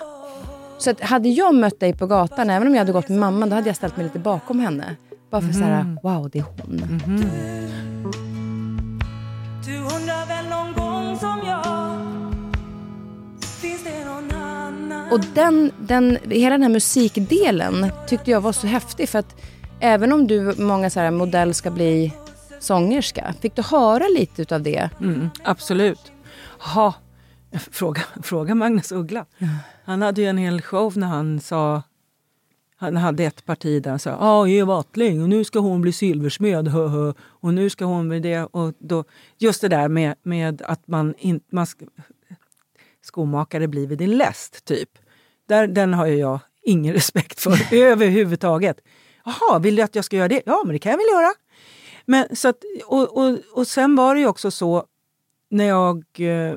Så 0.77 0.89
att 0.89 1.01
hade 1.01 1.29
jag 1.29 1.55
mött 1.55 1.79
dig 1.79 1.93
på 1.93 2.07
gatan, 2.07 2.49
även 2.49 2.67
om 2.67 2.73
jag 2.73 2.81
hade 2.81 2.91
gått 2.91 3.09
med 3.09 3.19
mamma, 3.19 3.45
då 3.45 3.55
hade 3.55 3.69
jag 3.69 3.75
ställt 3.75 3.97
mig 3.97 4.03
lite 4.03 4.19
bakom 4.19 4.59
henne. 4.59 4.95
Bara 5.31 5.41
för 5.41 5.53
så 5.53 5.59
här, 5.63 5.97
wow 6.03 6.29
det 6.29 6.39
är 6.39 6.43
hon. 6.43 6.77
Du 9.65 9.77
undrar 9.77 10.27
väl 10.27 10.49
någon 10.49 10.73
gång 10.73 11.17
som 11.17 11.41
jag 11.45 11.63
Finns 13.61 13.83
det 13.83 14.05
någon 14.05 14.31
annan 14.31 15.11
Och 15.11 15.19
den, 15.33 15.71
den, 15.79 16.17
hela 16.29 16.53
den 16.53 16.61
här 16.61 16.69
musikdelen 16.69 17.91
tyckte 18.07 18.31
jag 18.31 18.41
var 18.41 18.51
så 18.51 18.67
häftig 18.67 19.09
för 19.09 19.19
att 19.19 19.35
även 19.79 20.13
om 20.13 20.27
du, 20.27 20.53
många 20.57 20.89
så 20.89 20.99
här, 20.99 21.11
modell 21.11 21.53
ska 21.53 21.71
bli 21.71 22.13
sångerska, 22.59 23.33
fick 23.41 23.55
du 23.55 23.61
höra 23.61 24.07
lite 24.07 24.41
utav 24.41 24.61
det? 24.61 24.89
Mm, 24.99 25.29
absolut. 25.43 26.11
Ha. 26.59 26.93
Fråga, 27.71 28.01
fråga 28.23 28.55
Magnus 28.55 28.91
Uggla. 28.91 29.25
Han 29.85 30.01
hade 30.01 30.21
ju 30.21 30.27
en 30.27 30.37
hel 30.37 30.61
show 30.61 30.97
när 30.97 31.07
han 31.07 31.39
sa... 31.39 31.83
Han 32.75 32.97
hade 32.97 33.23
ett 33.23 33.45
parti 33.45 33.83
där 33.83 33.89
han 33.89 33.99
sa 33.99 34.09
ja, 34.09 34.47
Eva 34.47 34.79
Attling 34.79 35.21
och 35.21 35.29
nu 35.29 35.43
ska 35.43 35.59
hon 35.59 35.81
bli 35.81 35.91
silversmed. 35.91 36.67
Hö, 36.67 36.87
hö. 36.87 37.13
Och 37.21 37.53
nu 37.53 37.69
ska 37.69 37.85
hon 37.85 38.09
bli 38.09 38.19
det. 38.19 38.43
Och 38.43 38.73
då, 38.79 39.03
just 39.37 39.61
det 39.61 39.67
där 39.67 39.87
med, 39.87 40.15
med 40.23 40.61
att 40.61 40.87
man 40.87 41.13
inte... 41.17 41.45
Man 41.49 41.67
skomakare 43.01 43.67
blir 43.67 43.87
vid 43.87 43.97
din 43.97 44.17
läst, 44.17 44.65
typ. 44.65 44.89
Där, 45.47 45.67
den 45.67 45.93
har 45.93 46.05
ju 46.05 46.15
jag 46.15 46.39
ingen 46.61 46.93
respekt 46.99 47.39
för 47.39 47.73
överhuvudtaget. 47.75 48.81
Jaha, 49.25 49.59
vill 49.59 49.75
du 49.75 49.81
att 49.81 49.95
jag 49.95 50.05
ska 50.05 50.17
göra 50.17 50.27
det? 50.27 50.41
Ja, 50.45 50.61
men 50.65 50.73
det 50.73 50.79
kan 50.79 50.89
jag 50.89 50.97
väl 50.97 51.07
göra. 51.13 51.33
Men, 52.05 52.35
så 52.35 52.47
att, 52.47 52.57
och, 52.85 53.17
och, 53.17 53.37
och 53.53 53.67
sen 53.67 53.95
var 53.95 54.15
det 54.15 54.21
ju 54.21 54.27
också 54.27 54.51
så 54.51 54.85
när 55.49 55.65
jag, 55.65 55.97
eh, 56.17 56.55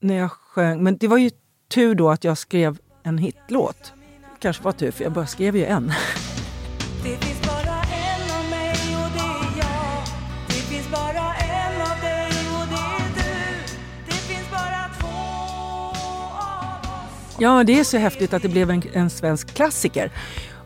när 0.00 0.14
jag 0.14 0.32
sjöng, 0.32 0.82
men 0.82 0.96
det 0.96 1.08
var 1.08 1.18
ju 1.18 1.30
tur 1.68 1.94
då 1.94 2.10
att 2.10 2.24
jag 2.24 2.38
skrev 2.38 2.78
en 3.02 3.18
hitlåt. 3.18 3.92
Kanske 4.38 4.62
var 4.62 4.72
tur, 4.72 4.90
för 4.90 5.04
jag 5.04 5.12
bara 5.12 5.26
skrev 5.26 5.56
ju 5.56 5.64
en. 5.64 5.92
Det 7.02 7.16
finns 7.16 7.42
bara 7.42 7.82
en 7.82 8.22
av 8.38 8.50
mig 8.50 8.72
och 8.72 9.10
det 9.14 9.20
är 9.20 9.58
jag 9.58 10.04
Det 10.46 10.54
finns 10.54 10.90
bara 10.90 11.34
en 11.34 11.80
av 11.80 12.00
dig 12.00 12.32
och 12.60 12.68
det 12.68 13.04
är 13.04 13.08
du 13.14 13.64
Det 14.06 14.12
finns 14.12 14.50
bara 14.50 14.90
två 15.00 15.08
av 16.38 16.80
oss 16.80 17.36
Ja, 17.38 17.64
det 17.64 17.80
är 17.80 17.84
så 17.84 17.96
häftigt 17.96 18.34
att 18.34 18.42
det 18.42 18.48
blev 18.48 18.70
en, 18.70 18.82
en 18.92 19.10
svensk 19.10 19.54
klassiker. 19.54 20.12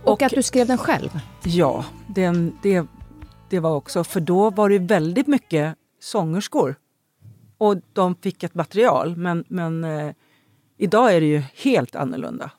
Och, 0.04 0.22
att 0.22 0.32
du 0.32 0.42
skrev 0.42 0.66
den 0.66 0.78
själv? 0.78 1.18
Ja, 1.44 1.84
den, 2.06 2.58
det, 2.62 2.86
det 3.50 3.60
var 3.60 3.76
också, 3.76 4.04
för 4.04 4.20
då 4.20 4.50
var 4.50 4.68
det 4.68 4.78
väldigt 4.78 5.26
mycket 5.26 5.74
sångerskor. 6.00 6.74
Och 7.58 7.76
de 7.92 8.14
fick 8.14 8.42
ett 8.42 8.54
material, 8.54 9.16
men, 9.16 9.44
men 9.48 9.84
eh, 9.84 10.12
idag 10.82 11.14
är 11.14 11.20
det 11.20 11.26
ju 11.26 11.42
helt 11.54 11.96
annorlunda. 11.96 12.50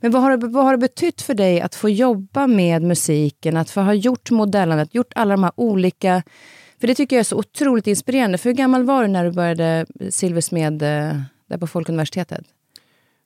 Men 0.00 0.10
vad 0.10 0.22
har, 0.22 0.36
det, 0.36 0.46
vad 0.46 0.64
har 0.64 0.72
det 0.72 0.78
betytt 0.78 1.22
för 1.22 1.34
dig 1.34 1.60
att 1.60 1.74
få 1.74 1.88
jobba 1.88 2.46
med 2.46 2.82
musiken, 2.82 3.56
att 3.56 3.70
få 3.70 3.80
ha 3.80 3.94
gjort 3.94 4.30
modellandet, 4.30 4.94
gjort 4.94 5.12
alla 5.14 5.34
de 5.34 5.44
här 5.44 5.52
olika... 5.56 6.22
För 6.80 6.86
det 6.86 6.94
tycker 6.94 7.16
jag 7.16 7.20
är 7.20 7.24
så 7.24 7.36
otroligt 7.36 7.86
inspirerande. 7.86 8.38
För 8.38 8.50
hur 8.50 8.56
gammal 8.56 8.84
var 8.84 9.02
du 9.02 9.08
när 9.08 9.24
du 9.24 9.30
började 9.30 9.86
silversmed 10.10 10.82
eh, 10.82 11.20
där 11.46 11.58
på 11.58 11.66
Folkuniversitetet? 11.66 12.44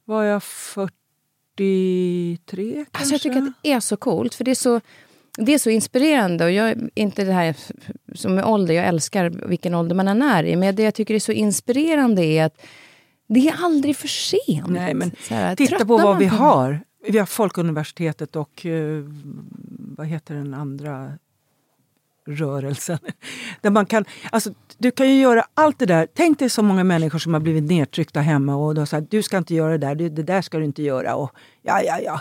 Var 0.05 0.25
jag 0.25 0.43
43 0.43 2.75
kanske? 2.75 2.87
Alltså 2.93 3.15
jag 3.15 3.21
tycker 3.21 3.39
att 3.39 3.53
det 3.63 3.73
är 3.73 3.81
så 3.81 3.97
coolt, 3.97 4.35
för 4.35 4.45
det 4.45 4.51
är 4.51 4.55
så, 4.55 4.81
det 5.39 5.55
är 5.55 5.59
så 5.59 5.71
inspirerande. 5.71 6.45
Och 6.45 6.51
jag, 6.51 6.91
inte 6.95 7.25
det 7.25 7.33
här 7.33 7.57
som 8.15 8.35
med 8.35 8.45
ålder, 8.45 8.75
jag 8.75 8.87
älskar 8.87 9.31
vilken 9.31 9.75
ålder 9.75 9.95
man 9.95 10.09
än 10.09 10.23
är 10.23 10.45
i, 10.45 10.57
men 10.57 10.77
det 10.77 10.83
jag 10.83 10.95
tycker 10.95 11.15
är 11.15 11.19
så 11.19 11.33
inspirerande 11.33 12.25
är 12.25 12.45
att 12.45 12.61
det 13.27 13.49
är 13.49 13.65
aldrig 13.65 13.97
för 13.97 14.09
sent. 14.09 14.69
Nej, 14.69 14.95
men 14.95 15.11
här, 15.29 15.57
Titta 15.57 15.85
på 15.85 15.97
vad 15.97 16.19
vi 16.19 16.27
har. 16.27 16.81
Vi 17.09 17.19
har 17.19 17.27
Folkuniversitetet 17.27 18.37
och 18.37 18.67
eh, 18.67 19.05
vad 19.97 20.07
heter 20.07 20.35
den 20.35 20.55
andra 20.55 21.13
rörelsen? 22.27 22.99
Där 23.61 23.71
man 23.71 23.87
kan, 23.87 24.05
alltså, 24.31 24.51
du 24.79 24.91
kan 24.91 25.09
ju 25.09 25.21
göra 25.21 25.45
allt 25.55 25.79
det 25.79 25.87
där. 25.87 26.09
Tänk 26.15 26.39
dig 26.39 26.51
så 26.51 26.63
många 26.63 26.85
människor 26.85 27.19
som 27.19 27.35
har 27.35 27.41
blivit 27.41 27.65
nedtryckta 27.65 28.21
hemma 28.21 28.57
och 28.57 28.75
då 28.75 28.87
sagt 28.87 29.11
du 29.11 29.23
ska 29.23 29.39
inte 29.39 29.55
göra 29.55 29.79
det 29.79 29.95
där, 29.95 29.95
det 29.95 30.23
där 30.23 30.43
ska 30.43 30.59
du 30.59 30.65
inte 30.65 30.83
göra. 30.83 31.15
Och, 31.15 31.31
ja, 31.63 31.83
ja, 31.83 31.99
ja. 32.05 32.21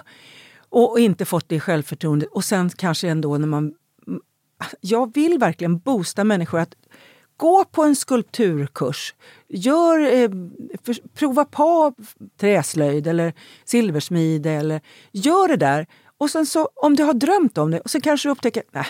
Och, 0.69 0.91
och 0.91 0.99
inte 0.99 1.25
fått 1.25 1.49
det 1.49 1.59
självförtroendet. 1.59 2.29
Och 2.31 2.45
sen 2.45 2.69
kanske 2.69 3.09
ändå 3.09 3.37
när 3.37 3.47
man... 3.47 3.73
Jag 4.81 5.13
vill 5.13 5.37
verkligen 5.39 5.77
boosta 5.79 6.23
människor 6.23 6.59
att 6.59 6.75
gå 7.37 7.65
på 7.65 7.83
en 7.83 7.95
skulpturkurs. 7.95 9.15
Gör, 9.47 9.99
eh, 9.99 10.29
för, 10.83 11.07
prova 11.13 11.45
på 11.45 11.93
träslöjd 12.37 13.07
eller 13.07 13.33
silversmide. 13.65 14.51
Eller, 14.51 14.81
gör 15.11 15.47
det 15.47 15.57
där. 15.57 15.87
Och 16.17 16.29
sen 16.29 16.45
så, 16.45 16.69
om 16.75 16.95
du 16.95 17.03
har 17.03 17.13
drömt 17.13 17.57
om 17.57 17.71
det, 17.71 17.79
och 17.79 17.89
så 17.89 18.01
kanske 18.01 18.27
du 18.27 18.31
upptäcker 18.31 18.63
nej, 18.71 18.85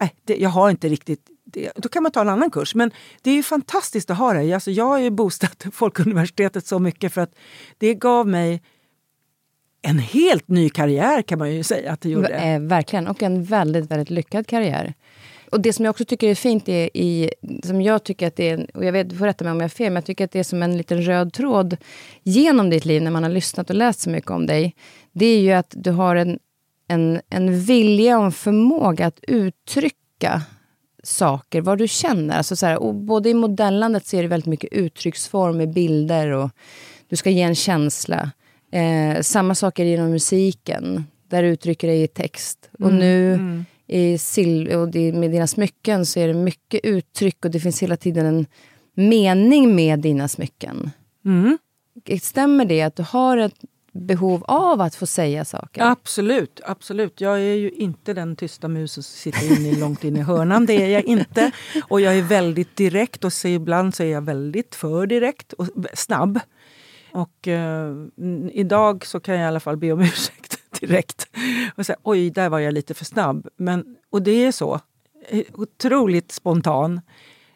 nej 0.00 0.14
det, 0.24 0.36
jag 0.36 0.50
har 0.50 0.70
inte 0.70 0.88
riktigt 0.88 1.30
det. 1.44 1.72
Då 1.76 1.88
kan 1.88 2.02
man 2.02 2.12
ta 2.12 2.20
en 2.20 2.28
annan 2.28 2.50
kurs. 2.50 2.74
Men 2.74 2.90
det 3.22 3.30
är 3.30 3.34
ju 3.34 3.42
fantastiskt 3.42 4.10
att 4.10 4.18
ha 4.18 4.32
det. 4.32 4.52
Alltså, 4.52 4.70
jag 4.70 4.84
har 4.84 4.98
ju 4.98 5.10
boostat 5.10 5.66
Folkuniversitetet 5.72 6.66
så 6.66 6.78
mycket 6.78 7.12
för 7.12 7.20
att 7.20 7.34
det 7.78 7.94
gav 7.94 8.28
mig 8.28 8.62
en 9.82 9.98
helt 9.98 10.48
ny 10.48 10.70
karriär 10.70 11.22
kan 11.22 11.38
man 11.38 11.54
ju 11.54 11.62
säga 11.62 11.92
att 11.92 12.00
det 12.00 12.08
gjorde. 12.08 12.28
Eh, 12.28 12.60
verkligen, 12.60 13.08
och 13.08 13.22
en 13.22 13.44
väldigt, 13.44 13.90
väldigt 13.90 14.10
lyckad 14.10 14.46
karriär. 14.46 14.94
Och 15.50 15.60
det 15.60 15.72
som 15.72 15.84
jag 15.84 15.90
också 15.90 16.04
tycker 16.04 16.28
är 16.28 16.34
fint 16.34 16.68
är 16.68 16.96
i, 16.96 17.30
som 17.64 17.82
jag 17.82 18.04
tycker 18.04 18.26
att 18.26 18.36
det 18.36 18.48
är, 18.48 18.66
och 18.74 18.84
jag 18.84 18.92
vet, 18.92 19.10
du 19.10 19.16
får 19.16 19.26
rätta 19.26 19.44
mig 19.44 19.50
om 19.50 19.56
jag 19.56 19.64
har 19.64 19.68
fel, 19.68 19.86
men 19.92 19.94
jag 19.94 20.04
tycker 20.04 20.24
att 20.24 20.32
det 20.32 20.38
är 20.38 20.44
som 20.44 20.62
en 20.62 20.76
liten 20.76 21.02
röd 21.02 21.32
tråd 21.32 21.76
genom 22.22 22.70
ditt 22.70 22.84
liv 22.84 23.02
när 23.02 23.10
man 23.10 23.22
har 23.22 23.30
lyssnat 23.30 23.70
och 23.70 23.76
läst 23.76 24.00
så 24.00 24.10
mycket 24.10 24.30
om 24.30 24.46
dig. 24.46 24.74
Det 25.12 25.26
är 25.26 25.40
ju 25.40 25.52
att 25.52 25.74
du 25.76 25.90
har 25.90 26.16
en, 26.16 26.38
en, 26.88 27.20
en 27.30 27.60
vilja 27.60 28.18
och 28.18 28.24
en 28.24 28.32
förmåga 28.32 29.06
att 29.06 29.20
uttrycka 29.28 30.42
saker, 31.02 31.60
vad 31.60 31.78
du 31.78 31.88
känner. 31.88 32.36
Alltså 32.36 32.56
så 32.56 32.66
här, 32.66 32.78
och 32.82 32.94
både 32.94 33.30
i 33.30 33.34
modellandet 33.34 34.06
så 34.06 34.16
är 34.16 34.22
det 34.22 34.28
väldigt 34.28 34.46
mycket 34.46 34.72
uttrycksform 34.72 35.56
med 35.56 35.72
bilder 35.72 36.30
och 36.30 36.50
du 37.08 37.16
ska 37.16 37.30
ge 37.30 37.42
en 37.42 37.54
känsla. 37.54 38.30
Eh, 38.72 39.20
samma 39.20 39.54
sak 39.54 39.78
är 39.78 39.84
det 39.84 39.94
inom 39.94 40.10
musiken, 40.10 41.04
där 41.28 41.42
du 41.42 41.48
uttrycker 41.48 41.88
dig 41.88 42.02
i 42.02 42.08
text. 42.08 42.70
Och 42.78 42.92
nu 42.92 43.38
i 43.86 44.18
sil- 44.30 44.74
och 44.74 44.94
med 45.14 45.30
dina 45.30 45.46
smycken 45.46 46.06
så 46.06 46.20
är 46.20 46.28
det 46.28 46.34
mycket 46.34 46.80
uttryck 46.84 47.44
och 47.44 47.50
det 47.50 47.60
finns 47.60 47.82
hela 47.82 47.96
tiden 47.96 48.26
en 48.26 48.46
mening 48.94 49.74
med 49.74 49.98
dina 49.98 50.28
smycken. 50.28 50.90
Mm. 51.24 51.58
Stämmer 52.22 52.64
det 52.64 52.82
att 52.82 52.96
du 52.96 53.02
har 53.02 53.36
ett 53.36 53.64
behov 53.92 54.44
av 54.44 54.80
att 54.80 54.94
få 54.94 55.06
säga 55.06 55.44
saker? 55.44 55.82
Absolut, 55.82 56.60
absolut. 56.64 57.20
Jag 57.20 57.40
är 57.40 57.54
ju 57.54 57.70
inte 57.70 58.14
den 58.14 58.36
tysta 58.36 58.68
musen 58.68 59.02
som 59.02 59.32
sitter 59.32 59.60
inne 59.60 59.78
långt 59.78 60.04
in 60.04 60.16
i 60.16 60.22
hörnan. 60.22 60.66
Det 60.66 60.82
är 60.82 60.88
jag 60.88 61.04
inte. 61.04 61.50
Och 61.88 62.00
jag 62.00 62.18
är 62.18 62.22
väldigt 62.22 62.76
direkt 62.76 63.24
och 63.24 63.32
så 63.32 63.48
ibland 63.48 63.94
så 63.94 64.02
är 64.02 64.06
jag 64.06 64.22
väldigt 64.22 64.74
för 64.74 65.06
direkt 65.06 65.52
och 65.52 65.68
snabb. 65.94 66.40
Och 67.12 67.48
eh, 67.48 67.94
idag 68.52 69.06
så 69.06 69.20
kan 69.20 69.34
jag 69.34 69.44
i 69.44 69.46
alla 69.46 69.60
fall 69.60 69.76
be 69.76 69.92
om 69.92 70.00
ursäkt 70.02 70.55
direkt. 70.80 71.28
Och 71.76 71.86
säga 71.86 71.96
oj, 72.02 72.30
där 72.30 72.48
var 72.48 72.58
jag 72.58 72.74
lite 72.74 72.94
för 72.94 73.04
snabb. 73.04 73.48
Men, 73.56 73.96
och 74.10 74.22
det 74.22 74.44
är 74.44 74.52
så. 74.52 74.80
Eh, 75.28 75.42
Otroligt 75.52 76.32
spontan. 76.32 77.00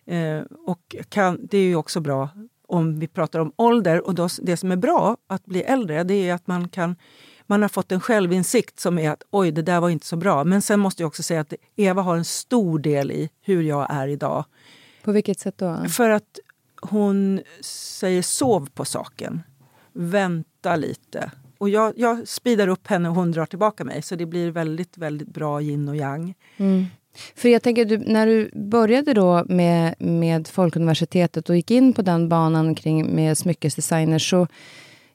Eh, 0.06 0.40
och 0.66 0.96
kan, 1.08 1.46
det 1.50 1.58
är 1.58 1.64
ju 1.64 1.76
också 1.76 2.00
bra 2.00 2.28
om 2.66 2.98
vi 3.00 3.08
pratar 3.08 3.40
om 3.40 3.52
ålder. 3.56 4.06
Och 4.06 4.14
då, 4.14 4.28
det 4.42 4.56
som 4.56 4.72
är 4.72 4.76
bra 4.76 5.16
att 5.26 5.46
bli 5.46 5.62
äldre 5.62 6.04
det 6.04 6.28
är 6.28 6.34
att 6.34 6.46
man 6.46 6.68
kan 6.68 6.96
man 7.46 7.62
har 7.62 7.68
fått 7.68 7.92
en 7.92 8.00
självinsikt 8.00 8.80
som 8.80 8.98
är 8.98 9.10
att 9.10 9.22
oj, 9.30 9.52
det 9.52 9.62
där 9.62 9.80
var 9.80 9.90
inte 9.90 10.06
så 10.06 10.16
bra. 10.16 10.44
Men 10.44 10.62
sen 10.62 10.80
måste 10.80 11.02
jag 11.02 11.08
också 11.08 11.22
säga 11.22 11.40
att 11.40 11.54
Eva 11.76 12.02
har 12.02 12.16
en 12.16 12.24
stor 12.24 12.78
del 12.78 13.10
i 13.10 13.30
hur 13.40 13.62
jag 13.62 13.86
är 13.90 14.08
idag. 14.08 14.44
På 15.04 15.12
vilket 15.12 15.38
sätt 15.38 15.58
då? 15.58 15.84
För 15.88 16.10
att 16.10 16.38
hon 16.82 17.40
säger 17.60 18.22
sov 18.22 18.68
på 18.74 18.84
saken. 18.84 19.42
Vänta 19.92 20.76
lite. 20.76 21.30
Och 21.60 21.68
jag, 21.68 21.92
jag 21.96 22.28
speedar 22.28 22.68
upp 22.68 22.86
henne 22.86 23.08
och 23.08 23.14
hon 23.14 23.32
drar 23.32 23.46
tillbaka 23.46 23.84
mig. 23.84 24.02
Så 24.02 24.16
det 24.16 24.26
blir 24.26 24.50
väldigt, 24.50 24.98
väldigt 24.98 25.28
bra 25.28 25.62
yin 25.62 25.88
och 25.88 25.96
yang. 25.96 26.34
För 27.34 27.48
jag 27.48 27.62
tänker, 27.62 27.84
du, 27.84 27.98
när 27.98 28.26
du 28.26 28.50
började 28.54 29.14
då 29.14 29.44
med, 29.48 29.94
med 29.98 30.48
Folkuniversitetet 30.48 31.48
och 31.50 31.56
gick 31.56 31.70
in 31.70 31.92
på 31.92 32.02
den 32.02 32.28
banan 32.28 32.74
kring 32.74 33.14
med 33.14 33.38
smyckesdesigner 33.38 34.18
så 34.18 34.46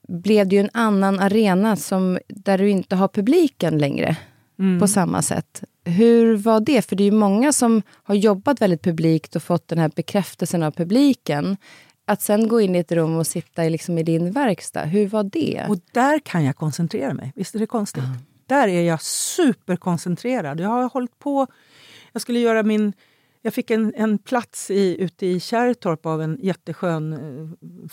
blev 0.08 0.48
det 0.48 0.56
ju 0.56 0.60
en 0.60 0.70
annan 0.72 1.20
arena 1.20 1.76
som, 1.76 2.18
där 2.28 2.58
du 2.58 2.70
inte 2.70 2.96
har 2.96 3.08
publiken 3.08 3.78
längre 3.78 4.16
på 4.80 4.88
samma 4.88 5.22
sätt. 5.22 5.64
Hur 5.84 6.36
var 6.36 6.60
det? 6.60 6.82
För 6.82 6.96
det 6.96 7.02
är 7.02 7.10
ju 7.10 7.18
många 7.18 7.52
som 7.52 7.82
har 8.02 8.14
jobbat 8.14 8.60
väldigt 8.60 8.82
publikt 8.82 9.36
och 9.36 9.42
fått 9.42 9.68
den 9.68 9.78
här 9.78 9.90
bekräftelsen 9.96 10.62
av 10.62 10.70
publiken. 10.70 11.56
Att 12.08 12.22
sen 12.22 12.48
gå 12.48 12.60
in 12.60 12.74
i 12.74 12.78
ett 12.78 12.92
rum 12.92 13.16
och 13.16 13.26
sitta 13.26 13.64
i, 13.64 13.70
liksom 13.70 13.98
i 13.98 14.02
din 14.02 14.32
verkstad, 14.32 14.84
hur 14.84 15.08
var 15.08 15.24
det? 15.24 15.66
Och 15.68 15.78
där 15.92 16.18
kan 16.18 16.44
jag 16.44 16.56
koncentrera 16.56 17.14
mig. 17.14 17.32
Visst 17.34 17.54
är 17.54 17.58
det 17.58 17.66
konstigt? 17.66 18.04
Där 18.46 18.68
är 18.68 18.82
jag 18.82 19.02
superkoncentrerad. 19.02 20.60
Jag 20.60 20.68
har 20.68 20.88
hållit 20.88 21.18
på... 21.18 21.46
Jag 22.12 22.22
skulle 22.22 22.38
göra 22.38 22.62
min... 22.62 22.92
Jag 23.42 23.54
fick 23.54 23.70
en, 23.70 23.94
en 23.96 24.18
plats 24.18 24.70
i, 24.70 25.02
ute 25.02 25.26
i 25.26 25.40
Kärrtorp 25.40 26.06
av 26.06 26.22
en 26.22 26.38
jätteskön 26.42 27.12
eh, 27.12 27.88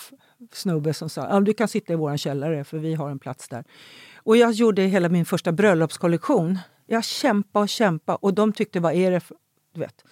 snubbe 0.53 0.93
som 0.93 1.09
sa 1.09 1.39
du 1.39 1.53
kan 1.53 1.67
sitta 1.67 1.93
i 1.93 1.95
vår 1.95 2.17
källare 2.17 2.63
för 2.63 2.77
vi 2.77 2.93
har 2.93 3.09
en 3.09 3.19
plats 3.19 3.49
där. 3.49 3.63
Och 4.15 4.37
jag 4.37 4.51
gjorde 4.51 4.81
hela 4.81 5.09
min 5.09 5.25
första 5.25 5.51
bröllopskollektion. 5.51 6.59
Jag 6.87 7.03
kämpade 7.03 7.63
och 7.63 7.69
kämpade 7.69 8.17
och 8.21 8.33
de 8.33 8.53
tyckte 8.53 8.79
vad 8.79 8.93
är 8.93 9.11
det 9.11 9.19
för... 9.19 9.37
Du 9.73 9.79
vet, 9.79 10.03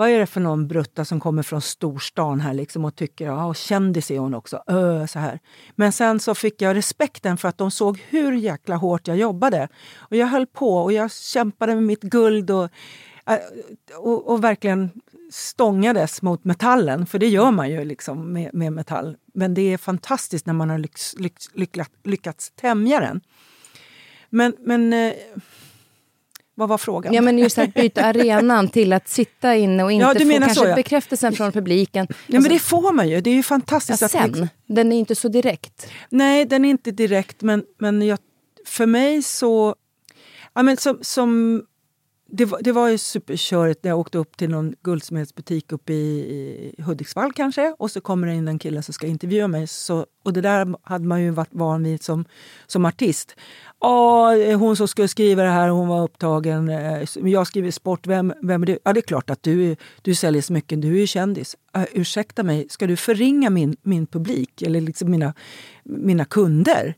vad 0.00 0.10
är 0.10 0.18
det 0.18 0.26
för 0.26 0.40
någon 0.40 0.68
brutta 0.68 1.04
som 1.04 1.20
kommer 1.20 1.42
från 1.42 1.60
storstan 1.60 2.40
här 2.40 2.54
liksom 2.54 2.84
och 2.84 2.96
tycker 2.96 3.24
ja, 3.24 3.44
och 3.44 3.56
kändis 3.56 4.10
är 4.10 4.18
hon 4.18 4.34
också. 4.34 4.62
Ö, 4.66 5.06
så 5.06 5.18
här. 5.18 5.38
Men 5.74 5.92
sen 5.92 6.20
så 6.20 6.34
fick 6.34 6.62
jag 6.62 6.76
respekten 6.76 7.36
för 7.36 7.48
att 7.48 7.58
de 7.58 7.70
såg 7.70 8.04
hur 8.08 8.32
jäkla 8.32 8.76
hårt 8.76 9.08
jag 9.08 9.16
jobbade. 9.16 9.68
Och 9.96 10.16
jag 10.16 10.26
höll 10.26 10.46
på 10.46 10.76
och 10.76 10.92
jag 10.92 11.12
kämpade 11.12 11.74
med 11.74 11.82
mitt 11.82 12.02
guld 12.02 12.50
och, 12.50 12.68
äh, 13.26 13.38
och, 13.96 14.28
och 14.28 14.44
verkligen 14.44 14.90
stångades 15.30 16.22
mot 16.22 16.44
metallen. 16.44 17.06
För 17.06 17.18
det 17.18 17.28
gör 17.28 17.50
man 17.50 17.70
ju 17.70 17.84
liksom 17.84 18.32
med, 18.32 18.54
med 18.54 18.72
metall. 18.72 19.16
Men 19.34 19.54
det 19.54 19.72
är 19.72 19.78
fantastiskt 19.78 20.46
när 20.46 20.54
man 20.54 20.70
har 20.70 20.78
lycks, 20.78 21.14
lycks, 21.18 21.48
lyckats, 21.54 21.90
lyckats 22.04 22.50
tämja 22.50 23.00
den. 23.00 23.20
Men, 24.30 24.56
men 24.58 24.92
eh, 24.92 25.12
vad 26.60 26.68
var 26.68 26.78
frågan? 26.78 27.14
Ja, 27.14 27.22
men 27.22 27.38
just 27.38 27.58
att 27.58 27.74
byta 27.74 28.04
arenan 28.04 28.68
till 28.68 28.92
att 28.92 29.08
sitta 29.08 29.56
inne 29.56 29.84
och 29.84 29.92
inte 29.92 30.02
Ja, 30.02 30.14
få 30.14 30.38
kanske 30.38 30.54
så, 30.54 30.66
ja. 30.66 30.74
bekräftelsen 30.74 31.32
från 31.32 31.52
publiken. 31.52 32.06
Ja, 32.26 32.40
men 32.40 32.50
det 32.50 32.58
får 32.58 32.92
man 32.92 33.08
ju. 33.08 33.20
Det 33.20 33.30
är 33.30 33.34
ju 33.34 33.42
fantastiskt. 33.42 34.00
ja, 34.00 34.06
att 34.06 34.12
sen, 34.12 34.48
den 34.66 34.92
är 34.92 34.98
inte 34.98 35.14
så 35.14 35.28
direkt. 35.28 35.86
Nej, 36.10 36.44
den 36.44 36.64
är 36.64 36.70
inte 36.70 36.90
direkt, 36.90 37.42
men, 37.42 37.64
men 37.78 38.02
jag, 38.02 38.18
för 38.66 38.86
mig 38.86 39.22
så... 39.22 39.74
Ja, 40.54 40.62
men 40.62 40.76
som, 40.76 40.98
som, 41.02 41.62
det, 42.32 42.44
var, 42.44 42.62
det 42.62 42.72
var 42.72 42.88
ju 42.88 42.98
superkörigt 42.98 43.84
när 43.84 43.90
jag 43.90 43.98
åkte 43.98 44.18
upp 44.18 44.36
till 44.36 44.50
någon 44.50 44.74
guldsmedsbutik 44.82 45.72
uppe 45.72 45.92
i, 45.92 46.74
i 46.78 46.82
Hudiksvall 46.82 47.32
kanske. 47.32 47.74
Och 47.78 47.90
så 47.90 48.00
kommer 48.00 48.26
det 48.26 48.34
in 48.34 48.48
en 48.48 48.58
kille 48.58 48.82
som 48.82 48.94
ska 48.94 49.06
intervjua 49.06 49.48
mig. 49.48 49.66
Så, 49.66 50.06
och 50.24 50.32
det 50.32 50.40
där 50.40 50.74
hade 50.82 51.04
man 51.04 51.22
ju 51.22 51.30
varit 51.30 51.54
van 51.54 51.82
vid 51.84 52.02
som, 52.02 52.24
som 52.66 52.84
artist. 52.84 53.36
Ja, 53.80 54.36
eh, 54.36 54.58
hon 54.58 54.76
som 54.76 54.88
skulle 54.88 55.08
skriva 55.08 55.42
det 55.42 55.48
här, 55.48 55.68
hon 55.68 55.88
var 55.88 56.02
upptagen. 56.02 56.68
Eh, 56.68 57.04
jag 57.14 57.46
skriver 57.46 57.70
sport, 57.70 58.06
vem, 58.06 58.32
vem 58.42 58.62
är 58.62 58.66
du? 58.66 58.78
Ja, 58.84 58.92
det 58.92 59.00
är 59.00 59.02
klart 59.02 59.30
att 59.30 59.42
du, 59.42 59.76
du 60.02 60.14
säljer 60.14 60.42
smycken, 60.42 60.80
du 60.80 60.88
är 60.88 61.00
ju 61.00 61.06
kändis. 61.06 61.56
Uh, 61.76 61.84
ursäkta 61.92 62.42
mig, 62.42 62.66
ska 62.68 62.86
du 62.86 62.96
förringa 62.96 63.50
min, 63.50 63.76
min 63.82 64.06
publik 64.06 64.62
eller 64.62 64.80
liksom 64.80 65.10
mina, 65.10 65.34
mina 65.84 66.24
kunder? 66.24 66.94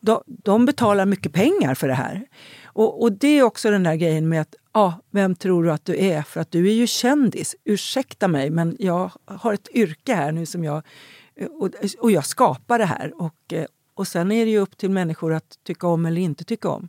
De, 0.00 0.22
de 0.26 0.66
betalar 0.66 1.06
mycket 1.06 1.32
pengar 1.32 1.74
för 1.74 1.88
det 1.88 1.94
här. 1.94 2.26
Och, 2.64 3.02
och 3.02 3.12
det 3.12 3.38
är 3.38 3.42
också 3.42 3.70
den 3.70 3.82
där 3.82 3.94
grejen 3.94 4.28
med 4.28 4.40
att, 4.40 4.54
ja, 4.74 5.00
vem 5.10 5.34
tror 5.34 5.64
du 5.64 5.72
att 5.72 5.84
du 5.84 5.96
är? 6.04 6.22
För 6.22 6.40
att 6.40 6.50
du 6.50 6.68
är 6.68 6.74
ju 6.74 6.86
kändis. 6.86 7.56
Ursäkta 7.64 8.28
mig, 8.28 8.50
men 8.50 8.76
jag 8.78 9.10
har 9.24 9.52
ett 9.52 9.68
yrke 9.74 10.14
här 10.14 10.32
nu 10.32 10.46
som 10.46 10.64
jag... 10.64 10.82
Eh, 11.36 11.46
och, 11.46 11.70
och 11.98 12.10
jag 12.10 12.26
skapar 12.26 12.78
det 12.78 12.84
här. 12.84 13.22
Och, 13.22 13.52
och 13.96 14.08
sen 14.08 14.32
är 14.32 14.44
det 14.44 14.50
ju 14.50 14.58
upp 14.58 14.76
till 14.76 14.90
människor 14.90 15.32
att 15.32 15.58
tycka 15.64 15.86
om 15.86 16.06
eller 16.06 16.20
inte 16.20 16.44
tycka 16.44 16.68
om. 16.68 16.88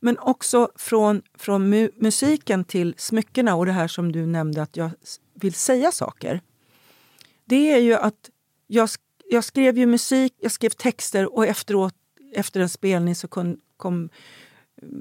Men 0.00 0.18
också 0.18 0.70
från, 0.76 1.22
från 1.38 1.68
mu 1.68 1.90
musiken 1.96 2.64
till 2.64 2.94
smyckena 2.98 3.54
och 3.54 3.66
det 3.66 3.72
här 3.72 3.88
som 3.88 4.12
du 4.12 4.26
nämnde 4.26 4.62
att 4.62 4.76
jag 4.76 4.90
vill 5.34 5.54
säga 5.54 5.92
saker. 5.92 6.40
Det 7.44 7.72
är 7.72 7.78
ju 7.78 7.94
att 7.94 8.30
jag, 8.66 8.86
sk- 8.86 9.22
jag 9.30 9.44
skrev 9.44 9.78
ju 9.78 9.86
musik, 9.86 10.34
jag 10.40 10.52
skrev 10.52 10.70
texter 10.70 11.34
och 11.34 11.46
efteråt, 11.46 11.94
efter 12.34 12.60
en 12.60 12.68
spelning 12.68 13.14
så 13.14 13.28
kom, 13.28 13.60
kom 13.76 14.08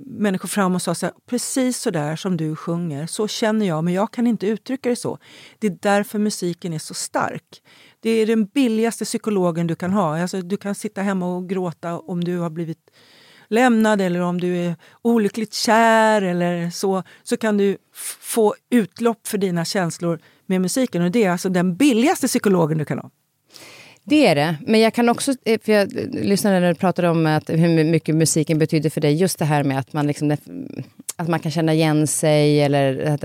människor 0.05 0.47
fram 0.47 0.76
och 0.76 0.82
sa 0.82 0.95
så 0.95 1.05
här, 1.05 1.15
precis 1.26 1.78
så 1.82 1.91
där 1.91 2.15
som 2.15 2.38
du 2.38 2.55
sjunger, 2.55 3.07
så 3.07 3.28
känner 3.28 3.65
jag 3.65 3.84
men 3.84 3.93
jag 3.93 4.11
kan 4.11 4.28
inte 4.28 4.47
uttrycka 4.47 4.89
det 4.89 4.95
så. 4.95 5.17
Det 5.59 5.67
är 5.67 5.78
därför 5.82 6.19
musiken 6.19 6.73
är 6.73 6.80
så 6.80 6.93
stark. 6.93 7.61
Det 7.99 8.09
är 8.09 8.26
den 8.26 8.45
billigaste 8.45 9.05
psykologen 9.05 9.67
du 9.67 9.76
kan 9.76 9.91
ha. 9.91 10.21
Alltså, 10.21 10.41
du 10.41 10.57
kan 10.57 10.76
sitta 10.76 11.01
hemma 11.01 11.36
och 11.36 11.49
gråta 11.49 11.99
om 11.99 12.23
du 12.23 12.38
har 12.38 12.49
blivit 12.49 12.91
lämnad 13.47 14.01
eller 14.01 14.19
om 14.19 14.41
du 14.41 14.57
är 14.57 14.76
olyckligt 15.01 15.53
kär 15.53 16.21
eller 16.21 16.69
så, 16.69 17.03
så 17.23 17.38
kan 17.38 17.57
du 17.57 17.78
få 18.21 18.55
utlopp 18.69 19.28
för 19.28 19.38
dina 19.38 19.65
känslor 19.65 20.19
med 20.45 20.61
musiken. 20.61 21.01
Och 21.01 21.11
det 21.11 21.23
är 21.23 21.32
alltså 21.32 21.49
den 21.49 21.76
billigaste 21.76 22.28
psykologen 22.28 22.78
du 22.78 22.86
kan 22.86 22.99
ha. 22.99 23.11
Det 24.08 24.28
är 24.28 24.36
det. 24.36 24.56
Men 24.66 24.80
jag 24.80 24.93
kan 24.93 25.10
också, 25.10 25.34
eh, 25.45 25.60
för 25.64 25.72
jag 25.72 25.97
eh, 25.97 26.08
lyssnade 26.10 26.60
när 26.60 26.70
du 26.70 26.76
pratade 26.76 27.10
om 27.10 27.26
att 27.26 27.49
hur 27.49 27.84
mycket 27.84 28.16
musiken 28.16 28.60
betyder 28.60 28.89
för 28.89 29.01
dig. 29.01 29.14
Just 29.14 29.39
det 29.39 29.45
här 29.45 29.64
med 29.64 29.80
att 29.80 29.93
man, 29.93 30.08
liksom, 30.08 30.38
att 31.16 31.28
man 31.28 31.39
kan 31.39 31.51
känna 31.51 31.74
igen 31.74 32.08
sig. 32.08 32.62
Eller, 32.62 33.18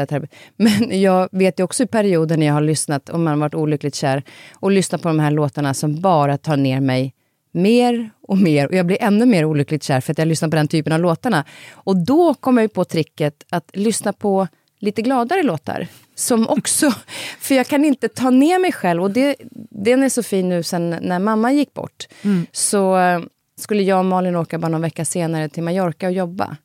men 0.57 1.01
jag 1.01 1.29
vet 1.33 1.61
ju 1.61 1.65
också 1.65 1.83
i 1.83 1.87
perioder 1.87 2.37
när 2.37 2.47
jag 2.47 2.55
har 2.55 2.61
lyssnat, 2.61 3.09
om 3.09 3.25
man 3.25 3.33
har 3.33 3.41
varit 3.41 3.55
olyckligt 3.55 3.95
kär, 3.95 4.23
och 4.55 4.71
lyssnat 4.71 5.03
på 5.03 5.09
de 5.09 5.19
här 5.19 5.31
låtarna 5.31 5.75
som 5.75 6.01
bara 6.01 6.39
tar 6.39 6.57
ner 6.57 6.81
mig 6.81 7.15
mer 7.53 8.11
och 8.23 8.39
mer. 8.39 8.67
Och 8.67 8.75
jag 8.75 8.87
blir 8.87 9.03
ännu 9.03 9.27
mer 9.27 9.45
olyckligt 9.45 9.83
kär 9.83 10.01
för 10.01 10.13
att 10.13 10.19
jag 10.19 10.29
lyssnar 10.29 10.49
på 10.49 10.57
den 10.57 10.69
typen 10.69 10.93
av 10.93 11.01
låtarna. 11.01 11.45
Och 11.73 11.97
då 11.97 12.35
kommer 12.35 12.63
jag 12.63 12.73
på 12.73 12.85
tricket 12.85 13.45
att 13.51 13.71
lyssna 13.73 14.13
på 14.13 14.49
lite 14.81 15.03
gladare 15.03 15.43
låtar. 15.43 15.87
Som 16.15 16.49
också, 16.49 16.91
för 17.39 17.55
jag 17.55 17.67
kan 17.67 17.85
inte 17.85 18.09
ta 18.09 18.31
ner 18.31 18.59
mig 18.59 18.73
själv. 18.73 19.03
Och 19.03 19.11
det, 19.11 19.37
den 19.71 20.03
är 20.03 20.09
så 20.09 20.23
fin 20.23 20.49
nu 20.49 20.63
sen 20.63 20.91
när 20.91 21.19
mamma 21.19 21.53
gick 21.53 21.75
bort. 21.75 22.09
Så 22.53 22.99
eh, 22.99 23.21
skulle 23.57 23.83
jag 23.83 23.99
och 23.99 24.05
Malin 24.05 24.37
åka 24.37 24.59
bara 24.59 24.69
någon 24.69 24.81
vecka 24.83 25.05
senare 25.05 25.49
till 25.49 25.63
Mallorca 25.63 26.07
och 26.07 26.13
jobba. 26.13 26.57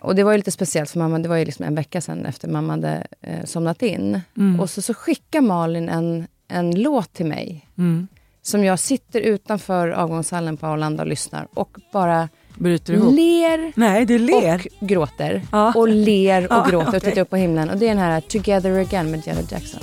Och 0.00 0.14
det 0.14 0.24
var 0.24 0.32
ju 0.32 0.38
lite 0.38 0.50
speciellt 0.50 0.90
för 0.90 0.98
mamma, 0.98 1.18
det 1.18 1.28
var 1.28 1.36
ju 1.36 1.44
liksom 1.44 1.64
en 1.64 1.74
vecka 1.74 2.00
sen 2.00 2.26
efter 2.26 2.48
mamma 2.48 2.72
hade 2.72 3.06
eh, 3.20 3.44
somnat 3.44 3.82
in. 3.82 4.20
Och 4.60 4.70
så, 4.70 4.82
så 4.82 4.94
skickar 4.94 5.40
Malin 5.40 5.88
en, 5.88 6.26
en 6.48 6.82
låt 6.82 7.12
till 7.12 7.26
mig. 7.26 7.66
Som 8.42 8.64
jag 8.64 8.78
sitter 8.78 9.20
utanför 9.20 9.88
avgångshallen 9.88 10.56
på 10.56 10.66
Arlanda 10.66 11.02
och 11.02 11.08
lyssnar 11.08 11.48
och 11.54 11.76
bara 11.92 12.28
Bryter 12.60 12.94
ihop. 12.94 13.14
ler 13.16 13.72
Nej, 13.76 14.06
du 14.06 14.18
ler. 14.18 14.66
och 14.80 14.88
gråter. 14.88 15.42
Ja. 15.52 15.72
Och 15.76 15.88
ler 15.88 16.44
och 16.46 16.52
Ja, 16.52 16.66
gråter 16.70 16.76
och 16.76 16.88
okej. 16.88 17.00
tittar 17.00 17.20
upp 17.22 17.30
på 17.30 17.36
himlen. 17.36 17.70
Och 17.70 17.76
det 17.78 17.84
är 17.84 17.88
den 17.88 17.98
här 17.98 18.20
Together 18.20 18.78
Again 18.80 19.10
med 19.10 19.26
Janet 19.26 19.52
Jackson. 19.52 19.80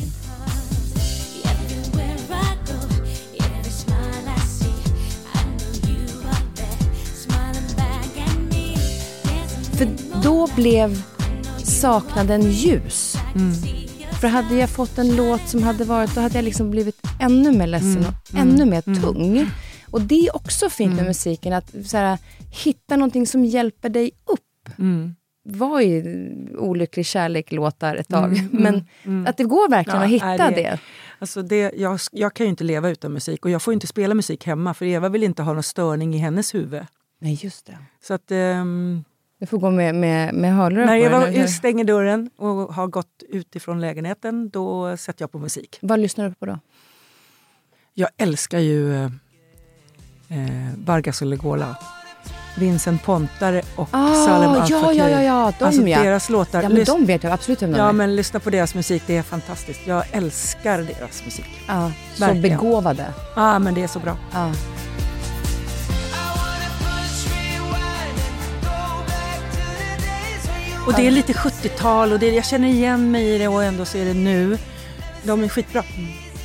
För 9.77 9.87
då 10.23 10.47
blev 10.55 11.01
saknaden 11.63 12.51
ljus. 12.51 13.15
För 14.21 14.27
hade 14.27 14.55
jag 14.55 14.69
fått 14.69 14.97
en 14.97 15.15
låt 15.15 15.47
som 15.47 15.63
hade 15.63 15.83
varit, 15.83 16.15
då 16.15 16.21
hade 16.21 16.35
jag 16.35 16.45
liksom 16.45 16.71
blivit 16.71 16.95
ännu 17.19 17.51
mer 17.51 17.67
ledsen 17.67 18.05
och 18.05 18.39
ännu 18.39 18.65
mer 18.65 18.81
tung. 19.01 19.49
Och 19.91 20.01
det 20.01 20.27
är 20.27 20.35
också 20.35 20.69
fint 20.69 20.95
med 20.95 21.05
musiken, 21.05 21.53
att 21.53 21.73
så 21.85 21.97
här, 21.97 22.17
hitta 22.49 22.95
någonting 22.95 23.27
som 23.27 23.45
hjälper 23.45 23.89
dig 23.89 24.11
upp. 24.25 24.69
Var 25.49 25.81
i 25.81 26.03
olycklig 26.57 27.05
kärlek-låtar 27.05 27.95
ett 27.95 28.07
tag, 28.07 28.47
men 28.51 28.87
att 29.27 29.37
det 29.37 29.43
går 29.43 29.69
verkligen 29.69 29.99
Ja, 29.99 30.05
att 30.05 30.11
hitta 30.11 30.49
det. 30.49 30.55
det- 30.61 30.79
Alltså 31.19 31.41
det, 31.41 31.71
jag, 31.75 31.99
jag 32.11 32.33
kan 32.33 32.45
ju 32.45 32.49
inte 32.49 32.63
leva 32.63 32.89
utan 32.89 33.13
musik 33.13 33.45
och 33.45 33.51
jag 33.51 33.61
får 33.61 33.71
ju 33.71 33.73
inte 33.73 33.87
spela 33.87 34.13
musik 34.15 34.45
hemma 34.45 34.73
för 34.73 34.85
Eva 34.85 35.09
vill 35.09 35.23
inte 35.23 35.43
ha 35.43 35.53
någon 35.53 35.63
störning 35.63 36.15
i 36.15 36.17
hennes 36.17 36.53
huvud. 36.55 36.81
Nej, 37.19 37.39
just 37.41 37.65
det. 37.65 37.77
Så 38.03 38.13
att 38.13 38.31
ehm, 38.31 39.03
Du 39.39 39.45
får 39.45 39.57
gå 39.59 39.69
med, 39.71 39.95
med, 39.95 40.33
med 40.33 40.55
hörlurar 40.55 40.85
när 40.85 40.95
Eva 40.97 41.27
eller 41.27 41.47
stänger 41.47 41.83
dörren 41.83 42.29
och 42.37 42.47
har 42.73 42.87
gått 42.87 43.23
utifrån 43.29 43.81
lägenheten 43.81 44.49
då 44.49 44.97
sätter 44.97 45.23
jag 45.23 45.31
på 45.31 45.39
musik. 45.39 45.77
Vad 45.81 45.99
lyssnar 45.99 46.29
du 46.29 46.35
på 46.35 46.45
då? 46.45 46.59
Jag 47.93 48.09
älskar 48.17 48.59
ju 48.59 48.93
eh, 48.95 49.05
eh, 50.29 50.69
Vargas 50.85 51.21
och 51.21 51.27
Legola. 51.27 51.77
Vincent 52.57 53.03
Pontare 53.03 53.61
och 53.75 53.87
Ah, 53.91 54.13
Salem 54.25 54.49
Al 54.49 54.69
ja, 54.69 54.81
Fakir. 54.81 54.99
ja, 54.99 55.09
ja, 55.09 55.21
ja, 55.21 55.53
de 55.59 55.65
alltså 55.65 55.81
ja. 55.81 56.03
deras 56.03 56.29
låtar. 56.29 56.63
Ja, 56.63 56.69
men 56.69 56.83
de 56.83 57.05
vet 57.05 57.23
jag 57.23 57.33
absolut 57.33 57.61
vem 57.61 57.71
de 57.71 57.77
ja, 57.77 57.89
är. 57.89 57.93
men 57.93 58.15
lyssna 58.15 58.39
på 58.39 58.49
deras 58.49 58.75
musik, 58.75 59.03
det 59.07 59.17
är 59.17 59.23
fantastiskt. 59.23 59.79
Jag 59.85 60.03
älskar 60.11 60.77
deras 60.77 61.23
musik. 61.25 61.45
Ja, 61.67 61.91
så 62.15 62.25
Verkligen. 62.25 62.57
begåvade. 62.59 63.05
ah, 63.35 63.59
men 63.59 63.73
det 63.73 63.83
är 63.83 63.87
så 63.87 63.99
bra. 63.99 64.17
Ja. 64.33 64.51
Och 70.87 70.93
det 70.93 71.07
är 71.07 71.11
lite 71.11 71.33
70-tal 71.33 72.11
och 72.13 72.19
det, 72.19 72.29
jag 72.31 72.45
känner 72.45 72.67
igen 72.67 73.11
mig 73.11 73.35
i 73.35 73.37
det 73.37 73.47
och 73.47 73.63
ändå 73.63 73.85
så 73.85 73.97
är 73.97 74.05
det 74.05 74.13
nu. 74.13 74.57
De 75.23 75.43
är 75.43 75.47
skitbra. 75.49 75.83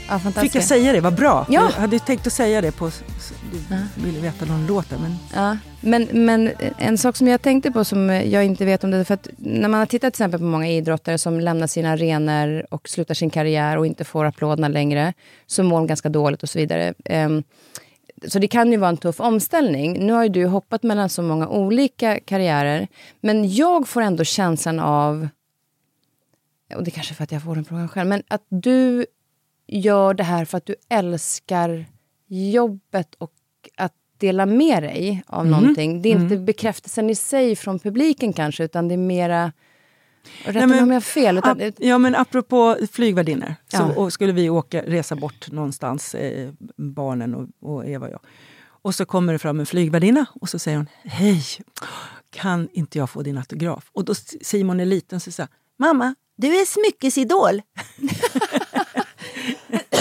Ja, 0.09 0.19
fantastiskt. 0.19 0.41
Fick 0.41 0.55
jag 0.55 0.65
säga 0.65 0.93
det? 0.93 1.01
Vad 1.01 1.15
bra! 1.15 1.47
Ja. 1.49 1.63
Jag 1.63 1.81
hade 1.81 1.99
tänkt 1.99 2.27
att 2.27 2.33
säga 2.33 2.61
det 2.61 2.73
på... 2.73 2.91
Du 3.53 4.05
ville 4.05 4.21
veta 4.21 4.45
någon 4.45 4.67
låt 4.67 4.91
men... 4.91 5.17
Ja, 5.35 5.57
men, 5.81 6.09
men 6.13 6.53
en 6.79 6.99
sak 6.99 7.17
som 7.17 7.29
jag 7.29 7.43
tänkte 7.43 7.71
på 7.71 7.85
som 7.85 8.11
jag 8.11 8.45
inte 8.45 8.65
vet 8.65 8.85
om 8.85 8.91
det, 8.91 9.05
för 9.05 9.15
att 9.15 9.29
när 9.37 9.69
man 9.69 9.81
har 9.81 9.87
tittat 9.87 10.15
till 10.15 10.23
exempel 10.23 10.41
på 10.41 10.47
många 10.47 10.69
idrottare 10.69 11.19
som 11.19 11.41
lämnar 11.41 11.67
sina 11.67 11.91
arenor 11.91 12.67
och 12.71 12.89
slutar 12.89 13.15
sin 13.15 13.31
karriär 13.31 13.79
och 13.79 13.87
inte 13.87 14.05
får 14.05 14.25
applåderna 14.25 14.69
längre, 14.69 15.13
så 15.47 15.63
mår 15.63 15.77
de 15.77 15.87
ganska 15.87 16.09
dåligt 16.09 16.43
och 16.43 16.49
så 16.49 16.59
vidare. 16.59 16.95
Ehm, 17.05 17.43
så 18.29 18.39
det 18.39 18.49
kan 18.49 18.73
ju 18.73 18.79
vara 18.79 18.91
en 18.91 18.97
tuff 18.97 19.21
omställning. 19.21 20.07
Nu 20.07 20.13
har 20.13 20.23
ju 20.23 20.29
du 20.29 20.47
hoppat 20.47 20.83
mellan 20.83 21.09
så 21.09 21.23
många 21.23 21.49
olika 21.49 22.21
karriärer, 22.21 22.89
men 23.21 23.55
jag 23.55 23.89
får 23.89 24.03
ändå 24.03 24.25
känslan 24.25 24.81
av, 24.81 25.29
och 26.75 26.85
det 26.85 26.89
är 26.89 26.93
kanske 26.93 27.15
för 27.15 27.25
att 27.25 27.33
jag 27.33 27.43
får 27.43 27.55
den 27.55 27.65
frågan 27.65 27.89
själv, 27.89 28.09
men 28.09 28.23
att 28.29 28.47
du 28.49 29.07
gör 29.67 30.15
det 30.15 30.25
här 30.25 30.45
för 30.45 30.59
att 30.59 30.67
du 30.67 30.75
älskar 30.89 31.87
jobbet 32.29 33.15
och 33.19 33.33
dela 34.23 34.47
med 34.47 34.83
dig 34.83 35.23
av 35.27 35.47
någonting. 35.47 36.03
Det 36.03 36.09
är 36.13 36.17
inte 36.17 36.37
bekräftelsen 36.37 37.11
i 37.11 37.15
sig 37.15 37.57
från 37.57 37.79
publiken 37.79 38.33
kanske, 38.33 38.65
utan 38.65 38.89
det 38.89 38.95
är 38.95 38.99
mera... 38.99 39.53
Rätta 40.45 40.67
mig 40.67 40.83
om 40.83 40.89
jag 40.89 40.97
har 40.97 41.01
fel. 41.01 41.39
Utan, 41.39 41.61
Ap- 41.61 41.75
ja, 41.79 41.99
men 41.99 42.15
apropå 42.15 42.77
flygvärdinnor 42.93 43.55
så 43.69 43.77
Ja. 43.77 43.95
och 43.97 44.13
skulle 44.13 44.33
vi 44.33 44.51
åka, 44.51 44.83
resa 44.83 45.17
bort 45.17 45.51
någonstans, 45.51 46.15
eh, 46.15 46.51
barnen 46.77 47.35
och, 47.35 47.49
och 47.75 47.87
Eva 47.87 48.07
och 48.07 48.13
jag. 48.13 48.21
Och 48.85 48.95
så 48.95 49.05
kommer 49.05 49.33
det 49.33 49.39
fram 49.39 49.61
en 49.61 49.67
flygvärdinna 49.67 50.27
och 50.41 50.49
så 50.49 50.59
säger 50.59 50.77
hon 50.77 50.89
Hej, 51.05 51.43
kan 52.31 52.69
inte 52.73 52.99
jag 52.99 53.11
få 53.11 53.23
din 53.23 53.39
autograf? 53.39 53.91
Och 53.93 54.05
då 54.05 54.15
Simon 54.43 54.81
är 54.81 54.85
liten 54.85 55.21
så 55.21 55.31
säger 55.33 55.49
Mamma, 55.79 56.15
du 56.37 56.47
är 56.61 56.65
smyckesidol. 56.65 57.63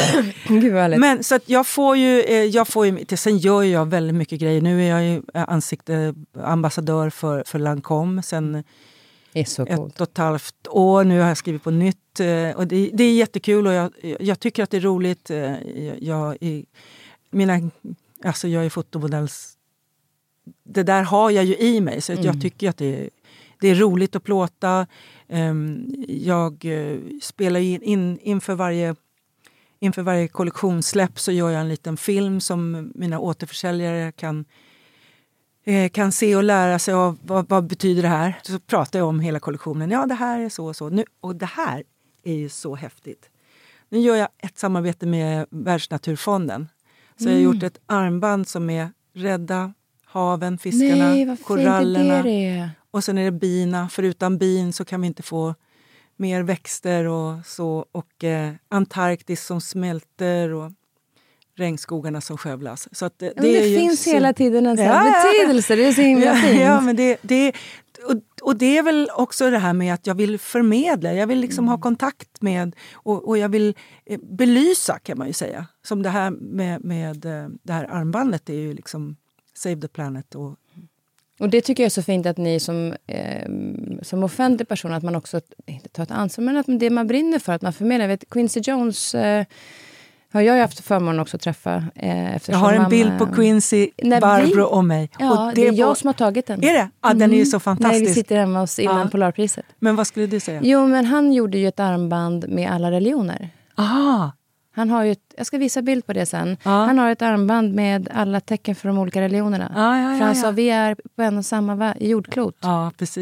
Gud. 0.48 1.00
Men 1.00 1.24
så 1.24 1.36
att 1.36 1.50
jag 1.50 1.68
får 1.68 1.98
ju, 1.98 2.22
eh, 2.22 2.44
jag 2.44 2.68
får 2.68 2.86
ju, 2.86 3.06
sen 3.18 3.38
gör 3.38 3.64
jag 3.64 3.86
väldigt 3.90 4.16
mycket 4.16 4.40
grejer. 4.40 4.62
Nu 4.62 4.84
är 4.84 4.90
jag 4.90 5.04
ju 5.04 5.22
eh, 5.34 5.46
ansikte, 5.50 6.14
ambassadör 6.44 7.10
för, 7.10 7.44
för 7.48 7.60
Lancome 7.60 8.24
sen 8.24 8.64
ett 9.68 10.02
och 10.02 10.10
ett 10.10 10.18
halvt 10.18 10.68
år. 10.70 11.04
Nu 11.04 11.20
har 11.20 11.28
jag 11.28 11.38
skrivit 11.38 11.64
på 11.64 11.72
nytt. 11.72 12.20
eh, 12.20 12.50
Och 12.56 12.68
det, 12.68 12.90
det 12.94 13.04
är 13.04 13.14
jättekul 13.14 13.68
och 13.68 13.74
jag, 13.74 13.92
jag 14.20 14.40
tycker 14.40 14.64
att 14.64 14.70
det 14.70 14.78
är 14.78 14.82
roligt. 14.82 15.30
eh, 15.30 15.38
Jag, 15.86 15.96
jag, 16.02 16.38
är- 16.42 16.64
mina, 17.32 17.72
alltså 18.26 18.48
jag 18.48 18.66
är 18.66 18.70
fotomodells... 18.70 19.58
Det 20.64 20.84
där 20.84 21.04
har 21.04 21.32
jag 21.32 21.46
ju 21.46 21.58
i 21.58 21.82
mig, 21.82 22.02
så 22.02 22.14
att 22.14 22.24
jag 22.24 22.42
tycker 22.42 22.70
att 22.70 22.78
det, 22.78 22.96
är- 22.96 23.10
det 23.62 23.68
är 23.70 23.76
roligt 23.76 24.16
att 24.16 24.24
plåta. 24.24 24.88
Ehm, 25.30 25.86
Jag 26.08 26.66
eh, 26.66 26.98
spelar 27.22 27.60
in, 27.60 27.82
in 27.82 28.20
inför 28.22 28.56
varje 28.56 28.96
Inför 29.84 30.02
varje 30.02 30.28
kollektionssläpp 30.28 31.20
så 31.20 31.32
gör 31.32 31.50
jag 31.50 31.62
en 31.62 31.70
liten 31.70 31.98
film 31.98 32.42
som 32.42 32.92
mina 32.96 33.20
återförsäljare 33.20 34.12
kan 34.12 34.46
eh, 35.64 35.90
kan 35.90 36.12
se 36.12 36.36
och 36.36 36.44
lära 36.44 36.80
sig 36.80 36.94
av 36.94 37.18
vad, 37.22 37.50
vad 37.50 37.68
betyder 37.68 38.02
det 38.02 38.08
här. 38.08 38.40
Så 38.44 38.60
pratar 38.60 39.00
jag 39.00 39.08
om 39.08 39.20
hela 39.20 39.40
kollektionen. 39.40 39.92
Ja, 39.92 40.06
det 40.06 40.14
här 40.14 40.40
är 40.40 40.50
så 40.50 40.66
och 40.66 40.76
så. 40.76 40.90
Nu, 40.90 41.04
och 41.22 41.36
det 41.36 41.46
här 41.46 41.84
är 42.24 42.34
ju 42.34 42.50
så 42.50 42.76
häftigt. 42.76 43.30
Nu 43.90 44.00
gör 44.00 44.16
jag 44.16 44.28
ett 44.38 44.60
samarbete 44.60 45.06
med 45.06 45.46
Världsnaturfonden. 45.50 46.68
Så 47.18 47.24
jag 47.30 47.34
har 47.34 47.40
gjort 47.40 47.64
ett 47.64 47.80
armband 47.86 48.48
som 48.48 48.70
är 48.70 48.90
Rädda 49.14 49.74
haven, 50.06 50.58
fiskarna, 50.58 51.10
Nej, 51.10 51.38
korallerna. 51.44 52.24
det 52.24 52.46
är. 52.48 52.70
Och 52.92 53.04
sen 53.04 53.18
är 53.18 53.24
det 53.24 53.32
bina, 53.32 53.90
för 53.90 54.04
utan 54.04 54.38
bin 54.38 54.74
så 54.74 54.86
kan 54.86 55.02
vi 55.02 55.08
inte 55.08 55.24
få 55.24 55.56
mer 56.22 56.44
växter 56.44 57.06
och 57.08 57.46
så. 57.46 57.86
Och 57.92 58.24
eh, 58.24 58.54
Antarktis 58.70 59.46
som 59.46 59.62
smälter 59.62 60.54
och 60.54 60.72
regnskogarna 61.58 62.22
som 62.22 62.38
skövlas. 62.38 62.88
Så 62.92 63.06
att 63.06 63.20
det, 63.20 63.26
Ja, 63.26 63.32
men 63.36 63.44
det, 63.44 63.64
är 63.64 63.68
ju 63.68 63.78
finns 63.80 64.04
så- 64.04 64.10
hela 64.12 64.34
tiden 64.34 64.66
en 64.66 64.78
sån 64.78 64.86
Ja, 64.86 65.24
betydelse. 65.34 65.76
Det 65.76 65.86
är 65.86 65.92
så 65.94 66.02
himla 66.02 66.26
ja, 66.26 66.36
fint. 66.36 66.62
Ja, 66.62 66.82
men 66.82 66.96
det, 66.96 67.18
det, 67.22 67.54
och, 68.08 68.16
och 68.42 68.56
det 68.56 68.78
är 68.78 68.84
väl 68.84 69.10
också 69.16 69.50
det 69.50 69.58
här 69.58 69.74
med 69.74 69.94
att 69.94 70.08
jag 70.08 70.16
vill 70.16 70.40
förmedla. 70.40 71.14
Jag 71.14 71.28
vill 71.28 71.40
liksom 71.40 71.64
Mm. 71.66 71.72
ha 71.72 71.78
kontakt 71.82 72.42
med 72.42 72.76
och, 72.94 73.28
och 73.28 73.38
jag 73.38 73.50
vill 73.50 73.76
eh, 74.06 74.20
belysa 74.24 75.00
kan 75.00 75.18
man 75.18 75.28
ju 75.28 75.34
säga. 75.34 75.66
Som 75.84 76.04
det 76.04 76.10
här 76.10 76.32
med, 76.32 76.84
med 76.84 77.26
eh, 77.26 77.48
det 77.64 77.74
här 77.74 77.84
armbandet 77.92 78.50
är 78.50 78.54
ju 78.54 78.74
liksom 78.74 79.16
Save 79.54 79.82
the 79.82 79.88
Planet. 79.88 80.36
Och, 80.36 80.56
Och 81.42 81.50
det 81.50 81.62
tycker 81.62 81.84
jag 81.84 81.86
är 81.86 81.90
så 81.90 82.02
fint 82.04 82.26
att 82.26 82.38
ni 82.38 82.60
som, 82.60 82.94
eh, 83.08 83.50
som 84.02 84.24
offentlig 84.24 84.68
person, 84.68 84.94
att 84.94 85.04
man 85.04 85.16
också, 85.16 85.42
inte 85.66 85.90
tar 85.90 86.04
ett 86.04 86.12
ansvar, 86.12 86.44
men 86.46 86.58
att 86.58 86.66
det 86.68 86.90
man 86.90 87.08
brinner 87.08 87.40
för, 87.40 87.54
att 87.54 87.62
man 87.62 87.74
förmedlar. 87.74 88.08
Vet, 88.08 88.30
Quincy 88.30 88.60
Jones 88.64 89.16
eh, 89.16 89.46
har 90.34 90.42
jag 90.42 90.56
ju 90.56 90.62
haft 90.62 90.80
förmånen 90.80 91.20
också 91.20 91.38
att 91.38 91.42
träffa. 91.42 91.84
Eh, 91.96 92.32
jag 92.48 92.58
har 92.58 92.72
en 92.74 92.78
mamma- 92.82 92.90
bild 92.90 93.18
på 93.18 93.26
Quincy, 93.26 93.90
När 94.04 94.18
vi- 94.18 94.22
Barbro 94.22 94.64
och 94.64 94.86
mig. 94.86 95.10
Ja, 95.20 95.48
och 95.48 95.54
det, 95.56 95.68
är 95.68 95.72
på- 95.72 95.78
jag 95.78 95.98
som 95.98 96.08
har 96.08 96.14
tagit 96.14 96.48
den. 96.48 96.64
Är 96.64 96.74
det? 96.74 96.90
Ja, 97.04 97.14
den 97.14 97.34
är 97.34 97.38
ju 97.38 97.46
så 97.46 97.56
När 97.56 97.60
vi 97.60 97.64
fantastisk. 97.64 98.14
sitter 98.14 98.38
hemma 98.38 98.60
hos 98.60 98.80
innan 98.80 99.00
Ja. 99.00 99.08
Polarpriset. 99.08 99.66
Men 99.80 99.96
vad 99.96 100.08
skulle 100.08 100.28
du 100.28 100.40
säga? 100.40 100.60
Jo, 100.64 100.88
men 100.88 101.06
han 101.06 101.34
gjorde 101.34 101.58
ju 101.58 101.68
ett 101.68 101.80
armband 101.80 102.46
med 102.50 102.72
alla 102.72 102.92
religioner. 102.92 103.50
Ah, 103.76 104.30
Han 104.74 104.90
har 104.90 105.04
ju 105.04 105.12
ett, 105.12 105.34
jag 105.38 105.46
ska 105.46 105.58
visa 105.58 105.82
bild 105.82 106.06
på 106.06 106.14
det 106.14 106.26
sen. 106.26 106.58
Ja. 106.64 106.70
Han 106.70 106.98
har 106.98 107.10
ett 107.10 107.22
armband 107.22 107.74
med 107.74 108.10
alla 108.14 108.40
tecken 108.40 108.76
för 108.76 108.88
de 108.88 108.98
olika 108.98 109.22
religionerna. 109.22 109.72
Ja, 109.76 109.98
ja, 110.12 110.18
för 110.18 110.26
han 110.26 110.36
sa, 110.36 110.52
vi 110.52 110.70
är 110.70 110.96
på 111.16 111.22
en 111.22 111.38
och 111.38 111.46
samma 111.46 111.96
jordklot. 112.00 112.56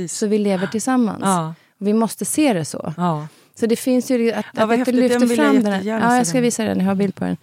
Så 0.10 0.28
vi 0.28 0.38
lever 0.38 0.68
tillsammans. 0.68 1.56
Vi 1.78 1.94
måste 1.94 2.26
se 2.26 2.54
det 2.54 2.66
så. 2.66 2.94
Ja. 2.98 3.28
Så 3.56 3.66
det 3.66 3.76
finns 3.76 4.12
ju 4.12 4.32
att, 4.32 4.46
Ja, 4.56 4.64
att, 4.64 4.80
att 4.80 4.86
du. 4.86 4.92
Den 4.92 5.02
lyfter 5.02 5.20
jag 5.28 5.36
fram 5.36 5.64
den. 5.64 5.74
här. 5.74 5.82
Ja, 5.84 6.18
jag 6.18 6.28
ska 6.28 6.34
den. 6.38 6.44
visa 6.44 6.64
den. 6.64 6.80
Jag 6.80 6.86
har 6.86 6.96
bild 6.96 7.16
på 7.16 7.26
den. 7.26 7.38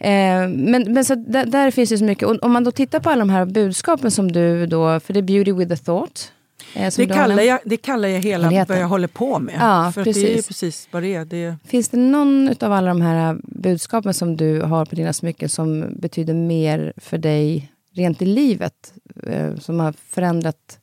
Eh, 0.00 0.48
men 0.48 0.92
men 0.92 1.04
så 1.04 1.14
där 1.14 1.70
finns 1.70 1.92
ju 1.92 1.98
så 1.98 2.04
mycket. 2.04 2.28
Och 2.28 2.42
om 2.42 2.52
man 2.52 2.64
då 2.64 2.70
tittar 2.70 3.00
på 3.00 3.10
alla 3.10 3.18
de 3.18 3.30
här 3.30 3.44
budskapen 3.44 4.10
som 4.10 4.32
du 4.32 4.66
då, 4.66 5.00
för 5.00 5.12
det 5.12 5.20
är 5.20 5.22
Beauty 5.22 5.52
with 5.52 5.72
a 5.72 5.76
thought. 5.84 6.32
Eh, 6.74 6.92
Det, 6.96 7.06
kallar 7.06 7.42
jag, 7.42 7.58
det 7.64 7.76
kallar 7.76 8.08
jag 8.08 8.20
hela 8.20 8.44
Helheten. 8.44 8.74
vad 8.76 8.82
jag 8.82 8.88
håller 8.88 9.08
på 9.08 9.38
med. 9.38 9.54
Ja, 9.60 9.92
För 9.94 10.00
att 10.00 10.04
det 10.04 10.10
är 10.10 10.14
precis. 10.14 10.48
precis 10.48 10.88
vad 10.90 11.02
det 11.02 11.14
är. 11.14 11.24
Det 11.24 11.56
Finns 11.64 11.88
det 11.88 11.96
någon 11.96 12.54
av 12.60 12.72
alla 12.72 12.88
de 12.88 13.00
här 13.00 13.36
budskapen 13.42 14.14
som 14.14 14.36
du 14.36 14.60
har 14.60 14.84
på 14.84 14.94
dina 14.94 15.12
smycken 15.12 15.48
som 15.48 15.86
betyder 15.96 16.34
mer 16.34 16.92
för 16.96 17.18
dig 17.18 17.72
rent 17.94 18.22
i 18.22 18.26
livet? 18.26 18.92
Eh, 19.26 19.56
som 19.56 19.80
har 19.80 19.94
förändrat, 20.08 20.78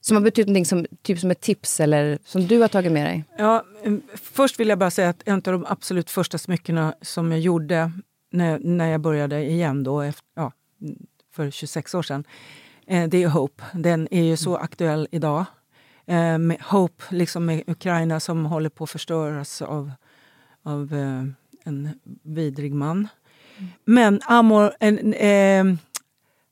som 0.00 0.16
har 0.16 0.22
betytt 0.24 0.46
någonting 0.46 0.66
som, 0.66 0.86
typ 1.02 1.18
som 1.20 1.30
ett 1.30 1.40
tips 1.40 1.80
eller 1.80 2.18
som 2.24 2.46
du 2.46 2.60
har 2.60 2.68
tagit 2.68 2.92
med 2.92 3.06
dig? 3.06 3.24
Ja, 3.38 3.64
em, 3.84 4.02
först 4.22 4.60
vill 4.60 4.68
jag 4.68 4.78
bara 4.78 4.90
säga 4.90 5.08
att 5.08 5.22
en 5.24 5.34
av 5.34 5.40
de 5.42 5.66
absolut 5.68 6.10
första 6.10 6.38
smyckena 6.38 6.94
som 7.02 7.30
jag 7.32 7.40
gjorde 7.40 7.92
när, 8.32 8.58
när 8.58 8.90
jag 8.90 9.00
började 9.00 9.42
igen 9.44 9.84
då, 9.84 10.00
efter, 10.00 10.24
ja, 10.36 10.52
för 11.34 11.50
26 11.50 11.94
år 11.94 12.02
sedan, 12.02 12.24
eh, 12.24 12.32
det 12.86 13.22
är 13.22 13.28
Hope. 13.28 13.62
Den 13.74 14.08
är 14.10 14.22
ju 14.22 14.36
så 14.36 14.56
aktuell 14.56 15.08
idag. 15.10 15.44
Eh, 16.06 16.38
med 16.38 16.56
Hope, 16.62 17.04
liksom 17.08 17.46
med 17.46 17.62
Ukraina 17.66 18.20
som 18.20 18.46
håller 18.46 18.68
på 18.68 18.84
att 18.84 18.90
förstöras 18.90 19.62
av, 19.62 19.90
av 20.62 20.94
eh, 20.94 21.24
en 21.64 21.88
vidrig 22.22 22.74
man. 22.74 23.08
Men 23.84 24.20
Amor, 24.26 24.72
en, 24.80 25.14
eh, 25.14 25.64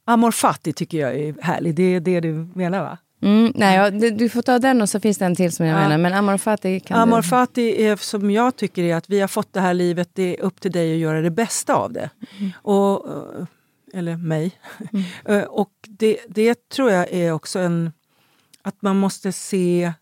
Amor 0.05 0.30
Fati 0.30 0.72
tycker 0.72 0.99
jag 0.99 1.14
är 1.14 1.35
härlig. 1.43 1.74
Det 1.74 1.83
är 1.95 2.01
det 2.01 2.20
du 2.20 2.33
menar 2.55 2.80
va? 2.80 2.99
Mm, 3.22 3.53
nej, 3.55 3.76
ja, 3.76 3.91
du, 3.91 4.11
du 4.11 4.28
får 4.28 4.43
ta 4.43 4.59
den 4.59 4.83
och 4.83 4.89
så 4.89 5.01
finns 5.01 5.18
det 5.18 5.24
en 5.24 5.37
till 5.37 5.53
som 5.53 5.66
jag 5.66 5.76
Ja. 5.76 5.80
menar. 5.83 5.99
Men 5.99 6.12
Amor 6.12 6.37
Fati 6.39 6.80
kan 6.80 6.99
Amor. 7.01 7.22
Fati 7.22 7.87
är 7.87 7.97
som 7.97 8.30
jag 8.30 8.57
tycker 8.57 8.83
är 8.83 8.97
att 8.97 9.11
vi 9.11 9.20
har 9.20 9.28
fått 9.28 9.53
det 9.53 9.61
här 9.61 9.74
livet, 9.74 10.09
det 10.12 10.37
är 10.39 10.41
upp 10.43 10.61
till 10.61 10.72
dig 10.72 10.93
att 10.93 10.99
göra 10.99 11.20
det 11.20 11.30
bästa 11.30 11.74
av 11.74 11.93
det. 11.93 12.11
Och, 12.55 13.09
eh, 13.09 13.47
eller 13.93 14.16
mig. 14.16 14.59
Eh, 15.24 15.43
och 15.43 15.72
det, 15.88 16.18
det 16.28 16.68
tror 16.68 16.90
jag 16.90 17.12
är 17.12 17.32
också 17.32 17.59
en... 17.59 17.93
Att 18.62 18.82
man 18.82 18.97
måste 18.97 19.32
se, 19.32 19.93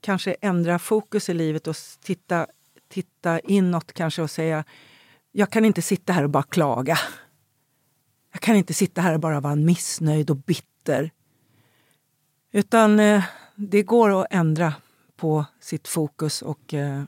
kanske 0.00 0.36
ändra 0.40 0.78
fokus 0.78 1.28
i 1.28 1.34
livet 1.34 1.66
och 1.66 1.76
titta, 2.00 2.46
titta 2.88 3.40
inåt 3.40 3.92
kanske 3.92 4.22
och 4.22 4.30
säga 4.30 4.64
jag 5.32 5.50
kan 5.50 5.64
inte 5.64 5.82
sitta 5.82 6.12
här 6.12 6.24
och 6.24 6.30
bara 6.30 6.42
klaga. 6.42 6.98
Jag 8.32 8.40
kan 8.40 8.56
inte 8.56 8.74
sitta 8.74 9.00
här 9.00 9.14
och 9.14 9.20
bara 9.20 9.40
vara 9.40 9.56
missnöjd 9.56 10.30
och 10.30 10.36
bitter. 10.36 11.10
Utan 12.52 13.00
eh, 13.00 13.24
det 13.54 13.82
går 13.82 14.20
att 14.20 14.26
ändra 14.30 14.74
på 15.16 15.44
sitt 15.60 15.88
fokus 15.88 16.42
och 16.42 16.74
eh, 16.74 17.02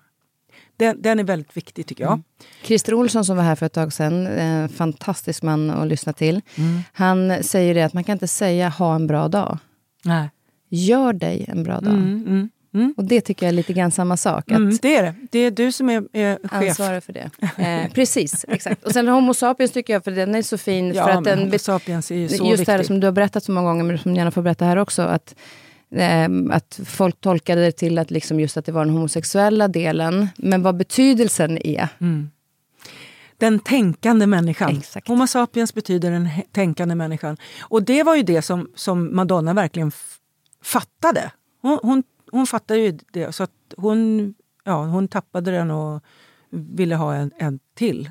den, 0.81 1.03
den 1.03 1.19
är 1.19 1.25
väldigt 1.25 1.57
viktig 1.57 1.87
tycker 1.87 2.05
jag. 2.05 2.23
Christer 2.63 2.95
Olsson 2.95 3.25
som 3.25 3.37
var 3.37 3.45
här 3.45 3.55
för 3.55 3.67
ett 3.67 3.73
tag 3.73 3.93
sedan, 3.93 4.27
en 4.27 4.69
fantastisk 4.69 5.43
man 5.43 5.71
att 5.71 5.89
lyssna 5.89 6.13
till. 6.13 6.41
Mm. 6.55 6.83
Han 6.93 7.43
säger 7.43 7.75
det 7.75 7.83
att 7.83 7.93
man 7.93 8.05
kan 8.05 8.13
inte 8.13 8.29
säga 8.29 8.69
ha 8.69 8.95
en 8.95 9.07
bra 9.07 9.29
dag. 9.29 9.59
Nej. 10.05 10.31
Gör 10.69 11.13
dig 11.13 11.45
en 11.49 11.63
bra 11.63 11.81
dag. 11.81 11.93
Mm, 11.93 12.25
mm, 12.27 12.51
mm. 12.75 12.95
Och 12.97 13.05
det 13.05 13.21
tycker 13.21 13.47
jag 13.47 13.49
är 13.49 13.57
lite 13.57 13.73
grann 13.73 13.91
samma 13.91 14.17
sak. 14.17 14.51
Mm, 14.51 14.79
det 14.83 14.97
är 14.97 15.03
det. 15.03 15.15
Det 15.31 15.39
är 15.39 15.51
du 15.51 15.73
som 15.73 15.89
är, 15.91 16.05
är 16.13 16.39
chef. 16.49 16.69
ansvara 16.69 17.01
för 17.01 17.13
det. 17.13 17.31
Eh, 17.57 17.93
precis, 17.93 18.45
exakt. 18.49 18.85
Och 18.85 18.93
sen 18.93 19.09
Homo 19.09 19.35
sapiens 19.35 19.73
tycker 19.73 19.93
jag, 19.93 20.05
för 20.05 20.11
den 20.11 20.35
är 20.35 20.43
så 20.43 20.59
fin. 20.59 20.95
Ja, 20.95 21.05
för 21.05 21.11
att 21.11 21.25
den 21.25 21.39
Homo 21.39 21.59
sapiens 21.59 22.11
är 22.11 22.17
ju 22.17 22.29
så 22.29 22.35
just 22.35 22.43
det 22.45 22.51
viktig. 22.51 22.73
här 22.73 22.83
som 22.83 23.01
du 23.01 23.07
har 23.07 23.13
berättat 23.13 23.45
så 23.45 23.53
många 23.53 23.69
gånger, 23.69 23.85
men 23.85 23.99
som 23.99 24.13
du 24.13 24.19
gärna 24.19 24.31
får 24.31 24.43
berätta 24.43 24.65
här 24.65 24.77
också. 24.77 25.03
Att, 25.03 25.35
eh, 25.35 25.70
att 26.51 26.81
folk 26.85 27.21
tolkade 27.21 27.61
det 27.61 27.73
till 27.73 27.99
att, 27.99 28.11
liksom 28.11 28.41
just 28.41 28.57
att 28.57 28.65
det 28.65 28.73
var 28.73 28.85
den 28.85 28.95
homosexuella 28.95 29.69
delen. 29.69 30.29
Men 30.37 30.63
vad 30.63 30.77
betydelsen 30.77 31.67
är. 31.67 31.89
Mm. 32.01 32.31
Den 33.37 33.59
tänkande 33.59 34.27
människan. 34.27 34.77
Exakt. 34.77 35.09
Homo 35.09 35.27
sapiens 35.27 35.75
betyder 35.75 36.11
den 36.11 36.29
tänkande 36.53 36.95
människan. 36.95 37.37
Och 37.61 37.83
det 37.83 38.03
var 38.03 38.17
ju 38.17 38.23
det 38.23 38.43
som, 38.43 38.71
som 38.75 39.17
Madonna 39.17 39.55
verkligen 39.55 39.93
fattade. 40.63 41.31
Hon, 41.63 41.79
hon, 41.83 42.03
hon 42.31 42.47
fattade 42.47 42.81
ju 42.81 42.99
det. 43.13 43.33
Så 43.33 43.43
att 43.43 43.51
hon, 43.77 44.35
ja, 44.65 44.85
hon 44.85 45.09
tappade 45.09 45.51
den 45.51 45.71
och 45.71 46.03
ville 46.51 46.95
ha 46.95 47.15
en, 47.15 47.33
en 47.39 47.59
till. 47.75 48.11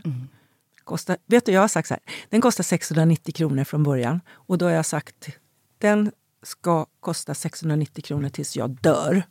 Kostar, 0.84 1.17
vet 1.25 1.45
du, 1.45 1.51
jag 1.51 1.61
har 1.61 1.67
sagt 1.67 1.88
så 1.88 1.93
här, 1.93 2.03
den 2.30 2.41
kostar 2.41 2.63
690 2.63 3.34
kronor 3.34 3.63
från 3.63 3.84
början. 3.84 4.21
Och 4.32 4.57
då 4.57 4.65
har 4.65 4.71
jag 4.71 4.86
sagt, 4.86 5.30
den 5.77 6.11
ska 6.43 6.85
kosta 6.99 7.33
690 7.33 8.03
kronor 8.03 8.29
tills 8.29 8.55
jag 8.57 8.69
dör. 8.69 9.23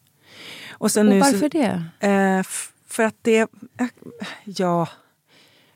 Och, 0.70 0.90
sen 0.90 1.08
Och 1.08 1.14
nu 1.14 1.20
så- 1.22 1.32
varför 1.32 1.48
det? 1.48 1.84
Eh, 2.08 2.42
för 2.86 3.02
att 3.02 3.16
det... 3.22 3.38
eh, 3.80 3.86
Ja. 4.44 4.88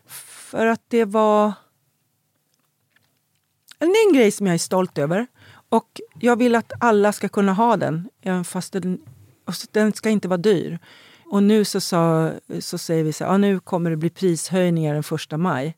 För 0.06 0.66
att 0.66 0.82
det 0.88 1.04
var... 1.04 1.52
Det 3.78 3.86
är 3.86 4.08
en 4.08 4.14
grej 4.14 4.30
som 4.30 4.46
jag 4.46 4.54
är 4.54 4.58
stolt 4.58 4.98
över. 4.98 5.26
Och 5.68 6.00
jag 6.20 6.36
vill 6.36 6.54
att 6.54 6.72
alla 6.80 7.12
ska 7.12 7.28
kunna 7.28 7.52
ha 7.54 7.76
den, 7.76 8.08
fast 8.44 8.72
den, 8.72 9.00
så- 9.52 9.66
den 9.70 9.92
ska 9.92 10.10
inte 10.10 10.28
vara 10.28 10.36
dyr. 10.38 10.78
Och 11.26 11.42
nu 11.42 11.64
så, 11.64 11.80
sa, 11.80 12.32
så 12.60 12.78
säger 12.78 13.04
vi 13.04 13.12
så 13.12 13.24
här, 13.24 13.30
ja, 13.32 13.36
nu 13.38 13.60
kommer 13.60 13.90
det 13.90 13.96
bli 13.96 14.10
prishöjningar 14.10 14.94
den 14.94 15.02
första 15.02 15.36
maj. 15.36 15.76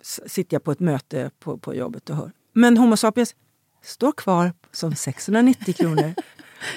S- 0.00 0.20
Sitter 0.26 0.54
jag 0.54 0.64
på 0.64 0.72
ett 0.72 0.80
möte 0.80 1.30
på, 1.38 1.58
på 1.58 1.74
jobbet 1.74 2.10
och 2.10 2.16
hör. 2.16 2.32
Men 2.52 2.76
Homo 2.76 2.96
sapiens 2.96 3.34
står 3.82 4.12
kvar 4.12 4.52
som 4.72 4.94
690 4.94 5.74
kronor. 5.74 6.14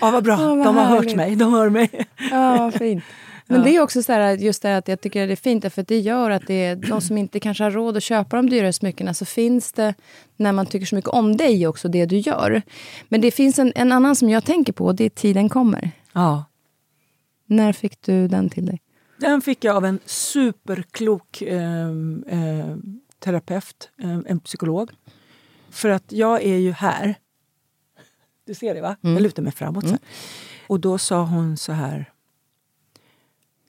Ja, 0.01 0.11
vad 0.11 0.23
bra. 0.23 0.33
Åh, 0.33 0.47
vad 0.57 0.65
de 0.65 0.75
har 0.77 0.85
härligt. 0.85 1.09
hört 1.11 1.15
mig. 1.17 1.35
De 1.35 1.53
hör 1.53 1.69
mig. 1.69 2.05
Ja, 2.31 2.71
fint. 2.71 3.03
Men 3.47 3.57
Ja. 3.57 3.63
det 3.63 3.75
är 3.75 3.81
också 3.81 4.03
så 4.03 4.11
här, 4.13 4.37
just 4.37 4.61
det 4.61 4.77
att 4.77 4.87
jag 4.87 5.01
tycker 5.01 5.27
det 5.27 5.33
är 5.33 5.35
fint, 5.35 5.73
för 5.73 5.83
det 5.87 5.99
gör 5.99 6.31
att 6.31 6.47
det 6.47 6.53
är 6.65 6.75
de 6.75 7.01
som 7.01 7.17
inte 7.17 7.39
kanske 7.39 7.63
har 7.63 7.71
råd 7.71 7.97
att 7.97 8.03
köpa 8.03 8.35
de 8.35 8.49
dyrare 8.49 8.73
smyckena, 8.73 9.13
så 9.13 9.25
finns 9.25 9.71
det, 9.73 9.93
när 10.37 10.51
man 10.51 10.65
tycker 10.65 10.85
så 10.85 10.95
mycket 10.95 11.09
om 11.09 11.37
dig 11.37 11.67
också, 11.67 11.87
det 11.87 12.05
du 12.05 12.17
gör. 12.17 12.61
Men 13.09 13.21
det 13.21 13.31
finns 13.31 13.59
en, 13.59 13.71
en 13.75 13.91
annan 13.91 14.15
som 14.15 14.29
jag 14.29 14.45
tänker 14.45 14.73
på, 14.73 14.85
och 14.85 14.95
det 14.95 15.03
är 15.03 15.09
Tiden 15.09 15.49
kommer. 15.49 15.91
Ja. 16.13 16.45
När 17.47 17.73
fick 17.73 18.01
du 18.01 18.27
den 18.27 18.49
till 18.49 18.65
dig? 18.65 18.81
Den 19.17 19.41
fick 19.41 19.63
jag 19.63 19.75
av 19.75 19.85
en 19.85 19.99
superklok 20.05 21.41
eh, 21.41 21.89
eh, 22.27 22.75
terapeut, 23.19 23.89
eh, 24.03 24.17
en 24.25 24.39
psykolog. 24.39 24.91
För 25.75 25.89
att 25.89 26.11
jag 26.11 26.43
är 26.43 26.57
ju 26.57 26.71
här. 26.71 27.15
Du 28.45 28.53
ser 28.53 28.75
det 28.75 28.81
va? 28.81 28.95
Jag 29.01 29.21
lutar 29.21 29.43
mig 29.43 29.51
framåt. 29.51 29.83
Här. 29.83 29.99
Och 30.67 30.79
då 30.79 30.97
sa 30.97 31.23
hon 31.23 31.57
så 31.57 31.71
här. 31.71 32.11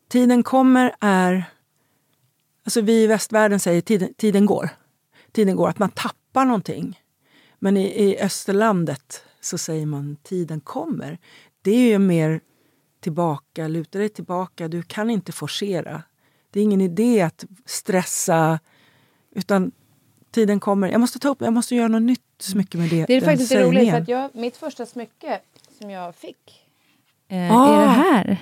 Tiden 0.09 0.43
kommer 0.43 0.95
är... 1.01 1.45
Alltså 2.65 2.81
vi 2.81 3.03
i 3.03 3.07
västvärlden 3.07 3.61
säger 3.61 3.81
tiden, 3.81 4.15
tiden 4.15 4.47
går. 4.47 4.69
Tiden 5.33 5.57
går, 5.57 5.69
att 5.69 5.79
man 5.79 5.91
tappar 5.91 6.45
någonting. 6.45 7.01
Men 7.59 7.77
i, 7.77 8.05
i 8.05 8.21
Österlandet 8.21 9.25
så 9.41 9.59
säger 9.59 9.87
man 9.87 10.17
tiden 10.23 10.61
kommer. 10.61 11.19
Det 11.63 11.71
är 11.71 11.89
ju 11.89 11.99
mer 11.99 12.41
tillbaka, 13.01 13.69
luta 13.69 13.99
dig 13.99 14.09
tillbaka. 14.09 14.69
Du 14.69 14.83
kan 14.83 15.11
inte 15.11 15.33
forcera. 15.33 16.03
Det 16.51 16.61
är 16.61 16.65
ingen 16.65 16.81
idé 16.81 17.23
att 17.23 17.45
stressa. 17.65 18.59
Utan 19.35 19.73
tiden 20.41 20.61
kommer. 20.61 20.89
Jag 20.89 21.01
måste 21.01 21.19
ta 21.19 21.29
upp, 21.29 21.41
jag 21.41 21.53
måste 21.53 21.75
göra 21.75 21.89
något 21.89 22.03
nytt 22.03 22.21
smycke 22.39 22.79
med 22.79 22.91
det. 22.91 23.05
Det 23.07 23.15
är 23.17 23.21
den 23.21 23.31
faktiskt 23.31 23.53
roligt, 23.53 23.65
för 23.65 23.73
sägningen. 23.75 24.03
att 24.03 24.09
jag, 24.09 24.31
mitt 24.35 24.57
första 24.57 24.87
smycke 24.87 25.39
som 25.79 25.91
jag 25.91 26.15
fick 26.15 26.37
eh, 27.29 27.57
Ah. 27.57 27.69
är 27.77 27.81
det 27.87 27.91
här 27.93 28.37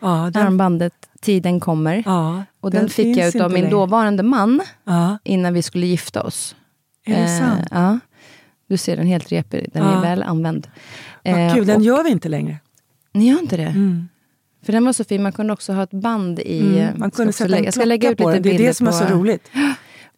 ja, 0.00 0.30
den, 0.34 0.46
armbandet 0.46 0.94
Tiden 1.20 1.60
kommer. 1.60 2.02
Ja, 2.06 2.44
och 2.60 2.70
den, 2.70 2.88
fick 2.88 3.16
jag 3.16 3.26
inte 3.26 3.42
min 3.48 3.52
längre. 3.52 3.70
dåvarande 3.70 4.22
man 4.22 4.60
innan 5.24 5.54
vi 5.54 5.62
skulle 5.62 5.86
gifta 5.86 6.22
oss. 6.22 6.56
är 7.04 7.14
det 7.14 7.20
Eh, 7.32 7.38
sant? 7.40 7.68
Ja. 7.70 7.98
Du 8.66 8.76
ser, 8.76 8.96
den 8.96 9.06
helt 9.06 9.32
repig. 9.32 9.70
Den 9.72 9.82
är 9.82 10.00
väl 10.00 10.22
använd. 10.22 10.66
Vad 11.24 11.34
Eh, 11.46 11.54
kul, 11.54 11.66
den 11.66 11.76
och- 11.76 11.82
gör 11.82 12.02
vi 12.04 12.10
inte 12.10 12.28
längre. 12.28 12.56
Ni 13.12 13.28
gör 13.30 13.38
inte 13.40 13.56
det? 13.56 13.62
Mm. 13.62 14.08
För 14.62 14.72
den 14.72 14.84
var 14.84 14.92
så 14.92 15.04
fin. 15.04 15.22
Man 15.22 15.32
kunde 15.32 15.52
också 15.52 15.72
ha 15.72 15.82
ett 15.82 15.90
band 15.90 16.40
i... 16.40 16.60
Mm. 16.60 16.76
eh, 16.78 16.90
Man 16.96 17.10
ska 17.10 17.16
kunde 17.16 17.32
sätta 17.32 17.48
lägga- 17.48 17.58
en 17.58 17.64
Jag 17.64 17.74
ska 17.74 17.84
lägga 17.84 18.08
klocka 18.08 18.12
ut 18.12 18.18
på 18.18 18.30
lite 18.30 18.48
den. 18.48 18.56
Det 18.56 18.64
är 18.64 18.66
det 18.68 18.74
som 18.74 18.86
är 18.86 18.90
på- 18.90 18.96
så 18.98 19.04
roligt. 19.04 19.50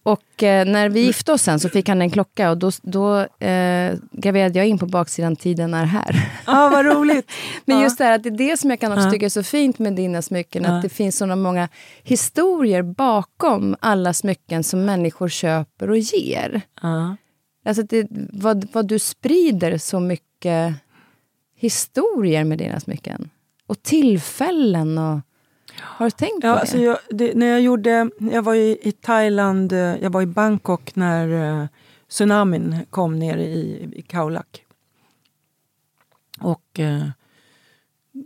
Och 0.06 0.42
eh, 0.42 0.66
när 0.66 0.88
vi 0.88 1.00
gifte 1.00 1.32
oss 1.32 1.42
sen 1.42 1.60
så 1.60 1.68
fick 1.68 1.88
han 1.88 2.02
en 2.02 2.10
klocka 2.10 2.50
och 2.50 2.58
då, 2.58 2.70
då 2.82 3.18
eh, 3.46 3.94
graverade 4.12 4.58
jag 4.58 4.66
in 4.68 4.78
på 4.78 4.86
baksidan 4.86 5.36
Tiden 5.36 5.74
är 5.74 5.84
här. 5.84 6.30
Ja, 6.46 6.68
vad 6.68 6.86
roligt. 6.86 7.30
Men 7.64 7.76
Ja. 7.76 7.82
just 7.82 7.98
det 7.98 8.04
här 8.04 8.12
att 8.14 8.22
det 8.22 8.28
är 8.28 8.36
det 8.50 8.56
som 8.56 8.70
jag 8.70 8.80
kan 8.80 8.92
också 8.92 9.04
Ja. 9.04 9.10
tycka 9.10 9.26
är 9.26 9.30
så 9.30 9.42
fint 9.42 9.78
med 9.78 9.92
dina 9.96 10.22
smycken. 10.22 10.62
Ja. 10.64 10.76
Att 10.76 10.82
det 10.82 10.88
finns 10.88 11.16
såna 11.16 11.36
många 11.36 11.68
historier 12.02 12.82
bakom 12.82 13.76
alla 13.80 14.14
smycken 14.14 14.64
som 14.64 14.84
människor 14.84 15.28
köper 15.28 15.90
och 15.90 15.98
ger. 15.98 16.60
Ja. 16.82 17.16
Alltså 17.64 17.82
det, 17.82 18.06
vad, 18.32 18.68
vad 18.72 18.86
du 18.88 18.98
sprider 18.98 19.78
så 19.78 20.00
mycket 20.00 20.74
historier 21.56 22.44
med 22.44 22.58
dina 22.58 22.80
smycken. 22.80 23.30
Och 23.66 23.82
tillfällen. 23.82 24.98
Och, 24.98 25.20
har 25.80 26.06
du 26.06 26.10
tänkt 26.10 26.40
på 26.40 26.46
Ja, 26.46 26.52
det? 26.52 26.60
alltså 26.60 26.78
jag, 26.78 26.98
det, 27.10 27.34
när 27.34 27.46
jag 27.46 27.60
gjorde, 27.60 28.10
jag 28.18 28.42
var 28.42 28.54
i, 28.54 28.92
Thailand, 29.00 29.72
eh, 29.72 29.78
jag 29.78 30.10
var 30.10 30.22
i 30.22 30.26
Bangkok 30.26 30.96
när 30.96 31.60
eh, 31.62 31.66
tsunamin 32.08 32.86
kom 32.90 33.18
ner 33.18 33.36
i, 33.36 33.88
i 33.92 34.02
Khao-Lak. 34.02 34.64
Och 36.40 36.80
eh, 36.80 37.08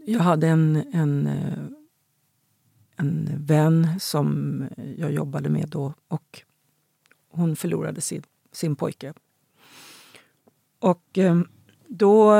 jag 0.06 0.20
hade 0.20 0.48
en, 0.48 0.84
en, 0.92 1.28
en 2.96 3.28
vän 3.36 3.88
som 4.00 4.64
jag 4.96 5.12
jobbade 5.12 5.48
med 5.48 5.68
då 5.68 5.94
och 6.08 6.42
hon 7.30 7.56
förlorade 7.56 8.00
sin, 8.00 8.22
sin 8.52 8.76
pojke. 8.76 9.12
Och 10.78 11.18
eh, 11.18 11.40
då 11.86 12.30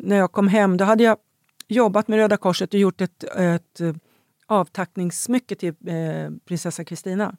när 0.00 0.16
jag 0.16 0.32
kom 0.32 0.48
hem, 0.48 0.76
då 0.76 0.84
hade 0.84 1.04
jag 1.04 1.16
jobbat 1.68 2.08
med 2.08 2.16
Röda 2.16 2.36
Korset 2.36 2.74
och 2.74 2.80
gjort 2.80 3.00
ett, 3.00 3.24
ett 3.24 3.80
avtackningssmycke 4.46 5.54
till 5.54 5.74
eh, 5.86 6.30
prinsessa 6.44 6.84
Kristina. 6.84 7.36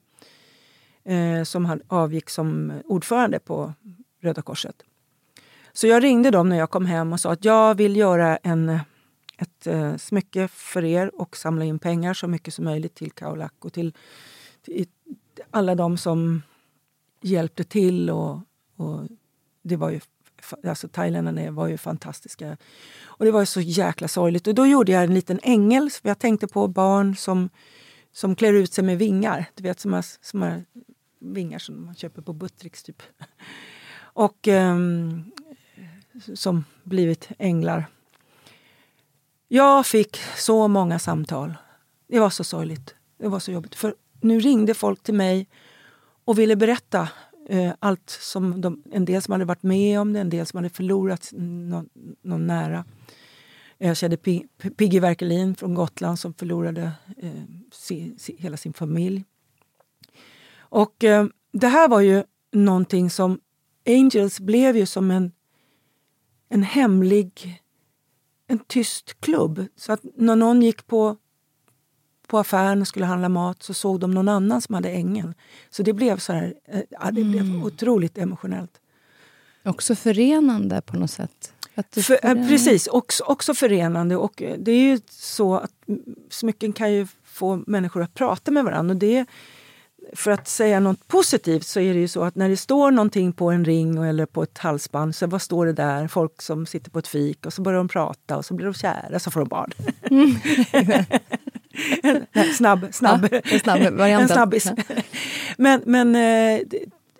Eh, 1.07 1.43
som 1.43 1.65
han 1.65 1.81
avgick 1.87 2.29
som 2.29 2.81
ordförande 2.85 3.39
på 3.39 3.73
Röda 4.21 4.41
Korset. 4.41 4.83
Så 5.73 5.87
jag 5.87 6.03
ringde 6.03 6.31
dem 6.31 6.49
när 6.49 6.57
jag 6.57 6.69
kom 6.69 6.85
hem 6.85 7.13
och 7.13 7.19
sa 7.19 7.31
att 7.31 7.45
jag 7.45 7.75
vill 7.75 7.95
göra 7.95 8.37
en, 8.37 8.79
ett 9.37 9.67
eh, 9.67 9.95
smycke 9.95 10.47
för 10.47 10.83
er 10.83 11.21
och 11.21 11.37
samla 11.37 11.65
in 11.65 11.79
pengar 11.79 12.13
så 12.13 12.27
mycket 12.27 12.53
som 12.53 12.65
möjligt 12.65 12.95
till 12.95 13.11
Kaolak 13.11 13.53
och 13.59 13.73
till, 13.73 13.93
till 14.65 14.87
alla 15.51 15.75
de 15.75 15.97
som 15.97 16.41
hjälpte 17.21 17.63
till. 17.63 18.09
Och, 18.09 18.39
och 18.75 19.07
det 19.61 19.75
var 19.75 19.89
ju, 19.89 19.99
alltså 20.67 20.87
thailändarna 20.87 21.51
var 21.51 21.67
ju 21.67 21.77
fantastiska. 21.77 22.57
Och 23.03 23.25
det 23.25 23.31
var 23.31 23.39
ju 23.39 23.45
så 23.45 23.61
jäkla 23.61 24.07
sorgligt. 24.07 24.47
Och 24.47 24.55
då 24.55 24.67
gjorde 24.67 24.91
jag 24.91 25.03
en 25.03 25.13
liten 25.13 25.39
ängel. 25.43 25.89
För 25.89 26.09
jag 26.09 26.19
tänkte 26.19 26.47
på 26.47 26.67
barn 26.67 27.15
som, 27.15 27.49
som 28.11 28.35
klär 28.35 28.53
ut 28.53 28.73
sig 28.73 28.83
med 28.83 28.97
vingar. 28.97 29.45
Du 29.55 29.63
vet, 29.63 29.79
som 29.79 29.93
har, 29.93 30.05
som 30.21 30.41
har 30.41 30.63
vingar 31.19 31.59
som 31.59 31.85
man 31.85 31.95
köper 31.95 32.21
på 32.21 32.33
Buttricks 32.33 32.83
typ. 32.83 33.01
Och 33.99 34.47
um, 34.47 35.31
som 36.35 36.65
blivit 36.83 37.29
änglar. 37.37 37.85
Jag 39.47 39.85
fick 39.85 40.17
så 40.35 40.67
många 40.67 40.99
samtal. 40.99 41.53
Det 42.07 42.19
var 42.19 42.29
så 42.29 42.43
sorgligt. 42.43 42.95
Det 43.17 43.27
var 43.27 43.39
så 43.39 43.51
jobbigt. 43.51 43.75
För 43.75 43.95
nu 44.21 44.39
ringde 44.39 44.73
folk 44.73 45.03
till 45.03 45.13
mig 45.13 45.47
och 46.25 46.39
ville 46.39 46.55
berätta 46.55 47.09
Eh, 47.49 47.73
allt 47.79 48.09
som 48.09 48.61
de, 48.61 48.83
en 48.91 49.05
del 49.05 49.21
som 49.21 49.31
hade 49.31 49.45
varit 49.45 49.63
med 49.63 49.99
om 49.99 50.13
det, 50.13 50.19
en 50.19 50.29
del 50.29 50.45
som 50.45 50.57
hade 50.57 50.69
förlorat 50.69 51.29
någon, 51.33 51.89
någon 52.21 52.47
nära. 52.47 52.85
Eh, 53.77 53.87
jag 53.87 53.97
kände 53.97 54.17
Piggy 54.77 54.99
Werkelin 54.99 55.55
från 55.55 55.73
Gotland 55.73 56.19
som 56.19 56.33
förlorade 56.33 56.91
eh, 57.17 57.43
si, 57.71 58.13
si, 58.17 58.35
hela 58.39 58.57
sin 58.57 58.73
familj. 58.73 59.23
Och 60.57 61.03
eh, 61.03 61.25
det 61.51 61.67
här 61.67 61.87
var 61.87 62.01
ju 62.01 62.23
någonting 62.51 63.09
som 63.09 63.39
Angels 63.87 64.39
blev 64.39 64.77
ju 64.77 64.85
som 64.85 65.11
en, 65.11 65.31
en 66.49 66.63
hemlig, 66.63 67.61
en 68.47 68.59
tyst 68.59 69.21
klubb. 69.21 69.65
Så 69.75 69.91
att 69.93 70.01
när 70.15 70.35
någon 70.35 70.61
gick 70.61 70.87
på, 70.87 71.17
på 72.27 72.39
affären 72.39 72.81
och 72.81 72.87
skulle 72.87 73.05
handla 73.05 73.29
mat 73.29 73.63
så 73.63 73.73
såg 73.73 73.99
de 73.99 74.11
någon 74.11 74.29
annan 74.29 74.61
som 74.61 74.75
hade 74.75 74.89
ängeln. 74.89 75.33
Så 75.69 75.83
det 75.83 75.93
blev 75.93 76.17
så 76.17 76.33
här, 76.33 76.53
eh, 76.67 76.81
ja, 76.89 77.11
det 77.11 77.23
blev 77.23 77.65
otroligt 77.65 78.17
emotionellt. 78.17 78.71
Också 79.63 79.95
förenande 79.95 80.81
på 80.81 80.97
något 80.97 81.11
sätt. 81.11 81.53
För, 81.91 82.01
får 82.01 82.25
eh, 82.25 82.47
precis, 82.47 82.87
också, 82.87 83.23
också 83.23 83.53
förenande. 83.53 84.15
Och 84.15 84.41
eh, 84.41 84.57
det 84.59 84.71
är 84.71 84.81
ju 84.81 84.99
så 85.09 85.55
att 85.55 85.71
mm, 85.87 86.01
smycken 86.29 86.73
kan 86.73 86.93
ju 86.93 87.07
få 87.23 87.63
människor 87.67 88.03
att 88.03 88.13
prata 88.13 88.51
med 88.51 88.63
varandra. 88.63 88.93
Och 88.93 88.99
det, 88.99 89.25
för 90.13 90.31
att 90.31 90.47
säga 90.47 90.79
något 90.79 91.07
positivt 91.07 91.65
så 91.65 91.79
är 91.79 91.93
det 91.93 91.99
ju 91.99 92.07
så 92.07 92.23
att 92.23 92.35
när 92.35 92.49
det 92.49 92.57
står 92.57 92.91
någonting 92.91 93.33
på 93.33 93.51
en 93.51 93.65
ring 93.65 94.03
eller 94.03 94.25
på 94.25 94.43
ett 94.43 94.57
halsband, 94.57 95.15
så 95.15 95.27
vad 95.27 95.41
står 95.41 95.65
det 95.65 95.73
där? 95.73 96.07
Folk 96.07 96.41
som 96.41 96.65
sitter 96.65 96.91
på 96.91 96.99
ett 96.99 97.07
fik 97.07 97.45
och 97.45 97.53
så 97.53 97.61
börjar 97.61 97.77
de 97.77 97.87
prata 97.87 98.37
och 98.37 98.45
så 98.45 98.53
blir 98.53 98.65
de 98.65 98.73
kära 98.73 99.19
så 99.19 99.31
får 99.31 99.39
de 99.39 99.49
barn. 99.49 99.71
Nej, 102.33 102.53
snabb, 102.53 102.87
snabb, 102.91 103.27
Ja, 103.31 103.39
en 103.43 103.59
snabb 103.59 103.93
variant. 103.93 104.21
en 104.21 104.27
snabbis. 104.27 104.71
Men, 105.57 105.81
men 105.85 106.15
eh, 106.15 106.61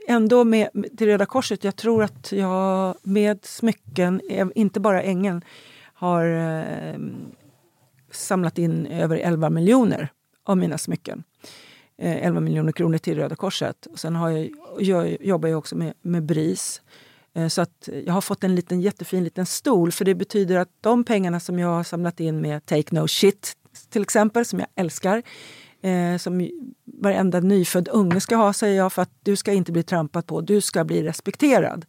ändå 0.08 0.44
med, 0.44 0.70
till 0.98 1.08
Röda 1.08 1.26
Korset, 1.26 1.64
jag 1.64 1.76
tror 1.76 2.04
att 2.04 2.32
jag 2.32 2.96
med 3.04 3.46
smycken, 3.46 4.22
eh, 4.30 4.48
inte 4.56 4.80
bara 4.80 5.04
ängeln, 5.04 5.42
har 5.94 6.26
eh, 6.26 7.00
samlat 8.12 8.58
in 8.58 8.86
över 8.88 9.18
11 9.18 9.50
miljoner 9.50 10.10
av 10.44 10.58
mina 10.58 10.78
smycken. 10.78 11.24
Eh, 11.98 12.26
11 12.26 12.40
miljoner 12.40 12.72
kronor 12.72 12.98
till 12.98 13.18
Röda 13.18 13.36
Korset. 13.36 13.86
Och 13.86 14.00
sen 14.00 14.16
har 14.16 14.30
jag, 14.30 14.50
jag 14.80 15.18
jobbar 15.22 15.50
jag 15.50 15.58
också 15.58 15.76
med, 15.76 15.94
med 16.02 16.24
BRIS. 16.24 16.82
Så 17.50 17.62
att 17.62 17.90
jag 18.06 18.14
har 18.14 18.22
fått 18.22 18.44
en 18.44 18.56
liten 18.56 18.82
jättefin 18.82 19.24
liten 19.24 19.46
stol 19.46 19.92
för 19.92 20.06
det 20.06 20.16
betyder 20.16 20.58
att 20.58 20.70
de 20.82 21.04
pengarna 21.04 21.40
som 21.40 21.60
jag 21.60 21.68
har 21.68 21.84
samlat 21.84 22.20
in 22.20 22.42
med 22.42 22.66
Take 22.66 22.96
No 22.96 23.08
Shit 23.08 23.58
till 23.90 24.02
exempel, 24.02 24.46
som 24.46 24.60
jag 24.60 24.68
älskar, 24.76 25.24
eh, 25.82 26.18
som 26.18 26.50
varenda 26.86 27.40
nyfödd 27.40 27.88
unge 27.88 28.20
ska 28.22 28.36
ha, 28.36 28.54
säger 28.54 28.78
jag, 28.78 28.94
för 28.94 29.02
att 29.02 29.12
du 29.24 29.36
ska 29.36 29.54
inte 29.54 29.72
bli 29.72 29.84
trampad 29.84 30.26
på, 30.26 30.42
du 30.42 30.62
ska 30.62 30.84
bli 30.84 31.04
respekterad. 31.04 31.86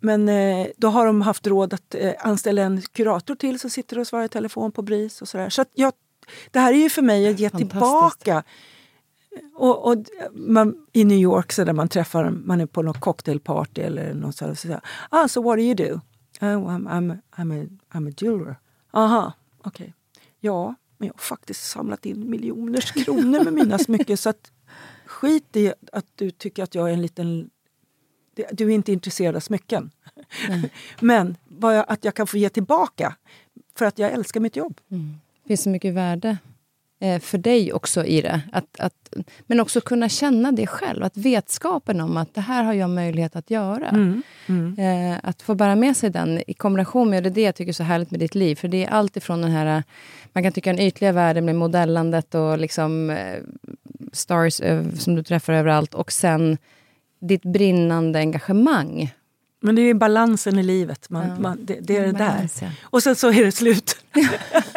Men 0.00 0.28
eh, 0.28 0.66
då 0.76 0.88
har 0.88 1.06
de 1.06 1.22
haft 1.22 1.46
råd 1.46 1.74
att 1.74 1.94
eh, 1.94 2.12
anställa 2.18 2.62
en 2.62 2.82
kurator 2.82 3.34
till 3.34 3.58
som 3.58 3.70
sitter 3.70 3.98
och 3.98 4.06
svarar 4.06 4.24
i 4.24 4.28
telefon 4.28 4.72
på 4.72 4.82
BRIS 4.82 5.22
och 5.22 5.28
sådär. 5.28 5.50
Så 5.50 5.64
jag, 5.74 5.92
det 6.50 6.58
här 6.58 6.72
är 6.72 6.78
ju 6.78 6.90
för 6.90 7.02
mig 7.02 7.28
att 7.28 7.38
ge 7.38 7.50
tillbaka. 7.50 8.42
Och, 9.54 9.90
och 9.90 10.04
man, 10.32 10.86
I 10.92 11.04
New 11.04 11.18
York 11.18 11.52
så 11.52 11.64
där 11.64 11.72
man 11.72 11.88
träffar, 11.88 12.30
man 12.30 12.60
är 12.60 12.66
på 12.66 12.82
något 12.82 13.00
cocktailparty 13.00 13.80
eller 13.80 14.14
något 14.14 14.36
sådär. 14.36 14.54
Så 14.54 14.60
säger 14.60 14.80
ah, 15.10 15.28
so 15.28 15.42
what 15.42 15.56
do 15.56 15.62
you 15.62 15.74
do? 15.74 16.00
Oh, 16.40 16.46
I'm, 16.46 16.88
I'm, 16.88 17.18
I'm, 17.36 17.64
a, 17.64 17.68
I'm 17.92 18.08
a 18.08 18.12
jeweler. 18.16 18.56
Aha, 18.92 19.32
okej. 19.64 19.94
Ja, 20.40 20.74
men 21.00 21.06
jag 21.06 21.14
har 21.14 21.18
faktiskt 21.18 21.70
samlat 21.70 22.06
in 22.06 22.30
miljoners 22.30 22.92
kronor 22.92 23.44
med 23.44 23.52
mina 23.52 23.78
smycken. 23.78 24.16
Så 24.16 24.30
att, 24.30 24.52
skit 25.06 25.56
i 25.56 25.72
att 25.92 26.06
du 26.14 26.30
tycker 26.30 26.62
att 26.62 26.74
jag 26.74 26.88
är 26.88 26.92
en 26.92 27.02
liten... 27.02 27.50
Du 28.52 28.64
är 28.64 28.70
inte 28.70 28.92
intresserad 28.92 29.36
av 29.36 29.40
smycken. 29.40 29.90
Men 31.00 31.36
vad 31.48 31.76
jag, 31.76 31.84
att 31.88 32.04
jag 32.04 32.14
kan 32.14 32.26
få 32.26 32.36
ge 32.36 32.48
tillbaka 32.48 33.16
för 33.74 33.84
att 33.84 33.98
jag 33.98 34.12
älskar 34.12 34.40
mitt 34.40 34.56
jobb. 34.56 34.80
Det 35.42 35.48
finns 35.48 35.62
så 35.62 35.70
mycket 35.70 35.94
värde 35.94 36.38
för 37.20 37.38
dig 37.38 37.72
också 37.72 38.04
i 38.04 38.20
det. 38.20 38.40
Att, 38.52 38.80
att, 38.80 39.14
men 39.46 39.60
också 39.60 39.80
kunna 39.80 40.08
känna 40.08 40.52
det 40.52 40.66
själv. 40.66 41.02
Att 41.04 41.16
vetskapen 41.16 42.00
om 42.00 42.16
att 42.16 42.34
det 42.34 42.40
här 42.40 42.64
har 42.64 42.72
jag 42.72 42.90
möjlighet 42.90 43.36
att 43.36 43.50
göra. 43.50 43.88
Mm. 43.88 44.22
Eh, 44.78 45.18
att 45.22 45.42
få 45.42 45.54
bära 45.54 45.76
med 45.76 45.96
sig 45.96 46.10
den 46.10 46.42
i 46.46 46.54
kombination 46.54 47.10
med, 47.10 47.22
det 47.22 47.28
är 47.28 47.30
det 47.30 47.40
jag 47.42 47.54
tycker 47.54 47.68
är 47.68 47.72
så 47.72 47.82
härligt 47.82 48.10
med 48.10 48.20
ditt 48.20 48.34
liv. 48.34 48.54
För 48.56 48.68
det 48.68 48.84
är 48.84 48.90
allt 48.90 49.16
ifrån 49.16 49.42
den 49.42 49.50
här, 49.50 49.82
man 50.32 50.42
kan 50.42 50.52
tycka 50.52 50.72
den 50.72 50.80
ytliga 50.80 51.12
världen 51.12 51.44
med 51.44 51.56
modellandet 51.56 52.34
och 52.34 52.58
liksom 52.58 53.10
eh, 53.10 53.38
stars 54.12 54.60
över- 54.60 54.96
som 54.96 55.14
du 55.14 55.22
träffar 55.22 55.52
överallt. 55.52 55.94
Och 55.94 56.12
sen 56.12 56.58
ditt 57.20 57.42
brinnande 57.42 58.18
engagemang. 58.18 59.14
Men 59.62 59.74
det 59.74 59.82
är 59.82 59.94
balansen 59.94 60.58
i 60.58 60.62
livet. 60.62 61.10
Man, 61.10 61.28
Ja. 61.28 61.38
man, 61.38 61.58
det, 61.62 61.78
det 61.82 61.96
är 61.96 62.00
det 62.00 62.12
där. 62.12 62.18
Balans, 62.28 62.62
ja. 62.62 62.68
Och 62.82 63.02
sen 63.02 63.16
så 63.16 63.32
är 63.32 63.44
det 63.44 63.52
slut. 63.52 63.96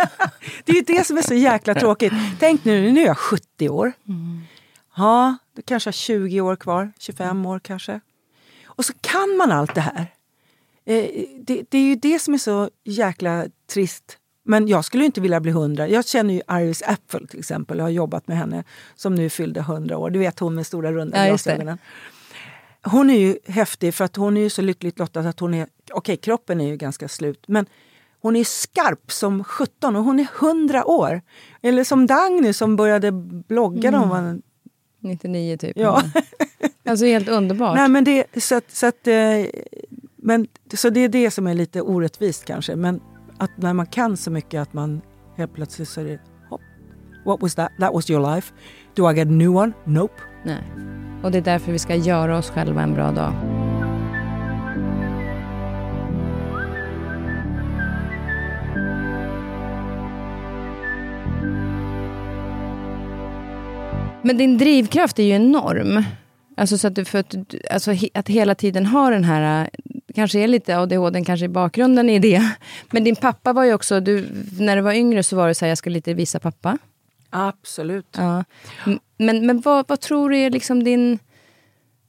det 0.66 0.72
är 0.72 0.76
ju 0.76 0.82
det 0.82 1.04
som 1.04 1.18
är 1.18 1.22
så 1.22 1.34
jäkla 1.34 1.76
tråkigt. 1.76 2.14
Tänk 2.39 2.66
nu, 2.66 2.91
nu 2.91 3.01
är 3.01 3.06
jag 3.06 3.18
70 3.18 3.70
år. 3.70 3.93
Ja, 4.95 5.38
det 5.56 5.62
kanske 5.62 5.88
har 5.88 5.93
20 5.93 6.41
år 6.41 6.56
kvar, 6.56 6.91
25 6.99 7.45
år 7.45 7.60
kanske. 7.60 7.99
Och 8.66 8.86
så 8.86 8.93
kan 9.01 9.38
man 9.38 9.51
allt 9.51 9.76
det 9.76 9.82
här. 9.82 10.08
Eh, 10.86 11.26
det, 11.39 11.64
det 11.70 11.78
är 11.78 11.82
ju 11.84 11.95
det 11.95 12.20
som 12.20 12.34
är 12.34 12.38
så 12.38 12.70
jäkla 12.84 13.45
trist 13.74 14.18
Men 14.45 14.68
jag 14.68 14.86
skulle 14.86 15.06
inte 15.06 15.22
vilja 15.22 15.39
bli 15.39 15.51
hundra. 15.51 15.88
Jag 15.88 16.08
känner 16.08 16.34
ju 16.34 16.41
Iris 16.49 16.84
Apfel 16.86 17.28
till 17.28 17.39
exempel. 17.39 17.78
Jag 17.78 17.86
har 17.86 17.89
jobbat 17.89 18.28
med 18.28 18.38
henne 18.38 18.64
som 18.95 19.16
nu 19.16 19.30
fyllde 19.30 19.62
hundra 19.62 19.97
år. 19.97 20.10
Du 20.10 20.20
vet 20.20 20.39
hon 20.39 20.56
med 20.56 20.68
stora 20.68 20.91
runda 20.91 21.18
Ja, 21.18 21.28
glasögonen. 21.28 21.78
Hon 22.82 23.10
är 23.10 23.20
ju 23.20 23.38
häftig 23.47 23.93
för 23.93 24.06
att 24.06 24.16
hon 24.16 24.38
är 24.38 24.41
ju 24.41 24.49
så 24.49 24.62
lyckligt 24.62 24.99
lottad 24.99 25.20
att 25.20 25.39
hon 25.39 25.54
är... 25.54 25.68
Okej, 25.91 26.18
kroppen 26.18 26.62
är 26.62 26.68
ju 26.68 26.78
ganska 26.78 27.08
slut. 27.08 27.43
Men 27.47 27.66
hon 28.24 28.36
är 28.36 28.44
skarp 28.44 29.12
som 29.12 29.44
17 29.44 29.96
och 29.96 30.04
hon 30.04 30.20
är 30.20 30.28
100 30.40 30.86
år. 30.86 31.22
Eller 31.62 31.84
som 31.84 32.08
Dagny 32.08 32.54
som 32.54 32.76
började 32.76 33.12
blogga 33.48 33.92
när 33.92 33.98
hon 33.98 34.10
var 34.10 34.42
99 35.00 35.58
typ. 35.58 35.78
Ja. 35.78 36.04
Alltså 36.86 37.06
helt 37.06 37.30
underbart. 37.30 37.76
Nej, 37.76 37.90
men 37.90 38.04
det, 38.04 38.44
så 38.44 38.56
att, 38.56 38.72
så, 38.72 38.88
att, 38.88 39.08
eh, 39.08 39.16
men, 40.16 40.48
så 40.74 40.90
det 40.90 41.00
är 41.00 41.10
det 41.10 41.32
som 41.32 41.48
är 41.48 41.54
lite 41.54 41.82
orättvist 41.82 42.46
kanske. 42.46 42.76
Men 42.76 43.02
att 43.38 43.52
när 43.56 43.74
man 43.74 43.86
kan 43.86 44.18
så 44.18 44.32
mycket 44.32 44.62
att 44.62 44.74
man 44.74 45.02
helt 45.38 45.54
plötsligt 45.54 45.90
så 45.90 46.02
är 46.02 46.06
det 46.06 46.20
hopp. 46.50 46.62
What 47.26 47.42
was 47.42 47.56
that? 47.56 47.72
That 47.80 47.94
was 47.94 48.10
your 48.10 48.36
life. 48.36 48.54
Do 48.96 49.12
I 49.12 49.16
get 49.16 49.28
a 49.28 49.32
new 49.32 49.58
one? 49.58 49.72
Nope. 49.84 50.14
Nej. 50.44 50.64
Och 51.24 51.32
det 51.32 51.38
är 51.38 51.42
därför 51.42 51.72
vi 51.72 51.80
ska 51.80 51.96
göra 51.96 52.38
oss 52.38 52.50
själva 52.50 52.82
en 52.82 52.94
bra 52.94 53.12
dag. 53.12 53.62
Men 64.24 64.38
din 64.38 64.58
drivkraft 64.58 65.20
är 65.20 65.24
ju 65.24 65.32
enorm. 65.32 66.04
Alltså, 66.58 66.78
så 66.78 66.88
att, 66.88 66.96
du, 66.96 67.06
för 67.06 67.20
att, 67.20 67.36
alltså, 67.72 67.92
he- 67.92 68.10
att 68.14 68.30
hela 68.30 68.56
tiden 68.56 68.86
ha 68.86 69.10
den 69.10 69.24
här, 69.24 69.70
kanske 70.16 70.40
är 70.40 70.48
lite 70.48 70.78
ADHD 70.78 71.24
kanske 71.26 71.46
i 71.46 71.50
bakgrunden 71.50 72.10
i 72.10 72.20
det. 72.20 72.52
Men 72.92 73.04
din 73.04 73.16
pappa 73.16 73.54
var 73.54 73.64
ju 73.64 73.74
också, 73.74 74.00
du, 74.00 74.28
när 74.60 74.76
du 74.76 74.82
var 74.82 74.94
yngre 74.94 75.24
så 75.24 75.36
var 75.36 75.48
det 75.48 75.56
så 75.56 75.66
här, 75.66 75.70
jag 75.70 75.78
ska 75.78 75.90
lite 75.90 76.14
visa 76.14 76.40
pappa. 76.40 76.78
Absolut. 77.30 78.16
Ja. 78.18 78.44
Men, 79.18 79.46
men 79.46 79.62
vad, 79.62 79.86
vad 79.88 80.00
tror 80.00 80.30
du 80.30 80.38
är 80.38 80.50
liksom 80.50 80.84
din 80.84 81.20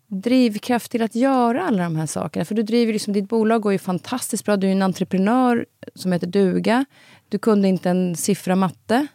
drivkraft 0.06 0.90
till 0.90 1.02
att 1.02 1.14
göra 1.14 1.62
alla 1.62 1.82
de 1.82 1.96
här 1.96 2.06
sakerna? 2.06 2.44
För 2.44 2.54
du 2.54 2.62
driver 2.62 2.92
liksom, 2.92 3.12
ditt 3.12 3.28
bolag 3.28 3.62
går 3.62 3.72
ju 3.72 3.78
fantastiskt 3.78 4.44
bra. 4.44 4.56
Du 4.56 4.66
är 4.68 4.72
en 4.72 4.82
entreprenör 4.82 5.66
som 5.94 6.12
heter 6.12 6.26
duga. 6.26 6.84
Du 7.28 7.38
kunde 7.38 7.68
inte 7.68 7.90
en 7.90 8.16
siffra 8.16 8.56
matte. 8.56 9.06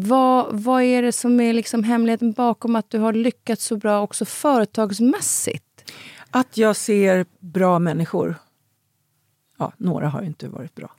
Vad, 0.00 0.62
vad 0.62 0.82
är 0.82 1.02
det 1.02 1.12
som 1.12 1.40
är 1.40 1.52
liksom 1.52 1.84
hemligheten 1.84 2.32
bakom 2.32 2.76
att 2.76 2.90
du 2.90 2.98
har 2.98 3.12
lyckats 3.12 3.64
så 3.64 3.76
bra 3.76 4.02
också 4.02 4.24
företagsmässigt? 4.24 5.64
Att 6.30 6.56
jag 6.56 6.76
ser 6.76 7.26
bra 7.40 7.78
människor. 7.78 8.34
Ja, 9.58 9.72
några 9.76 10.08
har 10.08 10.20
ju 10.20 10.26
inte 10.26 10.48
varit 10.48 10.74
bra. 10.74 10.90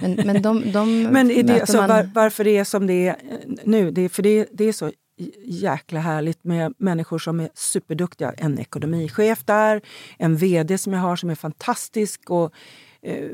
Men, 0.00 0.12
men 0.12 0.42
de, 0.42 0.72
de 0.72 1.02
Men 1.12 1.28
det, 1.28 1.60
alltså, 1.60 1.76
man- 1.76 1.88
var, 1.88 2.10
varför 2.14 2.44
det 2.44 2.56
är 2.56 2.64
som 2.64 2.86
det 2.86 3.08
är 3.08 3.16
eh, 3.30 3.54
nu, 3.64 3.90
det 3.90 4.02
är, 4.02 4.08
för 4.08 4.22
det, 4.22 4.48
det 4.52 4.64
är 4.64 4.72
så 4.72 4.92
jäkla 5.44 6.00
härligt 6.00 6.44
med 6.44 6.74
människor 6.78 7.18
som 7.18 7.40
är 7.40 7.48
superduktiga. 7.54 8.32
En 8.36 8.58
ekonomichef 8.58 9.44
där, 9.44 9.80
en 10.18 10.36
vd 10.36 10.78
som 10.78 10.92
jag 10.92 11.00
har 11.00 11.16
som 11.16 11.30
är 11.30 11.34
fantastisk. 11.34 12.30
Och, 12.30 12.52
eh, 13.02 13.28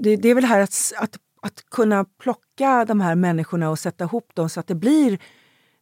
det, 0.00 0.16
det 0.16 0.28
är 0.28 0.34
väl 0.34 0.44
här 0.44 0.60
att, 0.60 0.92
att, 0.96 1.16
att 1.46 1.70
kunna 1.70 2.04
plocka 2.04 2.84
de 2.84 3.00
här 3.00 3.14
människorna 3.14 3.70
och 3.70 3.78
sätta 3.78 4.04
ihop 4.04 4.34
dem 4.34 4.48
så 4.48 4.60
att 4.60 4.66
det 4.66 4.74
blir, 4.74 5.18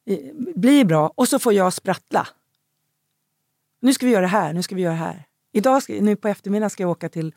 eh, 0.06 0.18
blir 0.56 0.84
bra. 0.84 1.12
Och 1.14 1.28
så 1.28 1.38
får 1.38 1.52
jag 1.52 1.72
sprattla. 1.72 2.28
Nu 3.80 3.92
ska 3.94 4.06
vi 4.06 4.12
göra 4.12 4.22
det 4.22 4.28
här, 4.28 4.52
nu 4.52 4.62
ska 4.62 4.74
vi 4.74 4.82
göra 4.82 4.92
det 4.92 4.98
här. 4.98 5.24
Idag, 5.52 5.82
ska, 5.82 5.92
nu 5.92 6.16
på 6.16 6.28
eftermiddagen 6.28 6.70
ska 6.70 6.82
jag 6.82 6.90
åka 6.90 7.08
till 7.08 7.34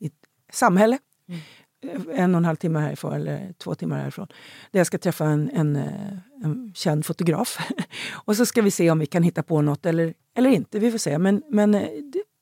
ett 0.00 0.12
samhälle 0.52 0.98
eh, 1.28 2.20
en 2.20 2.34
och 2.34 2.38
en 2.38 2.44
halv 2.44 2.56
timme 2.56 2.78
härifrån, 2.78 3.12
eller 3.12 3.52
två 3.58 3.74
timmar 3.74 3.98
härifrån. 3.98 4.26
Där 4.70 4.80
jag 4.80 4.86
ska 4.86 4.98
träffa 4.98 5.24
en, 5.24 5.50
en, 5.50 5.76
eh, 5.76 6.44
en 6.44 6.72
känd 6.74 7.06
fotograf. 7.06 7.58
och 8.12 8.36
så 8.36 8.46
ska 8.46 8.62
vi 8.62 8.70
se 8.70 8.90
om 8.90 8.98
vi 8.98 9.06
kan 9.06 9.22
hitta 9.22 9.42
på 9.42 9.62
något 9.62 9.86
eller, 9.86 10.14
eller 10.34 10.50
inte. 10.50 10.78
Vi 10.78 10.90
får 10.90 10.98
se. 10.98 11.18
Men, 11.18 11.42
men, 11.48 11.86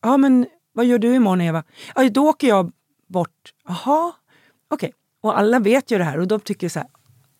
ja, 0.02 0.16
men 0.16 0.46
vad 0.72 0.86
gör 0.86 0.98
du 0.98 1.14
imorgon 1.14 1.40
Eva? 1.40 1.64
Ja, 1.94 2.10
då 2.10 2.28
åker 2.28 2.48
jag 2.48 2.72
bort. 3.06 3.54
Jaha, 3.68 4.12
okej. 4.68 4.92
Och 5.20 5.38
alla 5.38 5.58
vet 5.58 5.90
ju 5.90 5.98
det 5.98 6.04
här 6.04 6.18
och 6.18 6.28
de 6.28 6.40
tycker 6.40 6.68
så 6.68 6.78
här, 6.78 6.88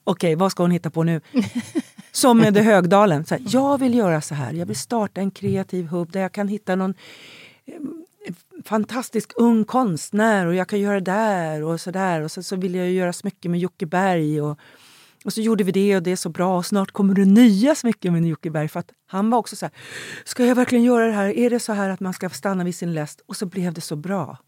okej 0.04 0.34
vad 0.34 0.52
ska 0.52 0.62
hon 0.62 0.70
hitta 0.70 0.90
på 0.90 1.02
nu? 1.02 1.20
Som 2.12 2.38
med 2.38 2.54
det 2.54 2.62
Högdalen. 2.62 3.24
Så 3.24 3.34
här, 3.34 3.44
jag 3.48 3.78
vill 3.78 3.94
göra 3.94 4.20
så 4.20 4.34
här, 4.34 4.52
jag 4.52 4.66
vill 4.66 4.76
starta 4.76 5.20
en 5.20 5.30
kreativ 5.30 5.86
hubb 5.86 6.12
där 6.12 6.20
jag 6.20 6.32
kan 6.32 6.48
hitta 6.48 6.76
någon 6.76 6.94
fantastisk 8.64 9.32
ung 9.36 9.64
konstnär 9.64 10.46
och 10.46 10.54
jag 10.54 10.68
kan 10.68 10.80
göra 10.80 11.00
där 11.00 11.62
och 11.62 11.80
så 11.80 11.90
där. 11.90 12.20
Och 12.20 12.30
så, 12.30 12.42
så 12.42 12.56
vill 12.56 12.74
jag 12.74 12.90
göra 12.90 13.12
smycken 13.12 13.50
med 13.50 13.60
Jocke 13.60 13.86
Berg. 13.86 14.40
Och, 14.40 14.58
och 15.24 15.32
så 15.32 15.40
gjorde 15.40 15.64
vi 15.64 15.72
det 15.72 15.96
och 15.96 16.02
det 16.02 16.10
är 16.10 16.16
så 16.16 16.28
bra 16.28 16.56
och 16.56 16.66
snart 16.66 16.90
kommer 16.90 17.14
det 17.14 17.24
nya 17.24 17.74
smycken 17.74 18.12
med 18.12 18.24
Jocke 18.24 18.50
Berg. 18.50 18.68
För 18.68 18.80
att 18.80 18.92
han 19.06 19.30
var 19.30 19.38
också 19.38 19.56
så 19.56 19.66
här, 19.66 19.72
ska 20.24 20.46
jag 20.46 20.54
verkligen 20.54 20.84
göra 20.84 21.06
det 21.06 21.12
här? 21.12 21.38
Är 21.38 21.50
det 21.50 21.60
så 21.60 21.72
här 21.72 21.90
att 21.90 22.00
man 22.00 22.12
ska 22.12 22.28
stanna 22.30 22.64
vid 22.64 22.74
sin 22.74 22.94
läst? 22.94 23.20
Och 23.26 23.36
så 23.36 23.46
blev 23.46 23.72
det 23.72 23.80
så 23.80 23.96
bra. 23.96 24.38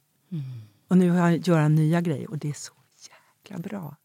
Och 0.89 0.99
nu 0.99 1.11
har 1.11 1.31
jag 1.31 1.49
gör 1.49 1.59
han 1.59 1.75
nya 1.75 2.01
grejer 2.01 2.31
och 2.31 2.39
det 2.39 2.49
är 2.49 2.53
så 2.53 2.73
jäkla 3.51 3.59
bra. 3.59 3.97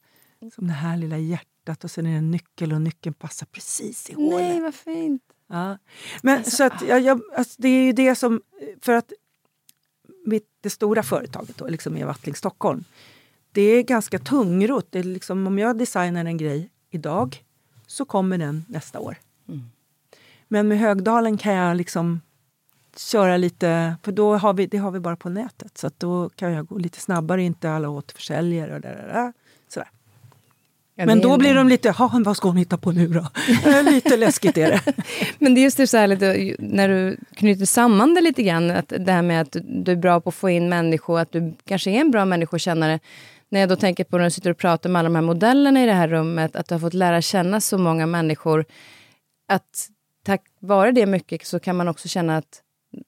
Som 0.56 0.68
det 0.68 0.74
här 0.74 0.98
lilla 0.98 1.18
hjärtat 1.18 1.84
och 1.84 1.92
sen 1.92 2.06
är 2.06 2.12
det 2.12 2.18
en 2.18 2.32
nyckel 2.32 2.74
och 2.74 2.82
nyckeln 2.82 3.14
passar 3.14 3.46
precis 3.46 4.10
i 4.10 4.14
hålet. 4.14 4.40
Nej, 4.40 4.62
vad 4.62 4.76
fint. 4.76 5.24
Ja. 5.48 5.78
Men 6.22 6.44
så 6.44 6.64
att 6.64 6.82
jag, 6.88 7.02
jag, 7.02 7.22
alltså 7.38 7.56
det 7.58 7.68
är 7.68 7.84
ju 7.84 7.92
det 7.92 8.16
som... 8.16 8.42
För 8.82 8.94
att 8.94 9.14
mitt, 10.26 10.48
det 10.62 10.70
stora 10.70 11.04
företaget, 11.04 11.58
då, 11.58 11.68
liksom 11.68 11.98
Eva 11.98 12.12
Attling 12.12 12.36
Stockholm, 12.36 12.84
det 13.52 13.62
är 13.62 13.84
ganska 13.84 14.20
tungrot. 14.20 14.88
Det 14.90 15.00
är 15.00 15.04
liksom, 15.04 15.48
om 15.48 15.60
jag 15.60 15.78
designar 15.78 16.26
en 16.26 16.38
grej 16.38 16.70
idag 16.90 17.44
så 17.88 18.06
kommer 18.06 18.38
den 18.38 18.66
nästa 18.68 19.00
år. 19.00 19.18
Men 20.48 20.68
med 20.68 20.80
Högdalen 20.80 21.38
kan 21.38 21.54
jag 21.54 21.78
liksom 21.78 22.22
köra 23.00 23.38
lite, 23.38 23.96
för 24.04 24.12
då 24.12 24.38
har 24.38 24.54
vi, 24.54 24.66
det 24.68 24.78
har 24.78 24.92
vi 24.92 25.00
bara 25.00 25.16
på 25.16 25.30
nätet. 25.30 25.78
Så 25.78 25.90
då 25.98 26.30
kan 26.30 26.52
jag 26.54 26.66
gå 26.68 26.78
lite 26.78 27.00
snabbare, 27.00 27.44
inte 27.44 27.72
alla 27.72 27.90
återförsäljare 27.90 28.76
och 28.76 28.82
där, 28.82 28.96
där, 28.96 29.08
där. 29.14 29.34
Sådär. 29.68 29.90
Ja, 30.98 31.06
Men 31.06 31.22
då 31.22 31.34
en- 31.34 31.40
blir 31.40 31.56
de 31.56 31.68
lite, 31.70 31.92
"Ha, 31.92 32.12
vad 32.26 32.38
ska 32.38 32.48
hon 32.48 32.58
hitta 32.58 32.78
på 32.78 32.92
nu 32.92 33.08
då? 33.08 33.28
Eh, 33.70 33.84
lite 33.84 34.18
läskigt 34.18 34.58
är 34.58 34.72
det. 34.72 34.82
Men 35.40 35.56
det 35.56 35.62
är 35.62 35.64
just 35.64 35.78
det 35.78 35.88
så 35.88 35.98
här 35.98 36.08
lite, 36.08 36.56
när 36.60 36.90
du 36.90 37.18
knyter 37.36 37.66
samman 37.66 38.14
det 38.14 38.22
lite 38.22 38.44
grann, 38.44 38.72
att 38.72 38.94
det 39.00 39.12
här 39.12 39.22
med 39.22 39.42
att 39.42 39.56
du 39.64 39.92
är 39.92 39.96
bra 39.96 40.22
på 40.22 40.30
att 40.30 40.36
få 40.36 40.50
in 40.50 40.70
människor, 40.70 41.20
att 41.20 41.32
du 41.32 41.54
kanske 41.66 41.92
är 41.92 42.02
en 42.02 42.12
bra 42.12 42.26
människokännare. 42.26 43.00
När 43.50 43.60
jag 43.60 43.70
då 43.70 43.76
tänker 43.76 44.04
på 44.04 44.18
när 44.18 44.24
du 44.26 44.32
sitter 44.32 44.50
och 44.52 44.58
pratar 44.58 44.90
med 44.90 45.00
alla 45.00 45.10
de 45.10 45.16
här 45.16 45.22
modellerna 45.22 45.84
i 45.84 45.86
det 45.86 45.94
här 45.94 46.08
rummet, 46.08 46.56
att 46.56 46.68
du 46.68 46.76
har 46.76 46.80
fått 46.80 46.94
lära 46.94 47.22
känna 47.22 47.62
så 47.62 47.78
många 47.78 48.06
människor, 48.06 48.66
att 49.48 49.88
tack 50.26 50.42
vare 50.60 50.92
det 50.92 51.06
mycket 51.06 51.46
så 51.48 51.60
kan 51.60 51.76
man 51.76 51.88
också 51.88 52.08
känna 52.08 52.38
att 52.38 52.62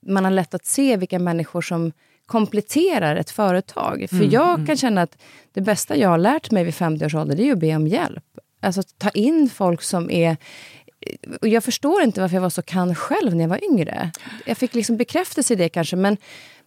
man 0.08 0.24
har 0.24 0.32
lätt 0.32 0.54
att 0.54 0.66
se 0.66 0.98
vilka 0.98 1.20
människor 1.20 1.62
som 1.62 1.92
kompletterar 2.26 3.16
ett 3.16 3.30
företag. 3.30 4.08
För 4.10 4.34
jag 4.34 4.68
kan 4.68 4.78
känna 4.78 5.02
att 5.02 5.18
det 5.54 5.62
bästa 5.62 5.96
jag 5.96 6.10
har 6.10 6.18
lärt 6.18 6.52
mig 6.52 6.64
vid 6.64 6.76
50 6.76 7.06
års 7.06 7.16
ålder, 7.16 7.36
det 7.36 7.50
är 7.50 7.52
att 7.52 7.60
be 7.60 7.76
om 7.76 7.88
hjälp. 7.88 8.24
Alltså 8.62 8.80
att 8.82 8.98
ta 8.98 9.10
in 9.10 9.50
folk 9.50 9.82
som 9.82 10.12
är 10.12 10.38
och 11.42 11.48
jag 11.48 11.64
förstår 11.64 12.02
inte 12.02 12.22
varför 12.22 12.36
jag 12.36 12.42
var 12.42 12.50
så 12.50 12.62
kan 12.62 12.96
själv 12.96 13.36
när 13.36 13.44
jag 13.44 13.50
var 13.50 13.64
yngre. 13.72 14.12
Jag 14.46 14.58
fick 14.58 14.74
liksom 14.74 14.98
bekräftelse 14.98 15.54
i 15.54 15.58
det 15.58 15.70
kanske, 15.70 15.96
men, 15.96 16.18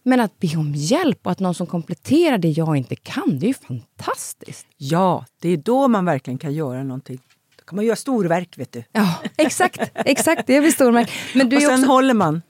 men 0.03 0.19
att 0.19 0.39
be 0.39 0.57
om 0.57 0.73
hjälp 0.75 1.19
och 1.23 1.31
att 1.31 1.39
någon 1.39 1.55
som 1.55 1.67
kompletterar 1.67 2.37
det 2.37 2.49
jag 2.49 2.77
inte 2.77 2.95
kan, 2.95 3.39
det 3.39 3.45
är 3.45 3.47
ju 3.47 3.53
fantastiskt. 3.53 4.67
Ja, 4.77 5.25
det 5.41 5.49
är 5.49 5.57
då 5.57 5.87
man 5.87 6.05
verkligen 6.05 6.37
kan 6.37 6.53
göra 6.53 6.83
någonting. 6.83 7.19
Kan 7.65 7.75
man 7.75 7.85
göra 7.85 7.95
storverk, 7.95 8.57
vet 8.57 8.71
du. 8.71 8.83
Ja, 8.91 9.15
exakt. 9.37 9.91
exakt 9.95 10.47
det 10.47 10.55
är 10.55 10.61
vi 10.61 10.71
stor 10.71 10.91
märk. 10.91 11.11
Men, 11.35 11.49
du 11.49 11.55
och 11.55 11.61
sen 11.61 11.73
också, 11.73 11.85
håller 11.85 12.13
man. 12.13 12.41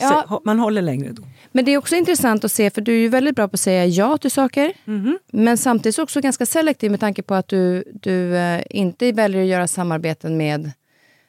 Ja. 0.00 0.24
Så, 0.28 0.40
man 0.44 0.58
håller 0.58 0.82
längre 0.82 1.12
då. 1.12 1.22
men 1.52 1.64
det 1.64 1.70
är 1.70 1.78
också 1.78 1.96
intressant 1.96 2.44
att 2.44 2.52
se, 2.52 2.70
för 2.70 2.80
du 2.80 2.92
är 2.92 2.98
ju 2.98 3.08
väldigt 3.08 3.36
bra 3.36 3.48
på 3.48 3.54
att 3.54 3.60
säga 3.60 3.86
ja 3.86 4.18
till 4.18 4.30
saker. 4.30 4.72
Mhm. 4.84 5.18
Men 5.32 5.58
samtidigt 5.58 5.94
så 5.94 6.02
också 6.02 6.20
ganska 6.20 6.46
selektiv 6.46 6.90
med 6.90 7.00
tanke 7.00 7.22
på 7.22 7.34
att 7.34 7.48
du, 7.48 7.84
du 8.02 8.36
eh, 8.36 8.62
inte 8.70 9.12
väljer 9.12 9.40
att 9.42 9.48
göra 9.48 9.66
samarbeten 9.66 10.36
med 10.36 10.72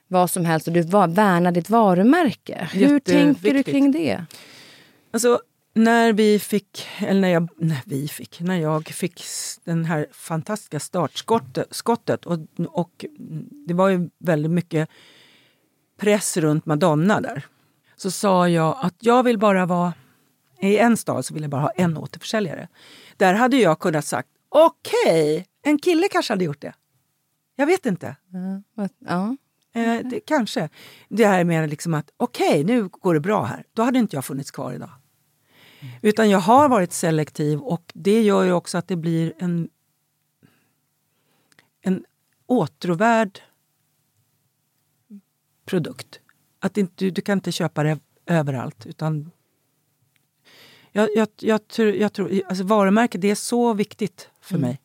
vad 0.08 0.30
som 0.30 0.46
helst 0.46 0.68
och 0.68 0.74
du 0.74 0.82
va- 0.82 1.08
värnar 1.08 1.52
ditt 1.52 1.70
varumärke. 1.70 2.70
Hur 2.74 3.00
tänker 3.00 3.54
du 3.54 3.64
kring 3.64 3.92
det? 3.92 4.26
Alltså, 5.12 5.40
när 5.74 6.14
vi 6.14 6.40
fick, 6.40 6.88
eller 7.00 7.22
när 7.22 7.30
jag, 7.30 7.50
när 7.58 7.80
vi 7.86 8.08
fick, 8.08 8.40
när 8.40 8.58
jag 8.58 8.88
fick 8.88 9.24
den 9.64 9.86
här 9.86 10.08
fantastiska 10.12 10.80
startskottet 10.80 11.68
skottet, 11.72 12.26
och, 12.26 12.40
och 12.68 13.06
det 13.68 13.74
var 13.74 13.90
ju 13.90 14.10
väldigt 14.20 14.52
mycket 14.52 14.90
press 16.00 16.38
runt 16.38 16.66
Madonna 16.66 17.22
där. 17.22 17.46
Så 17.98 18.12
sa 18.12 18.50
jag 18.50 18.78
att 18.82 18.96
jag 19.00 19.24
vill 19.24 19.38
bara 19.40 19.66
vara, 19.66 19.94
i 20.60 20.78
en 20.78 20.98
stad 20.98 21.26
så 21.26 21.34
vill 21.34 21.44
jag 21.44 21.50
bara 21.50 21.62
ha 21.62 21.70
en 21.70 21.98
återförsäljare. 21.98 22.68
Där 23.18 23.34
hade 23.34 23.58
jag 23.58 23.80
kunnat 23.80 24.06
sagt, 24.06 24.30
okej, 24.50 25.46
en 25.62 25.80
kille 25.80 26.08
kanske 26.08 26.34
hade 26.34 26.44
gjort 26.44 26.62
det. 26.62 26.74
Jag 27.56 27.66
vet 27.66 27.86
inte. 27.86 28.16
Ja, 28.76 28.88
Ja. 29.00 29.38
Eh, 29.74 30.08
det, 30.10 30.20
kanske. 30.20 30.70
Det 31.10 31.28
här 31.28 31.44
med 31.44 31.70
liksom 31.70 31.94
att 31.94 32.12
okej, 32.18 32.64
nu 32.64 32.88
går 32.88 33.14
det 33.14 33.20
bra 33.20 33.44
här. 33.44 33.66
Då 33.74 33.84
hade 33.84 34.00
inte 34.00 34.16
jag 34.16 34.26
funnits 34.26 34.52
kvar 34.52 34.74
idag. 34.74 34.92
Utan 36.02 36.30
jag 36.30 36.40
har 36.40 36.70
varit 36.70 36.94
selektiv 36.94 37.60
och 37.60 37.92
det 37.94 38.22
gör 38.22 38.44
ju 38.44 38.52
också 38.52 38.78
att 38.78 38.88
det 38.88 38.96
blir 38.96 39.34
en... 39.38 39.70
en 41.82 42.06
åtråvärd 42.46 43.42
produkt. 45.66 46.20
Att 46.68 46.78
inte, 46.78 47.10
du, 47.10 47.22
kan 47.22 47.38
inte 47.38 47.52
köpa 47.52 47.84
det 47.84 48.00
överallt. 48.26 48.86
Utan 48.86 49.32
jag, 50.92 51.10
jag, 51.16 51.28
jag, 51.40 51.68
tror, 51.68 51.90
jag 51.96 52.14
tror, 52.14 52.42
alltså 52.50 52.64
varumärket 52.64 53.22
det 53.22 53.32
är 53.32 53.36
så 53.36 53.74
viktigt 53.74 54.30
för 54.42 54.58
mig. 54.58 54.80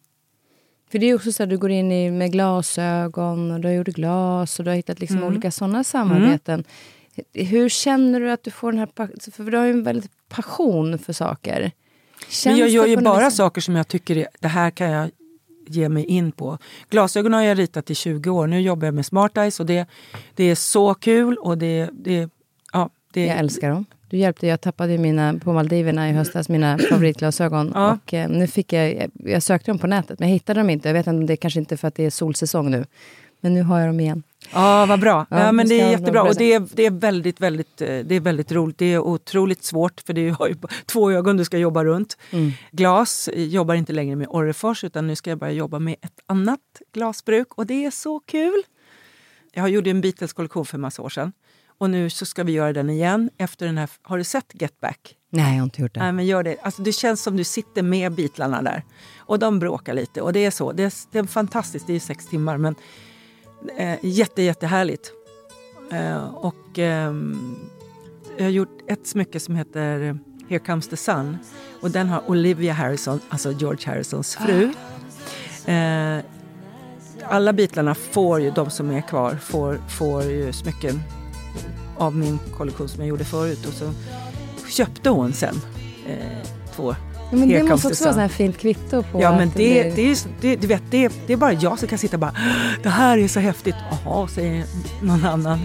För 0.90 0.98
det 0.98 1.06
är 1.06 1.14
också 1.14 1.32
så 1.32 1.42
att 1.42 1.48
du 1.50 1.58
går 1.58 1.70
in 1.70 1.92
i, 1.92 2.10
med 2.10 2.32
glasögon 2.32 3.50
och 3.50 3.60
du 3.60 3.68
har 3.68 3.74
gjort 3.74 3.86
glas 3.88 4.58
och 4.58 4.64
du 4.64 4.70
har 4.70 4.76
hittat 4.76 5.00
liksom 5.00 5.16
Mm. 5.18 5.28
olika 5.28 5.50
sådana 5.50 5.84
samarbeten. 5.84 6.64
Hur 7.32 7.68
känner 7.68 8.20
du 8.20 8.30
att 8.30 8.42
du 8.42 8.50
får 8.50 8.72
den 8.72 8.78
här... 8.78 8.86
pa- 8.86 9.08
För 9.32 9.44
du 9.50 9.56
har 9.56 9.64
ju 9.64 9.70
en 9.70 9.82
väldigt 9.82 10.10
passion 10.28 10.98
för 10.98 11.12
saker. 11.12 11.70
Men 12.44 12.56
jag 12.56 12.68
gör 12.68 12.86
ju 12.86 12.96
bara 12.96 13.24
vis- 13.24 13.36
saker 13.36 13.60
som 13.60 13.76
jag 13.76 13.88
tycker 13.88 14.16
är, 14.16 14.28
det 14.40 14.48
här 14.48 14.70
kan 14.70 14.90
jag 14.90 15.10
ge 15.74 15.88
mig 15.88 16.04
in 16.04 16.32
på. 16.32 16.58
Glasögon 16.90 17.32
har 17.32 17.42
jag 17.42 17.58
ritat 17.58 17.90
i 17.90 17.94
20 17.94 18.30
år. 18.30 18.46
Nu 18.46 18.60
jobbar 18.60 18.86
jag 18.86 18.94
med 18.94 19.06
Smart 19.06 19.36
Eyes 19.36 19.60
och 19.60 19.66
det, 19.66 19.86
det 20.34 20.44
är 20.44 20.54
så 20.54 20.94
kul. 20.94 21.36
och 21.36 21.58
det, 21.58 21.90
det, 21.92 22.30
ja, 22.72 22.90
det, 23.12 23.26
Jag 23.26 23.38
älskar 23.38 23.70
dem. 23.70 23.84
Du 24.10 24.18
hjälpte, 24.18 24.46
jag 24.46 24.60
tappade 24.60 24.98
mina, 24.98 25.34
på 25.44 25.52
Maldiverna 25.52 26.08
i 26.08 26.12
höstas 26.12 26.48
mina 26.48 26.78
favoritglasögon. 26.90 27.72
Ja. 27.74 27.92
Och 27.92 28.14
eh, 28.14 28.28
nu 28.28 28.46
fick 28.46 28.72
jag, 28.72 29.10
jag, 29.14 29.42
sökte 29.42 29.70
dem 29.70 29.78
på 29.78 29.86
nätet 29.86 30.18
men 30.18 30.28
jag 30.28 30.34
hittade 30.34 30.60
dem 30.60 30.70
inte. 30.70 30.88
Jag 30.88 30.94
vet 30.94 31.06
inte 31.06 31.18
om 31.18 31.26
det 31.26 31.36
kanske 31.36 31.60
inte 31.60 31.76
för 31.76 31.88
att 31.88 31.94
det 31.94 32.04
är 32.04 32.10
solsäsong 32.10 32.70
nu. 32.70 32.84
Men 33.40 33.54
nu 33.54 33.62
har 33.62 33.78
jag 33.80 33.88
dem 33.88 34.00
igen. 34.00 34.22
Ja, 34.52 34.86
vad 34.86 35.00
bra. 35.00 35.26
Ja, 35.30 35.40
Ja, 35.40 35.52
men 35.52 35.68
det 35.68 35.80
är 35.80 35.90
jättebra. 35.90 36.22
Och 36.22 36.34
det 36.34 36.52
är, 36.52 36.68
det, 36.72 36.86
är 36.86 36.90
väldigt, 36.90 37.40
väldigt, 37.40 37.80
eh, 37.80 37.98
det 37.98 38.14
är 38.14 38.20
väldigt 38.20 38.52
roligt. 38.52 38.78
Det 38.78 38.92
är 38.92 38.98
otroligt 38.98 39.64
svårt 39.64 40.00
för 40.06 40.12
du 40.12 40.30
har 40.30 40.48
ju 40.48 40.54
två 40.86 41.10
ögon 41.10 41.36
du 41.36 41.44
ska 41.44 41.58
jobba 41.58 41.84
runt. 41.84 42.16
Glas 42.70 43.28
eh, 43.28 43.44
jobbar 43.44 43.74
inte 43.74 43.92
längre 43.92 44.16
med 44.16 44.26
Orrefors 44.30 44.84
utan 44.84 45.06
nu 45.06 45.16
ska 45.16 45.30
jag 45.30 45.38
börja 45.38 45.52
jobba 45.52 45.78
med 45.78 45.96
ett 46.02 46.20
annat 46.26 46.60
glasbruk 46.92 47.54
och 47.54 47.66
det 47.66 47.84
är 47.84 47.90
så 47.90 48.20
kul. 48.20 48.62
Jag 49.52 49.68
gjorde 49.68 49.90
en 49.90 50.00
Beatles-kollektion 50.00 50.66
för 50.66 50.76
en 50.76 50.80
massa 50.80 51.02
år 51.02 51.08
sedan 51.08 51.32
och 51.78 51.90
nu 51.90 52.10
så 52.10 52.26
ska 52.26 52.44
vi 52.44 52.52
göra 52.52 52.72
den 52.72 52.90
igen 52.90 53.30
efter 53.38 53.66
den 53.66 53.78
här. 53.78 53.90
Har 54.02 54.18
du 54.18 54.24
sett 54.24 54.52
Get 54.54 54.80
Back? 54.80 55.16
Nej, 55.30 55.52
jag 55.52 55.60
har 55.60 55.64
inte 55.64 55.82
gjort 55.82 55.94
det. 55.94 56.00
Nej, 56.00 56.12
men 56.12 56.26
gör 56.26 56.42
det. 56.42 56.56
Alltså, 56.62 56.82
det 56.82 56.92
känns 56.92 57.22
som 57.22 57.36
du 57.36 57.44
sitter 57.44 57.82
med 57.82 58.12
Beatlarna 58.12 58.62
där. 58.62 58.82
Och 59.18 59.38
de 59.38 59.58
bråkar 59.58 59.94
lite. 59.94 60.20
Och 60.20 60.32
det 60.32 60.44
är 60.44 60.50
så. 60.50 60.72
Det 60.72 60.82
är, 60.82 60.92
det 61.12 61.18
är 61.18 61.24
fantastiskt. 61.24 61.86
Det 61.86 61.92
är 61.92 62.00
sex 62.00 62.26
timmar. 62.26 62.56
Men 62.56 62.74
eh, 63.76 63.98
jätte, 64.02 64.42
jättehärligt. 64.42 65.12
Eh, 65.92 66.34
och 66.34 66.78
eh, 66.78 67.14
jag 68.36 68.44
har 68.44 68.50
gjort 68.50 68.78
ett 68.86 69.06
smycke 69.06 69.40
som 69.40 69.56
heter 69.56 70.18
Here 70.48 70.58
comes 70.58 70.88
the 70.88 70.96
sun. 70.96 71.38
Och 71.80 71.90
den 71.90 72.08
har 72.08 72.30
Olivia 72.30 72.72
Harrison, 72.72 73.20
alltså 73.28 73.52
George 73.52 73.90
Harrisons 73.90 74.36
fru. 74.36 74.72
Eh, 75.66 76.24
alla 77.24 77.52
Beatlarna 77.52 77.94
får 77.94 78.40
ju, 78.40 78.50
de 78.50 78.70
som 78.70 78.90
är 78.90 79.00
kvar, 79.00 79.34
får, 79.34 79.80
får 79.88 80.22
ju 80.22 80.52
smycken 80.52 81.00
av 81.96 82.16
min 82.16 82.38
kollektion 82.56 82.88
som 82.88 83.00
jag 83.00 83.08
gjorde 83.08 83.24
förut. 83.24 83.66
Och 83.66 83.72
så 83.72 83.92
köpte 84.68 85.10
hon 85.10 85.32
sen 85.32 85.54
eh, 86.06 86.48
två. 86.76 86.94
Ja, 87.32 87.38
men 87.38 87.48
det 87.48 87.62
måste 87.62 87.88
också 87.88 88.04
vara 88.04 88.14
här 88.20 88.28
fint 88.28 88.58
kvitto 88.58 89.02
på 89.02 89.22
Ja 89.22 89.30
men 89.36 89.48
att 89.48 89.54
det, 89.54 89.94
blir- 89.94 89.96
det, 89.96 90.10
är, 90.10 90.16
det, 90.40 90.56
du 90.56 90.66
vet, 90.66 90.82
det, 90.90 91.12
det 91.26 91.32
är 91.32 91.36
bara 91.36 91.52
jag 91.52 91.78
som 91.78 91.88
kan 91.88 91.98
sitta 91.98 92.16
och 92.16 92.20
bara 92.20 92.34
Det 92.82 92.88
här 92.88 93.18
är 93.18 93.28
så 93.28 93.40
häftigt. 93.40 93.74
Jaha, 94.04 94.28
säger 94.28 94.64
någon 95.02 95.24
annan 95.24 95.60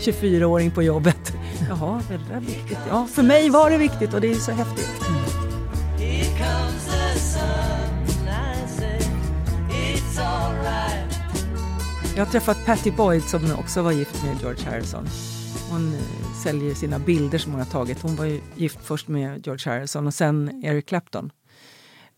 24-åring 0.00 0.70
på 0.70 0.82
jobbet. 0.82 1.32
Jaha, 1.68 2.02
är 2.10 2.18
det 2.18 2.34
där 2.34 2.40
viktigt? 2.40 2.78
Ja, 2.88 3.06
för 3.14 3.22
mig 3.22 3.50
var 3.50 3.70
det 3.70 3.78
viktigt 3.78 4.14
och 4.14 4.20
det 4.20 4.30
är 4.30 4.34
så 4.34 4.52
häftigt. 4.52 4.90
Jag 12.16 12.24
har 12.24 12.32
träffat 12.32 12.66
Patty 12.66 12.90
Boyd 12.90 13.22
som 13.22 13.40
också 13.58 13.82
var 13.82 13.92
gift 13.92 14.24
med 14.24 14.36
George 14.40 14.64
Harrison. 14.70 15.08
Hon 15.70 15.94
eh, 15.94 16.00
säljer 16.42 16.74
sina 16.74 16.98
bilder 16.98 17.38
som 17.38 17.52
hon 17.52 17.60
har 17.60 17.66
tagit. 17.66 18.02
Hon 18.02 18.16
var 18.16 18.24
ju 18.24 18.40
gift 18.56 18.78
först 18.82 19.08
med 19.08 19.46
George 19.46 19.72
Harrison 19.72 20.06
och 20.06 20.14
sen 20.14 20.64
Eric 20.64 20.86
Clapton. 20.86 21.30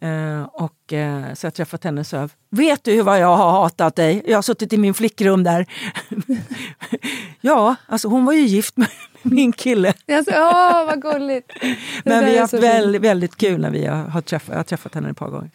Eh, 0.02 0.42
och, 0.42 0.92
eh, 0.92 1.34
så 1.34 1.46
jag 1.46 1.54
träffat 1.54 1.84
henne 1.84 2.00
och 2.00 2.06
sa, 2.06 2.28
vet 2.50 2.84
du 2.84 3.02
vad 3.02 3.18
jag 3.20 3.36
har 3.36 3.50
hatat 3.50 3.96
dig? 3.96 4.22
Jag 4.26 4.36
har 4.36 4.42
suttit 4.42 4.72
i 4.72 4.76
min 4.76 4.94
flickrum 4.94 5.44
där. 5.44 5.66
ja, 7.40 7.74
alltså 7.86 8.08
hon 8.08 8.24
var 8.24 8.32
ju 8.32 8.40
gift 8.40 8.76
med 8.76 8.88
min 9.22 9.52
kille. 9.52 9.92
Alltså, 10.12 10.30
åh, 10.36 10.86
vad 10.86 11.02
gulligt! 11.02 11.52
Men 12.04 12.24
vi 12.24 12.32
har 12.34 12.40
haft 12.40 12.54
väldigt, 12.54 13.02
väldigt 13.02 13.36
kul 13.36 13.60
när 13.60 13.70
vi 13.70 13.86
har, 13.86 13.96
har 13.96 14.20
träffat, 14.20 14.48
jag 14.48 14.56
har 14.56 14.64
träffat 14.64 14.94
henne 14.94 15.10
ett 15.10 15.16
par 15.16 15.28
gånger. 15.28 15.50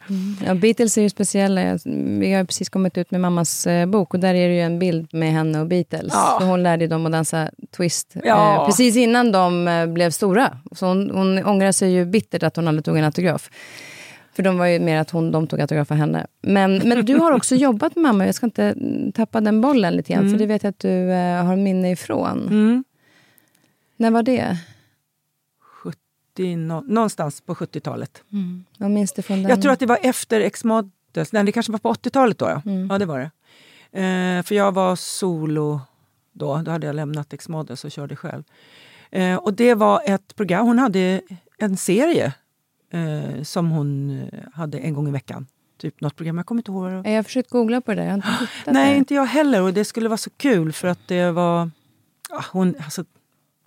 Ja, 0.46 0.54
Beatles 0.54 0.98
är 0.98 1.02
ju 1.02 1.10
speciella. 1.10 1.80
Vi 2.20 2.34
har 2.34 2.44
precis 2.44 2.70
kommit 2.70 2.98
ut 2.98 3.12
med 3.12 3.22
mammas 3.22 3.68
eh, 3.68 3.86
bok 3.86 4.14
och 4.14 4.20
där 4.20 4.34
är 4.34 4.48
det 4.50 4.56
ju 4.56 4.62
en 4.62 4.80
bild 4.80 5.14
med 5.14 5.32
henne 5.32 5.60
och 5.60 5.68
Beatles. 5.68 6.14
Ja. 6.14 6.40
Hon 6.42 6.64
lärde 6.64 6.84
ju 6.84 6.88
dem 6.88 7.06
att 7.06 7.12
dansa 7.12 7.50
twist 7.78 8.14
Ja. 8.24 8.56
eh, 8.62 8.66
precis 8.66 8.96
innan 8.96 9.32
de 9.32 9.68
eh, 9.68 9.86
blev 9.88 10.12
stora. 10.12 10.58
Så 10.72 10.86
hon, 10.86 11.12
hon 11.12 11.46
ångrar 11.46 11.72
sig 11.72 11.92
ju 11.92 12.06
bittert 12.06 12.44
att 12.44 12.56
hon 12.56 12.68
aldrig 12.68 12.86
tog 12.86 12.98
en 12.98 13.04
autograf. 13.04 13.50
För 14.38 14.44
de 14.44 14.58
var 14.58 14.66
ju 14.66 14.80
mer 14.80 14.98
att 14.98 15.10
hon, 15.12 15.32
de 15.32 15.48
tog 15.48 15.62
autograf 15.62 15.92
av 15.92 15.98
henne. 15.98 16.28
Men, 16.42 16.78
men 16.90 17.06
du 17.06 17.16
har 17.16 17.32
också 17.32 17.56
jobbat 17.56 17.96
med 17.96 18.04
mamma. 18.04 18.26
Jag 18.26 18.36
ska 18.36 18.46
inte 18.46 18.64
mm, 18.64 19.12
tappa 19.12 19.42
den 19.42 19.62
bollen 19.62 19.94
lite 19.94 20.14
grann. 20.14 20.30
För 20.32 20.38
det 20.38 20.46
vet 20.46 20.64
jag 20.64 20.70
att 20.70 20.80
du 20.80 21.12
eh, 21.12 21.46
har 21.46 21.56
minne 21.56 21.92
ifrån. 21.92 22.42
Mm. 22.48 22.84
När 23.98 24.12
var 24.12 24.24
det? 24.24 24.58
70, 25.62 26.56
nå- 26.56 26.82
någonstans 26.82 27.42
på 27.42 27.54
70-talet. 27.56 28.24
Vad 28.78 28.92
minns 28.92 29.14
du 29.14 29.22
från 29.22 29.42
den? 29.44 29.50
Jag 29.50 29.62
tror 29.62 29.72
att 29.72 29.80
det 29.80 29.86
var 29.86 30.00
efter 30.02 30.42
X-Models. 30.42 31.32
Nej, 31.32 31.44
det 31.44 31.52
kanske 31.52 31.72
var 31.72 31.80
på 31.80 31.94
80-talet 31.94 32.38
då. 32.38 32.46
Ja, 32.46 32.62
Mm. 32.66 32.88
ja 32.92 32.98
det 32.98 33.06
var 33.06 33.20
det. 33.20 33.32
Eh, 34.02 34.44
för 34.44 34.56
jag 34.56 34.72
var 34.72 34.96
solo 34.96 35.80
då. 36.34 36.58
Då 36.66 36.72
hade 36.72 36.88
jag 36.88 36.96
lämnat 36.96 37.34
X-Models 37.34 37.86
och 37.86 37.92
körde 37.92 38.16
själv. 38.16 38.44
Eh, 39.12 39.36
och 39.36 39.54
det 39.54 39.74
var 39.74 40.02
ett 40.06 40.36
program. 40.36 40.66
Hon 40.66 40.80
hade 40.80 41.22
en 41.58 41.78
serie 41.78 42.34
eh, 42.92 43.44
som 43.44 43.70
hon 43.70 44.20
eh, 44.20 44.40
hade 44.54 44.80
en 44.80 44.94
gång 44.94 45.08
i 45.08 45.12
veckan. 45.12 45.48
Typ 45.78 46.02
något 46.02 46.16
program. 46.16 46.38
Jag 46.38 46.46
kommer 46.46 46.60
inte 46.60 46.72
ihåg. 46.72 46.92
Jag 46.92 47.16
har 47.16 47.24
försökt 47.24 47.50
googla 47.50 47.82
på 47.82 47.92
det 47.92 48.02
där. 48.02 48.04
Jag 48.04 48.12
har 48.12 48.16
inte 48.16 48.28
hittat 48.30 48.74
Nej, 48.74 48.92
det. 48.92 48.98
inte 48.98 49.14
jag 49.14 49.26
heller. 49.26 49.62
Och 49.62 49.74
det 49.74 49.86
skulle 49.86 50.10
vara 50.10 50.18
så 50.18 50.30
kul 50.30 50.74
för 50.74 50.88
att 50.88 51.08
det 51.08 51.32
var... 51.32 51.72
Ja, 52.30 52.44
hon, 52.52 52.76
alltså, 52.84 53.06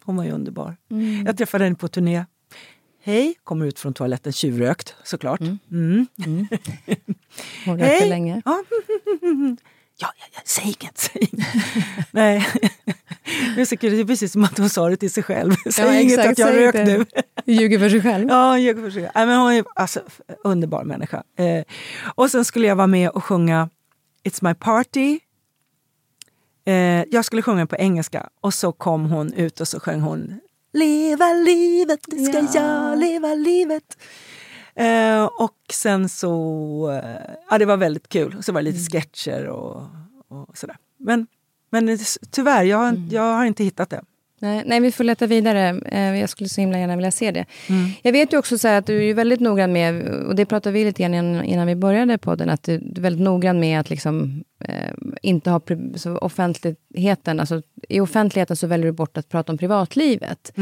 hon 0.05 0.17
var 0.17 0.25
ju 0.25 0.31
underbar. 0.31 0.77
Mm. 0.91 1.27
Jag 1.27 1.37
träffade 1.37 1.65
henne 1.65 1.77
på 1.77 1.89
turné. 1.89 2.25
Hej, 3.03 3.35
kommer 3.45 3.67
ut 3.67 3.79
från 3.79 3.95
toaletten 3.95 4.33
tjuvrökt 4.33 4.95
såklart. 5.05 5.41
Mm. 5.41 6.07
Hon 7.65 7.79
rökte 7.79 8.09
länge. 8.09 8.43
Ja, 8.45 8.65
ja, 9.97 10.13
ja, 10.19 10.27
ja, 10.33 10.41
säg 10.45 10.65
inget, 10.65 10.99
säg 10.99 11.29
inget. 11.33 11.47
Nej, 12.11 12.47
det 13.57 13.61
är, 13.63 13.91
det 13.91 14.07
precis 14.07 14.33
som 14.33 14.45
att 14.45 14.59
hon 14.59 14.71
sa 14.71 14.89
det 14.89 14.97
till 14.97 15.11
sig 15.11 15.23
själv. 15.23 15.55
Säg 15.71 16.03
inget 16.03 16.19
exakt, 16.19 16.33
att 16.33 16.39
jag 16.39 16.49
säg 16.49 16.67
rök 16.67 16.75
inte. 16.75 16.99
nu. 16.99 17.05
Ljuger 17.53 17.79
för 17.79 17.89
sig 17.91 18.03
själv. 18.03 18.29
Ja, 18.29 18.59
jag 18.59 18.77
får 18.77 18.83
försöka. 18.85 19.13
Nej, 19.15 19.27
men 19.27 19.41
hon 19.41 19.53
är 19.53 19.65
alltså, 19.75 20.01
underbar 20.45 20.85
människa. 20.85 21.23
Eh, 21.39 21.65
och 22.15 22.31
sen 22.31 22.45
skulle 22.45 22.67
jag 22.67 22.77
vara 22.77 22.87
med 22.87 23.11
och 23.11 23.25
sjunga 23.25 23.69
It's 24.25 24.45
my 24.49 24.55
party. 24.55 25.19
Eh, 26.65 26.75
jag 27.11 27.25
skulle 27.25 27.43
sjunga 27.43 27.67
på 27.67 27.77
engelska 27.77 28.29
och 28.41 28.55
så 28.55 28.73
kom 28.73 29.11
hon 29.11 29.33
ut 29.33 29.61
och 29.61 29.69
så 29.69 29.81
sjöng 29.81 30.01
hon 30.01 30.41
Leva 30.73 31.33
livet, 31.33 32.01
det 32.07 32.25
ska 32.25 32.39
Ja. 32.39 32.49
jag 32.91 32.99
leva 32.99 33.35
livet. 33.35 33.99
Eh, 34.75 35.25
och 35.25 35.57
sen 35.73 36.09
så, 36.09 36.91
eh, 37.05 37.35
ja 37.51 37.59
det 37.59 37.65
var 37.65 37.77
väldigt 37.77 38.09
kul. 38.09 38.35
Och 38.39 38.45
så 38.45 38.53
var 38.53 38.63
det 38.63 38.71
lite 38.71 38.91
sketcher 38.91 39.47
och, 39.47 39.83
och 40.29 40.59
sådär. 40.59 40.77
Men, 40.99 41.27
men 41.71 41.99
tyvärr, 42.31 42.65
jag, 42.65 42.79
har- 42.79 43.07
jag 43.11 43.23
har 43.37 43.45
inte 43.45 43.65
hittat 43.65 43.91
det. 43.91 44.03
Nej, 44.43 44.63
nej, 44.67 44.81
vi 44.81 44.93
får 44.93 45.05
leta 45.05 45.27
vidare. 45.27 45.81
Eh, 45.87 46.21
Jag 46.21 46.29
skulle 46.31 46.49
så 46.49 46.61
himla 46.61 46.79
gärna 46.79 46.97
vilja 46.97 47.11
se 47.11 47.31
det. 47.31 47.45
Jag 48.03 48.13
vet 48.13 48.33
ju 48.33 48.39
också 48.39 48.59
så 48.59 48.69
här 48.69 48.79
att 48.79 48.87
du 48.87 49.09
är 49.11 49.15
väldigt 49.15 49.41
noggrann 49.41 49.73
med, 49.73 50.03
och 50.09 50.35
det 50.37 50.47
pratade 50.47 50.73
vi 50.73 50.85
lite 50.85 51.03
grann 51.03 51.45
innan, 51.45 51.67
vi 51.67 51.75
började 51.77 52.19
podden, 52.19 52.51
att 52.51 52.63
du 52.63 52.75
är 52.75 53.01
väldigt 53.01 53.23
noggrann 53.25 53.61
med 53.61 53.81
att 53.81 53.91
liksom, 53.91 54.45
eh, 54.65 54.75
inte 55.23 55.51
ha 55.51 55.61
så 55.97 56.17
offentligheten, 56.19 57.41
alltså 57.41 57.63
i 57.89 58.01
offentligheten 58.01 58.57
så 58.57 58.67
väljer 58.67 58.87
du 58.87 58.93
bort 58.93 59.17
att 59.17 59.29
prata 59.29 59.53
om 59.53 59.59
privatlivet. 59.59 60.53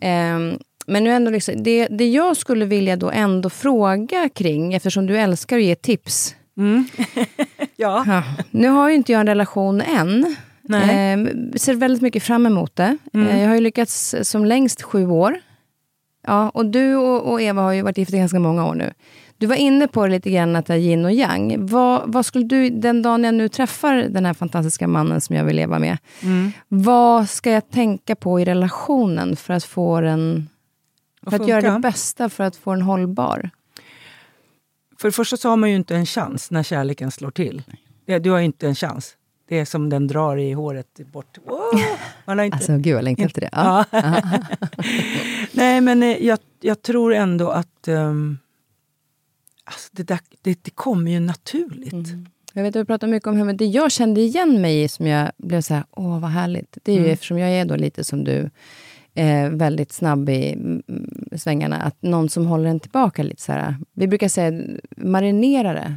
Eh, 0.00 0.58
men 0.86 1.04
nu 1.04 1.10
ändå 1.10 1.30
liksom, 1.30 1.62
det, 1.62 1.86
det 1.86 2.08
jag 2.10 2.36
skulle 2.36 2.64
vilja 2.64 2.96
då 2.96 3.10
ändå 3.10 3.50
fråga 3.50 4.28
kring, 4.34 4.74
eftersom 4.74 5.06
du 5.06 5.18
älskar 5.18 5.56
att 5.56 5.62
ge 5.62 5.74
tips, 5.74 6.36
Ja. 7.76 8.04
Ja, 8.06 8.22
nu 8.50 8.68
har 8.68 8.88
ju 8.88 8.94
inte 8.94 9.12
jag 9.12 9.20
en 9.20 9.26
relation 9.26 9.80
än. 9.80 10.36
Nej. 10.62 11.12
Eh, 11.12 11.28
ser 11.56 11.74
väldigt 11.74 12.02
mycket 12.02 12.22
fram 12.22 12.46
emot 12.46 12.76
det. 12.76 12.96
Eh, 13.12 13.40
jag 13.40 13.48
har 13.48 13.54
ju 13.54 13.60
lyckats 13.60 14.14
som 14.22 14.44
längst 14.44 14.82
sju 14.82 15.06
år. 15.06 15.38
Ja, 16.26 16.50
och 16.50 16.66
du 16.66 16.96
och, 16.96 17.32
och 17.32 17.42
Eva 17.42 17.62
har 17.62 17.72
ju 17.72 17.82
varit 17.82 17.98
gifta 17.98 18.16
ganska 18.16 18.38
många 18.38 18.66
år 18.66 18.74
nu. 18.74 18.92
Du 19.38 19.46
var 19.46 19.56
inne 19.56 19.88
på 19.88 20.06
det 20.06 20.12
lite 20.12 20.30
grann 20.30 20.56
att 20.56 20.66
det 20.66 20.74
är 20.74 20.78
yin 20.78 21.04
och 21.04 21.12
yang. 21.12 21.66
Vad, 21.66 22.12
vad 22.12 22.26
skulle 22.26 22.44
du, 22.44 22.70
den 22.70 23.02
dagen 23.02 23.24
jag 23.24 23.34
nu 23.34 23.48
träffar 23.48 23.94
den 23.96 24.26
här 24.26 24.34
fantastiska 24.34 24.86
mannen 24.86 25.20
som 25.20 25.36
jag 25.36 25.44
vill 25.44 25.56
leva 25.56 25.78
med. 25.78 25.98
Vad 26.68 27.28
ska 27.28 27.50
jag 27.50 27.70
tänka 27.70 28.16
på 28.16 28.40
i 28.40 28.44
relationen 28.44 29.36
för 29.36 29.54
att 29.54 29.64
få 29.64 30.00
den... 30.00 30.48
För 31.26 31.36
att 31.36 31.48
göra 31.48 31.72
det 31.72 31.78
bästa 31.78 32.28
för 32.28 32.44
att 32.44 32.56
få 32.56 32.72
den 32.72 32.82
hållbar? 32.82 33.50
För 34.98 35.08
det 35.08 35.12
första 35.12 35.36
så 35.36 35.48
har 35.48 35.56
man 35.56 35.70
ju 35.70 35.76
inte 35.76 35.96
en 35.96 36.06
chans 36.06 36.50
när 36.50 36.62
kärleken 36.62 37.10
slår 37.10 37.30
till. 37.30 37.62
Du 38.20 38.30
har 38.30 38.40
inte 38.40 38.66
en 38.66 38.74
chans. 38.74 39.16
Det 39.52 39.58
är 39.58 39.64
som 39.64 39.88
den 39.88 40.06
drar 40.06 40.36
i 40.36 40.52
håret 40.52 41.00
bort. 41.12 41.38
Wow! 41.44 41.80
Man 42.24 42.38
har 42.38 42.44
inte... 42.44 42.56
Alltså 42.56 42.76
gud, 42.76 42.96
jag 42.96 43.04
längtar 43.04 43.24
efter 43.24 43.40
det. 43.40 43.48
Ja. 43.52 43.84
Nej, 45.52 45.80
men 45.80 46.02
eh, 46.02 46.26
jag, 46.26 46.38
jag 46.60 46.82
tror 46.82 47.14
ändå 47.14 47.50
att 47.50 47.88
um, 47.88 48.38
alltså 49.64 49.88
det, 49.92 50.02
där, 50.02 50.18
det, 50.42 50.58
det 50.64 50.70
kommer 50.70 51.10
ju 51.10 51.20
naturligt. 51.20 51.92
Mm. 51.92 52.26
Jag 52.52 52.62
vet 52.62 52.76
att 52.76 52.82
vi 52.82 52.84
pratar 52.84 53.06
mycket 53.06 53.26
om 53.26 53.36
hur, 53.36 53.52
det 53.52 53.64
jag 53.64 53.92
kände 53.92 54.20
igen 54.20 54.60
mig 54.60 54.82
i 54.82 54.88
som 54.88 55.06
jag 55.06 55.30
blev 55.36 55.60
så 55.60 55.74
här, 55.74 55.84
åh 55.90 56.20
vad 56.20 56.30
härligt. 56.30 56.78
Det 56.82 56.92
är 56.92 56.96
ju 56.96 57.00
Mm. 57.00 57.12
eftersom 57.12 57.38
jag 57.38 57.50
är 57.50 57.64
då 57.64 57.76
lite 57.76 58.04
som 58.04 58.24
du, 58.24 58.50
eh, 59.14 59.50
väldigt 59.50 59.92
snabb 59.92 60.28
i 60.28 60.52
mm, 60.52 60.82
svängarna, 61.36 61.76
att 61.76 62.02
någon 62.02 62.28
som 62.28 62.46
håller 62.46 62.70
en 62.70 62.80
tillbaka 62.80 63.22
lite 63.22 63.42
så 63.42 63.52
här. 63.52 63.76
Vi 63.94 64.06
brukar 64.06 64.28
säga 64.28 64.62
marinera 64.96 65.72
det. 65.72 65.96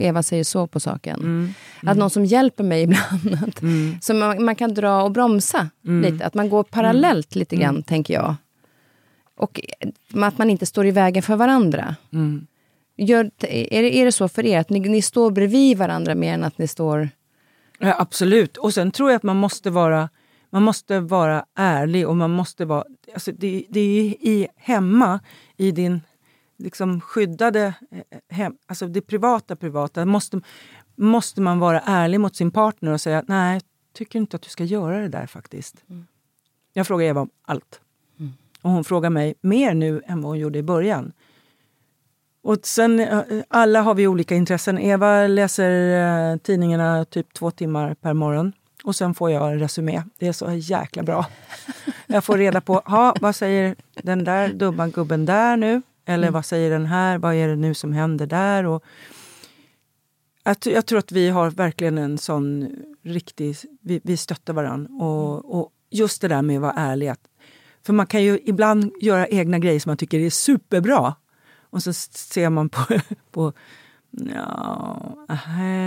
Eva 0.00 0.22
säger 0.22 0.44
så 0.44 0.66
på 0.66 0.80
saken. 0.80 1.20
Mm. 1.20 1.54
Att 1.82 1.96
någon 1.96 2.10
som 2.10 2.24
hjälper 2.24 2.64
mig 2.64 2.82
ibland. 2.84 3.38
Att, 3.48 3.62
Mm. 3.62 3.94
Så 4.00 4.14
man, 4.14 4.44
man 4.44 4.56
kan 4.56 4.74
dra 4.74 5.02
och 5.02 5.10
bromsa 5.12 5.68
Mm. 5.86 6.12
lite. 6.12 6.26
Att 6.26 6.34
man 6.34 6.48
går 6.50 6.62
parallellt 6.62 7.34
lite 7.34 7.56
grann, 7.56 7.82
tänker 7.82 8.14
jag. 8.14 8.34
Och 9.36 9.60
eh, 9.80 10.22
att 10.26 10.38
man 10.38 10.50
inte 10.50 10.66
står 10.66 10.86
i 10.86 10.90
vägen 10.90 11.22
för 11.22 11.36
varandra. 11.36 11.96
Mm. 12.12 12.46
Gör, 12.96 13.24
är, 13.40 13.82
det, 13.82 13.96
är 13.96 14.04
det 14.04 14.12
så 14.12 14.28
för 14.28 14.46
er 14.46 14.58
att 14.60 14.70
ni, 14.70 14.80
ni 14.80 15.02
står 15.02 15.30
bredvid 15.30 15.78
varandra 15.78 16.14
mer 16.14 16.34
än 16.34 16.44
att 16.44 16.58
ni 16.58 16.66
står... 16.68 17.08
Ja, 17.78 17.96
absolut. 17.98 18.56
Och 18.56 18.74
sen 18.74 18.90
tror 18.90 19.10
jag 19.10 19.16
att 19.16 19.22
man 19.22 19.36
måste 19.36 19.70
vara, 19.70 20.08
man 20.50 20.62
måste 20.62 21.00
vara 21.00 21.44
ärlig 21.56 22.08
och 22.08 22.16
man 22.16 22.30
måste 22.30 22.64
vara... 22.64 22.84
Alltså 23.14 23.32
det, 23.32 23.64
det 23.68 23.80
är 23.80 24.02
i, 24.28 24.48
hemma, 24.56 25.20
i 25.56 25.70
din 25.70 26.00
liksom 26.60 27.00
skyddade 27.00 27.74
eh, 27.90 28.18
hem, 28.28 28.56
alltså 28.66 28.86
det 28.86 29.00
privata 29.00 29.56
privata, 29.56 30.04
måste, 30.04 30.40
måste 30.96 31.40
man 31.40 31.58
vara 31.58 31.80
ärlig 31.80 32.20
mot 32.20 32.36
sin 32.36 32.50
partner 32.50 32.92
och 32.92 33.00
säga 33.00 33.24
nej, 33.26 33.54
jag 33.54 33.62
tycker 33.92 34.18
inte 34.18 34.36
att 34.36 34.42
du 34.42 34.50
ska 34.50 34.64
göra 34.64 35.00
det 35.00 35.08
där 35.08 35.26
faktiskt. 35.26 35.84
Jag 36.72 36.86
frågar 36.86 37.06
Eva 37.06 37.20
om 37.20 37.30
allt. 37.42 37.80
Och 38.62 38.70
hon 38.70 38.84
frågar 38.84 39.10
mig 39.10 39.34
mer 39.40 39.74
nu 39.74 40.02
än 40.06 40.20
vad 40.20 40.30
hon 40.30 40.38
gjorde 40.38 40.58
i 40.58 40.62
början. 40.62 41.12
Och 42.42 42.56
sen, 42.62 43.00
eh, 43.00 43.22
alla 43.48 43.82
har 43.82 43.94
vi 43.94 44.06
olika 44.06 44.34
intressen. 44.34 44.78
Eva 44.78 45.26
läser 45.26 46.32
eh, 46.32 46.36
tidningarna 46.36 47.04
typ 47.04 47.34
två 47.34 47.50
timmar 47.50 47.94
per 47.94 48.14
morgon. 48.14 48.52
Och 48.84 48.96
sen 48.96 49.14
får 49.14 49.30
jag 49.30 49.52
en 49.52 49.58
resumé. 49.58 50.02
Det 50.18 50.28
är 50.28 50.32
så 50.32 50.52
jäkla 50.52 51.02
bra. 51.02 51.26
Jag 52.06 52.24
får 52.24 52.38
reda 52.38 52.60
på, 52.60 52.74
ha, 52.74 53.14
vad 53.20 53.36
säger 53.36 53.76
den 54.02 54.24
där 54.24 54.48
dumma 54.48 54.88
gubben 54.88 55.26
där 55.26 55.56
nu? 55.56 55.82
Eller 56.04 56.30
vad 56.30 56.44
säger 56.44 56.70
den 56.70 56.86
här? 56.86 57.18
Vad 57.18 57.34
är 57.34 57.48
det 57.48 57.56
nu 57.56 57.74
som 57.74 57.92
händer 57.92 58.26
där? 58.26 58.64
Och 58.64 58.84
jag, 60.44 60.60
t- 60.60 60.72
jag 60.72 60.86
tror 60.86 60.98
att 60.98 61.12
vi 61.12 61.28
har 61.28 61.50
verkligen 61.50 61.98
en 61.98 62.18
sån 62.18 62.76
riktig... 63.02 63.56
Vi, 63.80 64.00
vi 64.04 64.16
stöttar 64.16 64.52
varandra. 64.52 65.04
Och, 65.04 65.60
och 65.60 65.72
just 65.90 66.22
det 66.22 66.28
där 66.28 66.42
med 66.42 66.56
att 66.56 66.62
vara 66.62 66.72
ärlig. 66.72 67.08
Att, 67.08 67.28
för 67.82 67.92
man 67.92 68.06
kan 68.06 68.22
ju 68.22 68.40
ibland 68.44 68.92
göra 69.00 69.28
egna 69.28 69.58
grejer 69.58 69.80
som 69.80 69.90
man 69.90 69.96
tycker 69.96 70.18
är 70.18 70.30
superbra. 70.30 71.14
Och 71.60 71.82
så 71.82 71.92
ser 71.92 72.50
man 72.50 72.68
på... 72.68 73.00
på 73.30 73.52
Ja, 74.10 75.26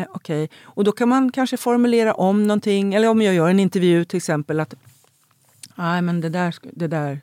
okej. 0.09 0.49
Och 0.63 0.83
då 0.83 0.91
kan 0.91 1.09
man 1.09 1.31
kanske 1.31 1.57
formulera 1.57 2.13
om 2.13 2.47
någonting. 2.47 2.93
Eller 2.93 3.09
om 3.09 3.21
jag 3.21 3.35
gör 3.35 3.49
en 3.49 3.59
intervju 3.59 4.05
till 4.05 4.17
exempel. 4.17 4.59
att 4.59 4.73
Nej, 5.75 6.01
men 6.01 6.21
det 6.21 6.29
där, 6.29 6.55
det 6.61 6.87
där, 6.87 7.21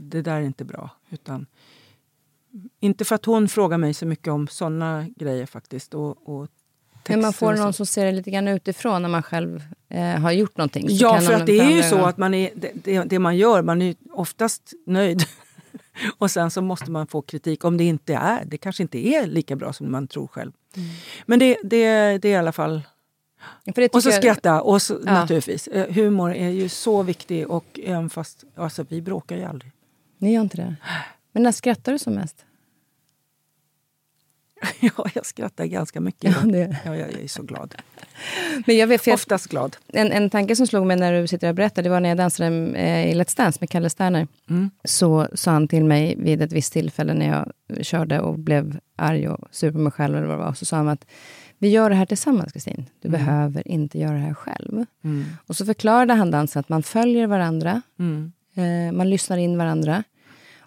det 0.00 0.22
där 0.22 0.36
är 0.36 0.42
inte 0.42 0.64
bra. 0.64 0.90
Utan, 1.10 1.46
inte 2.80 3.04
för 3.04 3.14
att 3.14 3.24
hon 3.24 3.48
frågar 3.48 3.78
mig 3.78 3.94
så 3.94 4.06
mycket 4.06 4.28
om 4.32 4.48
såna 4.48 5.06
grejer 5.16 5.46
faktiskt. 5.46 5.94
Och, 5.94 6.28
och 6.28 6.48
Men 7.08 7.20
man 7.20 7.32
får 7.32 7.54
någon 7.54 7.72
som 7.72 7.86
ser 7.86 8.04
det 8.04 8.12
lite 8.12 8.30
grann 8.30 8.48
utifrån 8.48 9.02
när 9.02 9.08
man 9.08 9.22
själv 9.22 9.62
eh, 9.88 10.02
har 10.04 10.32
gjort 10.32 10.56
någonting. 10.56 10.86
Ja, 10.88 11.20
för 11.20 11.32
att 11.32 11.46
det 11.46 11.58
är 11.58 11.70
ju 11.70 11.82
så 11.82 12.04
att 12.04 12.18
man 12.18 12.34
är, 12.34 12.50
det, 12.74 13.04
det, 13.04 13.18
man 13.18 13.36
gör, 13.36 13.62
man 13.62 13.82
är 13.82 13.94
oftast 14.12 14.72
nöjd. 14.86 15.22
Och 16.18 16.30
sen 16.30 16.50
så 16.50 16.62
måste 16.62 16.90
man 16.90 17.06
få 17.06 17.22
kritik 17.22 17.64
om 17.64 17.76
det 17.76 17.84
inte 17.84 18.14
är. 18.14 18.44
Det 18.44 18.58
kanske 18.58 18.82
inte 18.82 19.06
är 19.06 19.26
lika 19.26 19.56
bra 19.56 19.72
som 19.72 19.92
man 19.92 20.08
tror 20.08 20.26
själv. 20.26 20.52
Men 21.26 21.38
det, 21.38 21.56
det, 21.62 22.18
det 22.18 22.28
är 22.28 22.32
i 22.32 22.36
alla 22.36 22.52
fall... 22.52 22.82
Och 23.92 24.02
så 24.02 24.08
jag- 24.08 24.14
skratta, 24.14 24.62
och 24.62 24.82
så, 24.82 24.98
Ja. 25.06 25.12
naturligtvis. 25.12 25.68
Eh, 25.68 25.92
Humor 25.94 26.34
är 26.34 26.48
ju 26.48 26.68
så 26.68 27.02
viktig 27.02 27.50
och 27.50 27.80
även 27.84 28.10
fast... 28.10 28.44
Alltså, 28.56 28.86
vi 28.88 29.02
bråkar 29.02 29.36
ju 29.36 29.44
aldrig. 29.44 29.72
Ni 30.18 30.34
gör 30.34 30.40
inte 30.42 30.56
det? 30.56 30.76
Men 31.34 31.42
när 31.42 31.52
skrattar 31.52 31.92
du 31.92 31.98
som 31.98 32.14
mest? 32.14 32.44
ja, 34.80 35.06
jag 35.14 35.26
skrattar 35.26 35.64
ganska 35.66 36.00
mycket. 36.00 36.36
Ja, 36.42 36.50
det- 36.50 36.76
ja, 36.84 36.96
jag 36.96 37.12
är 37.12 37.28
så 37.28 37.42
glad. 37.42 37.74
Men 38.66 38.76
jag 38.76 38.86
vet, 38.86 39.06
jag, 39.06 39.14
Oftast 39.14 39.46
glad. 39.48 39.76
en, 39.88 40.12
en 40.12 40.30
tanke 40.30 40.56
som 40.56 40.66
slog 40.66 40.86
mig 40.86 40.96
när 40.96 41.20
du 41.20 41.26
sitter 41.26 41.48
och 41.48 41.54
berättar, 41.54 41.82
det 41.82 41.88
var 41.88 42.00
när 42.00 42.08
jag 42.08 42.18
dansade 42.18 42.76
eh, 42.78 43.10
i 43.10 43.14
Let's 43.14 43.36
Dance 43.36 43.58
med 43.60 43.70
Kalle 43.70 43.90
Sterner. 43.90 44.26
Mm. 44.50 44.70
Så 44.84 45.28
sa 45.34 45.50
han 45.50 45.68
till 45.68 45.84
mig 45.84 46.14
vid 46.18 46.42
ett 46.42 46.52
visst 46.52 46.72
tillfälle 46.72 47.14
när 47.14 47.28
jag 47.28 47.52
körde 47.86 48.20
och 48.20 48.38
blev 48.38 48.78
arg 48.96 49.28
och 49.28 49.48
sur 49.50 49.72
på 49.72 49.78
mig 49.78 49.92
själv, 49.92 50.16
eller 50.16 50.26
vad 50.26 50.38
det 50.38 50.44
var, 50.44 50.54
så 50.54 50.64
sa 50.64 50.76
han 50.76 50.88
att 50.88 51.06
vi 51.58 51.68
gör 51.68 51.90
det 51.90 51.96
här 51.96 52.06
tillsammans, 52.06 52.52
Kristin. 52.52 52.86
Du 53.00 53.08
behöver 53.08 53.68
inte 53.68 53.98
göra 53.98 54.12
det 54.12 54.18
här 54.18 54.34
själv. 54.34 54.84
Mm. 55.04 55.24
Och 55.46 55.56
så 55.56 55.66
förklarade 55.66 56.14
han 56.14 56.30
dansen 56.30 56.60
att 56.60 56.68
man 56.68 56.82
följer 56.82 57.26
varandra, 57.26 57.82
Mm. 57.98 58.32
eh, 58.54 58.92
man 58.96 59.10
lyssnar 59.10 59.36
in 59.36 59.58
varandra. 59.58 60.04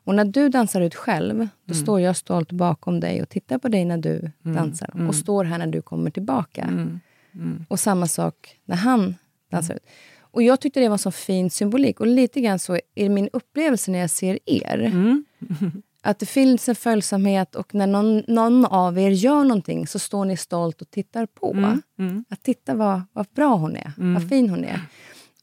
Och 0.07 0.15
när 0.15 0.25
du 0.25 0.49
dansar 0.49 0.81
ut 0.81 0.95
själv, 0.95 1.47
då 1.65 1.73
står 1.73 2.01
jag 2.01 2.17
stolt 2.17 2.51
bakom 2.51 2.99
dig 2.99 3.21
och 3.21 3.29
tittar 3.29 3.57
på 3.57 3.67
dig 3.67 3.85
när 3.85 3.97
du 3.97 4.31
dansar. 4.41 5.07
Och 5.07 5.15
står 5.15 5.43
här 5.43 5.57
när 5.57 5.67
du 5.67 5.81
kommer 5.81 6.11
tillbaka. 6.11 6.61
Mm. 6.61 7.65
Och 7.69 7.79
samma 7.79 8.07
sak 8.07 8.59
när 8.65 8.75
han 8.75 9.15
dansar 9.51 9.75
ut. 9.75 9.85
Och 10.19 10.43
jag 10.43 10.59
tyckte 10.59 10.79
det 10.79 10.89
var 10.89 10.97
så 10.97 11.11
fin 11.11 11.49
symbolik. 11.49 11.99
Och 11.99 12.07
lite 12.07 12.41
grann 12.41 12.59
så 12.59 12.79
är 12.95 13.09
min 13.09 13.29
upplevelse 13.33 13.91
när 13.91 13.99
jag 13.99 14.09
ser 14.09 14.39
er. 14.45 14.79
Mm. 14.79 15.25
Att 16.01 16.19
det 16.19 16.25
finns 16.25 16.69
en 16.69 16.75
följsamhet 16.75 17.55
och 17.55 17.75
när 17.75 17.87
någon, 17.87 18.23
någon 18.27 18.65
av 18.65 18.99
er 18.99 19.09
gör 19.09 19.43
någonting 19.43 19.87
så 19.87 19.99
står 19.99 20.25
ni 20.25 20.37
stolt 20.37 20.81
och 20.81 20.91
tittar 20.91 21.25
på. 21.25 21.53
Mm. 21.99 22.25
Att 22.29 22.43
titta 22.43 22.75
vad, 22.75 23.01
vad 23.13 23.25
bra 23.35 23.55
hon 23.55 23.75
är, 23.75 23.93
vad 23.97 24.29
fin 24.29 24.49
hon 24.49 24.63
är. 24.63 24.81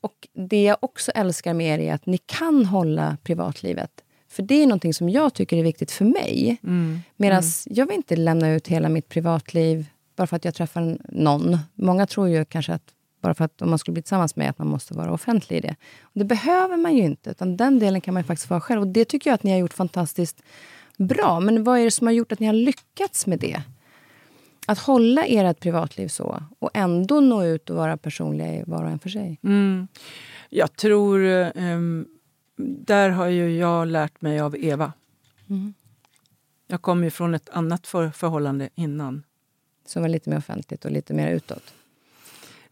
Och 0.00 0.28
det 0.48 0.62
jag 0.62 0.76
också 0.80 1.10
älskar 1.10 1.54
med 1.54 1.80
er 1.80 1.90
är 1.90 1.94
att 1.94 2.06
ni 2.06 2.18
kan 2.18 2.66
hålla 2.66 3.16
privatlivet. 3.22 3.90
För 4.34 4.42
det 4.42 4.62
är 4.62 4.66
någonting 4.66 4.94
som 4.94 5.08
jag 5.08 5.34
tycker 5.34 5.56
är 5.56 5.62
viktigt 5.62 5.90
för 5.90 6.04
mig. 6.04 6.56
Mm. 6.62 7.00
Medan 7.16 7.42
jag 7.66 7.86
vill 7.86 7.96
inte 7.96 8.16
lämna 8.16 8.52
ut 8.52 8.68
hela 8.68 8.88
mitt 8.88 9.08
privatliv 9.08 9.86
bara 10.16 10.26
för 10.26 10.36
att 10.36 10.44
jag 10.44 10.54
träffar 10.54 10.98
någon. 11.08 11.58
Många 11.74 12.06
tror 12.06 12.28
ju 12.28 12.44
kanske 12.44 12.72
att 12.72 12.94
bara 13.20 13.34
för 13.34 13.44
att 13.44 13.62
om 13.62 13.70
man 13.70 13.78
skulle 13.78 13.92
bli 13.92 14.02
tillsammans 14.02 14.36
med 14.36 14.50
att 14.50 14.58
man 14.58 14.68
måste 14.68 14.94
vara 14.94 15.12
offentlig 15.12 15.56
i 15.56 15.60
det. 15.60 15.76
Och 16.02 16.18
det 16.18 16.24
behöver 16.24 16.76
man 16.76 16.96
ju 16.96 17.02
inte, 17.02 17.30
utan 17.30 17.56
den 17.56 17.78
delen 17.78 18.00
kan 18.00 18.14
man 18.14 18.24
faktiskt 18.24 18.50
vara 18.50 18.60
själv. 18.60 18.80
Och 18.80 18.88
det 18.88 19.04
tycker 19.04 19.30
jag 19.30 19.34
att 19.34 19.42
ni 19.42 19.50
har 19.50 19.58
gjort 19.58 19.74
fantastiskt 19.74 20.42
bra. 20.96 21.40
Men 21.40 21.64
vad 21.64 21.78
är 21.78 21.84
det 21.84 21.90
som 21.90 22.06
har 22.06 22.14
gjort 22.14 22.32
att 22.32 22.38
ni 22.38 22.46
har 22.46 22.54
lyckats 22.54 23.26
med 23.26 23.38
det? 23.38 23.62
Att 24.66 24.78
hålla 24.78 25.24
ert 25.24 25.60
privatliv 25.60 26.08
så 26.08 26.42
och 26.58 26.70
ändå 26.74 27.20
nå 27.20 27.44
ut 27.44 27.70
och 27.70 27.76
vara 27.76 27.96
personliga 27.96 28.54
i 28.54 28.62
var 28.66 28.84
och 28.84 28.90
en 28.90 28.98
för 28.98 29.08
sig. 29.08 29.38
Mm. 29.42 29.88
Jag 30.50 30.76
tror... 30.76 31.24
ehm, 31.54 32.06
där 32.56 33.10
har 33.10 33.26
ju 33.26 33.56
jag 33.56 33.88
lärt 33.88 34.20
mig 34.20 34.40
av 34.40 34.56
Eva. 34.56 34.92
Mm. 35.50 35.74
Jag 36.66 36.82
kom 36.82 37.04
ju 37.04 37.10
från 37.10 37.34
ett 37.34 37.48
annat 37.48 37.86
för, 37.86 38.10
förhållande 38.10 38.68
innan. 38.74 39.22
Som 39.86 40.02
var 40.02 40.08
lite 40.08 40.30
mer 40.30 40.38
offentligt 40.38 40.84
och 40.84 40.90
lite 40.90 41.14
mer 41.14 41.30
utåt. 41.30 41.74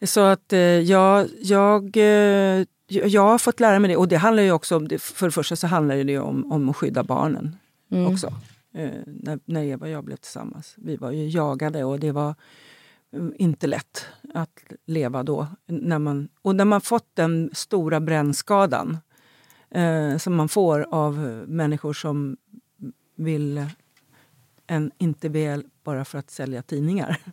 Så 0.02 0.20
att 0.20 0.52
eh, 0.52 0.58
jag, 0.60 1.28
jag, 1.42 1.96
eh, 1.96 2.66
jag 2.88 3.22
har 3.22 3.38
fått 3.38 3.60
lära 3.60 3.78
mig 3.78 3.88
det. 3.88 3.96
Och 3.96 4.08
det 4.08 4.16
handlar 4.16 4.42
ju 4.42 4.52
också 4.52 4.76
om, 4.76 4.88
för 4.98 5.26
det 5.26 5.32
första 5.32 5.56
så 5.56 5.66
handlar 5.66 5.96
det 5.96 6.18
om, 6.18 6.52
om 6.52 6.68
att 6.68 6.76
skydda 6.76 7.02
barnen 7.02 7.56
Mm. 7.92 8.12
också. 8.12 8.26
Eh, 8.74 8.90
när, 9.06 9.38
när 9.44 9.62
Eva 9.62 9.86
och 9.86 9.92
jag 9.92 10.04
blev 10.04 10.16
tillsammans. 10.16 10.74
Vi 10.76 10.96
var 10.96 11.10
ju 11.10 11.28
jagade 11.28 11.84
och 11.84 12.00
det 12.00 12.12
var 12.12 12.34
eh, 13.12 13.22
inte 13.36 13.66
lätt 13.66 14.06
att 14.34 14.62
leva 14.86 15.22
då. 15.22 15.46
När 15.66 15.98
man, 15.98 16.28
och 16.42 16.56
när 16.56 16.64
man 16.64 16.80
fått 16.80 17.08
den 17.14 17.50
stora 17.52 18.00
brännskadan 18.00 18.98
eh, 19.74 20.16
som 20.16 20.34
man 20.34 20.48
får 20.48 20.86
av 20.90 21.14
människor 21.46 21.92
som 21.92 22.36
vill 23.14 23.66
en 24.66 24.90
inte 24.98 25.28
väl 25.28 25.64
bara 25.84 26.04
för 26.04 26.18
att 26.18 26.30
sälja 26.30 26.62
tidningar. 26.62 27.16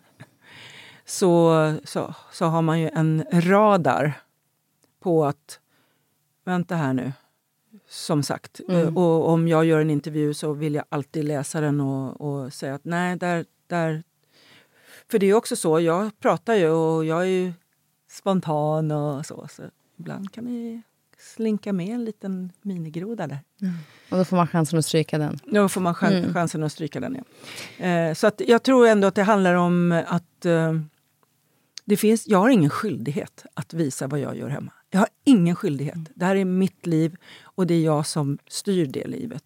Så, 1.05 1.73
så, 1.83 2.15
så 2.31 2.45
har 2.45 2.61
man 2.61 2.79
ju 2.79 2.89
en 2.89 3.23
radar 3.31 4.21
på 4.99 5.25
att 5.25 5.59
vänta 6.45 6.75
här 6.75 6.93
nu. 6.93 7.13
Som 7.87 8.23
sagt, 8.23 8.59
Mm. 8.67 8.81
Eh, 8.81 8.97
och 8.97 9.29
om 9.29 9.47
jag 9.47 9.65
gör 9.65 9.79
en 9.79 9.89
intervju 9.89 10.33
så 10.33 10.53
vill 10.53 10.75
jag 10.75 10.85
alltid 10.89 11.25
läsa 11.25 11.61
den 11.61 11.81
och, 11.81 12.21
och 12.21 12.53
säga 12.53 12.75
att 12.75 12.85
nej, 12.85 13.17
där, 13.17 13.45
där... 13.67 14.03
För 15.07 15.19
det 15.19 15.25
är 15.25 15.33
också 15.33 15.55
så, 15.55 15.79
jag 15.79 16.19
pratar 16.19 16.53
ju 16.53 16.69
och 16.69 17.05
jag 17.05 17.21
är 17.21 17.25
ju 17.25 17.53
spontan 18.09 18.91
och 18.91 19.25
så. 19.25 19.47
så 19.49 19.63
ibland 19.97 20.31
kan 20.33 20.45
det 20.45 20.81
slinka 21.19 21.73
med 21.73 21.89
en 21.89 22.05
liten 22.05 22.51
minigroda 22.61 23.27
där. 23.27 23.39
Och 24.11 24.17
då 24.17 24.25
får 24.25 24.35
man 24.37 24.47
chansen 24.47 24.79
att 24.79 24.85
stryka 24.85 25.17
den. 25.17 25.39
Då 25.45 25.69
får 25.69 25.81
man 25.81 25.93
chan- 25.95 26.13
Mm. 26.13 26.33
chansen 26.33 26.63
att 26.63 26.71
stryka 26.71 26.99
den. 26.99 27.17
Ja. 27.77 27.85
Eh, 27.85 28.13
så 28.13 28.27
att 28.27 28.41
jag 28.47 28.63
tror 28.63 28.87
ändå 28.87 29.07
att 29.07 29.15
det 29.15 29.23
handlar 29.23 29.53
om 29.55 30.03
att... 30.07 30.45
Eh, 30.45 30.73
det 31.85 31.97
finns, 31.97 32.27
jag 32.27 32.39
har 32.39 32.49
ingen 32.49 32.69
skyldighet 32.69 33.45
att 33.53 33.73
visa 33.73 34.07
vad 34.07 34.19
jag 34.19 34.37
gör 34.37 34.49
hemma. 34.49 34.71
Jag 34.91 34.99
har 34.99 35.07
ingen 35.23 35.55
skyldighet. 35.55 35.95
Det 36.15 36.25
här 36.25 36.35
är 36.35 36.45
mitt 36.45 36.85
liv 36.85 37.15
och 37.43 37.67
det 37.67 37.73
är 37.73 37.81
jag 37.85 38.05
som 38.05 38.37
styr 38.47 38.85
det 38.85 39.07
livet. 39.07 39.43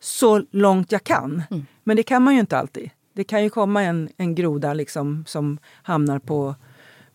Så 0.00 0.42
långt 0.50 0.92
jag 0.92 1.04
kan. 1.04 1.42
Men 1.84 1.96
det 1.96 2.02
kan 2.02 2.22
man 2.22 2.34
ju 2.34 2.40
inte 2.40 2.58
alltid. 2.58 2.90
Det 3.12 3.24
kan 3.24 3.42
ju 3.44 3.50
komma 3.50 3.82
en, 3.82 4.08
en 4.16 4.34
groda 4.34 4.74
liksom 4.74 5.24
som 5.28 5.58
hamnar 5.82 6.18
på, 6.18 6.54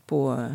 på 0.05 0.47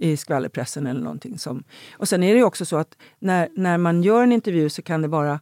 i 0.00 0.16
skvallerpressen 0.16 0.86
eller 0.86 1.00
någonting. 1.00 1.38
Som, 1.38 1.64
och 1.92 2.08
sen 2.08 2.22
är 2.22 2.32
det 2.32 2.38
ju 2.38 2.44
också 2.44 2.64
så 2.64 2.76
att 2.76 2.96
när, 3.18 3.48
när 3.56 3.78
man 3.78 4.02
gör 4.02 4.22
en 4.22 4.32
intervju 4.32 4.68
så 4.68 4.82
kan 4.82 5.02
det 5.02 5.08
vara 5.08 5.40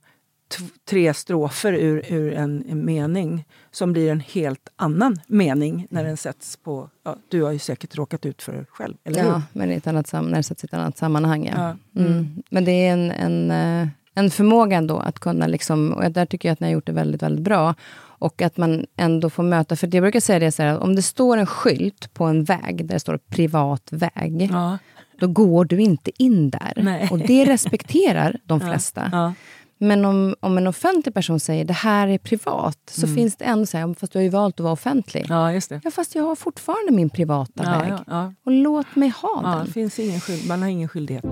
tre 0.88 1.14
strofer 1.14 1.72
ur, 1.72 2.12
ur 2.12 2.32
en, 2.32 2.64
en 2.68 2.84
mening 2.84 3.44
som 3.70 3.92
blir 3.92 4.10
en 4.10 4.20
helt 4.20 4.68
annan 4.76 5.20
mening 5.26 5.86
när 5.90 6.04
den 6.04 6.16
sätts 6.16 6.56
på... 6.56 6.90
Ja, 7.04 7.16
du 7.28 7.42
har 7.42 7.52
ju 7.52 7.58
säkert 7.58 7.96
råkat 7.96 8.26
ut 8.26 8.42
för 8.42 8.52
det 8.52 8.64
själv, 8.68 8.94
eller 9.04 9.22
hur? 9.22 9.28
Ja, 9.28 9.42
men 9.52 9.70
i 9.70 9.74
ett 9.74 9.86
annat, 9.86 10.12
när 10.12 10.36
det 10.36 10.42
sätts 10.42 10.64
i 10.64 10.66
ett 10.66 10.74
annat 10.74 10.98
sammanhang. 10.98 11.46
Ja. 11.56 11.76
Ja. 11.92 12.00
Mm. 12.00 12.42
Men 12.50 12.64
det 12.64 12.72
är 12.72 12.92
en, 12.92 13.10
en, 13.10 13.50
eh, 13.50 13.88
en 14.14 14.30
förmåga 14.30 14.76
ändå 14.76 14.98
att 14.98 15.18
kunna, 15.18 15.46
liksom, 15.46 15.92
och 15.92 16.12
där 16.12 16.26
tycker 16.26 16.48
jag 16.48 16.52
att 16.52 16.60
ni 16.60 16.66
har 16.66 16.72
gjort 16.72 16.86
det 16.86 16.92
väldigt, 16.92 17.22
väldigt 17.22 17.44
bra. 17.44 17.74
Och 18.22 18.42
att 18.42 18.56
man 18.56 18.86
ändå 18.96 19.30
får 19.30 19.42
möta, 19.42 19.76
för 19.76 19.88
jag 19.94 20.02
brukar 20.02 20.20
säga 20.20 20.38
det 20.38 20.52
så 20.52 20.62
här, 20.62 20.78
om 20.78 20.94
det 20.96 21.02
står 21.02 21.36
en 21.36 21.46
skylt 21.46 22.14
på 22.14 22.24
en 22.24 22.44
väg 22.44 22.76
där 22.86 22.94
det 22.94 23.00
står 23.00 23.18
privat 23.30 23.88
väg, 23.90 24.48
Ja. 24.52 24.78
då 25.20 25.26
går 25.28 25.64
du 25.64 25.80
inte 25.80 26.22
in 26.22 26.50
där. 26.50 26.72
Nej. 26.76 27.08
Och 27.10 27.18
det 27.18 27.44
respekterar 27.44 28.36
de 28.44 28.60
flesta. 28.70 29.08
Ja. 29.12 29.32
Men 29.78 30.04
om, 30.04 30.34
om 30.40 30.58
en 30.58 30.66
offentlig 30.66 31.14
person 31.14 31.40
säger 31.40 31.64
det 31.64 31.72
här 31.72 32.08
är 32.08 32.18
privat, 32.18 32.78
så 32.90 33.06
finns 33.06 33.36
det 33.36 33.44
ändå 33.44 33.66
så 33.66 33.78
här, 33.78 33.94
fast 33.94 34.12
du 34.12 34.18
har 34.18 34.22
ju 34.24 34.28
valt 34.28 34.54
att 34.54 34.64
vara 34.64 34.72
offentlig. 34.72 35.26
Ja. 35.28 35.34
ja, 35.34 35.52
just 35.52 35.68
det. 35.68 35.90
fast 35.90 36.14
jag 36.14 36.22
har 36.24 36.36
fortfarande 36.36 36.92
min 36.92 37.10
privata 37.10 37.62
Ja, 37.64 37.78
väg. 37.78 37.92
ja, 37.92 38.04
ja. 38.06 38.32
Och 38.46 38.52
låt 38.52 38.96
mig 38.96 39.08
ha 39.08 39.40
Ja, 39.44 39.48
den. 39.56 39.66
det 39.66 39.72
finns 39.72 39.98
ingen 39.98 40.20
skyld, 40.20 40.48
man 40.48 40.62
har 40.62 40.68
ingen 40.68 40.88
skyldighet. 40.88 41.24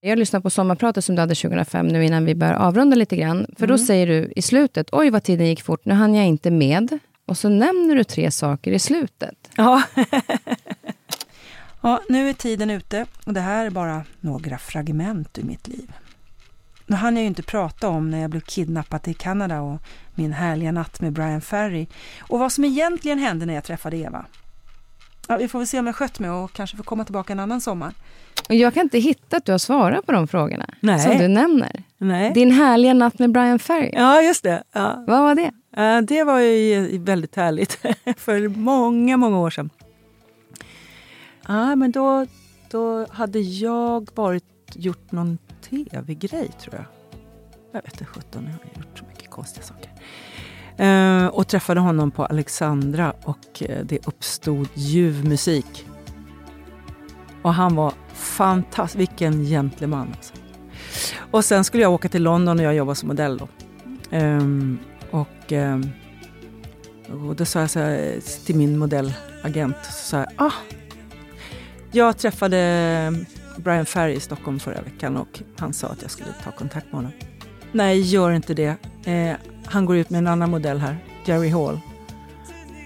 Jag 0.00 0.18
lyssnar 0.18 0.40
på 0.40 0.50
sommarpratet 0.50 1.04
som 1.04 1.14
du 1.14 1.20
hade 1.20 1.34
2005 1.34 1.88
nu 1.88 2.04
innan 2.04 2.24
vi 2.24 2.34
börjar 2.34 2.54
avrunda 2.54 2.96
lite 2.96 3.16
grann. 3.16 3.46
För 3.56 3.66
då 3.66 3.78
säger 3.78 4.06
du 4.06 4.32
i 4.36 4.42
slutet, 4.42 4.88
oj 4.92 5.10
vad 5.10 5.22
tiden 5.22 5.46
gick 5.46 5.62
fort, 5.62 5.84
nu 5.84 5.94
hann 5.94 6.14
jag 6.14 6.26
inte 6.26 6.50
med. 6.50 6.98
Och 7.26 7.38
så 7.38 7.48
nämner 7.48 7.94
du 7.94 8.04
tre 8.04 8.30
saker 8.30 8.72
i 8.72 8.78
slutet. 8.78 9.50
Ja. 9.56 9.82
ja, 11.80 12.00
nu 12.08 12.28
är 12.28 12.32
tiden 12.32 12.70
ute 12.70 13.06
och 13.24 13.34
det 13.34 13.40
här 13.40 13.66
är 13.66 13.70
bara 13.70 14.04
några 14.20 14.58
fragment 14.58 15.38
ur 15.38 15.42
mitt 15.42 15.68
liv. 15.68 15.92
Nu 16.86 16.96
hann 16.96 17.16
jag 17.16 17.22
ju 17.22 17.28
inte 17.28 17.42
prata 17.42 17.88
om 17.88 18.10
när 18.10 18.20
jag 18.20 18.30
blev 18.30 18.40
kidnappad 18.40 19.08
i 19.08 19.14
Kanada 19.14 19.60
och 19.60 19.80
min 20.14 20.32
härliga 20.32 20.72
natt 20.72 21.00
med 21.00 21.12
Brian 21.12 21.40
Ferry 21.40 21.86
och 22.20 22.38
vad 22.38 22.52
som 22.52 22.64
egentligen 22.64 23.18
hände 23.18 23.46
när 23.46 23.54
jag 23.54 23.64
träffade 23.64 23.96
Eva. 23.96 24.26
Ja, 25.28 25.36
vi 25.36 25.48
får 25.48 25.58
väl 25.58 25.68
se 25.68 25.78
om 25.78 25.86
jag 25.86 25.96
skött 25.96 26.18
mig 26.18 26.30
och 26.30 26.52
kanske 26.52 26.76
får 26.76 26.84
komma 26.84 27.04
tillbaka 27.04 27.32
en 27.32 27.40
annan 27.40 27.60
sommar. 27.60 27.94
Och 28.48 28.54
jag 28.54 28.74
kan 28.74 28.82
inte 28.82 28.98
hitta 28.98 29.36
att 29.36 29.44
du 29.44 29.52
har 29.52 29.58
svarat 29.58 30.06
på 30.06 30.12
de 30.12 30.28
frågorna 30.28 30.66
Nej. 30.80 31.00
som 31.00 31.18
du 31.18 31.28
nämner. 31.28 31.82
Nej. 31.98 32.32
Din 32.32 32.50
härliga 32.50 32.94
natt 32.94 33.18
med 33.18 33.32
Brian 33.32 33.58
Ferry. 33.58 33.90
Ja, 33.92 34.22
just 34.22 34.42
det. 34.42 34.62
Ja. 34.72 35.04
Vad 35.06 35.20
var 35.20 35.34
det? 35.34 35.50
Det 36.06 36.24
var 36.24 36.40
ju 36.40 36.98
väldigt 36.98 37.36
härligt 37.36 37.72
för 38.16 38.48
många, 38.48 39.16
många 39.16 39.38
år 39.38 39.50
sedan. 39.50 39.70
Ja, 41.48 41.76
men 41.76 41.92
då, 41.92 42.26
då 42.70 43.06
hade 43.10 43.38
jag 43.38 44.08
varit, 44.14 44.44
gjort 44.74 45.12
någon 45.12 45.38
tv-grej 45.70 46.50
tror 46.60 46.74
jag. 46.74 46.84
Jag 47.72 47.82
vet 47.82 47.92
inte, 47.92 48.04
17, 48.04 48.44
jag 48.44 48.52
har 48.52 48.82
gjort 48.82 48.98
så 48.98 49.04
mycket 49.04 49.30
konstiga 49.30 49.66
saker. 49.66 49.90
Eh, 50.78 51.26
och 51.26 51.48
träffade 51.48 51.80
honom 51.80 52.10
på 52.10 52.24
Alexandra 52.24 53.12
och 53.24 53.62
eh, 53.62 53.84
det 53.84 54.06
uppstod 54.06 54.68
ljuv 54.74 55.24
musik. 55.28 55.87
Och 57.48 57.54
han 57.54 57.74
var 57.74 57.92
fantastisk, 58.14 59.00
vilken 59.00 59.44
gentleman. 59.44 60.14
Alltså. 60.16 60.34
Och 61.30 61.44
sen 61.44 61.64
skulle 61.64 61.82
jag 61.82 61.92
åka 61.92 62.08
till 62.08 62.22
London 62.22 62.58
och 62.58 62.64
jag 62.64 62.74
jobbade 62.74 62.96
som 62.96 63.08
modell 63.08 63.38
då. 63.38 63.48
Um, 64.16 64.78
och, 65.10 65.52
um, 65.52 65.90
och 67.28 67.36
då 67.36 67.44
sa 67.44 67.60
jag 67.60 67.70
så 67.70 67.78
här 67.78 68.20
till 68.46 68.56
min 68.56 68.78
modellagent, 68.78 69.76
så 69.82 69.92
sa 69.92 70.16
jag, 70.16 70.28
ah, 70.36 70.52
jag 71.92 72.18
träffade 72.18 73.26
Brian 73.56 73.86
Ferry 73.86 74.12
i 74.12 74.20
Stockholm 74.20 74.60
förra 74.60 74.82
veckan 74.82 75.16
och 75.16 75.42
han 75.58 75.72
sa 75.72 75.88
att 75.88 76.02
jag 76.02 76.10
skulle 76.10 76.32
ta 76.44 76.50
kontakt 76.50 76.86
med 76.86 76.94
honom. 76.94 77.12
Nej, 77.72 78.00
gör 78.00 78.30
inte 78.30 78.54
det. 78.54 78.76
Eh, 79.04 79.36
han 79.66 79.84
går 79.84 79.96
ut 79.96 80.10
med 80.10 80.18
en 80.18 80.26
annan 80.26 80.50
modell 80.50 80.78
här, 80.78 80.98
Jerry 81.24 81.48
Hall. 81.48 81.80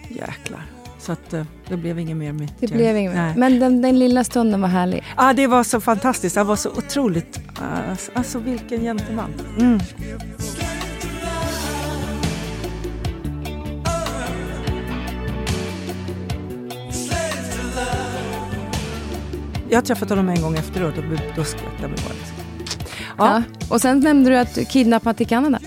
Jäklar. 0.08 0.81
Så 1.02 1.12
att, 1.12 1.32
eh, 1.32 1.44
det 1.68 1.76
blev 1.76 1.98
inget 1.98 2.16
mer 2.16 2.32
med 2.32 2.52
Det 2.60 2.66
blev 2.66 2.96
inget 2.96 3.14
Nej. 3.14 3.34
Men 3.36 3.60
den, 3.60 3.82
den 3.82 3.98
lilla 3.98 4.24
stunden 4.24 4.60
var 4.60 4.68
härlig. 4.68 5.04
Ah, 5.16 5.32
det 5.32 5.46
var 5.46 5.64
så 5.64 5.80
fantastiskt. 5.80 6.36
Han 6.36 6.46
var 6.46 6.56
så 6.56 6.70
otroligt... 6.70 7.40
ah, 7.60 7.96
Alltså 8.14 8.38
vilken 8.38 8.80
gentleman. 8.80 9.30
Mm. 9.58 9.80
Jag 19.70 19.76
har 19.76 19.82
träffat 19.82 20.08
honom 20.10 20.28
en 20.28 20.42
gång 20.42 20.56
efteråt 20.56 20.98
och 20.98 21.04
då 21.36 21.44
skrattade 21.44 21.80
jag 21.80 21.90
bara. 21.90 22.14
Liksom. 22.14 22.36
Ja. 23.18 23.42
Ja, 23.58 23.66
Och 23.68 23.80
sen 23.80 24.00
nämnde 24.00 24.30
du 24.30 24.36
att 24.36 24.54
du 24.54 24.64
kidnappat 24.64 25.20
i 25.20 25.24
Kanada. 25.24 25.58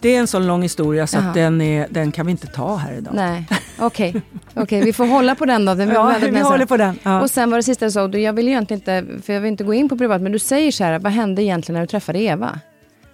Det 0.00 0.08
är 0.16 0.20
en 0.20 0.26
sån 0.26 0.46
lång 0.46 0.62
historia 0.62 1.06
så 1.06 1.18
den, 1.34 1.60
är, 1.60 1.86
den 1.90 2.12
kan 2.12 2.26
vi 2.26 2.32
inte 2.32 2.46
ta 2.46 2.76
här 2.76 2.92
idag. 2.92 3.12
Nej, 3.16 3.48
okej. 3.80 4.22
Okej, 4.54 4.84
vi 4.84 4.92
får 4.92 5.06
hålla 5.06 5.34
på 5.34 5.44
den 5.44 5.64
då. 5.64 5.74
Den 5.74 5.88
Ja, 5.88 6.14
vi 6.20 6.30
nära. 6.30 6.44
håller 6.44 6.66
på 6.66 6.76
den. 6.76 6.98
Ja. 7.02 7.20
Och 7.20 7.30
sen 7.30 7.50
var 7.50 7.56
det 7.58 7.62
sista 7.62 7.84
du 7.84 7.90
sa, 7.90 8.08
du- 8.08 8.20
jag 8.20 8.32
vill 8.32 8.44
ju 8.46 8.50
egentligen 8.50 8.78
inte, 8.80 9.22
för 9.22 9.32
jag 9.32 9.40
vill 9.40 9.48
inte 9.50 9.64
gå 9.64 9.74
in 9.74 9.88
på 9.88 9.96
privat, 9.98 10.22
men 10.22 10.32
du 10.32 10.38
säger 10.38 10.72
så 10.72 10.84
här, 10.84 10.98
vad 10.98 11.12
hände 11.12 11.42
egentligen 11.42 11.74
när 11.74 11.80
du 11.80 11.86
träffade 11.86 12.18
Eva? 12.18 12.60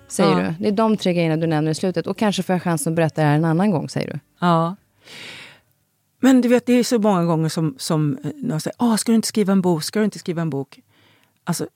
Säger 0.09 0.31
Ja. 0.31 0.37
du. 0.37 0.55
Det 0.61 0.69
är 0.69 0.73
de 0.73 0.97
tre 0.97 1.13
grejerna 1.15 1.37
du 1.37 1.47
nämner 1.47 1.71
i 1.71 1.75
slutet. 1.75 2.07
Och 2.07 2.17
kanske 2.19 2.43
får 2.43 2.55
jag 2.55 2.63
chansen 2.63 2.93
att 2.93 2.97
berätta 2.97 3.21
det 3.23 3.27
här 3.29 3.35
en 3.37 3.45
annan 3.45 3.71
gång, 3.71 3.89
säger 3.89 4.13
du. 4.13 4.19
Ja. 4.41 4.77
Men 6.21 6.41
du 6.41 6.49
vet, 6.49 6.67
det 6.67 6.73
är 6.73 6.85
så 6.85 6.99
många 6.99 7.25
gånger 7.25 7.49
som, 7.49 7.75
som 7.79 8.19
eh, 8.25 8.31
någon 8.37 8.61
säger 8.61 8.97
ska 8.97 9.13
du 9.13 9.17
inte 9.17 9.29
skriva 9.29 9.53
en 9.53 9.61
bok? 9.61 9.83
Ska 9.83 9.99
du 9.99 10.05
inte 10.05 10.19
skriva 10.19 10.43
en 10.43 10.51
bok? 10.51 10.81
Alltså, 11.45 11.67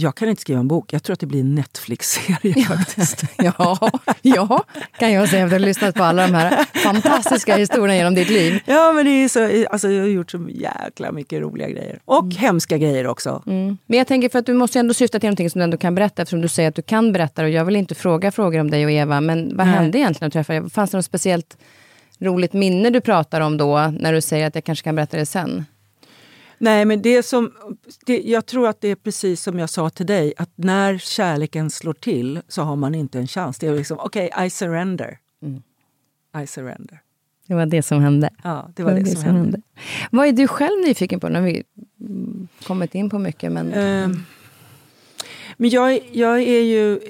jag 0.00 0.14
kan 0.14 0.28
inte 0.28 0.42
skriva 0.42 0.60
en 0.60 0.68
bok. 0.68 0.92
Jag 0.92 1.02
tror 1.02 1.14
att 1.14 1.20
det 1.20 1.26
blir 1.26 1.40
en 1.40 1.54
Netflix-serie 1.54 2.64
faktiskt. 2.64 3.24
Ja, 3.36 3.90
ja, 4.22 4.64
kan 4.98 5.12
jag 5.12 5.28
säga 5.28 5.44
efter 5.44 5.56
att 5.56 5.62
ha 5.62 5.66
lyssnat 5.66 5.94
på 5.94 6.02
alla 6.02 6.26
de 6.26 6.34
här 6.34 6.64
fantastiska 6.64 7.56
historierna 7.56 7.96
genom 7.96 8.14
ditt 8.14 8.28
liv. 8.28 8.60
Ja, 8.66 8.92
men 8.92 9.04
det 9.04 9.10
är 9.10 9.28
så, 9.28 9.66
alltså, 9.70 9.90
jag 9.90 10.02
har 10.02 10.08
gjort 10.08 10.30
så 10.30 10.46
jäkla 10.48 11.12
mycket 11.12 11.40
roliga 11.40 11.68
grejer. 11.68 11.98
Och 12.04 12.34
hemska 12.34 12.78
grejer 12.78 13.06
också. 13.06 13.42
Mm. 13.46 13.78
Men 13.86 13.98
jag 13.98 14.06
tänker 14.06 14.28
för 14.28 14.38
att 14.38 14.46
du 14.46 14.54
måste 14.54 14.78
ändå 14.78 14.94
syfta 14.94 15.20
till 15.20 15.26
någonting 15.26 15.50
som 15.50 15.58
du 15.58 15.64
ändå 15.64 15.76
kan 15.76 15.94
berätta 15.94 16.22
eftersom 16.22 16.40
du 16.40 16.48
säger 16.48 16.68
att 16.68 16.74
du 16.74 16.82
kan 16.82 17.12
berätta 17.12 17.42
och 17.42 17.50
jag 17.50 17.64
vill 17.64 17.76
inte 17.76 17.94
fråga 17.94 18.32
frågor 18.32 18.60
om 18.60 18.70
dig 18.70 18.84
och 18.84 18.90
Eva 18.90 19.20
men 19.20 19.56
vad 19.56 19.66
Nej. 19.66 19.76
hände 19.76 19.98
egentligen 19.98 20.18
när 20.20 20.28
du 20.28 20.32
träffade 20.32 20.56
Eva? 20.56 20.68
Fanns 20.68 20.90
det 20.90 20.96
något 20.96 21.04
speciellt 21.04 21.56
roligt 22.18 22.52
minne 22.52 22.90
du 22.90 23.00
pratar 23.00 23.40
om 23.40 23.56
då 23.56 23.92
när 24.00 24.12
du 24.12 24.20
säger 24.20 24.46
att 24.46 24.54
jag 24.54 24.64
kanske 24.64 24.84
kan 24.84 24.94
berätta 24.94 25.16
det 25.16 25.26
sen? 25.26 25.64
Nej, 26.58 26.84
men 26.84 27.02
det 27.02 27.22
som, 27.22 27.52
det, 28.06 28.22
jag 28.22 28.46
tror 28.46 28.68
att 28.68 28.80
det 28.80 28.88
är 28.88 28.94
precis 28.94 29.42
som 29.42 29.58
jag 29.58 29.70
sa 29.70 29.90
till 29.90 30.06
dig, 30.06 30.34
att 30.36 30.50
när 30.54 30.98
kärleken 30.98 31.70
slår 31.70 31.92
till 31.92 32.40
så 32.48 32.62
har 32.62 32.76
man 32.76 32.94
inte 32.94 33.18
en 33.18 33.26
chans. 33.26 33.58
Det 33.58 33.66
är 33.66 33.76
liksom, 33.76 33.98
okej, 34.00 34.30
I 34.46 34.50
surrender. 34.50 35.18
I 36.42 36.46
surrender. 36.46 37.00
Det 37.46 37.54
var 37.54 37.66
det 37.66 37.82
som 37.82 38.00
hände. 38.00 38.30
Ja, 38.42 38.70
det 38.76 38.82
var 38.82 38.92
det, 38.92 39.06
som 39.06 39.22
hände. 39.22 39.60
Vad 40.10 40.26
är 40.26 40.32
du 40.32 40.48
själv 40.48 40.86
nyfiken 40.86 41.20
på? 41.20 41.28
Nu 41.28 41.34
har 41.34 41.46
vi 41.46 41.62
mm, 42.00 42.48
kommit 42.62 42.94
in 42.94 43.10
på 43.10 43.18
mycket 43.18 43.52
men... 43.52 43.72
Ehm, 43.72 44.22
men 45.60 45.70
jag, 45.70 46.00
jag 46.12 46.42
är 46.42 46.62
ju 46.62 47.00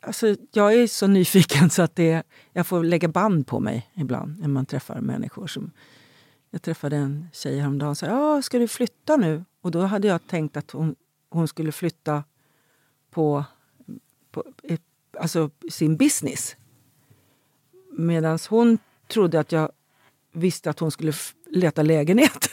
alltså, 0.00 0.36
jag 0.52 0.74
är 0.74 0.86
så 0.86 1.06
nyfiken 1.06 1.70
så 1.70 1.82
att 1.82 1.96
det, 1.96 2.22
jag 2.52 2.66
får 2.66 2.84
lägga 2.84 3.08
band 3.08 3.46
på 3.46 3.60
mig 3.60 3.88
ibland 3.94 4.40
när 4.40 4.48
man 4.48 4.66
träffar 4.66 5.00
människor. 5.00 5.46
Som, 5.46 5.70
jag 6.56 6.62
träffade 6.62 6.96
en 6.96 7.28
tjej 7.32 7.58
häromdagen 7.58 7.90
och 7.90 7.98
sa 7.98 8.06
ja, 8.06 8.42
ska 8.42 8.58
du 8.58 8.68
flytta 8.68 9.16
nu? 9.16 9.44
Och 9.60 9.70
då 9.70 9.80
hade 9.80 10.08
jag 10.08 10.26
tänkt 10.26 10.56
att 10.56 10.70
hon, 10.70 10.94
hon 11.30 11.48
skulle 11.48 11.72
flytta 11.72 12.24
på, 13.10 13.44
på 14.30 14.44
alltså 15.18 15.50
sin 15.70 15.96
business. 15.96 16.56
Medan 17.90 18.38
hon 18.48 18.78
trodde 19.08 19.40
att 19.40 19.52
jag 19.52 19.72
visste 20.32 20.70
att 20.70 20.78
hon 20.78 20.90
skulle 20.90 21.12
leta 21.50 21.82
lägenhet. 21.82 22.50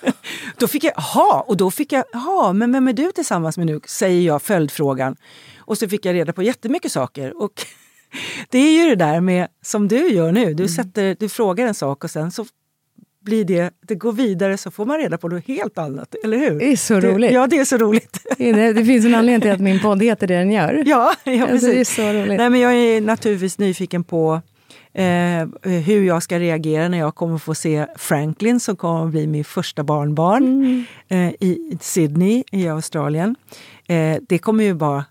då 0.58 0.68
fick 0.68 0.84
jag, 0.84 0.92
jaha, 0.96 1.40
och 1.40 1.56
då 1.56 1.70
fick 1.70 1.92
jag, 1.92 2.04
jaha, 2.12 2.52
men 2.52 2.72
vem 2.72 2.88
är 2.88 2.92
du 2.92 3.12
tillsammans 3.12 3.58
med 3.58 3.66
nu? 3.66 3.80
Säger 3.86 4.26
jag 4.26 4.42
följdfrågan. 4.42 5.16
Och 5.58 5.78
så 5.78 5.88
fick 5.88 6.04
jag 6.04 6.14
reda 6.14 6.32
på 6.32 6.42
jättemycket 6.42 6.92
saker. 6.92 7.42
Och 7.42 7.66
det 8.50 8.58
är 8.58 8.84
ju 8.84 8.88
det 8.88 9.04
där 9.04 9.20
med, 9.20 9.48
som 9.62 9.88
du 9.88 10.08
gör 10.08 10.32
nu, 10.32 10.54
du, 10.54 10.68
sätter, 10.68 11.16
du 11.20 11.28
frågar 11.28 11.66
en 11.66 11.74
sak 11.74 12.04
och 12.04 12.10
sen 12.10 12.32
så 12.32 12.46
blir 13.26 13.44
det, 13.44 13.70
det 13.88 13.94
går 13.94 14.12
vidare 14.12 14.56
så 14.56 14.70
får 14.70 14.84
man 14.86 14.98
reda 14.98 15.18
på 15.18 15.28
något 15.28 15.46
helt 15.46 15.78
annat, 15.78 16.14
eller 16.24 16.38
hur? 16.38 16.58
Det 16.58 16.72
är 16.72 16.76
så 16.76 16.94
Det- 17.00 17.08
roligt. 17.14 17.32
Ja, 17.32 17.46
det 17.46 17.58
är 17.58 17.64
så 17.64 17.76
roligt. 17.76 18.20
Det, 18.38 18.72
det 18.72 18.84
finns 18.84 19.04
en 19.06 19.14
anledning 19.14 19.40
till 19.40 19.50
att 19.50 19.60
min 19.60 19.80
podd 19.80 20.02
heter 20.02 20.26
det 20.26 20.34
den 20.36 20.50
gör. 20.52 20.82
Ja, 20.86 21.14
ja 21.24 21.46
alltså, 21.46 21.66
det 21.66 21.72
är 21.72 21.76
precis. 21.78 21.96
så 21.96 22.02
roligt. 22.12 22.38
Nej, 22.38 22.50
men 22.50 22.60
jag 22.60 22.74
är 22.74 23.00
naturligtvis 23.00 23.58
nyfiken 23.58 24.04
på 24.04 24.40
eh, 24.94 25.46
hur 25.80 26.02
jag 26.06 26.22
ska 26.22 26.38
reagera 26.38 26.88
när 26.88 26.98
jag 26.98 27.14
kommer 27.14 27.38
få 27.38 27.54
se 27.54 27.86
Franklin 27.96 28.60
som 28.60 28.76
kommer 28.76 29.04
att 29.04 29.10
bli 29.10 29.26
min 29.26 29.44
första 29.44 29.84
barnbarn 29.84 30.44
Mm. 30.44 30.84
eh, 31.08 31.34
i 31.40 31.78
Sydney 31.80 32.44
i 32.52 32.68
Australien. 32.68 33.36
Eh, 33.88 34.16
det 34.28 34.38
kommer 34.38 34.64
ju 34.64 34.74
bara... 34.74 35.04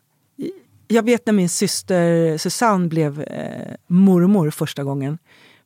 Jag 0.88 1.04
vet 1.04 1.26
när 1.26 1.34
min 1.34 1.50
syster 1.50 2.38
Susanne 2.38 2.88
blev 2.88 3.22
eh, 3.22 3.74
mormor 3.88 4.50
första 4.52 4.84
gången 4.84 5.18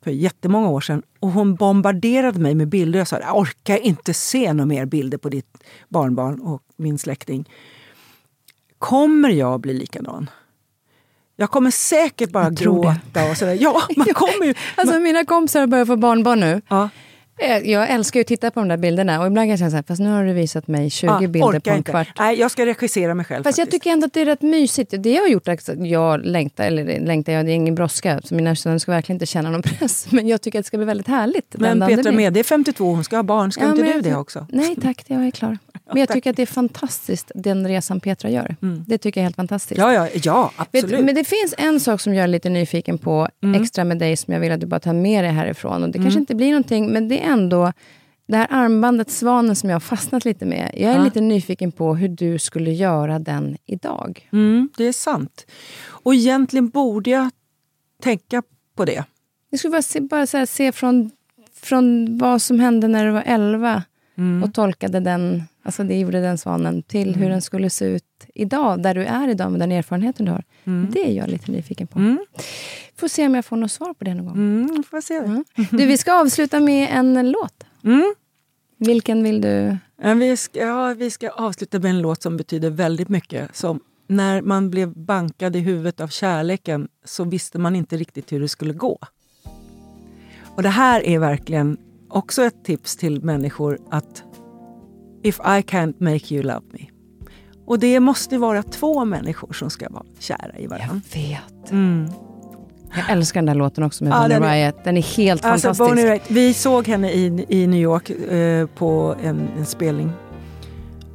för 0.03 0.11
jättemånga 0.11 0.69
år 0.69 0.81
sedan. 0.81 1.03
Och 1.19 1.31
hon 1.31 1.55
bombarderade 1.55 2.39
mig 2.39 2.55
med 2.55 2.67
bilder. 2.67 2.99
Jag 2.99 3.07
sa 3.07 3.19
jag 3.19 3.37
orkar 3.37 3.77
inte 3.77 4.13
se 4.13 4.53
några 4.53 4.65
mer 4.65 4.85
bilder 4.85 5.17
på 5.17 5.29
ditt 5.29 5.57
barnbarn 5.89 6.39
och 6.39 6.61
min 6.77 6.97
släkting. 6.99 7.49
Kommer 8.77 9.29
jag 9.29 9.59
bli 9.59 9.73
likadan? 9.73 10.29
Jag 11.35 11.51
kommer 11.51 11.71
säkert 11.71 12.31
bara 12.31 12.43
Jag 12.43 12.57
tror 12.57 12.83
det. 12.83 12.99
gråta 13.13 13.31
och 13.31 13.37
sådär. 13.37 13.57
Ja, 13.61 13.81
man 13.97 14.07
kommer 14.13 14.45
ju... 14.45 14.53
Alltså 14.75 14.99
mina 14.99 15.25
kompisar 15.25 15.67
börjar 15.67 15.85
få 15.85 15.95
barnbarn 15.95 16.39
nu. 16.39 16.61
Ja. 16.67 16.89
Eh, 17.41 17.57
Jag 17.71 17.89
älskar 17.89 18.19
att 18.21 18.27
titta 18.27 18.51
på 18.51 18.59
de 18.59 18.67
där 18.69 18.77
bilderna 18.77 19.19
och 19.21 19.27
ibland 19.27 19.43
kan 19.45 19.49
jag 19.49 19.59
känna 19.59 19.69
så 19.71 19.75
här, 19.75 19.83
fast 19.87 20.01
nu 20.01 20.09
har 20.09 20.25
du 20.25 20.33
visat 20.33 20.67
mig 20.67 20.89
20 20.89 21.07
Ja, 21.07 21.19
bilder 21.27 21.47
orkar 21.49 21.59
på 21.59 21.69
en 21.69 21.77
inte. 21.77 21.91
kvart. 21.91 22.07
Nej, 22.19 22.39
jag 22.39 22.51
ska 22.51 22.65
regissera 22.65 23.13
mig 23.15 23.25
själv 23.25 23.43
Fast 23.43 23.57
jag 23.57 23.65
faktiskt. 23.67 23.83
tycker 23.83 23.93
ändå 23.93 24.05
att 24.05 24.13
det 24.13 24.21
är 24.21 24.25
rätt 24.25 24.41
mysigt. 24.41 24.93
Det 24.99 25.11
jag 25.13 25.21
har 25.21 25.27
gjort, 25.29 25.47
är 25.47 25.51
att 25.53 25.69
jag 25.87 26.25
längtar, 26.25 26.63
eller 26.63 26.99
längtar 26.99 27.33
jag, 27.33 27.45
det 27.45 27.51
är 27.51 27.55
ingen 27.55 27.75
brådska. 27.75 28.21
Så 28.23 28.35
mina 28.35 28.55
söner 28.55 28.77
ska 28.77 28.91
verkligen 28.91 29.15
inte 29.15 29.25
känna 29.25 29.49
någon 29.51 29.61
press. 29.61 30.07
Men 30.11 30.27
jag 30.27 30.41
tycker 30.41 30.59
att 30.59 30.65
det 30.65 30.67
ska 30.67 30.77
bli 30.77 30.85
väldigt 30.85 31.07
härligt. 31.07 31.55
Men 31.57 31.79
Petra 31.79 32.11
med, 32.11 32.33
det 32.33 32.39
är 32.39 32.43
52, 32.43 32.85
hon 32.91 33.03
ska 33.03 33.15
ha 33.15 33.23
barn. 33.23 33.51
Ska 33.51 33.63
Ja, 33.63 33.69
inte 33.71 33.83
du 33.83 33.89
jag- 33.89 34.03
det 34.03 34.15
också? 34.15 34.47
Nej 34.49 34.75
tack, 34.81 35.03
jag 35.07 35.25
är 35.27 35.31
klar. 35.31 35.57
Men 35.91 35.97
jag 35.99 36.09
tycker 36.09 36.29
att 36.29 36.35
det 36.35 36.41
är 36.41 36.45
fantastiskt, 36.45 37.31
den 37.35 37.67
resan 37.67 37.99
Petra 37.99 38.29
gör. 38.29 38.55
Det 38.87 38.97
tycker 38.97 39.19
jag 39.19 39.23
är 39.23 39.25
helt 39.25 39.35
fantastiskt. 39.35 39.77
Ja, 39.79 39.93
ja, 39.93 40.07
ja 40.23 40.51
Vet, 40.71 40.83
absolut. 40.83 41.05
men 41.05 41.15
det 41.15 41.23
finns 41.23 41.55
en 41.57 41.79
sak 41.79 42.01
som 42.01 42.13
jag 42.13 42.23
är 42.23 42.27
lite 42.27 42.49
nyfiken 42.49 42.97
på 42.97 43.27
extra 43.61 43.83
med 43.83 43.97
dig 43.97 44.17
som 44.17 44.33
jag 44.33 44.41
vill 44.41 44.51
att 44.51 44.59
du 44.59 44.65
bara 44.67 44.79
tar 44.79 44.93
med 44.93 45.23
dig 45.23 45.31
härifrån. 45.31 45.83
Och 45.83 45.89
det 45.89 45.99
kanske 45.99 46.19
inte 46.19 46.35
blir 46.35 46.47
någonting, 46.49 46.89
men 46.91 47.07
det 47.07 47.19
är 47.23 47.28
ändå 47.29 47.73
det 48.27 48.37
här 48.37 48.47
armbandet 48.49 49.09
Svanen 49.11 49.55
som 49.55 49.69
jag 49.69 49.75
har 49.75 49.79
fastnat 49.79 50.25
lite 50.25 50.45
med. 50.45 50.71
Jag 50.73 50.91
är 50.91 50.95
Ja. 50.97 51.03
lite 51.03 51.21
nyfiken 51.21 51.71
på 51.71 51.95
hur 51.95 52.09
du 52.09 52.39
skulle 52.39 52.71
göra 52.71 53.19
den 53.19 53.57
idag. 53.65 54.29
Mm, 54.31 54.69
det 54.77 54.83
är 54.83 54.91
sant. 54.93 55.45
Och 55.85 56.15
egentligen 56.15 56.69
borde 56.69 57.09
jag 57.09 57.29
tänka 58.03 58.43
på 58.75 58.85
det. 58.85 59.03
Jag 59.49 59.59
skulle 59.59 59.71
bara 59.71 59.81
se, 59.81 60.01
bara 60.01 60.19
här, 60.33 60.45
se 60.45 60.71
från, 60.71 61.11
från 61.61 62.17
vad 62.17 62.41
som 62.41 62.59
hände 62.59 62.87
när 62.87 63.05
du 63.05 63.11
var 63.11 63.23
11 63.25 63.83
och 64.43 64.53
tolkade 64.53 64.99
den, 64.99 65.43
alltså 65.63 65.83
det 65.83 65.99
gjorde 65.99 66.21
den 66.21 66.37
svanen, 66.37 66.83
till 66.83 67.15
hur 67.15 67.29
den 67.29 67.41
skulle 67.41 67.69
se 67.69 67.85
ut 67.85 68.03
idag, 68.35 68.83
där 68.83 68.93
du 68.93 69.03
är 69.03 69.27
idag 69.27 69.51
med 69.51 69.59
den 69.59 69.71
erfarenheten 69.71 70.25
du 70.25 70.31
har. 70.31 70.43
Det 70.91 71.09
är 71.09 71.11
jag 71.11 71.29
lite 71.29 71.51
nyfiken 71.51 71.87
på. 71.87 71.99
Mm. 71.99 72.19
Får 72.95 73.07
se 73.07 73.25
om 73.25 73.35
jag 73.35 73.45
får 73.45 73.57
något 73.57 73.71
svar 73.71 73.93
på 73.93 74.03
det 74.03 74.13
någon 74.13 74.25
gång. 74.25 74.35
Mm, 74.35 74.83
får 74.83 75.01
se. 75.01 75.13
Mm. 75.13 75.45
Du, 75.71 75.85
vi 75.85 75.97
ska 75.97 76.13
avsluta 76.13 76.59
med 76.59 76.87
en 76.91 77.31
låt. 77.31 77.63
Mm. 77.83 78.15
Vilken 78.77 79.23
vill 79.23 79.41
du? 79.41 79.77
Vi, 80.15 80.37
ska, 80.37 80.59
ja, 80.59 80.93
vi 80.93 81.11
ska 81.11 81.29
avsluta 81.29 81.79
med 81.79 81.89
en 81.89 82.01
låt 82.01 82.21
som 82.21 82.37
betyder 82.37 82.69
väldigt 82.69 83.09
mycket. 83.09 83.55
Som 83.55 83.79
när 84.07 84.41
man 84.41 84.69
blev 84.69 84.97
bankad 84.97 85.55
i 85.55 85.59
huvudet 85.59 86.01
av 86.01 86.07
kärleken 86.07 86.87
så 87.05 87.23
visste 87.23 87.59
man 87.59 87.75
inte 87.75 87.97
riktigt 87.97 88.31
hur 88.31 88.39
det 88.39 88.47
skulle 88.47 88.73
gå. 88.73 88.99
Och 90.55 90.63
det 90.63 90.69
här 90.69 91.05
är 91.05 91.19
verkligen 91.19 91.77
också 92.09 92.43
ett 92.43 92.63
tips 92.63 92.95
till 92.97 93.23
människor 93.23 93.79
att 93.89 94.23
If 95.23 95.39
I 95.39 95.61
can't 95.61 95.93
make 95.99 96.35
you 96.35 96.43
love 96.43 96.61
me. 96.71 96.79
Och 97.65 97.79
det 97.79 97.99
måste 97.99 98.37
vara 98.37 98.63
två 98.63 99.05
människor 99.05 99.53
som 99.53 99.69
ska 99.69 99.89
vara 99.89 100.03
kära 100.19 100.57
i 100.57 100.67
varandra. 100.67 101.01
vet. 101.13 101.71
Mm. 101.71 102.09
Jag 102.95 103.09
älskar 103.09 103.39
den 103.41 103.45
där 103.45 103.53
låten 103.55 103.83
också 103.83 104.03
med 104.03 104.13
Ja, 104.13 104.17
Bonnie 104.21 104.33
den 104.33 104.43
är- 104.43 104.65
Riot. 104.65 104.83
Den 104.83 104.97
är 104.97 105.01
helt 105.01 105.45
Alltså, 105.45 105.67
fantastisk. 105.67 105.89
Bonnie 105.89 106.09
Raitt, 106.09 106.31
vi 106.31 106.53
såg 106.53 106.87
henne 106.87 107.11
i, 107.11 107.45
i 107.49 107.67
New 107.67 107.79
York 107.79 108.09
eh, 108.09 108.67
på 108.67 109.15
en, 109.23 109.47
en 109.57 109.65
spelning. 109.65 110.11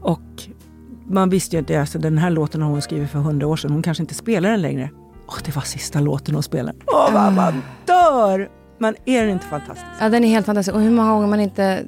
Och 0.00 0.20
man 1.06 1.30
visste 1.30 1.56
ju 1.56 1.60
inte, 1.60 1.80
alltså, 1.80 1.98
den 1.98 2.18
här 2.18 2.30
låten 2.30 2.62
har 2.62 2.70
hon 2.70 2.82
skrivit 2.82 3.10
för 3.10 3.18
hundra 3.18 3.46
år 3.46 3.56
sedan. 3.56 3.70
Hon 3.70 3.82
kanske 3.82 4.02
inte 4.02 4.14
spelar 4.14 4.50
den 4.50 4.62
längre. 4.62 4.90
Åh, 5.28 5.34
det 5.44 5.56
var 5.56 5.62
sista 5.62 6.00
låten 6.00 6.34
hon 6.34 6.42
spelade. 6.42 6.78
Åh, 6.86 7.12
vad 7.12 7.32
man 7.32 7.62
dör! 7.86 8.48
Men 8.84 8.94
är 9.04 9.20
den 9.22 9.30
inte 9.30 9.46
fantastisk? 9.46 9.86
Ja, 10.00 10.08
den 10.08 10.24
är 10.24 10.28
helt 10.28 10.46
fantastisk. 10.46 10.74
Och 10.74 10.80
hur 10.82 10.90
många 10.90 11.10
gånger 11.12 11.26
man 11.26 11.40
inte... 11.40 11.84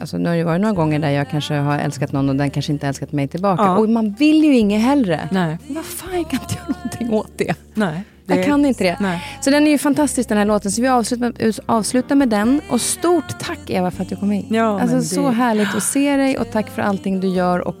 Alltså, 0.00 0.18
nu 0.18 0.28
har 0.28 0.36
det 0.36 0.44
varit 0.44 0.60
några 0.60 0.74
gånger 0.74 0.98
där 0.98 1.10
jag 1.10 1.30
kanske 1.30 1.54
har 1.54 1.78
älskat 1.78 2.12
någon 2.12 2.28
och 2.28 2.36
den 2.36 2.50
kanske 2.50 2.72
inte 2.72 2.88
älskat 2.88 3.12
mig 3.12 3.28
tillbaka. 3.28 3.62
Ja. 3.62 3.78
Och 3.78 3.88
man 3.88 4.12
vill 4.12 4.44
ju 4.44 4.56
inget 4.56 4.82
hellre. 4.82 5.28
Nej. 5.32 5.58
Vad 5.68 5.84
fan, 5.84 6.08
jag 6.12 6.30
kan 6.30 6.40
inte 6.40 6.54
göra 6.54 6.68
någonting 6.68 7.12
åt 7.12 7.30
det. 7.36 7.54
Nej. 7.74 8.02
Jag 8.26 8.44
kan 8.44 8.64
inte 8.64 8.84
det. 8.84 8.96
Nej. 9.00 9.22
Så 9.40 9.50
den 9.50 9.66
är 9.66 9.70
ju 9.70 9.78
fantastisk 9.78 10.28
den 10.28 10.38
här 10.38 10.44
låten. 10.44 10.70
Så 10.70 10.82
vi 10.82 10.88
avslutar 10.88 11.26
med, 11.26 11.58
avslutar 11.66 12.14
med 12.14 12.28
den. 12.28 12.60
Och 12.70 12.80
stort 12.80 13.38
tack 13.40 13.70
Eva 13.70 13.90
för 13.90 14.02
att 14.02 14.08
du 14.08 14.16
kom 14.16 14.30
hit. 14.30 14.46
Ja, 14.50 14.80
alltså 14.80 14.96
men 14.96 15.04
så 15.04 15.22
det- 15.28 15.34
härligt 15.34 15.74
att 15.74 15.82
se 15.82 16.16
dig 16.16 16.38
och 16.38 16.50
tack 16.52 16.70
för 16.70 16.82
allting 16.82 17.20
du 17.20 17.28
gör 17.28 17.68
och 17.68 17.76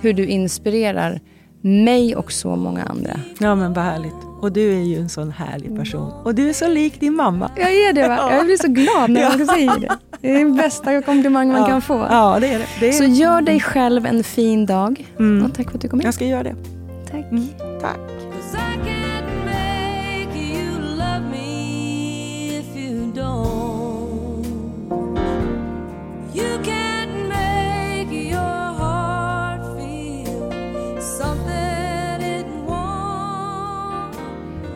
hur 0.00 0.12
du 0.12 0.26
inspirerar 0.26 1.20
mig 1.60 2.16
och 2.16 2.32
så 2.32 2.56
många 2.56 2.82
andra. 2.82 3.20
Ja, 3.38 3.54
men 3.54 3.72
vad 3.72 3.84
härligt. 3.84 4.14
Och 4.40 4.52
du 4.52 4.72
är 4.72 4.82
ju 4.82 4.96
en 4.96 5.08
sån 5.08 5.30
härlig 5.30 5.76
person. 5.76 6.12
Och 6.24 6.34
du 6.34 6.48
är 6.48 6.52
så 6.52 6.68
lik 6.68 7.00
din 7.00 7.14
mamma. 7.14 7.50
Jag 7.56 7.72
är 7.72 7.92
det 7.92 8.08
va? 8.08 8.32
Jag 8.32 8.44
blir 8.44 8.56
så 8.56 8.68
glad 8.68 9.10
när 9.10 9.38
man 9.38 9.46
säger 9.46 9.78
det. 9.78 9.96
Det 10.20 10.30
är 10.30 10.38
den 10.38 10.56
bästa 10.56 11.02
komplimang 11.02 11.52
man 11.52 11.60
ja. 11.60 11.66
kan 11.66 11.82
få. 11.82 12.06
Ja, 12.10 12.38
det 12.40 12.46
är 12.46 12.58
det. 12.58 12.66
det 12.80 12.88
är 12.88 12.92
Så 12.92 13.04
gör 13.04 13.42
dig 13.42 13.60
själv 13.60 14.06
en 14.06 14.24
fin 14.24 14.66
dag. 14.66 15.06
Mm. 15.18 15.44
Och 15.44 15.54
tack 15.54 15.68
för 15.70 15.74
att 15.74 15.82
du 15.82 15.88
kom 15.88 15.98
hit. 15.98 16.04
Jag 16.04 16.14
ska 16.14 16.24
göra 16.24 16.42
det. 16.42 16.54
Tack. 17.10 17.24
Tack. 17.80 18.19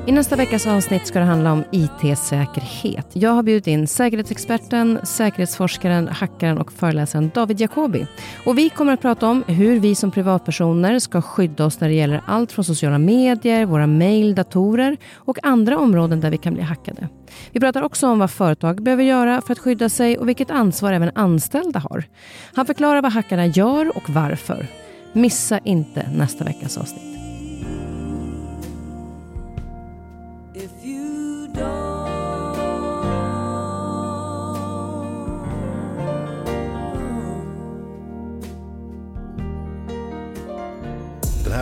I 0.06 0.12
nästa 0.12 0.36
veckas 0.36 0.66
avsnitt 0.66 1.06
ska 1.06 1.18
det 1.18 1.24
handla 1.24 1.52
om 1.52 1.64
IT-säkerhet. 1.72 3.06
Jag 3.12 3.30
har 3.30 3.42
bjudit 3.42 3.66
in 3.66 3.86
säkerhetsexperten, 3.86 5.00
säkerhetsforskaren, 5.02 6.08
hackaren 6.08 6.58
och 6.58 6.72
föreläsaren 6.72 7.30
David 7.34 7.60
Jacobi. 7.60 8.06
Och 8.46 8.58
vi 8.58 8.70
kommer 8.70 8.92
att 8.92 9.00
prata 9.00 9.28
om 9.28 9.44
hur 9.46 9.80
vi 9.80 9.94
som 9.94 10.10
privatpersoner 10.10 10.98
ska 10.98 11.22
skydda 11.22 11.64
oss 11.64 11.80
när 11.80 11.88
det 11.88 11.94
gäller 11.94 12.22
allt 12.26 12.52
från 12.52 12.64
sociala 12.64 12.98
medier, 12.98 13.66
våra 13.66 13.86
mejl, 13.86 14.34
datorer 14.34 14.96
och 15.14 15.38
andra 15.42 15.78
områden 15.78 16.20
där 16.20 16.30
vi 16.30 16.38
kan 16.38 16.54
bli 16.54 16.62
hackade. 16.62 17.08
Vi 17.52 17.60
pratar 17.60 17.82
också 17.82 18.08
om 18.08 18.18
vad 18.18 18.30
företag 18.30 18.82
behöver 18.82 19.04
göra 19.04 19.42
för 19.46 19.52
att 19.52 19.58
skydda 19.58 19.88
sig 19.88 20.18
och 20.18 20.28
vilket 20.28 20.50
ansvar 20.50 20.92
även 20.92 21.10
anställda 21.14 21.78
har. 21.78 22.04
Han 22.54 22.66
förklarar 22.66 23.02
vad 23.02 23.12
hackarna 23.12 23.46
gör 23.46 23.96
och 23.96 24.10
varför. 24.10 24.66
Missa 25.12 25.58
inte 25.58 26.10
nästa 26.10 26.44
veckas 26.44 26.78
avsnitt. 26.78 27.23